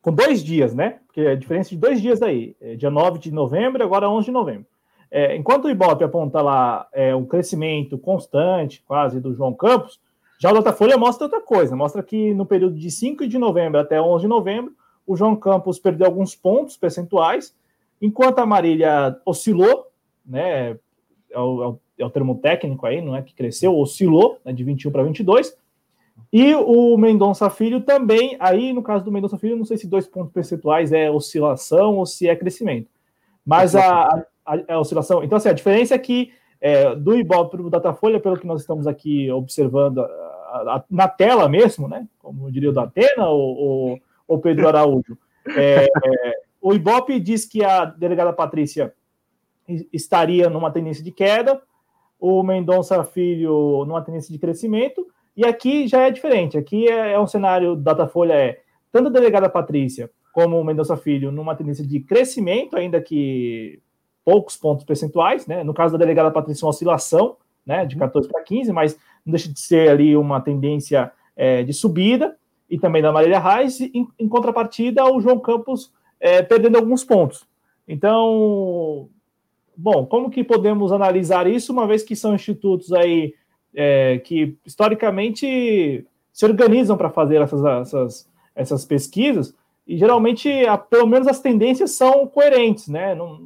com 0.00 0.12
dois 0.12 0.42
dias, 0.42 0.74
né? 0.74 0.98
Porque 1.06 1.20
é 1.20 1.32
a 1.32 1.36
diferença 1.36 1.70
de 1.70 1.76
dois 1.76 2.00
dias 2.00 2.22
aí, 2.22 2.56
é 2.60 2.74
dia 2.74 2.90
9 2.90 3.18
de 3.18 3.32
novembro 3.32 3.82
agora 3.82 4.08
11 4.08 4.26
de 4.26 4.32
novembro. 4.32 4.66
É, 5.10 5.36
enquanto 5.36 5.64
o 5.64 5.70
Ibope 5.70 6.04
aponta 6.04 6.40
lá 6.40 6.86
é, 6.92 7.14
um 7.14 7.26
crescimento 7.26 7.98
constante, 7.98 8.82
quase, 8.86 9.20
do 9.20 9.34
João 9.34 9.52
Campos, 9.52 10.00
já 10.38 10.50
o 10.50 10.54
Datafolha 10.54 10.96
mostra 10.96 11.26
outra 11.26 11.40
coisa, 11.40 11.76
mostra 11.76 12.02
que 12.02 12.32
no 12.32 12.46
período 12.46 12.76
de 12.76 12.90
5 12.90 13.26
de 13.26 13.36
novembro 13.36 13.80
até 13.80 14.00
11 14.00 14.22
de 14.22 14.28
novembro, 14.28 14.72
o 15.06 15.16
João 15.16 15.34
Campos 15.34 15.78
perdeu 15.78 16.06
alguns 16.06 16.34
pontos 16.34 16.76
percentuais, 16.76 17.54
enquanto 18.00 18.38
a 18.38 18.46
Marília 18.46 19.20
oscilou, 19.26 19.88
né? 20.24 20.78
É 21.30 21.38
o, 21.38 21.62
é 21.98 22.04
o, 22.04 22.06
é 22.06 22.08
termo 22.08 22.36
técnico 22.36 22.86
aí, 22.86 23.02
não 23.02 23.14
é 23.14 23.22
que 23.22 23.34
cresceu, 23.34 23.76
oscilou 23.76 24.38
né, 24.44 24.52
de 24.52 24.64
21 24.64 24.90
para 24.90 25.02
22. 25.02 25.56
E 26.32 26.54
o 26.54 26.96
Mendonça 26.96 27.48
Filho 27.50 27.80
também, 27.80 28.36
aí 28.38 28.72
no 28.72 28.82
caso 28.82 29.04
do 29.04 29.12
Mendonça 29.12 29.38
Filho, 29.38 29.56
não 29.56 29.64
sei 29.64 29.76
se 29.76 29.86
dois 29.86 30.06
pontos 30.06 30.32
percentuais 30.32 30.92
é 30.92 31.10
oscilação 31.10 31.96
ou 31.96 32.06
se 32.06 32.28
é 32.28 32.36
crescimento. 32.36 32.88
Mas 33.44 33.74
a, 33.74 34.02
a, 34.02 34.24
a, 34.46 34.74
a 34.74 34.78
oscilação. 34.78 35.24
Então, 35.24 35.36
assim, 35.36 35.48
a 35.48 35.54
diferença 35.54 35.94
é 35.94 35.98
que 35.98 36.32
é, 36.60 36.94
do 36.94 37.16
Ibope 37.16 37.56
para 37.56 37.66
o 37.66 37.70
Datafolha, 37.70 38.20
pelo 38.20 38.38
que 38.38 38.46
nós 38.46 38.60
estamos 38.60 38.86
aqui 38.86 39.30
observando 39.30 40.06
na 40.90 41.08
tela 41.08 41.48
mesmo, 41.48 41.88
né? 41.88 42.06
Como 42.18 42.50
diria 42.50 42.70
o 42.70 42.72
Datena 42.72 43.28
ou 43.28 43.98
o 44.26 44.38
Pedro 44.38 44.68
Araújo. 44.68 45.16
É, 45.56 45.88
o 46.60 46.74
Ibope 46.74 47.18
diz 47.18 47.46
que 47.46 47.64
a 47.64 47.84
delegada 47.84 48.32
Patrícia 48.32 48.92
estaria 49.92 50.50
numa 50.50 50.70
tendência 50.70 51.02
de 51.02 51.10
queda, 51.10 51.60
o 52.18 52.42
Mendonça 52.42 53.02
Filho 53.04 53.84
numa 53.86 54.02
tendência 54.02 54.32
de 54.32 54.38
crescimento, 54.38 55.06
e 55.36 55.44
aqui 55.44 55.86
já 55.86 56.02
é 56.02 56.10
diferente. 56.10 56.58
Aqui 56.58 56.88
é, 56.88 57.12
é 57.12 57.20
um 57.20 57.26
cenário, 57.26 57.76
Datafolha 57.76 58.34
é 58.34 58.60
tanto 58.92 59.08
a 59.08 59.12
delegada 59.12 59.48
Patrícia 59.48 60.10
como 60.32 60.60
o 60.60 60.64
Mendonça 60.64 60.96
Filho 60.96 61.32
numa 61.32 61.54
tendência 61.54 61.86
de 61.86 62.00
crescimento, 62.00 62.76
ainda 62.76 63.00
que 63.00 63.80
poucos 64.24 64.56
pontos 64.56 64.84
percentuais, 64.84 65.46
né? 65.46 65.64
No 65.64 65.74
caso 65.74 65.92
da 65.92 65.98
delegada 65.98 66.30
Patrícia, 66.30 66.64
uma 66.64 66.70
oscilação, 66.70 67.36
né, 67.64 67.84
de 67.84 67.96
14 67.96 68.28
para 68.28 68.42
15, 68.42 68.72
mas 68.72 68.98
não 69.24 69.32
deixa 69.32 69.52
de 69.52 69.60
ser 69.60 69.90
ali 69.90 70.16
uma 70.16 70.40
tendência 70.40 71.12
é, 71.36 71.62
de 71.62 71.72
subida, 71.72 72.36
e 72.68 72.78
também 72.78 73.02
da 73.02 73.12
Marília 73.12 73.40
Reis, 73.40 73.80
em, 73.80 74.06
em 74.18 74.28
contrapartida, 74.28 75.04
o 75.04 75.20
João 75.20 75.38
Campos 75.38 75.92
é, 76.20 76.42
perdendo 76.42 76.76
alguns 76.76 77.02
pontos. 77.02 77.44
Então, 77.88 79.08
bom, 79.76 80.06
como 80.06 80.30
que 80.30 80.44
podemos 80.44 80.92
analisar 80.92 81.48
isso, 81.48 81.72
uma 81.72 81.86
vez 81.86 82.04
que 82.04 82.14
são 82.14 82.34
institutos 82.34 82.92
aí 82.92 83.34
é, 83.74 84.18
que 84.18 84.56
historicamente 84.64 86.06
se 86.32 86.44
organizam 86.44 86.96
para 86.96 87.10
fazer 87.10 87.40
essas, 87.40 87.64
essas, 87.64 88.28
essas 88.54 88.84
pesquisas, 88.84 89.54
e 89.86 89.96
geralmente, 89.96 90.48
a, 90.66 90.78
pelo 90.78 91.06
menos 91.06 91.26
as 91.26 91.40
tendências 91.40 91.92
são 91.92 92.26
coerentes, 92.26 92.88
né? 92.88 93.14
Não, 93.14 93.40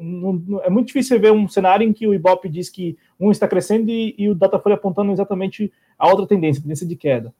não, 0.00 0.32
não, 0.32 0.62
é 0.62 0.70
muito 0.70 0.86
difícil 0.86 1.20
ver 1.20 1.32
um 1.32 1.46
cenário 1.46 1.86
em 1.86 1.92
que 1.92 2.06
o 2.06 2.14
Ibope 2.14 2.48
diz 2.48 2.68
que 2.68 2.96
um 3.20 3.30
está 3.30 3.46
crescendo 3.46 3.90
e, 3.90 4.14
e 4.18 4.28
o 4.28 4.34
Datafolha 4.34 4.74
apontando 4.74 5.12
exatamente 5.12 5.72
a 5.98 6.08
outra 6.08 6.26
tendência, 6.26 6.60
a 6.60 6.62
tendência 6.62 6.86
de 6.86 6.96
queda. 6.96 7.34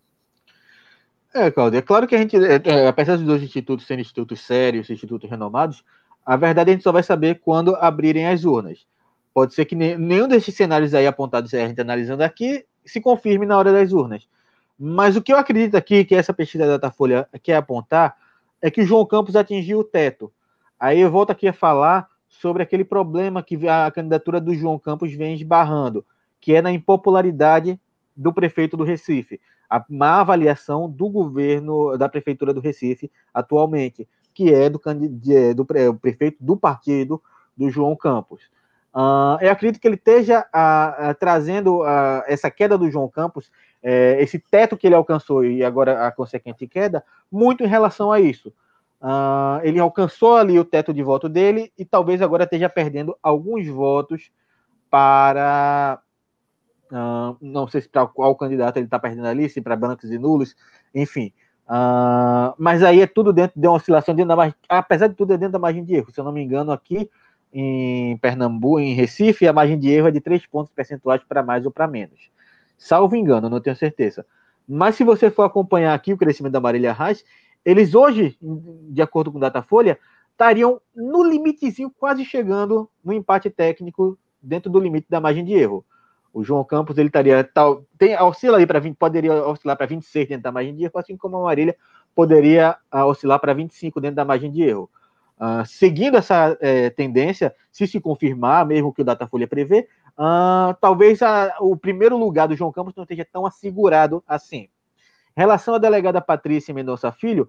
É, 1.34 1.50
Claudio, 1.50 1.78
é 1.78 1.82
claro 1.82 2.06
que 2.06 2.14
a 2.14 2.18
gente, 2.18 2.36
é, 2.36 2.60
é, 2.62 2.86
apesar 2.86 3.16
dos 3.16 3.24
dois 3.24 3.42
institutos 3.42 3.86
serem 3.86 4.02
institutos 4.02 4.40
sérios, 4.40 4.90
institutos 4.90 5.30
renomados, 5.30 5.82
a 6.24 6.36
verdade 6.36 6.70
a 6.70 6.74
gente 6.74 6.84
só 6.84 6.92
vai 6.92 7.02
saber 7.02 7.40
quando 7.40 7.74
abrirem 7.76 8.26
as 8.26 8.44
urnas. 8.44 8.86
Pode 9.34 9.54
ser 9.54 9.64
que 9.64 9.74
nenhum 9.74 10.28
desses 10.28 10.54
cenários 10.54 10.94
aí 10.94 11.06
apontados, 11.06 11.52
a 11.54 11.66
gente 11.66 11.80
analisando 11.80 12.22
aqui, 12.22 12.64
se 12.84 13.00
confirme 13.00 13.46
na 13.46 13.56
hora 13.56 13.72
das 13.72 13.92
urnas. 13.92 14.28
Mas 14.78 15.16
o 15.16 15.22
que 15.22 15.32
eu 15.32 15.36
acredito 15.36 15.76
aqui, 15.76 16.04
que 16.04 16.14
essa 16.14 16.34
pesquisa 16.34 16.66
da 16.66 16.72
Datafolha 16.72 17.28
quer 17.42 17.56
apontar, 17.56 18.16
é 18.60 18.70
que 18.70 18.82
o 18.82 18.86
João 18.86 19.06
Campos 19.06 19.36
atingiu 19.36 19.78
o 19.80 19.84
teto. 19.84 20.32
Aí 20.78 21.00
eu 21.00 21.10
volto 21.10 21.30
aqui 21.30 21.48
a 21.48 21.52
falar 21.52 22.08
sobre 22.28 22.62
aquele 22.62 22.84
problema 22.84 23.42
que 23.42 23.68
a 23.68 23.90
candidatura 23.90 24.40
do 24.40 24.54
João 24.54 24.78
Campos 24.78 25.12
vem 25.12 25.34
esbarrando, 25.34 26.04
que 26.40 26.54
é 26.54 26.60
na 26.60 26.72
impopularidade 26.72 27.80
do 28.16 28.32
prefeito 28.32 28.76
do 28.76 28.84
Recife 28.84 29.40
a 29.72 29.82
má 29.88 30.20
avaliação 30.20 30.90
do 30.90 31.08
governo 31.08 31.96
da 31.96 32.06
prefeitura 32.06 32.52
do 32.52 32.60
Recife 32.60 33.10
atualmente, 33.32 34.06
que 34.34 34.52
é 34.52 34.68
do, 34.68 34.78
do 35.56 35.64
prefeito 35.98 36.36
do 36.44 36.58
partido 36.58 37.22
do 37.56 37.70
João 37.70 37.96
Campos. 37.96 38.42
Uh, 38.94 39.40
eu 39.40 39.50
acredito 39.50 39.80
que 39.80 39.88
ele 39.88 39.94
esteja 39.94 40.40
uh, 40.54 41.10
uh, 41.10 41.14
trazendo 41.14 41.82
essa 42.26 42.50
queda 42.50 42.76
do 42.76 42.90
João 42.90 43.08
Campos, 43.08 43.50
eh, 43.82 44.18
esse 44.20 44.38
teto 44.38 44.76
que 44.76 44.86
ele 44.86 44.94
alcançou 44.94 45.44
e 45.44 45.64
agora 45.64 46.06
a 46.06 46.12
consequente 46.12 46.66
queda, 46.68 47.02
muito 47.30 47.64
em 47.64 47.66
relação 47.66 48.12
a 48.12 48.20
isso. 48.20 48.52
ele 49.64 49.80
alcançou 49.80 50.36
ali 50.36 50.58
o 50.58 50.64
teto 50.64 50.92
de 50.92 51.02
voto 51.02 51.28
dele 51.28 51.72
e 51.76 51.84
talvez 51.84 52.22
agora 52.22 52.44
esteja 52.44 52.68
perdendo 52.68 53.16
alguns 53.22 53.66
votos 53.66 54.30
para 54.88 56.00
não 57.40 57.66
sei 57.66 57.80
se 57.80 57.88
para 57.88 58.06
qual 58.06 58.36
candidato 58.36 58.76
ele 58.76 58.84
está 58.84 58.98
perdendo 58.98 59.26
ali, 59.26 59.48
se 59.48 59.60
para 59.60 59.74
brancos 59.74 60.10
e 60.12 60.18
nulos, 60.18 60.54
enfim. 60.94 61.32
Mas 62.58 62.82
aí 62.82 63.00
é 63.00 63.06
tudo 63.06 63.32
dentro 63.32 63.58
de 63.58 63.66
uma 63.66 63.76
oscilação 63.76 64.14
dentro 64.14 64.28
da 64.28 64.36
margem, 64.36 64.54
apesar 64.68 65.08
de 65.08 65.14
tudo 65.14 65.32
é 65.32 65.38
dentro 65.38 65.54
da 65.54 65.58
margem 65.58 65.82
de 65.84 65.94
erro. 65.94 66.12
Se 66.12 66.20
eu 66.20 66.24
não 66.24 66.32
me 66.32 66.42
engano, 66.42 66.70
aqui 66.70 67.10
em 67.52 68.16
Pernambuco, 68.16 68.80
em 68.80 68.94
Recife, 68.94 69.46
a 69.46 69.52
margem 69.52 69.78
de 69.78 69.90
erro 69.90 70.08
é 70.08 70.10
de 70.10 70.20
3 70.20 70.46
pontos 70.46 70.72
percentuais 70.72 71.22
para 71.22 71.42
mais 71.42 71.66
ou 71.66 71.70
para 71.70 71.86
menos. 71.86 72.30
Salvo 72.78 73.14
engano, 73.14 73.48
não 73.48 73.60
tenho 73.60 73.76
certeza. 73.76 74.24
Mas 74.66 74.96
se 74.96 75.04
você 75.04 75.30
for 75.30 75.42
acompanhar 75.42 75.94
aqui 75.94 76.12
o 76.12 76.16
crescimento 76.16 76.52
da 76.52 76.60
Marília 76.60 76.92
Reis, 76.92 77.24
eles 77.64 77.94
hoje, 77.94 78.36
de 78.40 79.02
acordo 79.02 79.30
com 79.30 79.38
o 79.38 79.40
Datafolha, 79.40 79.98
estariam 80.30 80.80
no 80.94 81.22
limitezinho, 81.22 81.90
quase 81.90 82.24
chegando 82.24 82.88
no 83.04 83.12
empate 83.12 83.50
técnico 83.50 84.18
dentro 84.42 84.70
do 84.70 84.80
limite 84.80 85.06
da 85.08 85.20
margem 85.20 85.44
de 85.44 85.52
erro. 85.52 85.84
O 86.32 86.42
João 86.42 86.64
Campos 86.64 86.96
ele 86.96 87.08
estaria 87.08 87.44
tal, 87.44 87.84
tem 87.98 88.18
oscila 88.20 88.58
aí 88.58 88.66
para 88.66 88.80
20, 88.80 88.96
poderia 88.96 89.46
oscilar 89.46 89.76
para 89.76 89.86
26 89.86 90.28
dentro 90.28 90.42
da 90.42 90.52
margem 90.52 90.74
de 90.74 90.84
erro, 90.84 90.98
assim 90.98 91.16
como 91.16 91.36
a 91.36 91.42
Marília 91.42 91.76
poderia 92.14 92.76
uh, 92.92 93.04
oscilar 93.04 93.38
para 93.38 93.52
25 93.52 94.00
dentro 94.00 94.16
da 94.16 94.24
margem 94.24 94.50
de 94.50 94.62
erro. 94.62 94.90
Uh, 95.38 95.66
seguindo 95.66 96.16
essa 96.16 96.56
é, 96.60 96.90
tendência, 96.90 97.54
se 97.70 97.86
se 97.86 98.00
confirmar, 98.00 98.64
mesmo 98.64 98.92
que 98.92 99.02
o 99.02 99.04
Datafolha 99.04 99.48
prevê, 99.48 99.88
uh, 100.16 100.74
talvez 100.80 101.20
a, 101.22 101.56
o 101.60 101.76
primeiro 101.76 102.16
lugar 102.16 102.46
do 102.46 102.54
João 102.54 102.70
Campos 102.70 102.94
não 102.94 103.02
esteja 103.02 103.26
tão 103.30 103.44
assegurado 103.44 104.22
assim. 104.26 104.68
Em 105.36 105.40
relação 105.40 105.74
à 105.74 105.78
delegada 105.78 106.20
Patrícia 106.20 106.74
Mendonça 106.74 107.10
Filho, 107.10 107.48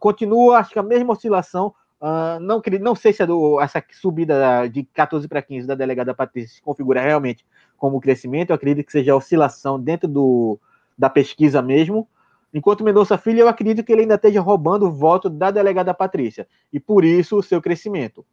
continua, 0.00 0.58
acho 0.58 0.72
que 0.72 0.78
a 0.78 0.82
mesma 0.82 1.12
oscilação, 1.12 1.72
Uh, 2.00 2.38
não, 2.38 2.60
não 2.82 2.94
sei 2.94 3.14
se 3.14 3.24
do, 3.24 3.58
essa 3.58 3.82
subida 3.90 4.68
de 4.68 4.82
14 4.84 5.26
para 5.26 5.40
15 5.40 5.66
da 5.66 5.74
delegada 5.74 6.12
Patrícia 6.12 6.56
se 6.56 6.60
configura 6.60 7.00
realmente 7.00 7.46
como 7.78 7.98
crescimento, 7.98 8.50
eu 8.50 8.56
acredito 8.56 8.84
que 8.84 8.92
seja 8.92 9.16
oscilação 9.16 9.80
dentro 9.80 10.06
do, 10.06 10.60
da 10.98 11.08
pesquisa 11.08 11.62
mesmo. 11.62 12.06
Enquanto 12.54 12.84
Mendonça 12.84 13.18
Filho, 13.18 13.40
eu 13.40 13.48
acredito 13.48 13.82
que 13.82 13.90
ele 13.90 14.02
ainda 14.02 14.14
esteja 14.14 14.40
roubando 14.40 14.86
o 14.86 14.92
voto 14.92 15.28
da 15.28 15.50
delegada 15.50 15.92
Patrícia, 15.92 16.46
e 16.72 16.78
por 16.78 17.04
isso 17.04 17.36
o 17.36 17.42
seu 17.42 17.60
crescimento. 17.60 18.24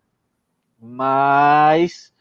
Mas 0.79 2.13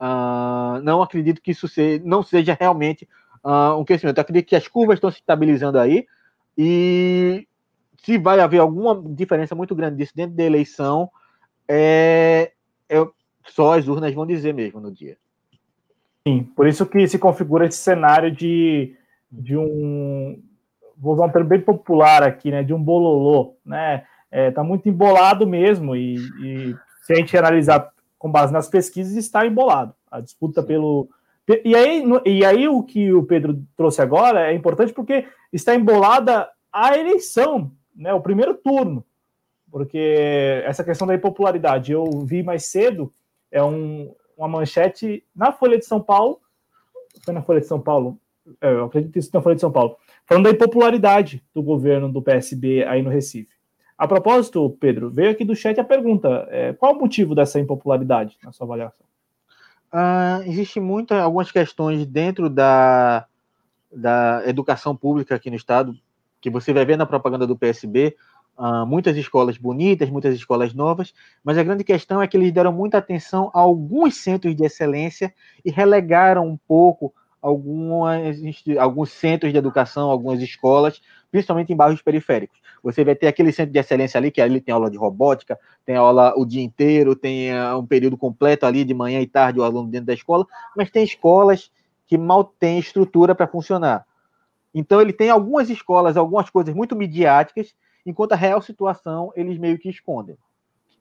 uh, 0.00 0.82
não 0.82 1.00
acredito 1.00 1.40
que 1.40 1.52
isso 1.52 1.68
seja, 1.68 2.02
não 2.04 2.24
seja 2.24 2.56
realmente 2.58 3.08
uh, 3.44 3.78
um 3.78 3.84
crescimento. 3.84 4.18
Eu 4.18 4.22
acredito 4.22 4.48
que 4.48 4.56
as 4.56 4.66
curvas 4.66 4.96
estão 4.96 5.12
se 5.12 5.18
estabilizando 5.18 5.78
aí, 5.78 6.04
e 6.58 7.46
se 8.02 8.18
vai 8.18 8.40
haver 8.40 8.58
alguma 8.58 9.00
diferença 9.14 9.54
muito 9.54 9.76
grande 9.76 9.96
disso 9.96 10.12
dentro 10.14 10.34
da 10.34 10.42
eleição, 10.42 11.08
é, 11.68 12.50
é, 12.88 13.06
só 13.46 13.78
as 13.78 13.86
urnas 13.86 14.12
vão 14.12 14.26
dizer 14.26 14.52
mesmo 14.52 14.80
no 14.80 14.90
dia. 14.90 15.16
Sim, 16.26 16.42
por 16.56 16.66
isso 16.66 16.84
que 16.84 17.06
se 17.06 17.18
configura 17.18 17.66
esse 17.66 17.78
cenário 17.78 18.30
de, 18.30 18.96
de 19.30 19.56
um, 19.56 20.42
vou 20.96 21.14
usar 21.14 21.26
um 21.26 21.30
termo 21.30 21.48
bem 21.48 21.60
popular 21.60 22.22
aqui, 22.22 22.50
né, 22.50 22.62
de 22.62 22.72
um 22.72 22.82
bololô, 22.82 23.56
né, 23.64 24.04
é, 24.30 24.50
tá 24.50 24.62
muito 24.62 24.88
embolado 24.88 25.46
mesmo, 25.46 25.94
e, 25.94 26.16
e, 26.16 26.76
se 27.02 27.12
a 27.12 27.16
gente 27.16 27.36
analisar 27.36 27.92
com 28.18 28.30
base 28.30 28.52
nas 28.52 28.68
pesquisas, 28.68 29.14
está 29.14 29.46
embolado, 29.46 29.94
a 30.10 30.20
disputa 30.20 30.62
pelo... 30.62 31.08
E 31.62 31.76
aí, 31.76 32.02
e 32.24 32.42
aí 32.42 32.66
o 32.66 32.82
que 32.82 33.12
o 33.12 33.22
Pedro 33.22 33.62
trouxe 33.76 34.00
agora 34.00 34.50
é 34.50 34.54
importante 34.54 34.94
porque 34.94 35.26
está 35.52 35.74
embolada 35.74 36.48
a 36.72 36.96
eleição 36.96 37.70
né, 37.94 38.12
o 38.12 38.20
primeiro 38.20 38.54
turno, 38.54 39.04
porque 39.70 40.62
essa 40.64 40.82
questão 40.82 41.06
da 41.06 41.14
impopularidade 41.14 41.92
eu 41.92 42.04
vi 42.24 42.42
mais 42.42 42.66
cedo, 42.66 43.12
é 43.50 43.62
um, 43.62 44.12
uma 44.36 44.48
manchete 44.48 45.24
na 45.34 45.52
Folha 45.52 45.78
de 45.78 45.84
São 45.84 46.00
Paulo, 46.00 46.40
foi 47.24 47.32
na 47.32 47.42
Folha 47.42 47.60
de 47.60 47.66
São 47.66 47.80
Paulo, 47.80 48.18
é, 48.60 48.72
eu 48.72 48.84
acredito 48.84 49.18
isso 49.18 49.30
na 49.32 49.40
Folha 49.40 49.54
de 49.54 49.60
São 49.60 49.70
Paulo, 49.70 49.96
falando 50.26 50.44
da 50.44 50.50
impopularidade 50.50 51.42
do 51.54 51.62
governo 51.62 52.10
do 52.10 52.22
PSB 52.22 52.84
aí 52.84 53.02
no 53.02 53.10
Recife. 53.10 53.54
A 53.96 54.08
propósito, 54.08 54.76
Pedro, 54.80 55.10
veio 55.10 55.30
aqui 55.30 55.44
do 55.44 55.54
chat 55.54 55.78
a 55.78 55.84
pergunta: 55.84 56.46
é, 56.50 56.72
qual 56.72 56.94
o 56.94 57.00
motivo 57.00 57.34
dessa 57.34 57.60
impopularidade 57.60 58.36
na 58.42 58.52
sua 58.52 58.66
avaliação? 58.66 59.06
Uh, 59.92 60.42
Existem 60.46 60.82
algumas 61.22 61.52
questões 61.52 62.04
dentro 62.04 62.50
da, 62.50 63.26
da 63.92 64.42
educação 64.46 64.96
pública 64.96 65.36
aqui 65.36 65.50
no 65.50 65.56
estado, 65.56 65.96
que 66.40 66.50
você 66.50 66.72
vai 66.72 66.84
ver 66.84 66.96
na 66.96 67.06
propaganda 67.06 67.46
do 67.46 67.56
PSB, 67.56 68.16
ah, 68.56 68.86
muitas 68.86 69.16
escolas 69.16 69.58
bonitas, 69.58 70.08
muitas 70.08 70.34
escolas 70.34 70.72
novas, 70.72 71.12
mas 71.42 71.58
a 71.58 71.62
grande 71.64 71.82
questão 71.82 72.22
é 72.22 72.28
que 72.28 72.36
eles 72.36 72.52
deram 72.52 72.72
muita 72.72 72.98
atenção 72.98 73.50
a 73.52 73.58
alguns 73.58 74.16
centros 74.16 74.54
de 74.54 74.64
excelência 74.64 75.34
e 75.64 75.70
relegaram 75.72 76.46
um 76.46 76.56
pouco 76.56 77.12
algumas, 77.44 78.38
alguns 78.78 79.10
centros 79.10 79.52
de 79.52 79.58
educação, 79.58 80.08
algumas 80.08 80.40
escolas, 80.40 81.02
principalmente 81.30 81.70
em 81.70 81.76
bairros 81.76 82.00
periféricos. 82.00 82.58
Você 82.82 83.04
vai 83.04 83.14
ter 83.14 83.26
aquele 83.26 83.52
centro 83.52 83.70
de 83.70 83.78
excelência 83.78 84.16
ali, 84.16 84.30
que 84.30 84.40
ali 84.40 84.62
tem 84.62 84.72
aula 84.72 84.90
de 84.90 84.96
robótica, 84.96 85.58
tem 85.84 85.94
aula 85.94 86.32
o 86.38 86.46
dia 86.46 86.62
inteiro, 86.62 87.14
tem 87.14 87.52
uh, 87.52 87.78
um 87.78 87.84
período 87.84 88.16
completo 88.16 88.64
ali, 88.64 88.82
de 88.82 88.94
manhã 88.94 89.20
e 89.20 89.26
tarde, 89.26 89.60
o 89.60 89.62
aluno 89.62 89.90
dentro 89.90 90.06
da 90.06 90.14
escola, 90.14 90.46
mas 90.74 90.90
tem 90.90 91.04
escolas 91.04 91.70
que 92.06 92.16
mal 92.16 92.44
têm 92.44 92.78
estrutura 92.78 93.34
para 93.34 93.46
funcionar. 93.46 94.06
Então, 94.74 94.98
ele 94.98 95.12
tem 95.12 95.28
algumas 95.28 95.68
escolas, 95.68 96.16
algumas 96.16 96.48
coisas 96.48 96.74
muito 96.74 96.96
midiáticas, 96.96 97.74
enquanto 98.06 98.32
a 98.32 98.36
real 98.36 98.62
situação 98.62 99.30
eles 99.36 99.58
meio 99.58 99.78
que 99.78 99.90
escondem. 99.90 100.38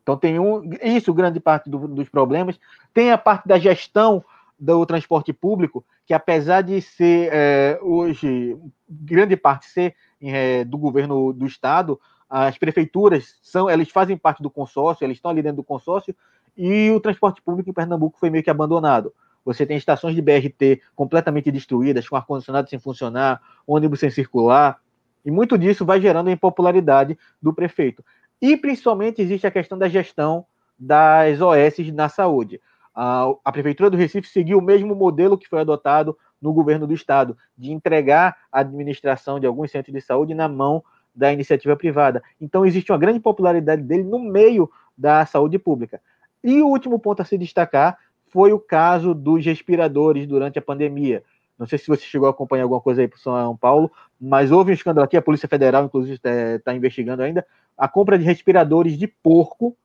Então, 0.02 0.18
tem 0.18 0.38
um, 0.38 0.70
isso, 0.82 1.14
grande 1.14 1.40
parte 1.40 1.70
do, 1.70 1.88
dos 1.88 2.10
problemas. 2.10 2.60
Tem 2.94 3.12
a 3.12 3.18
parte 3.18 3.48
da 3.48 3.58
gestão 3.58 4.24
do 4.60 4.86
transporte 4.86 5.34
público, 5.34 5.86
que 6.06 6.14
apesar 6.14 6.62
de 6.62 6.82
ser 6.82 7.30
é, 7.32 7.80
hoje, 7.82 8.58
grande 8.90 9.36
parte 9.36 9.66
ser 9.66 9.96
é, 10.22 10.64
do 10.64 10.78
governo 10.78 11.34
do 11.34 11.46
estado, 11.46 12.00
as 12.30 12.58
prefeituras 12.58 13.38
são, 13.42 13.70
elas 13.70 13.90
fazem 13.90 14.18
parte 14.18 14.42
do 14.42 14.50
consórcio, 14.50 15.06
elas 15.06 15.18
estão 15.18 15.32
ali 15.32 15.42
dentro 15.42 15.58
do 15.58 15.64
consórcio, 15.64 16.16
e 16.58 16.90
o 16.92 17.00
transporte 17.00 17.42
público 17.42 17.70
em 17.70 17.74
Pernambuco 17.74 18.18
foi 18.18 18.30
meio 18.30 18.44
que 18.44 18.50
abandonado. 18.50 19.14
Você 19.46 19.66
tem 19.66 19.78
estações 19.78 20.16
de 20.16 20.22
BRT 20.22 20.82
completamente 20.96 21.52
destruídas, 21.52 22.08
com 22.08 22.16
ar-condicionado 22.16 22.70
sem 22.70 22.80
funcionar, 22.80 23.42
ônibus 23.68 24.00
sem 24.00 24.10
circular, 24.10 24.80
e 25.26 25.32
muito 25.32 25.58
disso 25.58 25.86
vai 25.86 26.02
gerando 26.02 26.30
a 26.30 26.32
impopularidade 26.32 27.18
do 27.42 27.54
prefeito. 27.54 28.04
E 28.42 28.58
principalmente 28.58 29.22
existe 29.22 29.48
a 29.48 29.52
questão 29.52 29.78
da 29.78 29.88
gestão 29.88 30.46
das 30.78 31.40
OS 31.40 31.78
na 31.94 32.10
saúde. 32.10 32.60
A, 32.96 33.52
Prefeitura 33.52 33.90
do 33.90 33.98
Recife 33.98 34.28
seguiu 34.28 34.60
o 34.60 34.62
mesmo 34.62 34.96
modelo 34.96 35.38
que 35.38 35.48
foi 35.48 35.62
adotado 35.62 36.18
no 36.42 36.54
governo 36.54 36.86
do 36.86 36.94
estado, 36.94 37.38
de 37.58 37.72
entregar 37.72 38.38
a 38.52 38.60
administração 38.60 39.40
de 39.40 39.48
alguns 39.48 39.72
centros 39.72 39.94
de 39.94 40.02
saúde 40.02 40.34
na 40.34 40.48
mão 40.48 40.84
da 41.16 41.32
iniciativa 41.32 41.76
privada. 41.76 42.22
Então, 42.40 42.66
existe 42.66 42.92
uma 42.92 42.98
grande 42.98 43.20
popularidade 43.20 43.82
dele 43.82 44.04
no 44.04 44.20
meio 44.20 44.70
da 44.98 45.26
saúde 45.26 45.58
pública. 45.58 46.02
E 46.44 46.62
o 46.62 46.68
último 46.68 47.00
ponto 47.00 47.22
a 47.22 47.26
se 47.26 47.38
destacar 47.38 47.98
foi 48.28 48.52
o 48.52 48.60
caso 48.60 49.14
dos 49.14 49.46
respiradores 49.46 50.28
durante 50.28 50.60
a 50.60 50.62
pandemia. 50.62 51.24
Não 51.58 51.68
sei 51.68 51.78
se 51.78 51.88
você 51.88 52.02
chegou 52.02 52.28
a 52.28 52.32
acompanhar 52.32 52.64
alguma 52.64 52.82
coisa 52.82 53.02
aí 53.02 53.08
para 53.08 53.20
São 53.20 53.56
Paulo, 53.56 53.92
mas 54.20 54.52
houve 54.52 54.72
um 54.72 54.74
escândalo 54.74 55.06
aqui, 55.06 55.16
a 55.16 55.22
Polícia 55.22 55.48
Federal, 55.48 55.86
inclusive, 55.86 56.20
está 56.56 56.74
investigando 56.74 57.22
ainda, 57.22 57.46
a 57.78 57.88
compra 57.88 58.18
de 58.18 58.26
respiradores 58.26 58.98
de 58.98 59.08
porco 59.08 59.78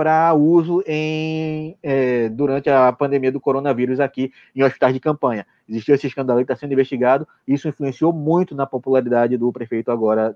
para 0.00 0.32
uso 0.32 0.82
em, 0.86 1.76
é, 1.82 2.30
durante 2.30 2.70
a 2.70 2.90
pandemia 2.90 3.30
do 3.30 3.38
coronavírus 3.38 4.00
aqui 4.00 4.32
em 4.56 4.62
hospitais 4.62 4.94
de 4.94 4.98
campanha. 4.98 5.46
Existiu 5.68 5.94
esse 5.94 6.06
escândalo 6.06 6.38
que 6.38 6.44
está 6.44 6.56
sendo 6.56 6.72
investigado, 6.72 7.28
isso 7.46 7.68
influenciou 7.68 8.10
muito 8.10 8.54
na 8.54 8.64
popularidade 8.64 9.36
do 9.36 9.52
prefeito 9.52 9.90
agora, 9.90 10.34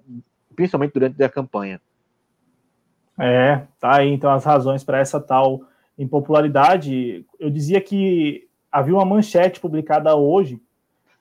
principalmente 0.54 0.92
durante 0.92 1.24
a 1.24 1.30
campanha. 1.30 1.80
É, 3.18 3.62
tá 3.80 3.96
aí 3.96 4.12
então 4.12 4.30
as 4.30 4.44
razões 4.44 4.84
para 4.84 4.98
essa 4.98 5.18
tal 5.18 5.62
impopularidade. 5.98 7.24
Eu 7.40 7.48
dizia 7.48 7.80
que 7.80 8.46
havia 8.70 8.92
uma 8.92 9.06
manchete 9.06 9.60
publicada 9.60 10.14
hoje, 10.14 10.60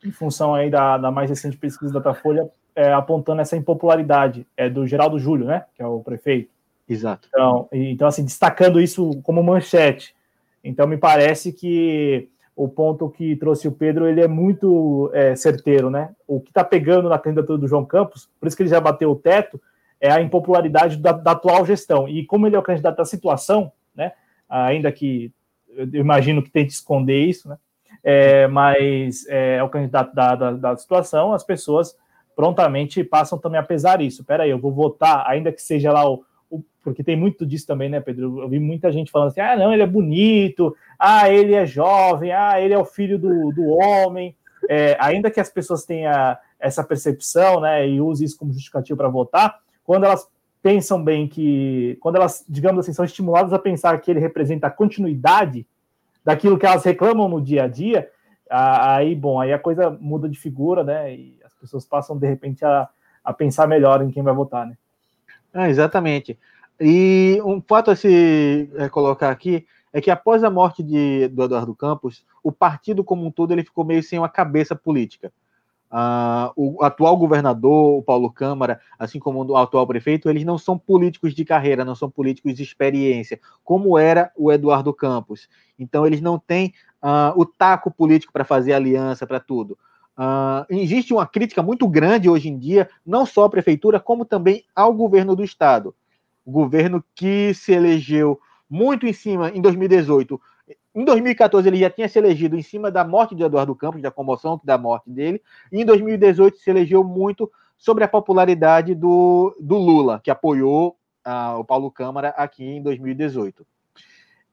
em 0.03 0.11
função 0.11 0.53
aí 0.53 0.69
da, 0.69 0.97
da 0.97 1.09
mais 1.09 1.29
recente 1.29 1.55
pesquisa 1.55 1.93
da 1.93 1.99
Datafolha, 1.99 2.49
é, 2.75 2.91
apontando 2.91 3.39
essa 3.39 3.55
impopularidade 3.55 4.45
é 4.57 4.69
do 4.69 4.85
Geraldo 4.85 5.17
Júlio, 5.17 5.45
né, 5.45 5.63
que 5.73 5.81
é 5.81 5.87
o 5.87 6.01
prefeito. 6.01 6.52
Exato. 6.87 7.27
Então, 7.29 7.69
então, 7.71 8.07
assim, 8.07 8.23
destacando 8.23 8.79
isso 8.81 9.21
como 9.23 9.43
manchete. 9.43 10.15
Então, 10.63 10.87
me 10.87 10.97
parece 10.97 11.51
que 11.51 12.29
o 12.55 12.67
ponto 12.67 13.09
que 13.09 13.35
trouxe 13.35 13.67
o 13.67 13.71
Pedro, 13.71 14.07
ele 14.07 14.21
é 14.21 14.27
muito 14.27 15.09
é, 15.13 15.35
certeiro, 15.35 15.89
né? 15.89 16.13
O 16.27 16.39
que 16.39 16.51
está 16.51 16.63
pegando 16.63 17.09
na 17.09 17.17
candidatura 17.17 17.57
do 17.57 17.67
João 17.67 17.85
Campos, 17.85 18.29
por 18.39 18.47
isso 18.47 18.55
que 18.55 18.63
ele 18.63 18.69
já 18.69 18.79
bateu 18.79 19.11
o 19.11 19.15
teto, 19.15 19.59
é 19.99 20.11
a 20.11 20.21
impopularidade 20.21 20.97
da, 20.97 21.13
da 21.13 21.31
atual 21.31 21.65
gestão. 21.65 22.07
E 22.07 22.25
como 22.25 22.45
ele 22.45 22.55
é 22.55 22.59
o 22.59 22.63
candidato 22.63 22.97
da 22.97 23.05
situação, 23.05 23.71
né? 23.95 24.11
Ainda 24.47 24.91
que 24.91 25.31
eu 25.75 25.87
imagino 25.93 26.43
que 26.43 26.51
tente 26.51 26.73
esconder 26.73 27.25
isso, 27.25 27.49
né? 27.49 27.57
É, 28.03 28.47
mas 28.47 29.25
é, 29.27 29.55
é, 29.55 29.63
o 29.63 29.69
candidato 29.69 30.13
da, 30.13 30.35
da, 30.35 30.51
da 30.51 30.77
situação, 30.77 31.33
as 31.33 31.43
pessoas 31.43 31.95
prontamente 32.35 33.03
passam 33.03 33.39
também 33.39 33.59
a 33.59 33.63
pesar 33.63 34.01
isso. 34.01 34.23
Peraí, 34.23 34.49
eu 34.49 34.59
vou 34.59 34.71
votar, 34.71 35.25
ainda 35.27 35.51
que 35.51 35.61
seja 35.61 35.91
lá 35.91 36.09
o, 36.09 36.23
porque 36.83 37.03
tem 37.03 37.15
muito 37.15 37.45
disso 37.45 37.65
também, 37.65 37.89
né, 37.89 38.01
Pedro? 38.01 38.41
Eu 38.41 38.49
vi 38.49 38.59
muita 38.59 38.91
gente 38.91 39.11
falando 39.11 39.29
assim: 39.29 39.41
ah, 39.41 39.55
não, 39.55 39.71
ele 39.71 39.83
é 39.83 39.87
bonito, 39.87 40.75
ah, 40.99 41.29
ele 41.29 41.53
é 41.53 41.65
jovem, 41.65 42.31
ah, 42.31 42.59
ele 42.59 42.73
é 42.73 42.77
o 42.77 42.85
filho 42.85 43.17
do, 43.17 43.51
do 43.51 43.67
homem. 43.67 44.35
É, 44.69 44.95
ainda 44.99 45.31
que 45.31 45.39
as 45.39 45.49
pessoas 45.49 45.85
tenham 45.85 46.11
essa 46.59 46.83
percepção, 46.83 47.59
né, 47.59 47.87
e 47.87 47.99
usem 47.99 48.25
isso 48.25 48.37
como 48.37 48.53
justificativo 48.53 48.97
para 48.97 49.09
votar, 49.09 49.59
quando 49.83 50.05
elas 50.05 50.25
pensam 50.61 51.03
bem 51.03 51.27
que, 51.27 51.97
quando 51.99 52.15
elas, 52.15 52.45
digamos 52.47 52.79
assim, 52.79 52.93
são 52.93 53.03
estimuladas 53.03 53.51
a 53.51 53.59
pensar 53.59 53.99
que 53.99 54.09
ele 54.09 54.21
representa 54.21 54.67
a 54.67 54.71
continuidade 54.71 55.67
daquilo 56.23 56.57
que 56.57 56.65
elas 56.65 56.85
reclamam 56.85 57.27
no 57.27 57.41
dia 57.41 57.65
a 57.65 57.67
dia, 57.67 58.09
aí, 58.49 59.13
bom, 59.13 59.41
aí 59.41 59.51
a 59.51 59.59
coisa 59.59 59.89
muda 59.99 60.29
de 60.29 60.39
figura, 60.39 60.83
né, 60.85 61.13
e 61.13 61.37
as 61.43 61.53
pessoas 61.53 61.85
passam, 61.85 62.17
de 62.17 62.27
repente, 62.27 62.63
a, 62.63 62.87
a 63.21 63.33
pensar 63.33 63.67
melhor 63.67 64.01
em 64.01 64.09
quem 64.09 64.23
vai 64.23 64.33
votar, 64.33 64.65
né. 64.65 64.77
Ah, 65.53 65.69
exatamente. 65.69 66.37
E 66.79 67.39
um 67.45 67.61
fato 67.61 67.91
a 67.91 67.95
se 67.95 68.69
é, 68.75 68.89
colocar 68.89 69.29
aqui 69.29 69.65
é 69.93 70.01
que 70.01 70.09
após 70.09 70.43
a 70.43 70.49
morte 70.49 70.81
de, 70.81 71.27
do 71.27 71.43
Eduardo 71.43 71.75
Campos, 71.75 72.25
o 72.43 72.51
partido 72.51 73.03
como 73.03 73.25
um 73.25 73.31
todo 73.31 73.51
ele 73.51 73.63
ficou 73.63 73.85
meio 73.85 74.01
sem 74.01 74.17
uma 74.17 74.29
cabeça 74.29 74.75
política. 74.75 75.31
Uh, 75.91 76.49
o 76.55 76.83
atual 76.83 77.15
governador, 77.15 77.99
o 77.99 78.01
Paulo 78.01 78.31
Câmara, 78.31 78.81
assim 78.97 79.19
como 79.19 79.45
o 79.45 79.55
atual 79.55 79.85
prefeito, 79.85 80.27
eles 80.27 80.43
não 80.43 80.57
são 80.57 80.75
políticos 80.75 81.35
de 81.35 81.45
carreira, 81.45 81.85
não 81.85 81.93
são 81.93 82.09
políticos 82.09 82.55
de 82.55 82.63
experiência, 82.63 83.39
como 83.63 83.95
era 83.95 84.31
o 84.35 84.51
Eduardo 84.51 84.91
Campos. 84.91 85.47
Então, 85.77 86.07
eles 86.07 86.19
não 86.19 86.39
têm 86.39 86.73
uh, 87.03 87.39
o 87.39 87.45
taco 87.45 87.91
político 87.91 88.33
para 88.33 88.43
fazer 88.43 88.73
aliança, 88.73 89.27
para 89.27 89.39
tudo. 89.39 89.77
Uh, 90.17 90.65
existe 90.69 91.13
uma 91.13 91.25
crítica 91.25 91.63
muito 91.63 91.87
grande 91.87 92.29
hoje 92.29 92.47
em 92.49 92.57
dia, 92.57 92.89
não 93.05 93.25
só 93.25 93.45
à 93.45 93.49
prefeitura, 93.49 93.99
como 93.99 94.25
também 94.25 94.63
ao 94.75 94.93
governo 94.93 95.35
do 95.35 95.43
estado 95.43 95.95
o 96.45 96.51
governo 96.51 97.03
que 97.15 97.53
se 97.53 97.71
elegeu 97.71 98.39
muito 98.69 99.05
em 99.05 99.13
cima 99.13 99.49
em 99.49 99.61
2018. 99.61 100.39
Em 100.95 101.05
2014 101.05 101.67
ele 101.67 101.77
já 101.77 101.89
tinha 101.89 102.07
se 102.07 102.19
elegido 102.19 102.55
em 102.55 102.61
cima 102.61 102.91
da 102.91 103.03
morte 103.03 103.35
de 103.35 103.43
Eduardo 103.43 103.75
Campos, 103.75 104.01
da 104.01 104.11
comoção 104.11 104.59
da 104.63 104.77
morte 104.77 105.09
dele, 105.09 105.41
e 105.71 105.81
em 105.81 105.85
2018 105.85 106.57
se 106.57 106.69
elegeu 106.69 107.03
muito 107.03 107.51
sobre 107.77 108.03
a 108.03 108.07
popularidade 108.07 108.93
do, 108.93 109.55
do 109.59 109.75
Lula, 109.75 110.19
que 110.23 110.31
apoiou 110.31 110.97
uh, 111.25 111.59
o 111.59 111.65
Paulo 111.65 111.91
Câmara 111.91 112.29
aqui 112.29 112.63
em 112.63 112.81
2018. 112.81 113.65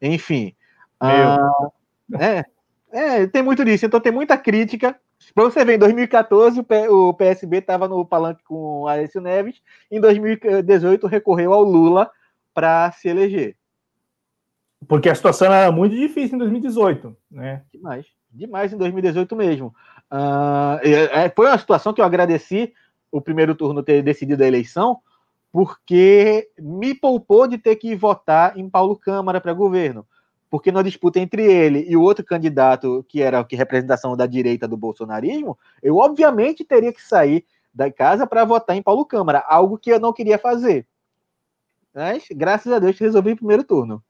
Enfim. 0.00 0.54
Uh, 1.02 1.70
é, 2.18 2.44
é, 2.90 3.26
tem 3.26 3.42
muito 3.42 3.64
disso. 3.64 3.86
Então 3.86 4.00
tem 4.00 4.12
muita 4.12 4.36
crítica 4.36 4.98
para 5.34 5.44
você 5.44 5.64
ver, 5.64 5.74
em 5.74 5.78
2014 5.78 6.64
o 6.88 7.14
PSB 7.14 7.58
estava 7.58 7.86
no 7.86 8.04
palanque 8.04 8.42
com 8.44 8.86
Aécio 8.86 9.20
Neves, 9.20 9.60
em 9.90 10.00
2018 10.00 11.06
recorreu 11.06 11.52
ao 11.52 11.62
Lula 11.62 12.10
para 12.54 12.90
se 12.92 13.08
eleger. 13.08 13.56
Porque 14.88 15.10
a 15.10 15.14
situação 15.14 15.52
era 15.52 15.70
muito 15.70 15.94
difícil 15.94 16.36
em 16.36 16.38
2018, 16.38 17.16
né? 17.30 17.62
Demais, 17.72 18.06
demais 18.30 18.72
em 18.72 18.78
2018 18.78 19.36
mesmo. 19.36 19.74
Uh, 20.10 21.30
foi 21.36 21.46
uma 21.46 21.58
situação 21.58 21.92
que 21.92 22.00
eu 22.00 22.04
agradeci 22.04 22.72
o 23.12 23.20
primeiro 23.20 23.54
turno 23.54 23.82
ter 23.82 24.02
decidido 24.02 24.42
a 24.42 24.46
eleição, 24.46 25.00
porque 25.52 26.48
me 26.58 26.94
poupou 26.94 27.46
de 27.46 27.58
ter 27.58 27.76
que 27.76 27.94
votar 27.94 28.56
em 28.56 28.70
Paulo 28.70 28.96
Câmara 28.96 29.40
para 29.40 29.52
governo 29.52 30.06
porque 30.50 30.72
na 30.72 30.82
disputa 30.82 31.20
entre 31.20 31.44
ele 31.44 31.86
e 31.88 31.96
o 31.96 32.02
outro 32.02 32.24
candidato, 32.24 33.04
que 33.08 33.22
era 33.22 33.42
que 33.44 33.54
representação 33.54 34.16
da 34.16 34.26
direita 34.26 34.66
do 34.66 34.76
bolsonarismo, 34.76 35.56
eu 35.80 35.96
obviamente 35.96 36.64
teria 36.64 36.92
que 36.92 37.00
sair 37.00 37.44
da 37.72 37.90
casa 37.90 38.26
para 38.26 38.44
votar 38.44 38.76
em 38.76 38.82
Paulo 38.82 39.06
Câmara, 39.06 39.44
algo 39.46 39.78
que 39.78 39.90
eu 39.90 40.00
não 40.00 40.12
queria 40.12 40.38
fazer. 40.38 40.86
Mas, 41.94 42.24
graças 42.32 42.72
a 42.72 42.80
Deus, 42.80 42.98
resolvi 42.98 43.32
o 43.32 43.36
primeiro 43.36 43.62
turno. 43.62 44.02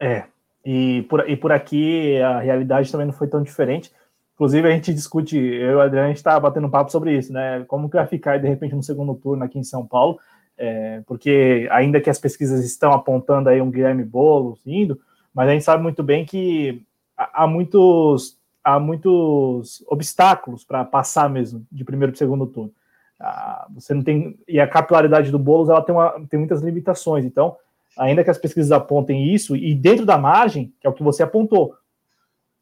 É, 0.00 0.24
e 0.64 1.02
por, 1.08 1.28
e 1.28 1.36
por 1.36 1.52
aqui 1.52 2.20
a 2.20 2.40
realidade 2.40 2.90
também 2.90 3.06
não 3.06 3.14
foi 3.14 3.28
tão 3.28 3.42
diferente. 3.42 3.92
Inclusive, 4.34 4.68
a 4.68 4.70
gente 4.70 4.92
discute, 4.92 5.36
eu 5.36 5.70
e 5.70 5.74
o 5.74 5.80
Adriano, 5.80 6.06
a 6.06 6.08
gente 6.08 6.18
está 6.18 6.38
batendo 6.38 6.66
um 6.66 6.70
papo 6.70 6.90
sobre 6.90 7.16
isso, 7.16 7.32
né? 7.32 7.64
Como 7.68 7.88
que 7.88 7.96
vai 7.96 8.06
ficar, 8.06 8.38
de 8.38 8.48
repente, 8.48 8.74
no 8.74 8.82
segundo 8.82 9.14
turno 9.14 9.44
aqui 9.44 9.58
em 9.58 9.64
São 9.64 9.86
Paulo, 9.86 10.18
é, 10.58 11.02
porque 11.06 11.68
ainda 11.70 12.00
que 12.00 12.10
as 12.10 12.18
pesquisas 12.18 12.64
estão 12.64 12.92
apontando 12.92 13.48
aí 13.48 13.60
um 13.60 13.70
Guilherme 13.70 14.04
Boulos 14.04 14.60
indo, 14.66 15.00
mas 15.36 15.50
a 15.50 15.52
gente 15.52 15.64
sabe 15.64 15.82
muito 15.82 16.02
bem 16.02 16.24
que 16.24 16.82
há 17.14 17.46
muitos, 17.46 18.38
há 18.64 18.80
muitos 18.80 19.84
obstáculos 19.86 20.64
para 20.64 20.82
passar 20.82 21.28
mesmo 21.28 21.66
de 21.70 21.84
primeiro 21.84 22.10
para 22.10 22.18
segundo 22.18 22.46
turno. 22.46 22.72
Ah, 23.20 23.66
você 23.74 23.92
não 23.92 24.02
tem 24.02 24.38
e 24.48 24.58
a 24.58 24.66
capilaridade 24.66 25.30
do 25.30 25.38
Boulos 25.38 25.68
ela 25.68 25.82
tem, 25.82 25.94
uma, 25.94 26.26
tem 26.30 26.38
muitas 26.38 26.62
limitações. 26.62 27.22
Então, 27.26 27.54
ainda 27.98 28.24
que 28.24 28.30
as 28.30 28.38
pesquisas 28.38 28.72
apontem 28.72 29.34
isso 29.34 29.54
e 29.54 29.74
dentro 29.74 30.06
da 30.06 30.16
margem, 30.16 30.72
que 30.80 30.86
é 30.86 30.90
o 30.90 30.94
que 30.94 31.02
você 31.02 31.22
apontou, 31.22 31.76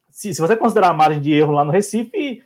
se, 0.09 0.35
se 0.35 0.41
você 0.41 0.57
considerar 0.57 0.89
a 0.89 0.93
margem 0.93 1.21
de 1.21 1.31
erro 1.31 1.53
lá 1.53 1.63
no 1.63 1.71
Recife, 1.71 2.43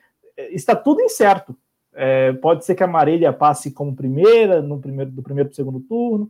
está 0.51 0.75
tudo 0.75 1.01
incerto. 1.01 1.57
É, 1.91 2.33
pode 2.33 2.65
ser 2.65 2.75
que 2.75 2.83
a 2.83 2.87
Marília 2.87 3.33
passe 3.33 3.71
como 3.71 3.95
primeira, 3.95 4.61
no 4.61 4.79
primeiro, 4.79 5.09
do 5.09 5.23
primeiro 5.23 5.49
para 5.49 5.53
o 5.53 5.55
segundo 5.55 5.79
turno, 5.79 6.29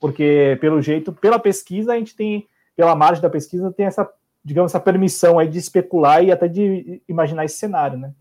porque, 0.00 0.58
pelo 0.60 0.82
jeito, 0.82 1.12
pela 1.12 1.38
pesquisa, 1.38 1.92
a 1.92 1.96
gente 1.96 2.16
tem, 2.16 2.44
pela 2.76 2.94
margem 2.94 3.22
da 3.22 3.30
pesquisa, 3.30 3.72
tem 3.72 3.86
essa, 3.86 4.08
digamos, 4.44 4.70
essa 4.70 4.80
permissão 4.80 5.38
aí 5.38 5.48
de 5.48 5.58
especular 5.58 6.22
e 6.22 6.30
até 6.30 6.46
de 6.46 7.02
imaginar 7.08 7.44
esse 7.44 7.58
cenário, 7.58 7.98
né? 7.98 8.12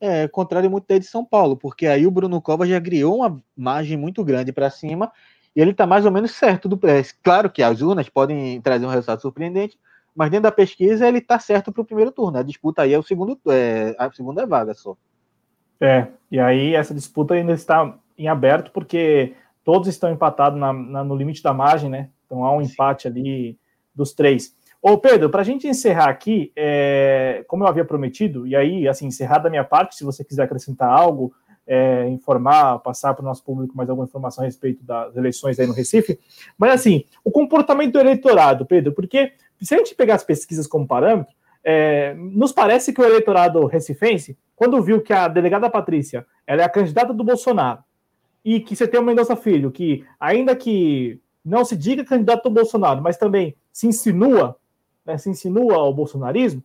É, 0.00 0.26
contrário 0.28 0.70
muito 0.70 0.86
da 0.88 0.98
de 0.98 1.04
São 1.04 1.24
Paulo, 1.24 1.56
porque 1.56 1.86
aí 1.86 2.06
o 2.06 2.10
Bruno 2.10 2.40
Covas 2.40 2.68
já 2.68 2.80
criou 2.80 3.16
uma 3.16 3.40
margem 3.56 3.98
muito 3.98 4.24
grande 4.24 4.50
para 4.50 4.70
cima 4.70 5.12
e 5.54 5.60
ele 5.60 5.72
está 5.72 5.86
mais 5.86 6.06
ou 6.06 6.10
menos 6.10 6.30
certo 6.32 6.68
do 6.68 6.76
preço. 6.76 7.14
Claro 7.22 7.50
que 7.50 7.62
as 7.62 7.82
urnas 7.82 8.08
podem 8.08 8.60
trazer 8.62 8.86
um 8.86 8.88
resultado 8.88 9.20
surpreendente, 9.20 9.78
mas 10.16 10.30
dentro 10.30 10.44
da 10.44 10.52
pesquisa 10.52 11.06
ele 11.06 11.18
está 11.18 11.38
certo 11.38 11.70
para 11.70 11.82
o 11.82 11.84
primeiro 11.84 12.10
turno. 12.10 12.38
A 12.38 12.42
disputa 12.42 12.82
aí 12.82 12.94
é 12.94 12.98
o 12.98 13.02
segundo, 13.02 13.38
é, 13.48 13.94
a 13.98 14.10
segunda 14.10 14.46
vaga 14.46 14.72
só. 14.72 14.96
É, 15.78 16.06
e 16.30 16.40
aí 16.40 16.74
essa 16.74 16.94
disputa 16.94 17.34
ainda 17.34 17.52
está 17.52 17.94
em 18.16 18.26
aberto, 18.26 18.70
porque 18.70 19.34
todos 19.62 19.86
estão 19.86 20.10
empatados 20.10 20.58
na, 20.58 20.72
na, 20.72 21.04
no 21.04 21.14
limite 21.14 21.42
da 21.42 21.52
margem, 21.52 21.90
né? 21.90 22.08
Então 22.24 22.42
há 22.42 22.52
um 22.54 22.62
empate 22.62 23.06
ali 23.06 23.58
dos 24.00 24.12
três. 24.12 24.54
Ô 24.82 24.96
Pedro, 24.96 25.28
para 25.28 25.42
a 25.42 25.44
gente 25.44 25.68
encerrar 25.68 26.08
aqui, 26.08 26.50
é, 26.56 27.44
como 27.46 27.64
eu 27.64 27.68
havia 27.68 27.84
prometido, 27.84 28.46
e 28.46 28.56
aí, 28.56 28.88
assim, 28.88 29.06
encerrar 29.06 29.38
da 29.38 29.50
minha 29.50 29.62
parte, 29.62 29.94
se 29.94 30.02
você 30.02 30.24
quiser 30.24 30.44
acrescentar 30.44 30.88
algo, 30.88 31.34
é, 31.66 32.08
informar, 32.08 32.78
passar 32.78 33.12
para 33.14 33.22
o 33.22 33.26
nosso 33.26 33.44
público 33.44 33.76
mais 33.76 33.88
alguma 33.90 34.06
informação 34.06 34.42
a 34.42 34.46
respeito 34.46 34.82
das 34.82 35.14
eleições 35.16 35.60
aí 35.60 35.66
no 35.66 35.74
Recife, 35.74 36.18
mas 36.58 36.72
assim, 36.72 37.04
o 37.22 37.30
comportamento 37.30 37.92
do 37.92 38.00
eleitorado, 38.00 38.64
Pedro, 38.64 38.92
porque 38.92 39.32
se 39.60 39.74
a 39.74 39.78
gente 39.78 39.94
pegar 39.94 40.14
as 40.14 40.24
pesquisas 40.24 40.66
como 40.66 40.86
parâmetro, 40.86 41.32
é, 41.62 42.14
nos 42.14 42.50
parece 42.50 42.92
que 42.92 43.00
o 43.00 43.04
eleitorado 43.04 43.64
recifense, 43.66 44.36
quando 44.56 44.82
viu 44.82 45.02
que 45.02 45.12
a 45.12 45.28
delegada 45.28 45.70
Patrícia 45.70 46.26
ela 46.46 46.62
é 46.62 46.64
a 46.64 46.70
candidata 46.70 47.12
do 47.12 47.22
Bolsonaro 47.22 47.84
e 48.42 48.60
que 48.60 48.74
você 48.74 48.88
tem 48.88 48.98
o 48.98 49.02
Mendonça 49.02 49.36
Filho, 49.36 49.70
que 49.70 50.04
ainda 50.18 50.56
que 50.56 51.20
não 51.44 51.64
se 51.64 51.76
diga 51.76 52.04
candidato 52.04 52.44
do 52.44 52.50
Bolsonaro, 52.50 53.00
mas 53.00 53.16
também 53.16 53.56
se 53.72 53.86
insinua, 53.86 54.56
né, 55.04 55.16
se 55.18 55.30
insinua 55.30 55.76
ao 55.76 55.94
bolsonarismo, 55.94 56.62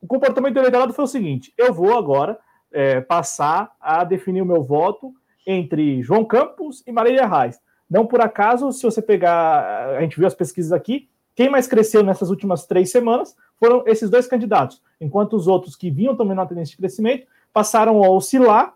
o 0.00 0.06
comportamento 0.06 0.54
do 0.54 0.60
eleitorado 0.60 0.92
foi 0.92 1.04
o 1.04 1.08
seguinte: 1.08 1.52
eu 1.56 1.72
vou 1.72 1.96
agora 1.96 2.38
é, 2.72 3.00
passar 3.00 3.72
a 3.80 4.04
definir 4.04 4.42
o 4.42 4.46
meu 4.46 4.62
voto 4.62 5.12
entre 5.46 6.02
João 6.02 6.24
Campos 6.24 6.82
e 6.86 6.92
Marília 6.92 7.26
Reis. 7.26 7.58
Não 7.88 8.06
por 8.06 8.20
acaso, 8.20 8.70
se 8.70 8.82
você 8.82 9.00
pegar, 9.00 9.96
a 9.96 10.00
gente 10.02 10.16
viu 10.16 10.26
as 10.26 10.34
pesquisas 10.34 10.72
aqui, 10.72 11.08
quem 11.34 11.48
mais 11.48 11.66
cresceu 11.66 12.02
nessas 12.02 12.30
últimas 12.30 12.66
três 12.66 12.90
semanas 12.90 13.34
foram 13.58 13.82
esses 13.86 14.10
dois 14.10 14.26
candidatos, 14.26 14.82
enquanto 15.00 15.34
os 15.34 15.46
outros 15.46 15.74
que 15.74 15.90
vinham 15.90 16.14
também 16.14 16.36
na 16.36 16.44
tendência 16.44 16.72
de 16.72 16.76
crescimento 16.76 17.26
passaram 17.52 18.04
a 18.04 18.10
oscilar 18.10 18.74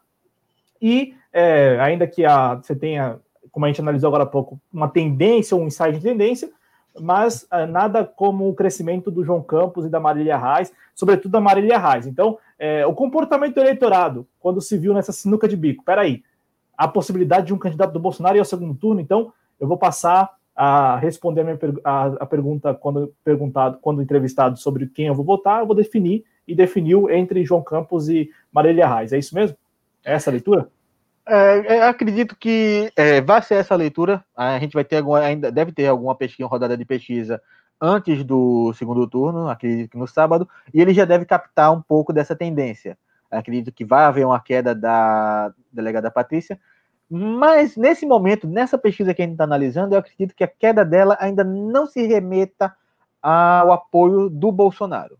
e, 0.80 1.14
é, 1.32 1.78
ainda 1.80 2.06
que 2.06 2.24
a, 2.24 2.54
você 2.54 2.74
tenha, 2.74 3.18
como 3.52 3.66
a 3.66 3.68
gente 3.68 3.80
analisou 3.80 4.08
agora 4.08 4.24
há 4.24 4.26
pouco, 4.26 4.58
uma 4.72 4.88
tendência, 4.88 5.56
um 5.56 5.66
insight 5.66 5.92
de 5.92 6.00
tendência, 6.00 6.50
mas 6.98 7.46
é, 7.52 7.66
nada 7.66 8.04
como 8.04 8.48
o 8.48 8.54
crescimento 8.54 9.10
do 9.10 9.22
João 9.22 9.42
Campos 9.42 9.84
e 9.84 9.88
da 9.88 10.00
Marília 10.00 10.36
Reis, 10.36 10.72
sobretudo 10.94 11.32
da 11.32 11.40
Marília 11.40 11.78
Reis. 11.78 12.06
Então, 12.06 12.38
é, 12.58 12.84
o 12.86 12.94
comportamento 12.94 13.54
do 13.54 13.60
eleitorado, 13.60 14.26
quando 14.40 14.60
se 14.60 14.76
viu 14.76 14.94
nessa 14.94 15.12
sinuca 15.12 15.46
de 15.46 15.56
bico, 15.56 15.84
peraí, 15.84 16.22
a 16.76 16.88
possibilidade 16.88 17.46
de 17.46 17.54
um 17.54 17.58
candidato 17.58 17.92
do 17.92 18.00
Bolsonaro 18.00 18.36
ir 18.36 18.40
ao 18.40 18.44
segundo 18.44 18.74
turno, 18.74 19.00
então 19.00 19.32
eu 19.60 19.68
vou 19.68 19.76
passar 19.76 20.30
a 20.54 20.96
responder 20.96 21.42
a, 21.42 21.44
minha, 21.44 21.58
a, 21.84 22.06
a, 22.06 22.26
pergunta 22.26 22.74
quando 22.74 23.14
perguntado, 23.24 23.78
quando 23.80 24.02
entrevistado 24.02 24.58
sobre 24.58 24.86
quem 24.86 25.06
eu 25.06 25.14
vou 25.14 25.24
votar, 25.24 25.60
eu 25.60 25.66
vou 25.66 25.76
definir 25.76 26.24
e 26.46 26.54
definiu 26.54 27.10
entre 27.10 27.44
João 27.44 27.62
Campos 27.62 28.08
e 28.08 28.30
Marília 28.50 28.86
Reis. 28.86 29.12
É 29.12 29.18
isso 29.18 29.34
mesmo? 29.34 29.56
É 30.04 30.14
essa 30.14 30.30
a 30.30 30.32
leitura? 30.32 30.68
É, 31.26 31.76
é 31.76 31.82
acredito 31.82 32.36
que 32.36 32.92
é, 32.96 33.20
vai 33.20 33.42
ser 33.42 33.54
essa 33.54 33.74
leitura. 33.74 34.24
A 34.36 34.58
gente 34.58 34.72
vai 34.72 34.84
ter 34.84 34.96
alguma, 34.96 35.20
ainda 35.20 35.50
deve 35.50 35.72
ter 35.72 35.86
alguma 35.86 36.14
pesquisa, 36.14 36.48
rodada 36.48 36.76
de 36.76 36.84
pesquisa 36.84 37.40
antes 37.80 38.22
do 38.22 38.72
segundo 38.74 39.08
turno, 39.08 39.48
acredito 39.48 39.90
que 39.90 39.98
no 39.98 40.06
sábado, 40.06 40.48
e 40.72 40.80
ele 40.80 40.94
já 40.94 41.04
deve 41.04 41.24
captar 41.24 41.72
um 41.72 41.82
pouco 41.82 42.12
dessa 42.12 42.36
tendência. 42.36 42.96
Acredito 43.28 43.72
que 43.72 43.84
vai 43.84 44.04
haver 44.04 44.24
uma 44.24 44.38
queda 44.40 44.72
da 44.72 45.52
delegada 45.72 46.10
Patrícia, 46.10 46.60
mas 47.10 47.76
nesse 47.76 48.06
momento, 48.06 48.46
nessa 48.46 48.78
pesquisa 48.78 49.12
que 49.12 49.20
a 49.20 49.24
gente 49.24 49.32
está 49.32 49.44
analisando, 49.44 49.94
eu 49.94 49.98
acredito 49.98 50.34
que 50.34 50.44
a 50.44 50.48
queda 50.48 50.84
dela 50.84 51.16
ainda 51.20 51.42
não 51.42 51.86
se 51.86 52.06
remeta 52.06 52.72
ao 53.20 53.72
apoio 53.72 54.30
do 54.30 54.52
Bolsonaro. 54.52 55.18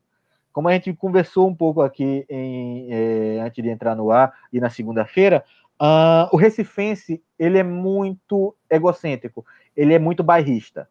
Como 0.52 0.68
a 0.68 0.72
gente 0.72 0.92
conversou 0.94 1.48
um 1.48 1.54
pouco 1.54 1.82
aqui 1.82 2.24
em, 2.28 2.88
é, 2.90 3.40
antes 3.40 3.62
de 3.62 3.70
entrar 3.70 3.96
no 3.96 4.10
ar 4.10 4.32
e 4.52 4.60
na 4.60 4.70
segunda-feira, 4.70 5.44
uh, 5.82 6.28
o 6.32 6.36
recifense 6.36 7.22
ele 7.38 7.58
é 7.58 7.62
muito 7.62 8.54
egocêntrico, 8.70 9.44
ele 9.76 9.92
é 9.92 9.98
muito 9.98 10.22
bairrista, 10.22 10.88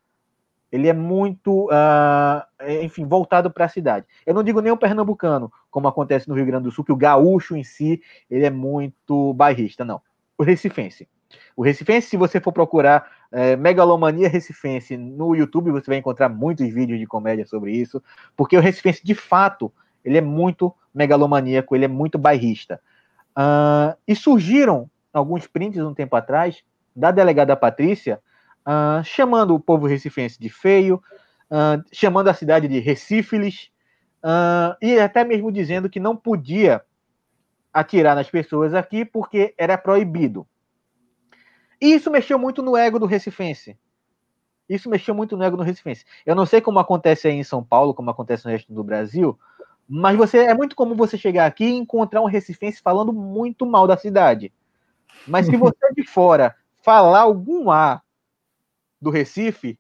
ele 0.72 0.88
é 0.88 0.94
muito, 0.94 1.66
uh, 1.66 2.82
enfim, 2.82 3.06
voltado 3.06 3.50
para 3.50 3.66
a 3.66 3.70
cidade. 3.70 4.06
Eu 4.26 4.34
não 4.34 4.44
digo 4.44 4.62
nem 4.62 4.72
o 4.72 4.78
pernambucano, 4.78 5.52
como 5.70 5.88
acontece 5.88 6.28
no 6.28 6.36
Rio 6.36 6.46
Grande 6.46 6.66
do 6.66 6.72
Sul, 6.72 6.86
que 6.86 6.92
o 6.92 6.98
gaúcho 6.98 7.56
em 7.56 7.64
si 7.64 8.02
ele 8.30 8.46
é 8.46 8.50
muito 8.50 9.34
bairrista, 9.34 9.84
não 9.84 10.02
o 10.42 10.44
Recifense. 10.44 11.08
O 11.56 11.62
Recifense, 11.62 12.08
se 12.08 12.18
você 12.18 12.40
for 12.40 12.52
procurar 12.52 13.08
é, 13.32 13.56
Megalomania 13.56 14.28
Recifense 14.28 14.98
no 14.98 15.36
YouTube, 15.36 15.70
você 15.70 15.86
vai 15.86 15.98
encontrar 15.98 16.30
muitos 16.30 16.68
vídeos 16.74 17.00
de 17.00 17.06
comédia 17.06 17.46
sobre 17.46 17.72
isso, 17.72 18.02
porque 18.36 18.58
o 18.58 18.60
Recifense, 18.60 19.02
de 19.04 19.14
fato, 19.14 19.72
ele 20.04 20.18
é 20.18 20.22
muito 20.22 20.74
megalomaníaco, 20.94 21.76
ele 21.76 21.86
é 21.86 21.88
muito 21.88 22.18
bairrista. 22.18 22.82
Uh, 23.38 23.96
e 24.08 24.16
surgiram 24.16 24.90
alguns 25.14 25.48
prints 25.48 25.82
um 25.82 25.94
tempo 25.94 26.16
atrás 26.16 26.64
da 26.96 27.12
delegada 27.12 27.56
Patrícia 27.56 28.22
uh, 28.68 29.04
chamando 29.04 29.56
o 29.56 29.60
povo 29.60 29.88
recifense 29.88 30.40
de 30.40 30.50
feio, 30.50 31.02
uh, 31.50 31.84
chamando 31.92 32.28
a 32.28 32.34
cidade 32.34 32.68
de 32.68 32.80
Recífilis, 32.80 33.70
e 34.80 35.00
até 35.00 35.24
mesmo 35.24 35.52
dizendo 35.52 35.90
que 35.90 36.00
não 36.00 36.16
podia 36.16 36.84
atirar 37.74 38.16
nas 38.16 38.30
pessoas 38.30 38.72
aqui 38.72 39.04
porque 39.04 39.56
era 39.58 39.76
proibido. 39.80 40.46
E 41.82 41.94
isso 41.94 42.12
mexeu 42.12 42.38
muito 42.38 42.62
no 42.62 42.78
ego 42.78 43.00
do 43.00 43.08
Recifense. 43.08 43.76
Isso 44.70 44.90
mexeu 44.90 45.16
muito 45.16 45.36
no 45.36 45.44
ego 45.44 45.58
do 45.58 45.64
Recifense. 45.64 46.06
Eu 46.24 46.36
não 46.36 46.46
sei 46.46 46.62
como 46.62 46.78
acontece 46.78 47.28
aí 47.28 47.34
em 47.34 47.44
São 47.44 47.64
Paulo, 47.64 47.96
como 47.96 48.12
acontece 48.12 48.46
no 48.46 48.52
resto 48.52 48.72
do 48.72 48.84
Brasil, 48.84 49.40
mas 49.94 50.18
você 50.18 50.38
é 50.38 50.54
muito 50.54 50.74
comum 50.74 50.96
você 50.96 51.18
chegar 51.18 51.46
aqui 51.46 51.66
e 51.66 51.76
encontrar 51.76 52.22
um 52.22 52.26
Recifense 52.26 52.82
falando 52.82 53.12
muito 53.12 53.66
mal 53.66 53.86
da 53.86 53.98
cidade. 53.98 54.54
Mas 55.28 55.48
se 55.48 55.58
você 55.58 55.94
de 55.94 56.08
fora 56.08 56.56
falar 56.82 57.20
algum 57.20 57.70
A 57.70 58.02
do 59.02 59.10
Recife, 59.10 59.78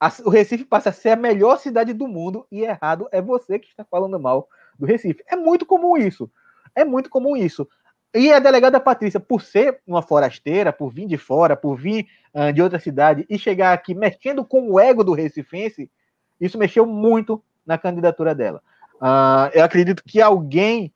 a, 0.00 0.10
o 0.24 0.30
Recife 0.30 0.64
passa 0.64 0.88
a 0.88 0.92
ser 0.92 1.10
a 1.10 1.16
melhor 1.16 1.60
cidade 1.60 1.92
do 1.92 2.08
mundo 2.08 2.44
e 2.50 2.62
errado 2.62 3.08
é 3.12 3.22
você 3.22 3.56
que 3.56 3.68
está 3.68 3.84
falando 3.84 4.18
mal 4.18 4.48
do 4.76 4.84
Recife. 4.84 5.22
É 5.28 5.36
muito 5.36 5.64
comum 5.64 5.96
isso. 5.96 6.28
É 6.74 6.84
muito 6.84 7.08
comum 7.08 7.36
isso. 7.36 7.68
E 8.12 8.32
a 8.32 8.40
delegada 8.40 8.80
Patrícia, 8.80 9.20
por 9.20 9.42
ser 9.42 9.80
uma 9.86 10.02
forasteira, 10.02 10.72
por 10.72 10.90
vir 10.90 11.06
de 11.06 11.16
fora, 11.16 11.56
por 11.56 11.76
vir 11.76 12.08
uh, 12.34 12.52
de 12.52 12.60
outra 12.60 12.80
cidade 12.80 13.24
e 13.30 13.38
chegar 13.38 13.72
aqui 13.72 13.94
mexendo 13.94 14.44
com 14.44 14.68
o 14.72 14.80
ego 14.80 15.04
do 15.04 15.12
recifense, 15.12 15.88
isso 16.40 16.58
mexeu 16.58 16.84
muito 16.84 17.40
na 17.64 17.78
candidatura 17.78 18.34
dela. 18.34 18.60
Uh, 18.96 19.50
eu 19.52 19.64
acredito 19.64 20.02
que 20.04 20.20
alguém 20.20 20.92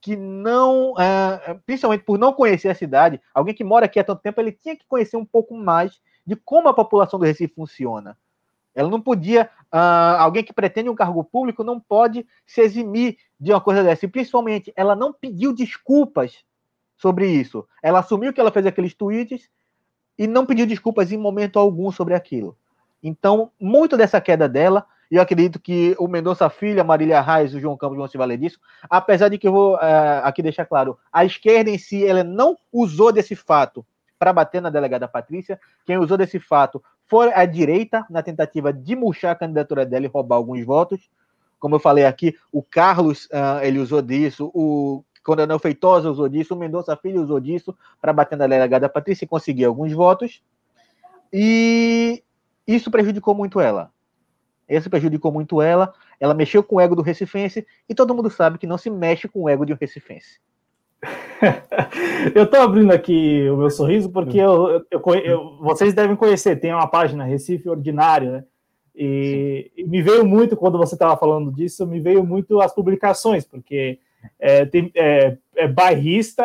que 0.00 0.16
não, 0.16 0.92
uh, 0.92 1.58
principalmente 1.64 2.04
por 2.04 2.18
não 2.18 2.32
conhecer 2.32 2.68
a 2.68 2.74
cidade, 2.74 3.20
alguém 3.32 3.54
que 3.54 3.64
mora 3.64 3.86
aqui 3.86 3.98
há 3.98 4.04
tanto 4.04 4.20
tempo, 4.20 4.40
ele 4.40 4.52
tinha 4.52 4.76
que 4.76 4.84
conhecer 4.86 5.16
um 5.16 5.24
pouco 5.24 5.56
mais 5.56 5.98
de 6.26 6.36
como 6.36 6.68
a 6.68 6.74
população 6.74 7.18
do 7.18 7.24
Recife 7.24 7.54
funciona. 7.54 8.16
Ela 8.74 8.90
não 8.90 9.00
podia, 9.00 9.48
uh, 9.72 10.18
alguém 10.18 10.42
que 10.42 10.52
pretende 10.52 10.90
um 10.90 10.94
cargo 10.94 11.22
público 11.22 11.62
não 11.62 11.78
pode 11.78 12.26
se 12.46 12.60
eximir 12.60 13.16
de 13.38 13.52
uma 13.52 13.60
coisa 13.60 13.82
dessa. 13.82 14.04
E 14.04 14.08
principalmente, 14.08 14.72
ela 14.76 14.96
não 14.96 15.12
pediu 15.12 15.54
desculpas 15.54 16.44
sobre 16.96 17.26
isso. 17.28 17.66
Ela 17.82 18.00
assumiu 18.00 18.32
que 18.32 18.40
ela 18.40 18.50
fez 18.50 18.66
aqueles 18.66 18.94
tweets 18.94 19.48
e 20.18 20.26
não 20.26 20.44
pediu 20.44 20.66
desculpas 20.66 21.12
em 21.12 21.16
momento 21.16 21.58
algum 21.58 21.90
sobre 21.90 22.14
aquilo. 22.14 22.56
Então, 23.02 23.50
muito 23.60 23.96
dessa 23.96 24.20
queda 24.20 24.48
dela, 24.48 24.86
e 25.10 25.16
eu 25.16 25.22
acredito 25.22 25.60
que 25.60 25.94
o 25.98 26.08
Mendonça 26.08 26.48
Filho, 26.48 26.80
a 26.80 26.84
Marília 26.84 27.20
Reis, 27.20 27.54
o 27.54 27.60
João 27.60 27.76
Campos 27.76 27.96
vão 27.96 28.08
se 28.08 28.18
valer 28.18 28.38
disso, 28.38 28.58
apesar 28.88 29.28
de 29.28 29.38
que 29.38 29.46
eu 29.46 29.52
vou 29.52 29.74
uh, 29.74 30.22
aqui 30.22 30.42
deixar 30.42 30.64
claro, 30.64 30.98
a 31.12 31.24
esquerda 31.24 31.70
em 31.70 31.78
si, 31.78 32.06
ela 32.06 32.24
não 32.24 32.56
usou 32.72 33.12
desse 33.12 33.36
fato 33.36 33.84
para 34.18 34.32
bater 34.32 34.62
na 34.62 34.70
delegada 34.70 35.06
Patrícia, 35.08 35.60
quem 35.84 35.98
usou 35.98 36.16
desse 36.16 36.38
fato 36.40 36.82
foi 37.06 37.32
a 37.32 37.44
direita, 37.44 38.04
na 38.08 38.22
tentativa 38.22 38.72
de 38.72 38.96
murchar 38.96 39.32
a 39.32 39.36
candidatura 39.36 39.84
dela 39.84 40.06
e 40.06 40.08
roubar 40.08 40.36
alguns 40.36 40.64
votos. 40.64 41.10
Como 41.58 41.74
eu 41.74 41.80
falei 41.80 42.06
aqui, 42.06 42.34
o 42.50 42.62
Carlos 42.62 43.26
uh, 43.26 43.62
ele 43.62 43.78
usou 43.78 44.00
disso, 44.00 44.50
o 44.54 45.04
Coronel 45.22 45.58
Feitosa 45.58 46.10
usou 46.10 46.28
disso, 46.28 46.54
o 46.54 46.58
Mendonça 46.58 46.96
Filho 46.96 47.22
usou 47.22 47.40
disso 47.40 47.76
para 48.00 48.12
bater 48.12 48.36
na 48.36 48.46
delegada 48.46 48.88
Patrícia 48.88 49.24
e 49.24 49.28
conseguir 49.28 49.64
alguns 49.64 49.92
votos. 49.92 50.42
E 51.32 52.22
isso 52.66 52.90
prejudicou 52.90 53.34
muito 53.34 53.60
ela. 53.60 53.93
Isso 54.76 54.90
prejudicou 54.90 55.32
muito 55.32 55.60
ela. 55.60 55.92
Ela 56.18 56.34
mexeu 56.34 56.62
com 56.62 56.76
o 56.76 56.80
ego 56.80 56.96
do 56.96 57.02
Recifense 57.02 57.66
e 57.88 57.94
todo 57.94 58.14
mundo 58.14 58.30
sabe 58.30 58.58
que 58.58 58.66
não 58.66 58.78
se 58.78 58.90
mexe 58.90 59.28
com 59.28 59.42
o 59.42 59.48
ego 59.48 59.64
de 59.64 59.72
um 59.72 59.76
Recifense. 59.80 60.40
eu 62.34 62.44
estou 62.44 62.60
abrindo 62.60 62.92
aqui 62.92 63.48
o 63.50 63.56
meu 63.56 63.70
sorriso 63.70 64.10
porque 64.10 64.38
eu, 64.38 64.84
eu, 64.90 65.02
eu, 65.22 65.56
vocês 65.60 65.92
devem 65.92 66.16
conhecer, 66.16 66.56
tem 66.56 66.72
uma 66.72 66.86
página 66.86 67.24
Recife 67.24 67.68
Ordinário, 67.68 68.32
né? 68.32 68.44
E, 68.96 69.72
e 69.76 69.84
me 69.84 70.00
veio 70.00 70.24
muito, 70.24 70.56
quando 70.56 70.78
você 70.78 70.94
estava 70.94 71.16
falando 71.16 71.50
disso, 71.52 71.86
me 71.86 71.98
veio 71.98 72.24
muito 72.24 72.60
as 72.60 72.72
publicações, 72.72 73.44
porque 73.44 73.98
é, 74.38 74.64
tem, 74.64 74.90
é, 74.94 75.36
é 75.56 75.66
bairrista 75.66 76.44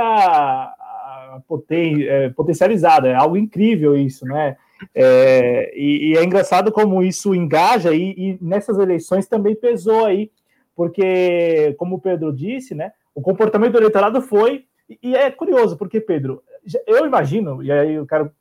poten, 1.47 2.03
é, 2.03 2.29
potencializado, 2.29 3.07
é 3.07 3.13
algo 3.13 3.37
incrível 3.37 3.95
isso, 3.95 4.25
né? 4.25 4.57
É, 4.93 5.73
e, 5.75 6.11
e, 6.11 6.17
é 6.17 6.23
engraçado 6.23 6.71
como 6.71 7.03
isso 7.03 7.35
engaja, 7.35 7.93
e, 7.93 8.11
e, 8.11 8.37
nessas 8.41 8.77
eleições 8.77 9.27
também 9.27 9.55
pesou 9.55 10.05
aí, 10.05 10.31
porque, 10.75 11.75
como 11.77 11.97
o 11.97 12.01
Pedro 12.01 12.33
disse, 12.33 12.73
né, 12.73 12.93
o 13.13 13.21
comportamento 13.21 13.73
do 13.73 13.79
eleitorado 13.79 14.21
foi. 14.21 14.65
E, 15.03 15.15
é 15.15 15.29
curioso, 15.29 15.77
porque, 15.77 15.99
Pedro, 15.99 16.41
eu 16.87 17.05
imagino, 17.05 17.61
e 17.61 17.71
aí 17.71 17.95
eu 17.95 18.05
quero 18.05 18.31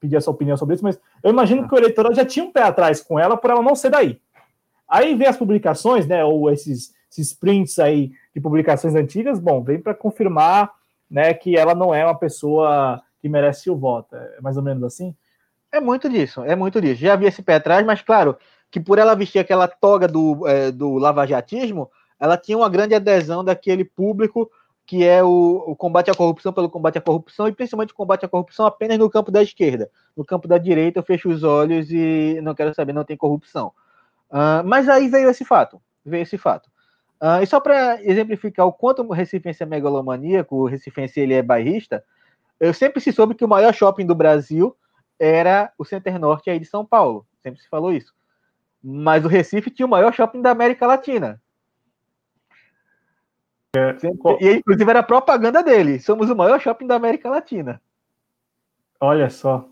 pedir 0.00 0.16
a 0.16 0.20
sua 0.20 0.32
opinião 0.32 0.56
sobre 0.56 0.74
isso, 0.74 0.84
mas 0.84 1.00
eu 1.22 1.30
imagino 1.30 1.68
que 1.68 1.74
o 1.74 1.78
eleitorado 1.78 2.14
já 2.14 2.24
tinha 2.24 2.44
um 2.44 2.52
pé 2.52 2.62
atrás 2.62 3.00
com 3.00 3.18
ela 3.18 3.36
por 3.36 3.50
ela 3.50 3.62
não 3.62 3.74
ser 3.74 3.90
daí. 3.90 4.20
Aí 4.88 5.14
vem 5.14 5.28
as 5.28 5.36
publicações, 5.36 6.06
né, 6.06 6.24
ou 6.24 6.50
esses, 6.50 6.92
esses 7.10 7.32
prints 7.32 7.78
aí 7.78 8.12
de 8.34 8.40
publicações 8.40 8.94
antigas, 8.94 9.38
bom, 9.38 9.62
vem 9.62 9.80
para 9.80 9.94
confirmar 9.94 10.72
né, 11.10 11.34
que 11.34 11.56
ela 11.56 11.74
não 11.74 11.94
é 11.94 12.04
uma 12.04 12.18
pessoa 12.18 13.02
que 13.20 13.28
merece 13.28 13.70
o 13.70 13.76
voto. 13.76 14.16
É 14.16 14.40
mais 14.40 14.56
ou 14.56 14.62
menos 14.62 14.82
assim? 14.82 15.14
É 15.72 15.80
muito 15.80 16.08
disso, 16.08 16.42
é 16.42 16.56
muito 16.56 16.80
disso. 16.80 17.00
Já 17.00 17.12
havia 17.12 17.28
esse 17.28 17.42
pé 17.42 17.54
atrás, 17.56 17.84
mas 17.86 18.02
claro 18.02 18.36
que 18.70 18.80
por 18.80 18.98
ela 18.98 19.14
vestir 19.14 19.38
aquela 19.38 19.68
toga 19.68 20.08
do, 20.08 20.46
é, 20.46 20.70
do 20.70 20.94
lavajatismo, 20.94 21.90
ela 22.18 22.36
tinha 22.36 22.56
uma 22.56 22.68
grande 22.68 22.94
adesão 22.94 23.44
daquele 23.44 23.84
público 23.84 24.50
que 24.90 25.04
é 25.04 25.22
o, 25.22 25.62
o, 25.68 25.76
combate 25.76 26.10
à 26.10 26.14
corrupção 26.14 26.52
pelo 26.52 26.68
combate 26.68 26.98
à 26.98 27.00
corrupção 27.00 27.46
e 27.46 27.52
principalmente 27.52 27.92
o 27.92 27.96
combate 27.96 28.24
à 28.24 28.28
corrupção 28.28 28.66
apenas 28.66 28.98
no 28.98 29.08
campo 29.08 29.30
da 29.30 29.40
esquerda. 29.40 29.88
No 30.16 30.24
campo 30.24 30.48
da 30.48 30.58
direita 30.58 30.98
eu 30.98 31.04
fecho 31.04 31.28
os 31.28 31.44
olhos 31.44 31.92
e 31.92 32.40
não 32.42 32.56
quero 32.56 32.74
saber, 32.74 32.92
não 32.92 33.04
tem 33.04 33.16
corrupção. 33.16 33.68
Uh, 34.28 34.66
mas 34.66 34.88
aí 34.88 35.08
veio 35.08 35.30
esse 35.30 35.44
fato, 35.44 35.80
veio 36.04 36.22
esse 36.22 36.36
fato. 36.36 36.68
Uh, 37.22 37.40
e 37.40 37.46
só 37.46 37.60
para 37.60 38.02
exemplificar 38.02 38.66
o 38.66 38.72
quanto 38.72 39.02
o 39.02 39.12
Recifense 39.12 39.62
é 39.62 39.66
megalomaníaco, 39.66 40.56
o 40.56 40.66
Recifense 40.66 41.20
ele 41.20 41.34
é 41.34 41.42
bairrista, 41.42 42.02
eu 42.58 42.74
sempre 42.74 43.00
se 43.00 43.12
soube 43.12 43.36
que 43.36 43.44
o 43.44 43.48
maior 43.48 43.72
shopping 43.72 44.06
do 44.06 44.14
Brasil 44.16 44.76
era 45.20 45.70
o 45.76 45.84
Center 45.84 46.18
Norte 46.18 46.48
aí 46.48 46.58
de 46.58 46.64
São 46.64 46.84
Paulo. 46.84 47.26
Sempre 47.42 47.60
se 47.60 47.68
falou 47.68 47.92
isso. 47.92 48.14
Mas 48.82 49.24
o 49.24 49.28
Recife 49.28 49.70
tinha 49.70 49.84
o 49.84 49.90
maior 49.90 50.12
shopping 50.14 50.40
da 50.40 50.50
América 50.50 50.86
Latina. 50.86 51.40
É, 53.76 53.96
e 54.40 54.56
inclusive 54.56 54.90
era 54.90 55.02
propaganda 55.02 55.62
dele. 55.62 56.00
Somos 56.00 56.30
o 56.30 56.34
maior 56.34 56.58
shopping 56.58 56.86
da 56.86 56.96
América 56.96 57.28
Latina. 57.28 57.80
Olha 58.98 59.28
só. 59.28 59.68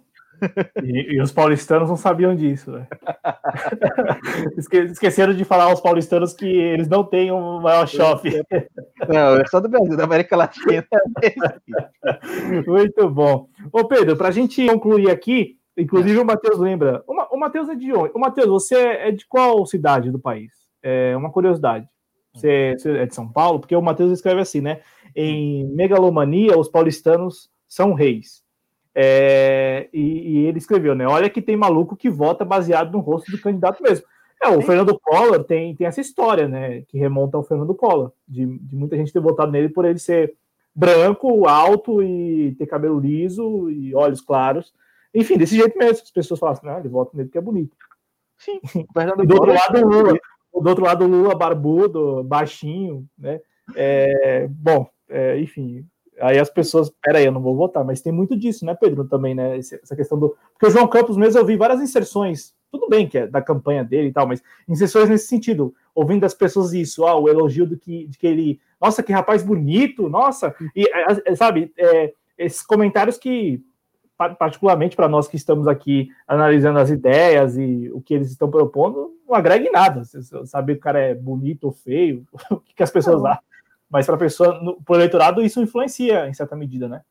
E, 0.82 1.14
e, 1.14 1.20
os 1.20 1.32
paulistanos 1.32 1.88
não 1.88 1.96
sabiam 1.96 2.34
disso. 2.34 2.70
Né? 2.70 2.86
Esqueceram 4.90 5.34
de 5.34 5.44
falar 5.44 5.64
aos 5.64 5.80
paulistanos 5.80 6.32
que 6.32 6.46
eles 6.46 6.88
não 6.88 7.04
têm 7.04 7.30
o 7.30 7.36
um 7.36 7.60
maior 7.60 7.86
shopping. 7.86 8.42
Não, 9.08 9.36
é 9.36 9.46
só 9.46 9.60
do 9.60 9.68
Brasil, 9.68 9.96
da 9.96 10.04
América 10.04 10.36
Latina. 10.36 10.86
Muito 12.66 13.08
bom. 13.10 13.48
Ô 13.72 13.86
Pedro, 13.86 14.16
para 14.16 14.28
a 14.28 14.32
gente 14.32 14.66
concluir 14.66 15.10
aqui, 15.10 15.56
inclusive 15.76 16.18
o 16.18 16.24
Matheus 16.24 16.58
lembra. 16.58 17.02
O, 17.06 17.36
Matheus 17.36 17.68
é 17.68 17.74
de 17.74 17.92
onde? 17.92 18.12
O 18.14 18.18
Matheus, 18.18 18.48
você 18.48 18.76
é 18.76 19.10
de 19.10 19.26
qual 19.26 19.64
cidade 19.66 20.10
do 20.10 20.18
país? 20.18 20.52
É 20.82 21.16
uma 21.16 21.30
curiosidade. 21.30 21.88
Você, 22.34 22.74
você 22.78 22.98
é 22.98 23.06
de 23.06 23.14
São 23.14 23.28
Paulo? 23.28 23.60
Porque 23.60 23.74
o 23.74 23.82
Matheus 23.82 24.12
escreve 24.12 24.40
assim, 24.40 24.60
né? 24.60 24.80
Em 25.14 25.64
megalomania, 25.74 26.58
os 26.58 26.68
paulistanos 26.68 27.50
são 27.68 27.92
reis. 27.92 28.42
É, 29.00 29.88
e, 29.92 30.00
e, 30.00 30.46
ele 30.46 30.58
escreveu, 30.58 30.92
né? 30.92 31.06
Olha 31.06 31.30
que 31.30 31.40
tem 31.40 31.56
maluco 31.56 31.94
que 31.94 32.10
vota 32.10 32.44
baseado 32.44 32.90
no 32.90 32.98
rosto 32.98 33.30
do 33.30 33.40
candidato 33.40 33.80
mesmo. 33.80 34.04
É, 34.42 34.48
o 34.48 34.60
Fernando 34.60 34.98
Collor 34.98 35.44
tem, 35.44 35.72
tem 35.76 35.86
essa 35.86 36.00
história, 36.00 36.48
né? 36.48 36.82
Que 36.88 36.98
remonta 36.98 37.36
ao 37.36 37.44
Fernando 37.44 37.76
Collor, 37.76 38.10
de, 38.26 38.44
de 38.58 38.74
muita 38.74 38.96
gente 38.96 39.12
ter 39.12 39.20
votado 39.20 39.52
nele 39.52 39.68
por 39.68 39.84
ele 39.84 40.00
ser 40.00 40.34
branco, 40.74 41.46
alto 41.46 42.02
e 42.02 42.56
ter 42.58 42.66
cabelo 42.66 42.98
liso 42.98 43.70
e 43.70 43.94
olhos 43.94 44.20
claros. 44.20 44.74
Enfim, 45.14 45.38
desse 45.38 45.54
jeito 45.54 45.78
mesmo, 45.78 46.02
as 46.02 46.10
pessoas 46.10 46.40
falam 46.40 46.54
assim, 46.54 46.66
não, 46.66 46.80
ele 46.80 46.88
vota 46.88 47.12
nele 47.14 47.28
porque 47.28 47.38
é 47.38 47.42
bonito. 47.42 47.76
Sim, 48.36 48.58
do 49.24 49.34
outro 49.34 49.52
lado, 49.52 49.78
o 49.78 49.88
Lula, 49.88 50.18
do 50.52 50.68
outro 50.68 50.84
lado, 50.84 51.04
o 51.04 51.08
Lula 51.08 51.36
barbudo, 51.36 52.24
baixinho, 52.24 53.06
né? 53.16 53.40
É, 53.76 54.48
bom, 54.48 54.90
é, 55.08 55.38
enfim, 55.38 55.86
Aí 56.20 56.38
as 56.38 56.50
pessoas, 56.50 56.90
peraí, 57.02 57.26
eu 57.26 57.32
não 57.32 57.40
vou 57.40 57.56
votar, 57.56 57.84
mas 57.84 58.00
tem 58.00 58.12
muito 58.12 58.36
disso, 58.36 58.64
né, 58.64 58.74
Pedro, 58.74 59.04
também, 59.04 59.34
né? 59.34 59.58
Essa 59.58 59.96
questão 59.96 60.18
do. 60.18 60.36
Porque 60.52 60.66
o 60.66 60.70
João 60.70 60.88
Campos 60.88 61.16
mesmo 61.16 61.40
eu 61.40 61.44
vi 61.44 61.56
várias 61.56 61.80
inserções, 61.80 62.54
tudo 62.70 62.88
bem 62.88 63.08
que 63.08 63.18
é 63.18 63.26
da 63.26 63.40
campanha 63.40 63.84
dele 63.84 64.08
e 64.08 64.12
tal, 64.12 64.26
mas 64.26 64.42
inserções 64.68 65.08
nesse 65.08 65.26
sentido, 65.26 65.74
ouvindo 65.94 66.20
das 66.20 66.34
pessoas 66.34 66.72
isso, 66.72 67.06
ah, 67.06 67.16
o 67.16 67.28
elogio 67.28 67.66
do 67.66 67.76
que, 67.76 68.06
de 68.06 68.18
que 68.18 68.26
ele. 68.26 68.60
Nossa, 68.80 69.02
que 69.02 69.12
rapaz 69.12 69.42
bonito, 69.42 70.08
nossa! 70.08 70.54
E 70.74 70.84
é, 70.86 71.32
é, 71.32 71.34
sabe, 71.34 71.72
é, 71.76 72.12
esses 72.36 72.62
comentários 72.62 73.16
que, 73.16 73.62
particularmente 74.38 74.96
para 74.96 75.08
nós 75.08 75.28
que 75.28 75.36
estamos 75.36 75.66
aqui 75.66 76.08
analisando 76.26 76.78
as 76.78 76.90
ideias 76.90 77.56
e 77.56 77.90
o 77.92 78.00
que 78.00 78.14
eles 78.14 78.30
estão 78.30 78.50
propondo, 78.50 79.14
não 79.26 79.34
agrega 79.34 79.66
em 79.66 79.72
nada. 79.72 80.02
Saber 80.44 80.74
que 80.74 80.80
o 80.80 80.82
cara 80.82 81.00
é 81.00 81.14
bonito 81.14 81.64
ou 81.64 81.72
feio, 81.72 82.24
o 82.50 82.58
que, 82.58 82.74
que 82.74 82.82
as 82.82 82.90
pessoas 82.90 83.24
acham. 83.24 83.47
Mas 83.90 84.06
para 84.06 84.16
a 84.16 84.18
pessoa, 84.18 84.76
para 84.84 84.92
o 84.92 84.96
eleitorado, 84.96 85.42
isso 85.42 85.60
influencia 85.60 86.28
em 86.28 86.34
certa 86.34 86.54
medida, 86.54 86.88
né? 86.88 87.02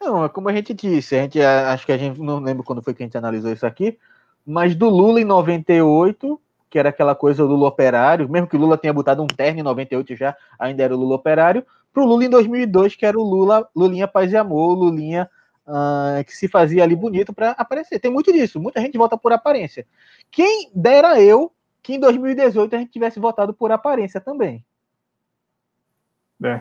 Não, 0.00 0.24
é 0.24 0.28
como 0.28 0.48
a 0.48 0.52
gente 0.52 0.74
disse, 0.74 1.16
a 1.16 1.22
gente 1.22 1.40
acho 1.40 1.86
que 1.86 1.92
a 1.92 1.96
gente 1.96 2.20
não 2.20 2.38
lembro 2.38 2.62
quando 2.62 2.82
foi 2.82 2.94
que 2.94 3.02
a 3.02 3.06
gente 3.06 3.16
analisou 3.16 3.52
isso 3.52 3.66
aqui, 3.66 3.98
mas 4.46 4.74
do 4.74 4.88
Lula 4.88 5.20
em 5.20 5.24
98, 5.24 6.40
que 6.68 6.78
era 6.78 6.90
aquela 6.90 7.14
coisa 7.14 7.42
do 7.42 7.54
Lula 7.54 7.68
operário, 7.68 8.28
mesmo 8.28 8.46
que 8.46 8.56
o 8.56 8.58
Lula 8.58 8.76
tenha 8.76 8.92
botado 8.92 9.22
um 9.22 9.26
terno 9.26 9.60
em 9.60 9.62
98 9.62 10.14
já, 10.14 10.36
ainda 10.58 10.82
era 10.82 10.94
o 10.94 10.98
Lula 10.98 11.14
operário, 11.14 11.64
para 11.92 12.02
o 12.02 12.06
Lula 12.06 12.24
em 12.24 12.28
2002, 12.28 12.96
que 12.96 13.06
era 13.06 13.18
o 13.18 13.22
Lula, 13.22 13.66
Lulinha 13.74 14.06
Paz 14.06 14.32
e 14.32 14.36
Amor, 14.36 14.76
Lulinha 14.76 15.30
uh, 15.66 16.24
que 16.24 16.36
se 16.36 16.48
fazia 16.48 16.82
ali 16.82 16.94
bonito 16.94 17.32
para 17.32 17.50
aparecer. 17.52 17.98
Tem 17.98 18.10
muito 18.10 18.32
disso, 18.32 18.60
muita 18.60 18.80
gente 18.80 18.98
vota 18.98 19.16
por 19.16 19.32
aparência. 19.32 19.86
Quem 20.30 20.70
dera 20.74 21.20
eu 21.20 21.52
que 21.82 21.94
em 21.94 22.00
2018 22.00 22.74
a 22.74 22.78
gente 22.78 22.90
tivesse 22.90 23.20
votado 23.20 23.52
por 23.52 23.70
aparência 23.70 24.20
também. 24.20 24.64
É. 26.42 26.60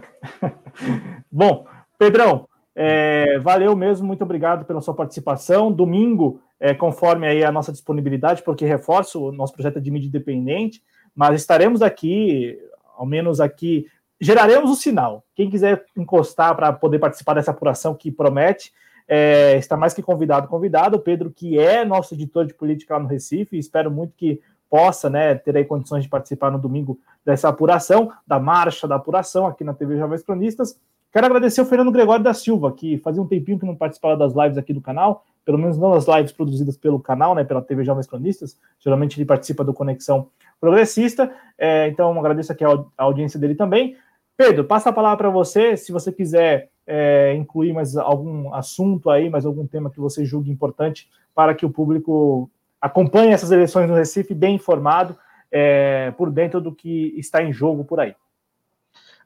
Bom, 1.32 1.66
Pedrão, 1.98 2.48
é, 2.76 3.40
valeu 3.40 3.76
mesmo, 3.76 4.08
muito 4.08 4.24
obrigado 4.24 4.66
pela 4.66 4.82
sua 4.82 4.94
participação. 4.94 5.72
Domingo, 5.72 6.42
é, 6.60 6.74
conforme 6.74 7.28
aí 7.28 7.44
a 7.44 7.52
nossa 7.52 7.72
disponibilidade, 7.72 8.44
porque 8.44 8.66
reforço, 8.66 9.30
o 9.30 9.32
nosso 9.32 9.54
projeto 9.54 9.80
de 9.80 9.92
mídia 9.92 10.08
independente, 10.08 10.82
mas 11.16 11.40
estaremos 11.40 11.82
aqui, 11.82 12.58
ao 12.96 13.06
menos 13.06 13.40
aqui, 13.40 13.88
geraremos 14.20 14.72
o 14.72 14.76
sinal. 14.76 15.24
Quem 15.36 15.50
quiser 15.50 15.86
encostar 15.96 16.56
para 16.56 16.74
poder 16.74 17.00
participar 17.00 17.36
dessa 17.36 17.52
apuração 17.52 17.94
que 17.94 18.12
promete, 18.12 18.72
é, 19.08 19.58
está 19.58 19.76
mais 19.76 19.94
que 19.94 20.02
convidado, 20.02 20.48
convidado. 20.48 20.98
O 20.98 21.00
Pedro, 21.00 21.32
que 21.32 21.60
é 21.60 21.84
nosso 21.84 22.14
editor 22.14 22.46
de 22.46 22.54
política 22.54 22.96
lá 22.96 23.02
no 23.02 23.10
Recife, 23.10 23.58
espero 23.58 23.92
muito 23.92 24.14
que 24.16 24.42
possa 24.74 25.08
né, 25.08 25.36
ter 25.36 25.56
aí 25.56 25.64
condições 25.64 26.04
de 26.04 26.10
participar 26.10 26.50
no 26.50 26.58
domingo 26.58 26.98
dessa 27.24 27.48
apuração, 27.48 28.12
da 28.26 28.40
marcha 28.40 28.88
da 28.88 28.96
apuração 28.96 29.46
aqui 29.46 29.64
na 29.64 29.72
TV 29.72 29.98
Jovens 29.98 30.24
Cronistas. 30.24 30.76
Quero 31.12 31.28
agradecer 31.28 31.62
o 31.62 31.66
Fernando 31.66 31.92
Gregório 31.92 32.24
da 32.24 32.34
Silva, 32.34 32.72
que 32.72 32.98
fazia 32.98 33.22
um 33.22 33.28
tempinho 33.28 33.60
que 33.60 33.68
não 33.68 33.76
participava 33.76 34.18
das 34.18 34.34
lives 34.34 34.58
aqui 34.58 34.74
do 34.74 34.82
canal, 34.82 35.24
pelo 35.46 35.60
menos 35.60 35.78
não 35.78 35.92
das 35.92 36.08
lives 36.08 36.32
produzidas 36.32 36.76
pelo 36.76 37.00
canal, 37.00 37.36
né, 37.36 37.44
pela 37.44 37.62
TV 37.62 37.84
Jovens 37.84 38.08
Cronistas. 38.08 38.58
Geralmente 38.80 39.16
ele 39.16 39.28
participa 39.28 39.64
do 39.64 39.76
Conexão 39.76 40.30
Progressista, 40.60 41.32
é, 41.56 41.88
então 41.90 42.18
agradeço 42.18 42.52
aqui 42.52 42.66
a, 42.66 42.84
audiência 42.98 43.40
dele 43.40 43.54
também. 43.54 43.96
Pedro, 44.36 44.64
passa 44.64 44.90
a 44.90 44.94
palavra 44.94 45.18
para 45.20 45.30
você, 45.30 45.78
se 45.78 45.92
você 45.92 46.12
quiser 46.12 46.72
é, 46.88 47.36
incluir 47.36 47.74
mais 47.74 47.96
algum 47.96 48.52
assunto 48.52 49.12
aí, 49.12 49.30
mais 49.30 49.46
algum 49.46 49.68
tema 49.68 49.92
que 49.92 50.00
você 50.00 50.26
julgue 50.26 50.50
importante 50.50 51.08
para 51.36 51.54
que 51.54 51.64
o 51.64 51.70
público 51.70 52.50
acompanhe 52.84 53.32
essas 53.32 53.50
eleições 53.50 53.88
no 53.88 53.96
Recife 53.96 54.34
bem 54.34 54.56
informado, 54.56 55.18
é, 55.50 56.12
por 56.18 56.30
dentro 56.30 56.60
do 56.60 56.76
que 56.76 57.14
está 57.18 57.42
em 57.42 57.54
jogo 57.54 57.86
por 57.86 58.02
aí. 58.02 58.14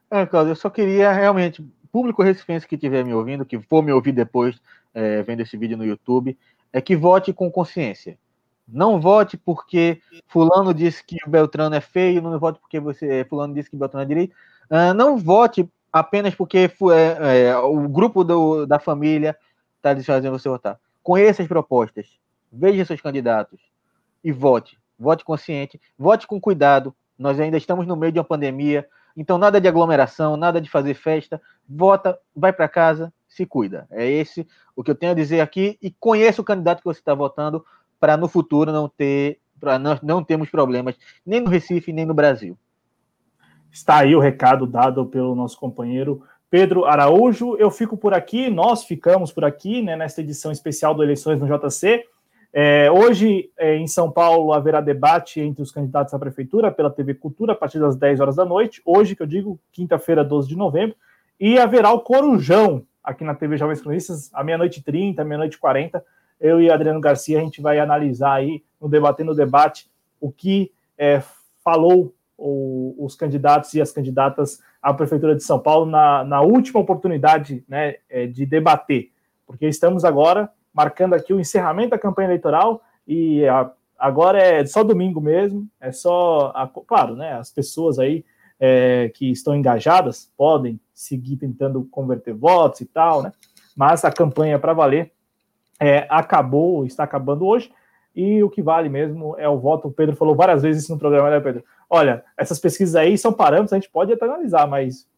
É, 0.08 0.24
Claudio, 0.24 0.52
eu 0.52 0.56
só 0.56 0.70
queria 0.70 1.10
realmente, 1.10 1.68
público 1.90 2.22
recifense 2.22 2.68
que 2.68 2.76
estiver 2.76 3.04
me 3.04 3.12
ouvindo, 3.12 3.44
que 3.44 3.60
for 3.62 3.82
me 3.82 3.90
ouvir 3.90 4.12
depois, 4.12 4.60
é, 4.94 5.24
vendo 5.24 5.40
esse 5.40 5.56
vídeo 5.56 5.76
no 5.76 5.84
YouTube, 5.84 6.38
é 6.72 6.80
que 6.80 6.94
vote 6.94 7.32
com 7.32 7.50
consciência. 7.50 8.16
Não 8.66 9.00
vote 9.00 9.36
porque 9.36 10.00
fulano 10.28 10.72
disse 10.72 11.02
que 11.02 11.16
o 11.26 11.30
Beltrano 11.30 11.74
é 11.74 11.80
feio, 11.80 12.22
não 12.22 12.38
vote 12.38 12.60
porque 12.60 12.78
você 12.78 13.26
fulano 13.28 13.54
disse 13.54 13.68
que 13.68 13.74
o 13.74 13.78
Beltrano 13.78 14.04
é 14.04 14.06
direito. 14.06 14.36
Uh, 14.70 14.94
não 14.94 15.16
vote 15.16 15.68
apenas 15.92 16.32
porque 16.32 16.70
é, 16.92 17.48
é, 17.48 17.56
o 17.56 17.88
grupo 17.88 18.22
do, 18.22 18.66
da 18.66 18.78
família 18.78 19.36
está 19.78 19.96
fazendo 20.00 20.38
você 20.38 20.48
votar. 20.48 20.78
Conheça 21.02 21.42
as 21.42 21.48
propostas, 21.48 22.06
veja 22.52 22.84
seus 22.84 23.00
candidatos 23.00 23.60
e 24.22 24.32
vote. 24.32 24.78
vote 24.98 25.24
consciente, 25.24 25.80
vote 25.98 26.26
com 26.26 26.40
cuidado. 26.40 26.94
Nós 27.18 27.38
ainda 27.38 27.56
estamos 27.56 27.86
no 27.86 27.96
meio 27.96 28.12
de 28.12 28.18
uma 28.18 28.24
pandemia, 28.24 28.86
então 29.16 29.38
nada 29.38 29.60
de 29.60 29.68
aglomeração, 29.68 30.36
nada 30.36 30.60
de 30.60 30.70
fazer 30.70 30.94
festa. 30.94 31.40
Vota, 31.68 32.18
vai 32.34 32.52
para 32.52 32.68
casa, 32.68 33.12
se 33.28 33.46
cuida. 33.46 33.86
É 33.90 34.08
esse 34.08 34.46
o 34.74 34.82
que 34.82 34.90
eu 34.90 34.94
tenho 34.94 35.12
a 35.12 35.14
dizer 35.14 35.40
aqui 35.40 35.78
e 35.82 35.90
conheça 35.90 36.40
o 36.40 36.44
candidato 36.44 36.78
que 36.78 36.84
você 36.84 37.00
está 37.00 37.14
votando 37.14 37.64
para 38.00 38.16
no 38.16 38.28
futuro 38.28 38.72
não 38.72 38.88
ter, 38.88 39.40
para 39.58 39.78
nós 39.78 40.00
não 40.02 40.22
termos 40.22 40.50
problemas 40.50 40.96
nem 41.26 41.40
no 41.40 41.50
Recife 41.50 41.92
nem 41.92 42.06
no 42.06 42.14
Brasil. 42.14 42.56
Está 43.70 43.98
aí 43.98 44.14
o 44.14 44.20
recado 44.20 44.66
dado 44.66 45.04
pelo 45.06 45.34
nosso 45.34 45.58
companheiro 45.58 46.22
Pedro 46.50 46.84
Araújo. 46.84 47.56
Eu 47.56 47.70
fico 47.70 47.96
por 47.96 48.14
aqui, 48.14 48.48
nós 48.48 48.84
ficamos 48.84 49.32
por 49.32 49.44
aqui, 49.44 49.82
né, 49.82 49.96
nesta 49.96 50.20
edição 50.20 50.50
especial 50.50 50.94
do 50.94 51.02
Eleições 51.02 51.38
no 51.38 51.46
JC. 51.46 52.04
É, 52.52 52.90
hoje, 52.90 53.50
é, 53.58 53.76
em 53.76 53.86
São 53.86 54.10
Paulo, 54.10 54.52
haverá 54.52 54.80
debate 54.80 55.40
entre 55.40 55.62
os 55.62 55.70
candidatos 55.70 56.14
à 56.14 56.18
prefeitura 56.18 56.72
pela 56.72 56.90
TV 56.90 57.14
Cultura 57.14 57.52
a 57.52 57.56
partir 57.56 57.78
das 57.78 57.96
10 57.96 58.20
horas 58.20 58.36
da 58.36 58.44
noite. 58.44 58.80
Hoje, 58.84 59.14
que 59.14 59.22
eu 59.22 59.26
digo, 59.26 59.60
quinta-feira, 59.70 60.24
12 60.24 60.48
de 60.48 60.56
novembro. 60.56 60.96
E 61.38 61.58
haverá 61.58 61.92
o 61.92 62.00
Corujão 62.00 62.84
aqui 63.04 63.22
na 63.22 63.34
TV 63.34 63.56
Jovens 63.56 63.80
Cronistas, 63.80 64.30
à 64.34 64.42
meia-noite 64.42 64.82
30, 64.82 65.24
meia-noite 65.24 65.58
40. 65.58 66.04
Eu 66.40 66.60
e 66.60 66.70
Adriano 66.70 67.00
Garcia, 67.00 67.38
a 67.38 67.42
gente 67.42 67.60
vai 67.60 67.78
analisar 67.78 68.34
aí, 68.34 68.62
no 68.80 68.88
debatendo 68.88 69.30
no 69.30 69.36
debate, 69.36 69.90
o 70.20 70.30
que 70.30 70.72
é, 70.96 71.22
falou 71.62 72.14
o, 72.36 72.94
os 72.98 73.14
candidatos 73.14 73.74
e 73.74 73.80
as 73.80 73.92
candidatas 73.92 74.60
à 74.80 74.94
Prefeitura 74.94 75.34
de 75.34 75.42
São 75.42 75.58
Paulo 75.58 75.86
na, 75.86 76.24
na 76.24 76.40
última 76.40 76.80
oportunidade 76.80 77.64
né, 77.68 77.96
é, 78.08 78.26
de 78.26 78.46
debater, 78.46 79.10
porque 79.46 79.66
estamos 79.66 80.04
agora 80.04 80.50
marcando 80.78 81.14
aqui 81.14 81.32
o 81.32 81.40
encerramento 81.40 81.90
da 81.90 81.98
campanha 81.98 82.28
eleitoral 82.28 82.80
e 83.04 83.44
a, 83.48 83.68
agora 83.98 84.40
é 84.40 84.64
só 84.64 84.84
domingo 84.84 85.20
mesmo, 85.20 85.68
é 85.80 85.90
só, 85.90 86.52
a, 86.54 86.68
claro, 86.68 87.16
né, 87.16 87.32
as 87.32 87.50
pessoas 87.50 87.98
aí 87.98 88.24
é, 88.60 89.10
que 89.12 89.28
estão 89.28 89.56
engajadas 89.56 90.30
podem 90.36 90.78
seguir 90.94 91.36
tentando 91.36 91.82
converter 91.90 92.32
votos 92.32 92.80
e 92.80 92.86
tal, 92.86 93.24
né, 93.24 93.32
mas 93.74 94.04
a 94.04 94.12
campanha 94.12 94.56
para 94.56 94.72
valer 94.72 95.10
é, 95.80 96.06
acabou, 96.08 96.86
está 96.86 97.02
acabando 97.02 97.44
hoje, 97.44 97.72
e 98.14 98.40
o 98.44 98.48
que 98.48 98.62
vale 98.62 98.88
mesmo 98.88 99.34
é 99.36 99.48
o 99.48 99.58
voto. 99.58 99.88
O 99.88 99.92
Pedro 99.92 100.14
falou 100.14 100.36
várias 100.36 100.62
vezes 100.62 100.84
isso 100.84 100.92
no 100.92 100.98
programa, 100.98 101.28
né, 101.28 101.40
Pedro? 101.40 101.64
Olha, 101.90 102.24
essas 102.36 102.60
pesquisas 102.60 102.94
aí 102.94 103.18
são 103.18 103.32
parâmetros, 103.32 103.72
a 103.72 103.76
gente 103.76 103.90
pode 103.90 104.12
até 104.12 104.24
analisar, 104.24 104.68
mas 104.68 105.08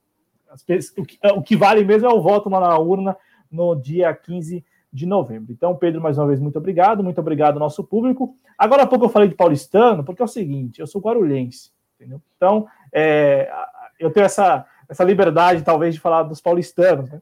o, 0.96 1.04
que, 1.04 1.18
o 1.34 1.42
que 1.42 1.54
vale 1.54 1.84
mesmo 1.84 2.08
é 2.08 2.12
o 2.12 2.22
voto 2.22 2.48
lá 2.48 2.60
na 2.60 2.78
urna 2.78 3.14
no 3.50 3.74
dia 3.74 4.14
15 4.14 4.64
de 4.92 5.06
novembro. 5.06 5.52
Então, 5.52 5.74
Pedro, 5.76 6.00
mais 6.00 6.18
uma 6.18 6.26
vez, 6.26 6.40
muito 6.40 6.58
obrigado, 6.58 7.02
muito 7.02 7.20
obrigado 7.20 7.54
ao 7.54 7.60
nosso 7.60 7.84
público. 7.84 8.34
Agora 8.58 8.82
há 8.82 8.86
pouco 8.86 9.04
eu 9.04 9.10
falei 9.10 9.28
de 9.28 9.34
paulistano, 9.34 10.04
porque 10.04 10.22
é 10.22 10.24
o 10.24 10.28
seguinte, 10.28 10.80
eu 10.80 10.86
sou 10.86 11.00
guarulhense, 11.00 11.70
entendeu? 11.96 12.20
Então, 12.36 12.66
é, 12.92 13.50
eu 13.98 14.10
tenho 14.10 14.26
essa, 14.26 14.66
essa 14.88 15.04
liberdade, 15.04 15.62
talvez, 15.62 15.94
de 15.94 16.00
falar 16.00 16.24
dos 16.24 16.40
paulistanos, 16.40 17.10
né? 17.10 17.20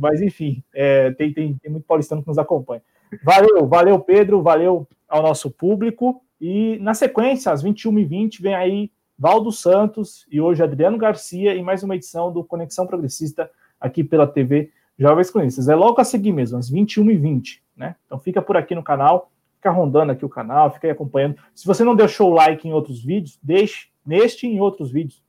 Mas, 0.00 0.20
enfim, 0.20 0.62
é, 0.74 1.12
tem, 1.12 1.32
tem, 1.32 1.54
tem 1.54 1.70
muito 1.70 1.86
paulistano 1.86 2.20
que 2.20 2.28
nos 2.28 2.38
acompanha. 2.38 2.82
Valeu, 3.22 3.66
valeu, 3.66 3.98
Pedro, 4.00 4.42
valeu 4.42 4.88
ao 5.08 5.22
nosso 5.22 5.50
público. 5.50 6.20
E 6.40 6.78
na 6.80 6.94
sequência, 6.94 7.52
às 7.52 7.62
21h20, 7.62 8.40
vem 8.40 8.54
aí 8.54 8.90
Valdo 9.16 9.52
Santos 9.52 10.26
e 10.30 10.40
hoje 10.40 10.62
Adriano 10.62 10.98
Garcia 10.98 11.54
em 11.54 11.62
mais 11.62 11.84
uma 11.84 11.94
edição 11.94 12.32
do 12.32 12.42
Conexão 12.42 12.86
Progressista 12.86 13.48
aqui 13.80 14.02
pela 14.02 14.26
TV 14.26 14.72
Jovens 14.98 15.30
Cronistas. 15.30 15.68
É 15.68 15.74
logo 15.74 16.00
a 16.00 16.04
seguir 16.04 16.32
mesmo, 16.32 16.58
às 16.58 16.70
21h20, 16.70 17.60
né? 17.76 17.96
Então 18.06 18.18
fica 18.18 18.40
por 18.40 18.56
aqui 18.56 18.74
no 18.74 18.82
canal, 18.82 19.30
fica 19.56 19.70
rondando 19.70 20.12
aqui 20.12 20.24
o 20.24 20.28
canal, 20.28 20.70
fica 20.70 20.86
aí 20.86 20.90
acompanhando. 20.90 21.36
Se 21.54 21.66
você 21.66 21.84
não 21.84 21.96
deixou 21.96 22.30
o 22.30 22.34
like 22.34 22.66
em 22.66 22.72
outros 22.72 23.02
vídeos, 23.02 23.38
deixe 23.42 23.88
neste 24.04 24.46
e 24.46 24.50
em 24.50 24.60
outros 24.60 24.90
vídeos. 24.90 25.22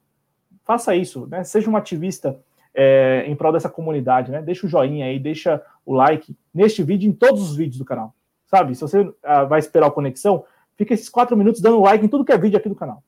Faça 0.63 0.95
isso, 0.95 1.27
né? 1.27 1.43
Seja 1.43 1.69
um 1.69 1.75
ativista 1.75 2.39
é, 2.73 3.23
em 3.27 3.35
prol 3.35 3.51
dessa 3.51 3.69
comunidade, 3.69 4.31
né? 4.31 4.41
Deixa 4.41 4.65
o 4.65 4.69
joinha 4.69 5.05
aí, 5.05 5.19
deixa 5.19 5.61
o 5.85 5.93
like 5.93 6.35
neste 6.53 6.81
vídeo 6.81 7.07
e 7.07 7.09
em 7.09 7.13
todos 7.13 7.41
os 7.41 7.55
vídeos 7.55 7.77
do 7.77 7.85
canal. 7.85 8.15
Sabe? 8.47 8.75
Se 8.75 8.81
você 8.81 9.11
ah, 9.23 9.43
vai 9.43 9.59
esperar 9.59 9.87
o 9.87 9.91
conexão, 9.91 10.45
fica 10.75 10.93
esses 10.93 11.09
quatro 11.09 11.35
minutos 11.35 11.61
dando 11.61 11.81
like 11.81 12.03
em 12.05 12.07
tudo 12.07 12.25
que 12.25 12.31
é 12.31 12.37
vídeo 12.37 12.57
aqui 12.57 12.69
do 12.69 12.75
canal. 12.75 13.03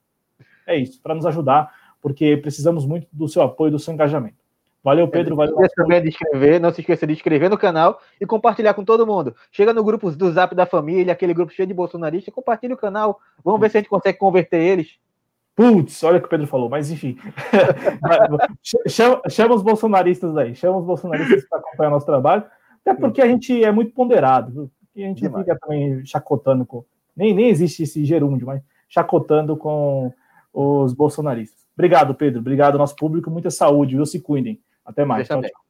É 0.67 0.75
isso, 0.75 1.01
para 1.01 1.13
nos 1.13 1.25
ajudar, 1.25 1.71
porque 2.01 2.37
precisamos 2.37 2.85
muito 2.85 3.07
do 3.11 3.27
seu 3.27 3.41
apoio, 3.41 3.71
do 3.71 3.79
seu 3.79 3.93
engajamento. 3.93 4.44
Valeu, 4.85 5.07
Pedro. 5.07 5.35
Valeu. 5.35 5.55
Não 5.55 5.67
também 5.75 5.99
de 5.99 6.09
inscrever, 6.09 6.61
não 6.61 6.71
se 6.71 6.81
esqueça 6.81 7.07
de 7.07 7.13
inscrever 7.13 7.49
no 7.49 7.57
canal 7.57 7.99
e 8.21 8.25
compartilhar 8.25 8.75
com 8.75 8.85
todo 8.85 9.07
mundo. 9.07 9.35
Chega 9.51 9.73
no 9.73 9.83
grupo 9.83 10.11
do 10.11 10.31
Zap 10.31 10.53
da 10.53 10.67
família, 10.67 11.11
aquele 11.11 11.33
grupo 11.33 11.51
cheio 11.51 11.67
de 11.67 11.73
bolsonaristas, 11.73 12.31
compartilha 12.31 12.75
o 12.75 12.77
canal. 12.77 13.19
Vamos 13.43 13.59
ver 13.59 13.71
se 13.71 13.77
a 13.77 13.79
gente 13.81 13.89
consegue 13.89 14.19
converter 14.19 14.61
eles. 14.61 14.99
Putz, 15.55 16.03
olha 16.03 16.17
o 16.17 16.19
que 16.19 16.27
o 16.27 16.29
Pedro 16.29 16.45
falou, 16.45 16.69
mas 16.69 16.91
enfim. 16.91 17.17
chama, 18.87 19.21
chama, 19.27 19.55
os 19.55 19.63
bolsonaristas 19.63 20.37
aí, 20.37 20.53
chama 20.53 20.77
os 20.77 20.85
bolsonaristas 20.85 21.49
para 21.49 21.57
acompanhar 21.57 21.89
nosso 21.89 22.05
trabalho, 22.05 22.43
até 22.85 22.93
porque 22.93 23.23
a 23.23 23.27
gente 23.27 23.63
é 23.63 23.71
muito 23.71 23.91
ponderado, 23.91 24.69
e 24.95 25.03
a 25.03 25.07
gente 25.07 25.21
Demais. 25.21 25.45
fica 25.45 25.57
também 25.59 26.05
chacotando 26.05 26.63
com. 26.63 26.85
Nem, 27.17 27.33
nem 27.33 27.49
existe 27.49 27.81
esse 27.81 28.05
gerúndio, 28.05 28.45
mas 28.45 28.61
chacotando 28.87 29.57
com 29.57 30.13
os 30.53 30.93
bolsonaristas. 30.93 31.65
Obrigado, 31.73 32.13
Pedro. 32.13 32.39
Obrigado, 32.39 32.77
nosso 32.77 32.95
público. 32.95 33.31
Muita 33.31 33.49
saúde, 33.49 33.95
viu? 33.95 34.05
Se 34.05 34.19
cuidem. 34.19 34.59
Até 34.85 35.03
mais. 35.05 35.27
Tchau, 35.27 35.41
tchau. 35.41 35.64